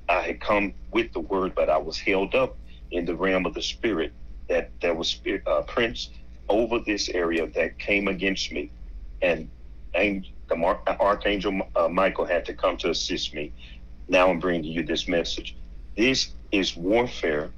I 0.09 0.23
had 0.23 0.41
come 0.41 0.75
with 0.93 1.13
the 1.13 1.21
word, 1.21 1.55
but 1.57 1.71
I 1.71 1.79
was 1.79 1.99
held 1.99 2.35
up 2.35 2.59
in 2.93 3.07
the 3.07 3.17
realm 3.17 3.47
of 3.47 3.55
the 3.55 3.63
spirit 3.63 4.15
that 4.49 4.73
there 4.83 4.95
was 4.95 5.21
a 5.47 5.63
prince 5.65 6.11
over 6.49 6.81
this 6.81 7.09
area 7.11 7.49
that 7.57 7.79
came 7.79 8.09
against 8.09 8.53
me, 8.53 8.73
and, 9.23 9.51
and 9.95 10.27
the 10.51 10.57
Mar- 10.57 10.83
archangel 11.01 11.63
uh, 11.77 11.89
Michael 11.89 12.27
had 12.27 12.47
to 12.47 12.55
come 12.55 12.77
to 12.79 12.91
assist 12.91 13.35
me. 13.35 13.53
Now 14.09 14.31
I'm 14.31 14.41
bringing 14.41 14.73
you 14.73 14.83
this 14.85 15.09
message. 15.09 15.57
This 15.97 16.35
is 16.53 16.77
warfare, 16.77 17.51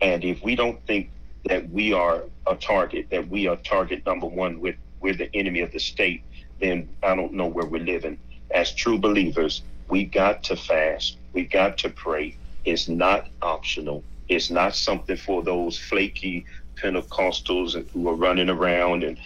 and 0.00 0.24
if 0.24 0.42
we 0.44 0.56
don't 0.56 0.84
think 0.86 1.10
that 1.46 1.68
we 1.70 1.92
are 1.92 2.24
a 2.48 2.56
target, 2.56 3.08
that 3.10 3.28
we 3.28 3.46
are 3.48 3.56
target 3.56 4.04
number 4.06 4.26
one, 4.26 4.60
with 4.60 4.76
we're 5.00 5.14
the 5.14 5.34
enemy 5.36 5.60
of 5.60 5.72
the 5.72 5.80
state, 5.80 6.22
then 6.60 6.88
I 7.02 7.14
don't 7.16 7.34
know 7.34 7.46
where 7.46 7.66
we're 7.66 7.82
living. 7.84 8.18
As 8.54 8.74
true 8.74 8.98
believers, 8.98 9.62
we 9.88 10.04
got 10.04 10.42
to 10.44 10.56
fast. 10.56 11.18
We 11.36 11.44
got 11.44 11.76
to 11.78 11.90
pray. 11.90 12.34
It's 12.64 12.88
not 12.88 13.28
optional. 13.42 14.02
It's 14.30 14.50
not 14.50 14.74
something 14.74 15.18
for 15.18 15.42
those 15.42 15.78
flaky 15.78 16.46
Pentecostals 16.76 17.88
who 17.90 18.08
are 18.08 18.14
running 18.14 18.48
around 18.48 19.04
and 19.04 19.18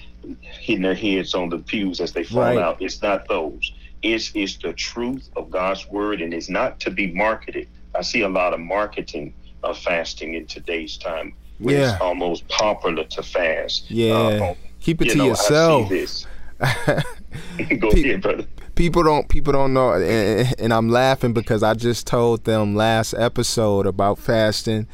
hitting 0.43 0.82
their 0.82 0.95
heads 0.95 1.35
on 1.35 1.49
the 1.51 1.59
pews 1.59 2.01
as 2.01 2.12
they 2.12 2.24
fall 2.24 2.43
Right. 2.43 2.59
out. 2.59 2.82
It's 2.82 3.01
not 3.01 3.28
those. 3.28 3.73
It's, 4.03 4.32
it's 4.35 4.57
the 4.57 4.73
truth 4.73 5.31
of 5.37 5.51
God's 5.51 5.89
word, 5.89 6.20
and 6.20 6.35
it's 6.35 6.49
not 6.49 6.81
to 6.81 6.91
be 6.91 7.07
marketed. 7.07 7.69
I 7.95 8.03
see 8.03 8.23
a 8.23 8.28
lot 8.28 8.55
of 8.55 8.61
marketing 8.61 9.32
of 9.62 9.78
fasting 9.78 10.35
in 10.35 10.47
today's 10.47 10.97
time. 10.97 11.32
Yeah. 11.61 11.93
It's 11.93 12.01
almost 12.01 12.49
popular 12.49 13.05
to 13.05 13.23
fast. 13.23 13.89
Yeah. 13.89 14.15
Uh, 14.15 14.55
Keep 14.81 15.03
it 15.03 15.05
you 15.07 15.11
to 15.12 15.19
know, 15.19 15.27
yourself. 15.28 15.93
I. 16.61 17.03
Go 17.78 17.91
Pe- 17.91 18.01
ahead, 18.03 18.23
brother. 18.23 18.45
people 18.74 19.03
don't 19.03 19.28
people 19.28 19.53
don't 19.53 19.73
know 19.73 19.93
and, 19.93 20.55
and 20.59 20.73
i'm 20.73 20.89
laughing 20.89 21.32
because 21.32 21.62
i 21.62 21.74
just 21.74 22.07
told 22.07 22.45
them 22.45 22.74
last 22.74 23.15
episode 23.15 23.87
about 23.87 24.19
fasting 24.19 24.87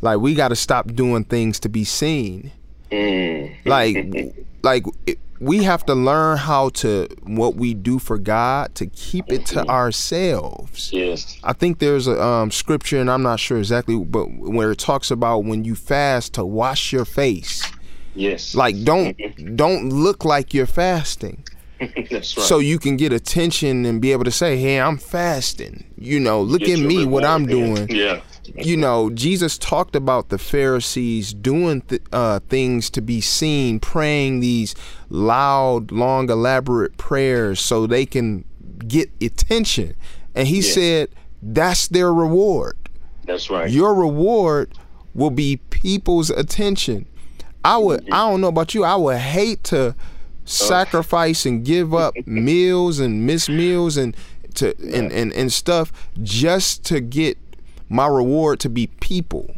like 0.00 0.18
we 0.18 0.34
got 0.34 0.48
to 0.48 0.56
stop 0.56 0.92
doing 0.94 1.24
things 1.24 1.60
to 1.60 1.68
be 1.68 1.84
seen 1.84 2.50
Mm. 2.90 3.54
like 3.64 4.34
like 4.62 4.84
it, 5.06 5.18
we 5.40 5.62
have 5.64 5.84
to 5.86 5.94
learn 5.94 6.36
how 6.38 6.68
to 6.70 7.08
what 7.24 7.54
we 7.56 7.74
do 7.74 7.98
for 7.98 8.18
god 8.18 8.74
to 8.76 8.86
keep 8.86 9.30
it 9.32 9.46
to 9.46 9.66
ourselves 9.68 10.90
Yes. 10.92 11.38
I 11.42 11.52
think 11.54 11.78
there's 11.80 12.06
a 12.06 12.22
um, 12.22 12.50
scripture, 12.50 13.00
and 13.00 13.10
I'm 13.10 13.22
not 13.22 13.40
sure 13.40 13.58
exactly, 13.58 13.96
but 13.98 14.26
where 14.32 14.70
it 14.72 14.78
talks 14.78 15.10
about 15.10 15.44
when 15.44 15.64
you 15.64 15.74
fast 15.74 16.34
to 16.34 16.44
wash 16.44 16.92
your 16.92 17.04
face. 17.04 17.62
Yes. 18.14 18.54
Like 18.54 18.82
don't 18.84 19.16
don't 19.56 19.90
look 19.90 20.24
like 20.24 20.54
you're 20.54 20.66
fasting, 20.66 21.44
That's 21.80 22.36
right. 22.36 22.46
so 22.46 22.58
you 22.58 22.78
can 22.78 22.96
get 22.96 23.12
attention 23.12 23.84
and 23.84 24.00
be 24.00 24.12
able 24.12 24.24
to 24.24 24.30
say, 24.30 24.56
"Hey, 24.56 24.80
I'm 24.80 24.98
fasting." 24.98 25.84
You 25.98 26.20
know, 26.20 26.40
look 26.42 26.60
Get 26.62 26.78
at 26.78 26.84
me, 26.86 27.04
what 27.04 27.24
I'm 27.24 27.46
doing. 27.46 27.88
Yeah. 27.90 28.20
You 28.56 28.76
know, 28.76 29.08
Jesus 29.10 29.56
talked 29.56 29.96
about 29.96 30.28
the 30.28 30.36
Pharisees 30.38 31.32
doing 31.32 31.80
th- 31.80 32.02
uh, 32.12 32.40
things 32.48 32.90
to 32.90 33.00
be 33.00 33.22
seen, 33.22 33.80
praying 33.80 34.40
these 34.40 34.74
loud, 35.08 35.90
long, 35.90 36.28
elaborate 36.28 36.96
prayers 36.98 37.58
so 37.58 37.86
they 37.86 38.04
can 38.04 38.44
get 38.86 39.10
attention. 39.22 39.94
And 40.34 40.46
he 40.46 40.56
Yes. 40.56 40.74
said, 40.74 41.08
"That's 41.42 41.88
their 41.88 42.12
reward." 42.12 42.76
That's 43.26 43.48
right. 43.48 43.70
your 43.70 43.94
reward 43.94 44.72
will 45.14 45.30
be 45.30 45.56
people's 45.70 46.28
attention. 46.28 47.06
I 47.64 47.78
would 47.78 48.04
I 48.12 48.28
don't 48.28 48.40
know 48.40 48.48
about 48.48 48.74
you, 48.74 48.84
I 48.84 48.96
would 48.96 49.18
hate 49.18 49.64
to 49.64 49.94
sacrifice 50.44 51.46
and 51.46 51.64
give 51.64 51.94
up 51.94 52.14
meals 52.26 52.98
and 52.98 53.26
miss 53.26 53.48
meals 53.48 53.96
and 53.96 54.16
to 54.56 54.74
and, 54.78 55.10
and 55.12 55.32
and 55.32 55.52
stuff 55.52 55.92
just 56.22 56.84
to 56.86 57.00
get 57.00 57.38
my 57.88 58.06
reward 58.06 58.60
to 58.60 58.68
be 58.68 58.86
people 58.86 59.54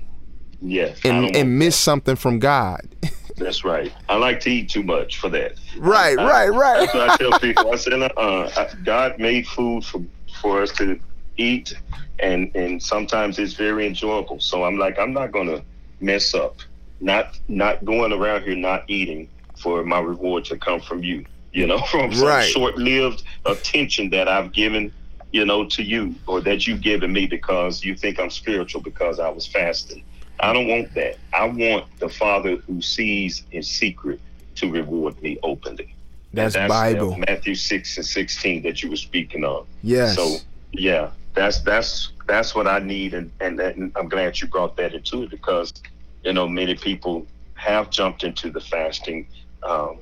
Yes. 0.63 0.99
And 1.05 1.35
and 1.37 1.59
miss 1.59 1.77
something 1.77 2.17
from 2.17 2.39
God. 2.39 2.81
That's 3.37 3.65
right. 3.65 3.93
I 4.09 4.17
like 4.17 4.41
to 4.41 4.51
eat 4.51 4.71
too 4.71 4.83
much 4.83 5.19
for 5.19 5.29
that. 5.29 5.55
right, 5.77 6.19
I- 6.19 6.27
right, 6.27 6.49
right. 6.49 6.81
That's 6.81 6.95
what 6.95 7.11
I 7.11 7.17
tell 7.17 7.39
people. 7.41 7.73
I 7.73 7.77
said, 7.77 8.13
uh, 8.17 8.75
God 8.83 9.19
made 9.19 9.47
food 9.47 9.85
for, 9.85 10.03
for 10.41 10.63
us 10.63 10.73
to 10.79 10.99
eat, 11.37 11.75
and 12.19 12.51
and 12.57 12.83
sometimes 12.83 13.39
it's 13.39 13.53
very 13.53 13.87
enjoyable. 13.87 14.41
So 14.41 14.65
I'm 14.65 14.79
like, 14.79 14.99
I'm 14.99 15.13
not 15.13 15.33
gonna 15.33 15.63
mess 16.01 16.35
up. 16.35 16.57
Not 17.01 17.39
not 17.49 17.85
going 17.85 18.13
around 18.13 18.45
here 18.45 18.57
not 18.57 18.85
eating 18.89 19.29
for 19.59 19.85
my 19.85 19.99
reward 20.01 20.45
to 20.47 20.59
come 20.59 20.81
from 20.81 21.03
you. 21.03 21.25
You 21.53 21.67
know, 21.67 21.79
from 21.91 22.13
some 22.13 22.27
Right. 22.27 22.51
short-lived 22.51 23.23
attention 23.47 24.11
that 24.11 24.29
I've 24.29 24.53
given, 24.53 24.93
you 25.33 25.45
know, 25.45 25.65
to 25.67 25.83
you 25.83 26.15
or 26.27 26.41
that 26.43 26.67
you've 26.67 26.83
given 26.83 27.13
me 27.13 27.27
because 27.27 27.85
you 27.85 27.95
think 27.97 28.19
I'm 28.21 28.31
spiritual 28.31 28.83
because 28.83 29.19
I 29.21 29.29
was 29.29 29.47
fasting. 29.47 30.05
I 30.41 30.53
don't 30.53 30.69
want 30.69 30.93
that. 30.95 31.17
I 31.33 31.47
want 31.47 31.87
the 31.99 32.09
Father 32.11 32.57
who 32.57 32.83
sees 32.83 33.43
in 33.53 33.63
secret 33.63 34.21
to 34.57 34.71
reward 34.71 35.21
me 35.23 35.39
openly. 35.43 35.95
And 36.35 36.53
That's 36.53 36.69
Bible. 36.69 37.17
Matthew 37.27 37.55
six 37.55 37.97
and 37.97 38.05
sixteen 38.05 38.63
that 38.63 38.83
you 38.83 38.91
were 38.91 38.97
speaking 38.97 39.45
of. 39.45 39.67
Yes. 39.83 40.15
So 40.17 40.37
yeah, 40.73 41.11
that's 41.35 41.61
that's 41.61 42.13
that's 42.27 42.55
what 42.55 42.67
I 42.67 42.81
need, 42.81 43.15
and, 43.15 43.31
and 43.41 43.59
and 43.61 43.93
I'm 43.97 44.09
glad 44.09 44.39
you 44.41 44.49
brought 44.49 44.77
that 44.77 44.93
into 44.93 45.23
it 45.23 45.31
because 45.31 45.73
you 46.27 46.33
know 46.33 46.49
many 46.49 46.75
people 46.75 47.25
have 47.55 47.89
jumped 47.89 48.25
into 48.25 48.51
the 48.51 48.61
fasting, 48.61 49.29
um, 49.63 50.01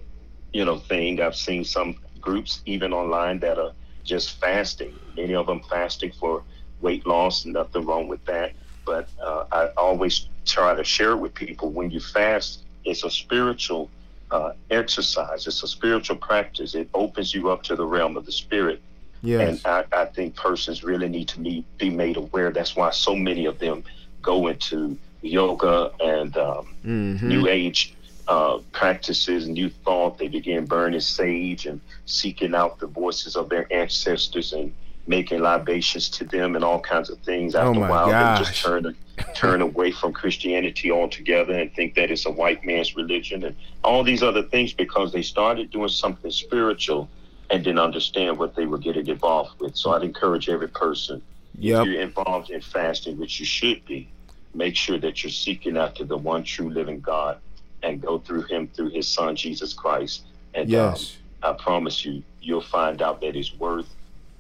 you 0.55 0.65
know, 0.65 0.79
thing. 0.79 1.21
I've 1.21 1.37
seen 1.37 1.65
some 1.65 1.97
groups 2.21 2.63
even 2.65 2.93
online 2.93 3.39
that 3.41 3.59
are 3.59 3.73
just 4.05 4.41
fasting. 4.41 4.99
Many 5.17 5.35
of 5.35 5.47
them 5.47 5.61
fasting 5.71 6.13
for 6.19 6.43
weight 6.81 7.07
loss. 7.07 7.45
Nothing 7.45 7.85
wrong 7.85 8.09
with 8.09 8.25
that. 8.25 8.53
But 8.87 9.09
uh, 9.23 9.45
I 9.53 9.67
always 9.77 10.29
try 10.47 10.75
to 10.75 10.83
share 10.83 11.17
with 11.17 11.35
people 11.35 11.71
when 11.71 11.91
you 11.91 12.01
fast, 12.01 12.65
it's 12.85 13.05
a 13.05 13.11
spiritual 13.11 13.91
uh, 14.31 14.53
exercise. 14.71 15.47
It's 15.47 15.63
a 15.63 15.69
spiritual 15.69 16.17
practice. 16.17 16.75
It 16.75 16.89
opens 16.95 17.35
you 17.35 17.51
up 17.51 17.63
to 17.65 17.77
the 17.77 17.87
realm 17.87 18.17
of 18.17 18.25
the 18.25 18.33
spirit. 18.33 18.83
yes. 19.23 19.41
And 19.47 19.61
I, 19.67 19.85
I 19.93 20.07
think 20.07 20.37
persons 20.37 20.83
really 20.83 21.09
need 21.09 21.29
to 21.29 21.41
be, 21.41 21.65
be 21.79 21.91
made 21.91 22.17
aware. 22.17 22.51
That's 22.51 22.75
why 22.75 22.91
so 22.91 23.15
many 23.15 23.45
of 23.45 23.59
them 23.59 23.85
go 24.23 24.49
into 24.49 24.99
yoga 25.25 25.91
and 26.01 26.37
um, 26.37 26.75
Mhm. 26.85 27.23
new 27.23 27.49
age 27.49 27.95
uh, 28.29 28.59
practices, 28.73 29.49
new 29.49 29.69
thought. 29.69 30.17
They 30.19 30.29
began 30.29 30.65
burning 30.65 31.01
sage 31.01 31.67
and 31.67 31.81
seeking 32.07 32.55
out 32.55 32.79
the 32.79 32.87
voices 32.87 33.37
of 33.37 33.49
their 33.51 33.71
ancestors 33.73 34.53
and 34.55 34.73
making 35.07 35.41
libations 35.43 36.09
to 36.09 36.25
them 36.25 36.57
and 36.57 36.65
all 36.65 36.81
kinds 36.81 37.11
of 37.11 37.19
things. 37.19 37.55
After 37.55 37.81
Oh 37.81 37.85
a 37.85 37.91
while, 37.91 38.07
they 38.39 38.39
just 38.45 38.63
turn 38.63 38.97
turn 39.35 39.61
away 39.61 39.91
from 39.91 40.13
Christianity 40.13 40.91
altogether 40.91 41.53
and 41.55 41.73
think 41.75 41.95
that 41.97 42.11
it's 42.11 42.25
a 42.27 42.31
white 42.31 42.65
man's 42.65 42.97
religion 42.97 43.45
and 43.45 43.55
all 43.83 44.03
these 44.03 44.23
other 44.23 44.43
things 44.43 44.73
because 44.73 45.13
they 45.13 45.23
started 45.23 45.71
doing 45.71 45.89
something 45.89 46.31
spiritual 46.31 47.09
and 47.51 47.63
didn't 47.63 47.79
understand 47.79 48.39
what 48.39 48.55
they 48.57 48.65
were 48.67 48.79
getting 48.79 49.07
involved 49.09 49.61
with. 49.61 49.77
So 49.77 49.93
I'd 49.93 50.03
encourage 50.03 50.49
every 50.49 50.69
person 50.69 51.21
Yep. 51.59 51.87
if 51.87 51.93
you're 51.93 52.01
involved 52.01 52.51
in 52.51 52.61
fasting, 52.61 53.19
which 53.19 53.39
you 53.39 53.47
should 53.47 53.85
be, 53.85 54.09
make 54.55 54.77
sure 54.77 54.99
that 54.99 55.23
you're 55.23 55.31
seeking 55.31 55.77
after 55.77 56.05
the 56.05 56.17
one 56.17 56.45
true 56.45 56.71
living 56.71 57.01
God 57.01 57.39
and 57.83 58.01
go 58.01 58.19
through 58.19 58.43
him 58.43 58.69
through 58.69 58.91
his 58.91 59.07
son 59.07 59.37
Jesus 59.37 59.73
Christ. 59.73 60.25
And 60.55 60.71
Yes. 60.71 61.19
um, 61.43 61.55
I 61.57 61.63
promise 61.63 62.05
you, 62.05 62.23
you'll 62.41 62.61
find 62.63 63.03
out 63.03 63.21
that 63.21 63.37
it's 63.37 63.55
worth 63.55 63.89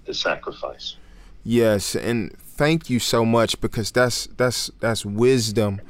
the 0.06 0.14
sacrifice. 0.14 0.96
Yes, 1.42 1.94
and 1.94 2.34
thank 2.38 2.88
you 2.88 2.98
so 2.98 3.24
much 3.24 3.60
because 3.60 3.90
that's 3.90 4.26
that's 4.38 4.70
that's 4.80 5.04
wisdom. 5.04 5.80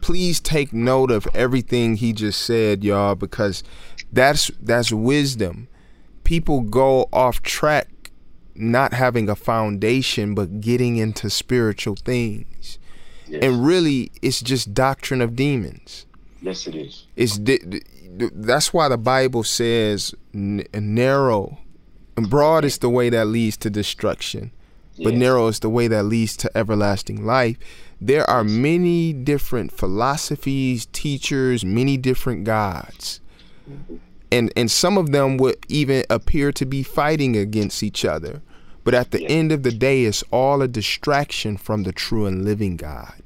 Please 0.00 0.40
take 0.40 0.72
note 0.72 1.10
of 1.10 1.28
everything 1.34 1.96
he 1.96 2.12
just 2.12 2.40
said, 2.40 2.82
y'all, 2.82 3.14
because 3.14 3.62
that's 4.10 4.50
that's 4.60 4.90
wisdom. 4.90 5.68
People 6.24 6.62
go 6.62 7.08
off 7.12 7.42
track 7.42 7.88
not 8.54 8.92
having 8.92 9.28
a 9.28 9.36
foundation 9.36 10.34
but 10.34 10.60
getting 10.60 10.96
into 10.96 11.28
spiritual 11.28 11.96
things. 11.96 12.78
Yes, 13.32 13.42
And 13.44 13.64
really 13.66 14.10
it's 14.20 14.40
just 14.42 14.74
doctrine 14.74 15.22
of 15.22 15.34
demons. 15.34 16.04
yes 16.42 16.66
it 16.66 16.74
is. 16.74 17.06
It's 17.16 17.38
that's 18.34 18.74
why 18.74 18.88
the 18.88 18.98
Bible 18.98 19.42
says 19.42 20.14
n- 20.34 20.64
narrow 20.74 21.58
and 22.16 22.28
broad 22.28 22.64
is 22.64 22.76
the 22.78 22.90
way 22.90 23.08
that 23.08 23.26
leads 23.26 23.56
to 23.58 23.70
destruction, 23.70 24.50
but 24.98 25.14
Yes. 25.14 25.20
narrow 25.20 25.46
is 25.48 25.60
the 25.60 25.70
way 25.70 25.88
that 25.88 26.04
leads 26.04 26.36
to 26.38 26.50
everlasting 26.54 27.24
life. 27.24 27.56
There 28.02 28.28
are 28.28 28.44
many 28.44 29.14
different 29.14 29.72
philosophies, 29.72 30.86
teachers, 30.92 31.64
many 31.64 31.96
different 31.96 32.44
gods. 32.44 33.20
Mm-hmm. 33.70 33.96
And 34.30 34.52
and 34.56 34.70
some 34.70 34.98
of 34.98 35.12
them 35.12 35.36
would 35.38 35.56
even 35.68 36.04
appear 36.10 36.52
to 36.52 36.66
be 36.66 36.82
fighting 36.82 37.36
against 37.36 37.82
each 37.82 38.04
other. 38.04 38.42
But 38.84 38.94
at 38.94 39.10
the 39.12 39.22
Yeah. 39.22 39.28
end 39.28 39.52
of 39.52 39.62
the 39.62 39.70
day, 39.72 40.04
it's 40.04 40.24
all 40.32 40.60
a 40.60 40.68
distraction 40.68 41.56
from 41.56 41.84
the 41.84 41.92
true 41.92 42.26
and 42.26 42.44
living 42.44 42.76
God. 42.76 43.21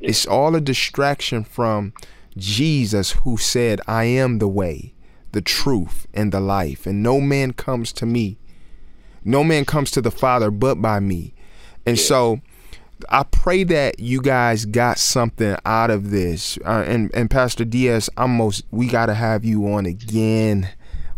Yeah. 0.00 0.10
It's 0.10 0.26
all 0.26 0.54
a 0.54 0.60
distraction 0.60 1.44
from 1.44 1.92
Jesus 2.36 3.12
who 3.12 3.36
said, 3.36 3.80
I 3.86 4.04
am 4.04 4.38
the 4.38 4.48
way, 4.48 4.94
the 5.32 5.40
truth, 5.40 6.06
and 6.12 6.32
the 6.32 6.40
life, 6.40 6.86
and 6.86 7.02
no 7.02 7.20
man 7.20 7.52
comes 7.52 7.92
to 7.94 8.06
me. 8.06 8.38
No 9.24 9.42
man 9.42 9.64
comes 9.64 9.90
to 9.92 10.00
the 10.00 10.10
Father 10.10 10.50
but 10.50 10.76
by 10.76 11.00
me. 11.00 11.34
And 11.84 11.98
so 11.98 12.40
I 13.08 13.24
pray 13.24 13.64
that 13.64 14.00
you 14.00 14.20
guys 14.20 14.64
got 14.64 14.98
something 14.98 15.56
out 15.64 15.90
of 15.90 16.10
this. 16.10 16.58
Uh, 16.64 16.84
and 16.86 17.10
and 17.14 17.30
Pastor 17.30 17.64
DS, 17.64 18.08
I'm 18.16 18.36
most 18.36 18.64
we 18.70 18.86
got 18.86 19.06
to 19.06 19.14
have 19.14 19.44
you 19.44 19.66
on 19.68 19.86
again. 19.86 20.68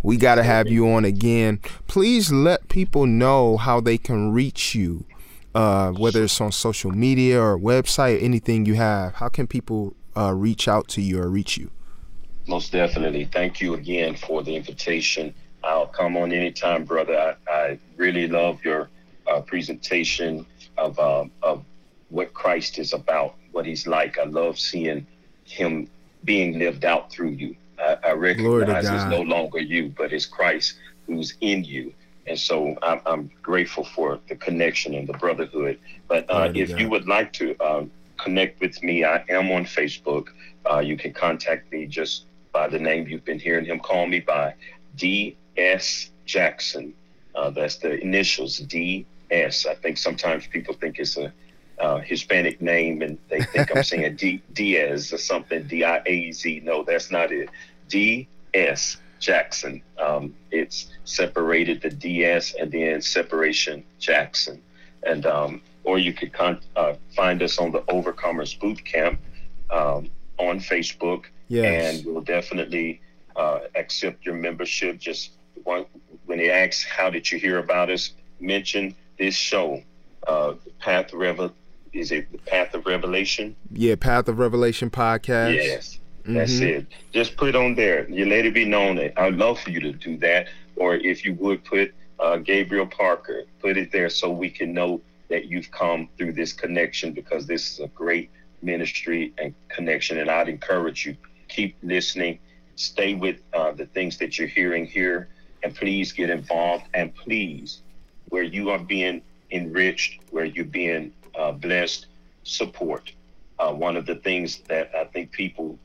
We 0.03 0.17
got 0.17 0.37
to 0.37 0.43
have 0.43 0.69
you 0.69 0.89
on 0.91 1.05
again. 1.05 1.61
Please 1.87 2.33
let 2.33 2.69
people 2.69 3.07
know 3.07 3.57
how 3.57 3.81
they 3.81 3.99
can 3.99 4.33
reach 4.33 4.75
you. 4.75 5.05
Uh, 5.59 5.91
whether 5.91 6.23
it's 6.23 6.41
on 6.41 6.53
social 6.53 6.93
media 6.93 7.37
or 7.43 7.59
website, 7.59 8.23
anything 8.23 8.65
you 8.65 8.75
have, 8.75 9.15
how 9.15 9.29
can 9.29 9.45
people 9.45 9.93
uh, 10.17 10.33
reach 10.33 10.69
out 10.69 10.87
to 10.87 11.01
you 11.01 11.21
or 11.21 11.29
reach 11.29 11.57
you? 11.57 11.69
Most 12.47 12.71
definitely. 12.71 13.25
Thank 13.25 13.61
you 13.61 13.75
again 13.75 14.15
for 14.15 14.45
the 14.45 14.55
invitation. 14.55 15.35
I'll 15.65 15.89
come 15.89 16.17
on 16.17 16.31
anytime, 16.33 16.85
brother. 16.85 17.37
I, 17.49 17.53
I 17.53 17.79
really 17.97 18.29
love 18.29 18.65
your 18.65 18.89
uh, 19.27 19.41
presentation 19.41 20.47
of 20.77 20.97
um, 21.01 21.33
of 21.43 21.65
what 22.11 22.33
Christ 22.35 22.79
is 22.79 22.93
about, 22.93 23.35
what 23.51 23.67
He's 23.67 23.85
like. 23.85 24.17
I 24.17 24.27
love 24.27 24.61
seeing 24.61 25.05
Him 25.43 25.91
being 26.23 26.57
lived 26.61 26.85
out 26.85 27.11
through 27.11 27.31
you. 27.31 27.57
I, 27.81 27.97
I 28.05 28.13
recognize 28.13 28.89
it's 28.89 29.11
no 29.11 29.23
longer 29.23 29.59
you, 29.59 29.93
but 29.99 30.13
it's 30.13 30.25
Christ 30.25 30.79
who's 31.09 31.35
in 31.41 31.65
you. 31.65 31.93
And 32.29 32.39
so 32.39 32.77
I'm, 32.83 33.01
I'm 33.07 33.31
grateful 33.43 33.85
for 33.85 34.21
the 34.29 34.37
connection 34.37 34.95
and 34.95 35.09
the 35.09 35.15
brotherhood. 35.15 35.79
But 36.09 36.27
uh, 36.29 36.53
if 36.55 36.79
you 36.79 36.91
would 36.91 37.09
like 37.09 37.33
to 37.35 37.57
um, 37.59 37.91
connect 38.19 38.61
with 38.61 38.83
me, 38.83 39.05
I 39.05 39.25
am 39.29 39.51
on 39.51 39.65
Facebook. 39.65 40.29
Uh, 40.71 40.81
you 40.81 40.97
can 40.97 41.13
contact 41.13 41.73
me 41.73 41.87
just 41.87 42.27
by 42.53 42.69
the 42.69 42.79
name 42.79 43.07
you've 43.09 43.25
been 43.25 43.39
hearing 43.39 43.65
him 43.65 43.79
call 43.81 44.07
me 44.07 44.21
by, 44.21 44.55
D.S. 44.97 46.11
Jackson. 46.27 46.93
Uh, 47.35 47.51
that's 47.51 47.77
the 47.77 48.01
initials, 48.01 48.59
D.S. 48.59 49.67
I 49.67 49.75
think 49.75 49.97
sometimes 49.97 50.47
people 50.47 50.75
think 50.75 50.99
it's 50.99 51.17
a 51.17 51.33
uh, 51.79 51.99
Hispanic 51.99 52.61
name 52.61 53.03
and 53.03 53.19
they 53.29 53.43
think 53.43 53.75
I'm 53.75 53.85
saying 53.85 54.17
D- 54.23 54.43
Diaz 54.53 55.13
or 55.13 55.19
something, 55.19 55.67
D 55.67 55.85
I 55.85 56.03
A 56.07 56.33
Z. 56.33 56.63
No, 56.65 56.83
that's 56.83 57.11
not 57.11 57.31
it. 57.33 57.49
D.S. 57.89 58.97
Jackson. 59.19 59.83
Um, 59.99 60.35
it's 60.51 60.87
separated 61.05 61.81
the 61.83 61.91
DS 61.91 62.55
and 62.55 62.71
then 62.71 63.03
separation 63.03 63.85
Jackson. 63.99 64.63
And 65.05 65.27
um, 65.27 65.63
or 65.85 65.99
you 65.99 66.13
could 66.13 66.33
con- 66.33 66.61
uh, 66.77 66.95
find 67.15 67.43
us 67.43 67.59
on 67.59 67.71
the 67.73 67.81
Overcomers 67.83 68.59
Boot 68.59 68.85
Camp 68.85 69.21
um, 69.71 70.11
on 70.39 70.61
Facebook, 70.61 71.25
Yes. 71.49 71.97
and 71.97 72.07
we'll 72.07 72.23
definitely 72.23 73.01
uh, 73.37 73.61
accept 73.75 74.27
your 74.27 74.35
membership. 74.35 74.99
Just 74.99 75.33
one, 75.65 75.87
when 76.27 76.39
they 76.39 76.51
ask, 76.51 76.87
"How 76.87 77.11
did 77.11 77.31
you 77.31 77.39
hear 77.39 77.59
about 77.59 77.91
us?" 77.91 78.13
Mention 78.41 78.95
this 79.19 79.35
show, 79.35 79.83
uh, 80.27 80.55
Path 80.79 81.13
of 81.13 81.19
Revel. 81.21 81.53
Is 81.93 82.13
it 82.13 82.31
the 82.33 82.39
Path 82.39 82.75
of 82.75 82.85
Revelation? 82.87 83.57
Yeah, 83.73 83.95
Path 83.97 84.29
of 84.29 84.39
Revelation 84.39 84.91
podcast. 84.91 85.55
Yes, 85.55 85.99
that's 86.35 86.61
Mhm. 86.61 86.69
it. 86.69 86.87
Just 87.13 87.37
put 87.37 87.55
on 87.55 87.75
there. 87.75 88.09
You 88.09 88.27
let 88.27 88.45
it 88.45 88.55
be 88.55 88.65
known 88.65 88.97
that 88.97 89.19
I'd 89.19 89.35
love 89.35 89.61
for 89.61 89.71
you 89.71 89.81
to 89.81 89.93
do 89.93 90.17
that. 90.19 90.49
Or 90.77 90.97
if 90.97 91.25
you 91.25 91.35
would 91.35 91.65
put 91.65 91.95
uh, 92.21 92.37
Gabriel 92.37 92.87
Parker, 92.87 93.45
put 93.61 93.77
it 93.77 93.93
there 93.93 94.09
so 94.11 94.31
we 94.31 94.51
can 94.51 94.73
know 94.73 95.01
that 95.29 95.47
you've 95.47 95.71
come 95.71 96.09
through 96.19 96.33
this 96.33 96.53
connection 96.53 97.13
because 97.13 97.47
this 97.47 97.71
is 97.73 97.81
a 97.81 97.87
great 97.89 98.29
ministry 98.61 99.33
and 99.39 99.55
connection. 99.69 100.19
And 100.19 100.29
I'd 100.29 100.49
encourage 100.49 101.07
you 101.07 101.17
keep 101.49 101.77
listening, 101.83 102.41
stay 102.75 103.15
with 103.15 103.37
uh, 103.55 103.71
the 103.71 103.87
things 103.87 104.19
that 104.19 104.37
you're 104.37 104.49
hearing 104.49 104.85
here, 104.85 105.29
and 105.63 105.75
please 105.75 106.11
get 106.13 106.29
involved. 106.29 106.87
And 106.95 107.15
please 107.15 107.83
where 108.31 108.43
you 108.43 108.71
are 108.71 108.79
being 108.79 109.23
enriched, 109.53 110.21
where 110.31 110.45
you're 110.45 110.65
being 110.65 111.13
uh, 111.39 111.53
blessed, 111.53 112.07
support. 112.43 113.13
Uh, 113.59 113.73
one 113.73 113.97
of 113.97 114.07
the 114.07 114.17
things 114.17 114.59
that 114.69 114.91
I 114.95 115.05
think 115.05 115.31
people 115.31 115.79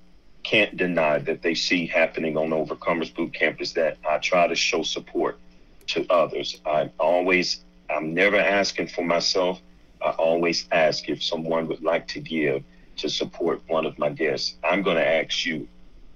can't 0.44 0.76
deny 0.76 1.20
that 1.20 1.41
they 1.41 1.56
see 1.56 1.88
happening 1.88 2.38
on 2.38 2.49
Overcomers 2.49 3.14
Boot 3.14 3.34
Camp 3.34 3.61
is 3.61 3.74
that 3.74 3.98
I 4.07 4.18
try 4.18 4.48
to 4.48 4.56
show 4.56 4.84
support 4.84 5.40
to 5.88 6.06
others. 6.10 6.60
I 6.65 6.90
always, 6.99 7.64
I'm 7.90 8.14
never 8.14 8.38
asking 8.38 8.88
for 8.88 9.03
myself. 9.03 9.61
I 10.02 10.10
always 10.11 10.68
ask 10.72 11.07
if 11.07 11.24
someone 11.24 11.68
would 11.68 11.82
like 11.82 12.07
to 12.10 12.20
give 12.20 12.64
to 12.98 13.10
support 13.10 13.61
one 13.68 13.86
of 13.86 13.98
my 13.98 14.10
guests. 14.10 14.56
I'm 14.64 14.82
going 14.82 14.98
to 14.98 15.07
ask 15.07 15.45
you. 15.45 15.68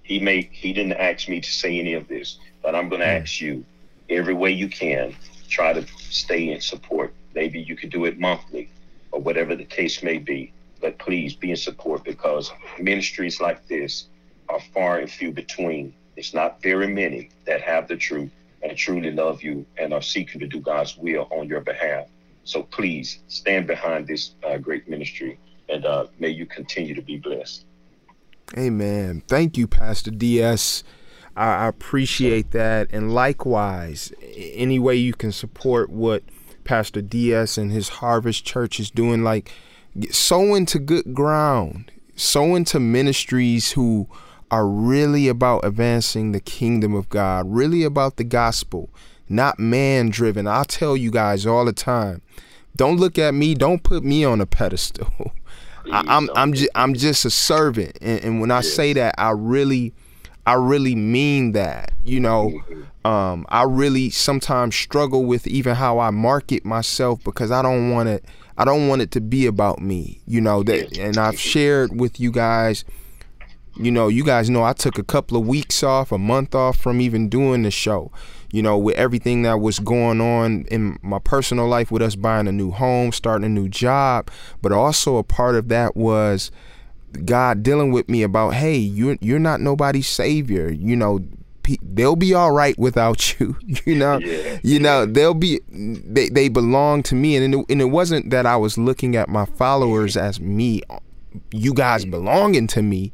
He 0.03 0.19
may 0.19 0.49
he 0.53 0.71
didn't 0.71 0.93
ask 0.93 1.27
me 1.27 1.41
to 1.41 1.51
say 1.51 1.79
any 1.79 1.93
of 1.93 2.07
this, 2.07 2.37
but 2.61 2.75
I'm 2.75 2.87
going 2.87 3.01
to 3.01 3.07
mm. 3.07 3.21
ask 3.21 3.41
you 3.41 3.65
every 4.09 4.33
way 4.33 4.51
you 4.51 4.69
can. 4.69 5.13
Try 5.49 5.73
to 5.73 5.85
stay 5.97 6.49
in 6.51 6.61
support. 6.61 7.13
Maybe 7.33 7.59
you 7.59 7.75
could 7.75 7.89
do 7.89 8.05
it 8.05 8.17
monthly, 8.17 8.69
or 9.11 9.19
whatever 9.19 9.55
the 9.55 9.65
case 9.65 10.03
may 10.03 10.17
be. 10.17 10.53
But 10.79 10.97
please 10.97 11.35
be 11.35 11.51
in 11.51 11.57
support 11.57 12.05
because 12.05 12.51
ministries 12.79 13.41
like 13.41 13.67
this 13.67 14.07
are 14.49 14.59
far 14.73 14.99
and 14.99 15.09
few 15.09 15.31
between. 15.31 15.93
It's 16.15 16.33
not 16.33 16.61
very 16.61 16.87
many 16.87 17.29
that 17.45 17.61
have 17.61 17.87
the 17.87 17.97
truth 17.97 18.31
and 18.63 18.77
truly 18.77 19.11
love 19.11 19.43
you 19.43 19.65
and 19.77 19.93
are 19.93 20.01
seeking 20.01 20.39
to 20.39 20.47
do 20.47 20.59
God's 20.59 20.97
will 20.97 21.27
on 21.31 21.47
your 21.47 21.61
behalf. 21.61 22.07
So 22.43 22.63
please 22.63 23.19
stand 23.27 23.67
behind 23.67 24.07
this 24.07 24.31
uh, 24.43 24.57
great 24.57 24.87
ministry 24.87 25.37
and 25.69 25.85
uh, 25.85 26.07
may 26.19 26.29
you 26.29 26.45
continue 26.45 26.95
to 26.95 27.01
be 27.01 27.17
blessed. 27.17 27.65
Amen. 28.57 29.21
Thank 29.27 29.57
you, 29.57 29.67
Pastor 29.67 30.11
DS. 30.11 30.83
I, 31.35 31.67
appreciate 31.67 32.51
that. 32.51 32.87
And 32.91 33.13
likewise, 33.13 34.11
any 34.33 34.79
way 34.79 34.95
you 34.95 35.13
can 35.13 35.31
support 35.31 35.89
what 35.89 36.23
Pastor 36.63 37.01
DS 37.01 37.57
and 37.57 37.71
his 37.71 37.89
Harvest 37.89 38.43
Church 38.43 38.79
is 38.79 38.89
doing, 38.89 39.23
like 39.23 39.51
sow 40.09 40.55
into 40.55 40.79
good 40.79 41.13
ground, 41.13 41.91
sow 42.15 42.55
into 42.55 42.79
ministries 42.79 43.73
who 43.73 44.07
are 44.49 44.67
really 44.67 45.27
about 45.27 45.65
advancing 45.65 46.31
the 46.31 46.39
kingdom 46.39 46.93
of 46.93 47.09
God, 47.09 47.45
really 47.47 47.83
about 47.83 48.17
the 48.17 48.23
gospel, 48.23 48.89
not 49.27 49.59
man 49.59 50.09
driven. 50.09 50.47
I'll 50.47 50.65
tell 50.65 50.95
you 50.95 51.11
guys 51.11 51.45
all 51.45 51.65
the 51.65 51.73
time 51.73 52.21
don't 52.77 52.97
look 52.97 53.17
at 53.17 53.33
me, 53.33 53.55
don't 53.55 53.83
put 53.83 54.03
me 54.03 54.23
on 54.23 54.39
a 54.39 54.45
pedestal. 54.45 55.11
I, 55.91 55.99
am 55.99 56.09
I'm, 56.09 56.29
I'm 56.35 56.53
just 56.53 56.69
I'm 56.75 56.93
just 56.93 57.25
a 57.25 57.29
servant, 57.29 57.97
and, 58.01 58.23
and 58.23 58.41
when 58.41 58.51
I 58.51 58.61
say 58.61 58.93
that, 58.93 59.15
I 59.17 59.31
really 59.31 59.93
I 60.45 60.53
really 60.53 60.95
mean 60.95 61.53
that. 61.53 61.91
You 62.03 62.19
know, 62.19 62.61
mm-hmm. 62.69 63.07
um, 63.07 63.45
I 63.49 63.63
really 63.63 64.09
sometimes 64.09 64.75
struggle 64.75 65.25
with 65.25 65.47
even 65.47 65.75
how 65.75 65.99
I 65.99 66.11
market 66.11 66.65
myself 66.65 67.23
because 67.23 67.51
I 67.51 67.61
don't 67.61 67.91
want 67.91 68.09
it. 68.09 68.25
I 68.57 68.65
don't 68.65 68.87
want 68.87 69.01
it 69.01 69.11
to 69.11 69.21
be 69.21 69.45
about 69.45 69.79
me. 69.79 70.21
You 70.25 70.41
know 70.41 70.61
that, 70.63 70.97
and 70.97 71.17
I've 71.17 71.39
shared 71.39 71.99
with 71.99 72.19
you 72.19 72.31
guys 72.31 72.83
you 73.79 73.91
know, 73.91 74.07
you 74.07 74.23
guys 74.23 74.49
know 74.49 74.63
I 74.63 74.73
took 74.73 74.97
a 74.97 75.03
couple 75.03 75.37
of 75.37 75.47
weeks 75.47 75.83
off, 75.83 76.11
a 76.11 76.17
month 76.17 76.55
off 76.55 76.77
from 76.77 77.01
even 77.01 77.29
doing 77.29 77.63
the 77.63 77.71
show. 77.71 78.11
You 78.51 78.61
know, 78.61 78.77
with 78.77 78.95
everything 78.95 79.41
that 79.41 79.59
was 79.59 79.77
going 79.79 80.21
on 80.21 80.63
in 80.71 80.97
my 81.01 81.19
personal 81.19 81.67
life 81.67 81.91
with 81.91 82.01
us 82.01 82.15
buying 82.15 82.47
a 82.47 82.51
new 82.51 82.71
home, 82.71 83.11
starting 83.11 83.45
a 83.45 83.49
new 83.49 83.67
job, 83.67 84.31
but 84.61 84.71
also 84.71 85.17
a 85.17 85.23
part 85.23 85.55
of 85.55 85.67
that 85.67 85.97
was 85.97 86.49
God 87.25 87.61
dealing 87.61 87.91
with 87.91 88.07
me 88.07 88.23
about, 88.23 88.53
hey, 88.53 88.77
you're 88.77 89.17
you're 89.19 89.39
not 89.39 89.59
nobody's 89.59 90.07
savior. 90.07 90.71
You 90.71 90.95
know, 90.95 91.19
they'll 91.81 92.15
be 92.15 92.33
all 92.33 92.51
right 92.51 92.77
without 92.77 93.39
you. 93.39 93.57
You 93.85 93.95
know, 93.95 94.17
yeah. 94.19 94.59
you 94.63 94.79
know 94.79 95.05
they'll 95.05 95.33
be 95.33 95.59
they 95.69 96.29
they 96.29 96.49
belong 96.49 97.03
to 97.03 97.15
me, 97.15 97.35
and 97.35 97.53
it, 97.53 97.65
and 97.69 97.81
it 97.81 97.85
wasn't 97.85 98.29
that 98.29 98.45
I 98.45 98.57
was 98.57 98.77
looking 98.77 99.15
at 99.15 99.29
my 99.29 99.45
followers 99.45 100.15
as 100.15 100.39
me, 100.39 100.81
you 101.51 101.73
guys 101.73 102.05
belonging 102.05 102.67
to 102.67 102.81
me, 102.81 103.13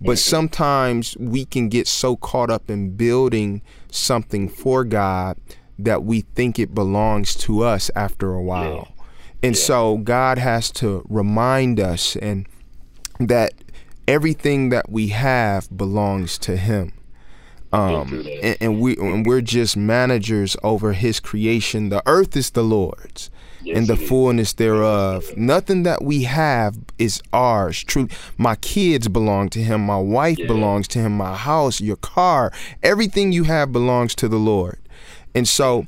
but 0.00 0.18
sometimes 0.18 1.16
we 1.18 1.44
can 1.44 1.68
get 1.68 1.86
so 1.86 2.16
caught 2.16 2.50
up 2.50 2.70
in 2.70 2.96
building 2.96 3.62
something 3.90 4.48
for 4.48 4.84
God 4.84 5.38
that 5.78 6.04
we 6.04 6.20
think 6.20 6.58
it 6.58 6.74
belongs 6.74 7.34
to 7.36 7.62
us 7.62 7.90
after 7.94 8.32
a 8.32 8.42
while. 8.42 8.88
Yeah. 8.96 9.04
And 9.42 9.56
yeah. 9.56 9.62
so 9.62 9.98
God 9.98 10.38
has 10.38 10.70
to 10.72 11.04
remind 11.08 11.80
us 11.80 12.16
and 12.16 12.46
that 13.20 13.52
everything 14.06 14.70
that 14.70 14.90
we 14.90 15.08
have 15.08 15.68
belongs 15.76 16.38
to 16.38 16.56
him. 16.56 16.92
Um, 17.70 18.24
and, 18.42 18.56
and, 18.60 18.80
we 18.80 18.96
and 18.96 19.26
we're 19.26 19.42
just 19.42 19.76
managers 19.76 20.56
over 20.62 20.94
his 20.94 21.20
creation. 21.20 21.90
The 21.90 22.02
earth 22.06 22.34
is 22.34 22.50
the 22.50 22.64
Lord's 22.64 23.30
yes, 23.68 23.76
and 23.76 23.86
the 23.86 23.96
fullness 23.96 24.54
thereof. 24.54 25.36
Nothing 25.36 25.84
that 25.84 26.02
we 26.02 26.24
have 26.24 26.78
is 26.98 27.22
ours. 27.32 27.84
True, 27.84 28.08
my 28.36 28.56
kids 28.56 29.08
belong 29.08 29.48
to 29.50 29.62
him. 29.62 29.82
My 29.82 29.98
wife 29.98 30.38
yeah. 30.38 30.46
belongs 30.46 30.88
to 30.88 30.98
him. 30.98 31.16
My 31.16 31.36
house, 31.36 31.80
your 31.80 31.96
car, 31.96 32.52
everything 32.82 33.32
you 33.32 33.44
have 33.44 33.72
belongs 33.72 34.14
to 34.16 34.28
the 34.28 34.38
Lord. 34.38 34.78
And 35.34 35.48
so, 35.48 35.86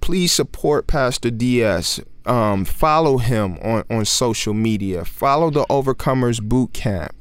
please 0.00 0.32
support 0.32 0.86
Pastor 0.86 1.30
DS. 1.30 2.00
Um, 2.26 2.64
follow 2.64 3.18
him 3.18 3.58
on 3.62 3.84
on 3.88 4.04
social 4.04 4.54
media. 4.54 5.04
Follow 5.04 5.50
the 5.50 5.64
Overcomers 5.66 6.42
Boot 6.42 6.72
Camp 6.72 7.14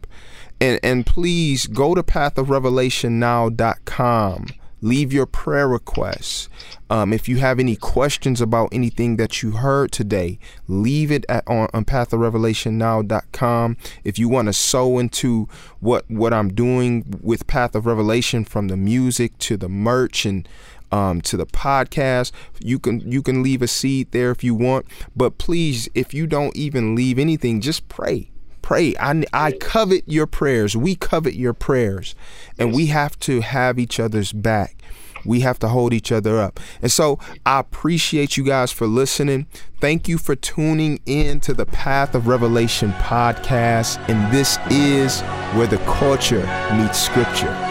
and 0.59 0.79
and 0.83 1.05
please 1.05 1.67
go 1.67 1.93
to 1.95 2.03
pathofrevelationnow.com 2.03 4.47
leave 4.81 5.11
your 5.11 5.25
prayer 5.25 5.67
requests. 5.67 6.49
Um, 6.89 7.11
if 7.11 7.27
you 7.27 7.37
have 7.37 7.59
any 7.59 7.75
questions 7.75 8.39
about 8.39 8.69
anything 8.71 9.17
that 9.17 9.43
you 9.43 9.51
heard 9.51 9.91
today 9.91 10.39
leave 10.67 11.11
it 11.11 11.25
at 11.27 11.45
on, 11.47 11.67
on 11.73 11.83
pathofrevelationnow.com 11.83 13.77
if 14.05 14.17
you 14.17 14.29
want 14.29 14.47
to 14.47 14.53
sow 14.53 14.97
into 14.97 15.49
what 15.81 16.09
what 16.09 16.33
i'm 16.33 16.53
doing 16.53 17.19
with 17.21 17.45
path 17.45 17.75
of 17.75 17.85
revelation 17.85 18.45
from 18.45 18.69
the 18.69 18.77
music 18.77 19.37
to 19.39 19.57
the 19.57 19.67
merch 19.67 20.25
and 20.25 20.47
um, 20.89 21.21
to 21.21 21.35
the 21.35 21.45
podcast. 21.45 22.31
You 22.59 22.79
can 22.79 23.11
you 23.11 23.21
can 23.21 23.43
leave 23.43 23.61
a 23.61 23.67
seed 23.67 24.11
there 24.11 24.31
if 24.31 24.41
you 24.41 24.55
want, 24.55 24.85
but 25.15 25.37
please, 25.37 25.89
if 25.93 26.13
you 26.13 26.27
don't 26.27 26.55
even 26.55 26.95
leave 26.95 27.19
anything, 27.19 27.59
just 27.59 27.89
pray 27.89 28.31
pray. 28.67 28.93
I, 28.99 29.23
I 29.31 29.53
covet 29.53 30.03
your 30.07 30.27
prayers. 30.27 30.75
We 30.75 30.97
covet 30.97 31.35
your 31.35 31.53
prayers. 31.53 32.15
And 32.59 32.73
we 32.73 32.87
have 32.87 33.17
to 33.19 33.39
have 33.39 33.79
each 33.79 33.97
other's 33.97 34.33
back. 34.33 34.83
We 35.23 35.39
have 35.39 35.57
to 35.59 35.69
hold 35.69 35.93
each 35.93 36.11
other 36.11 36.37
up. 36.37 36.59
And 36.81 36.91
so 36.91 37.17
I 37.45 37.61
appreciate 37.61 38.35
you 38.35 38.43
guys 38.43 38.73
for 38.73 38.85
listening. 38.85 39.47
Thank 39.79 40.09
you 40.09 40.17
for 40.17 40.35
tuning 40.35 40.99
in 41.05 41.39
to 41.41 41.53
the 41.53 41.65
Path 41.65 42.13
of 42.13 42.27
Revelation 42.27 42.91
podcast. 42.91 43.99
And 44.09 44.33
this 44.33 44.57
is 44.69 45.21
where 45.55 45.67
the 45.67 45.77
culture 45.85 46.45
meets 46.75 46.99
scripture. 46.99 47.66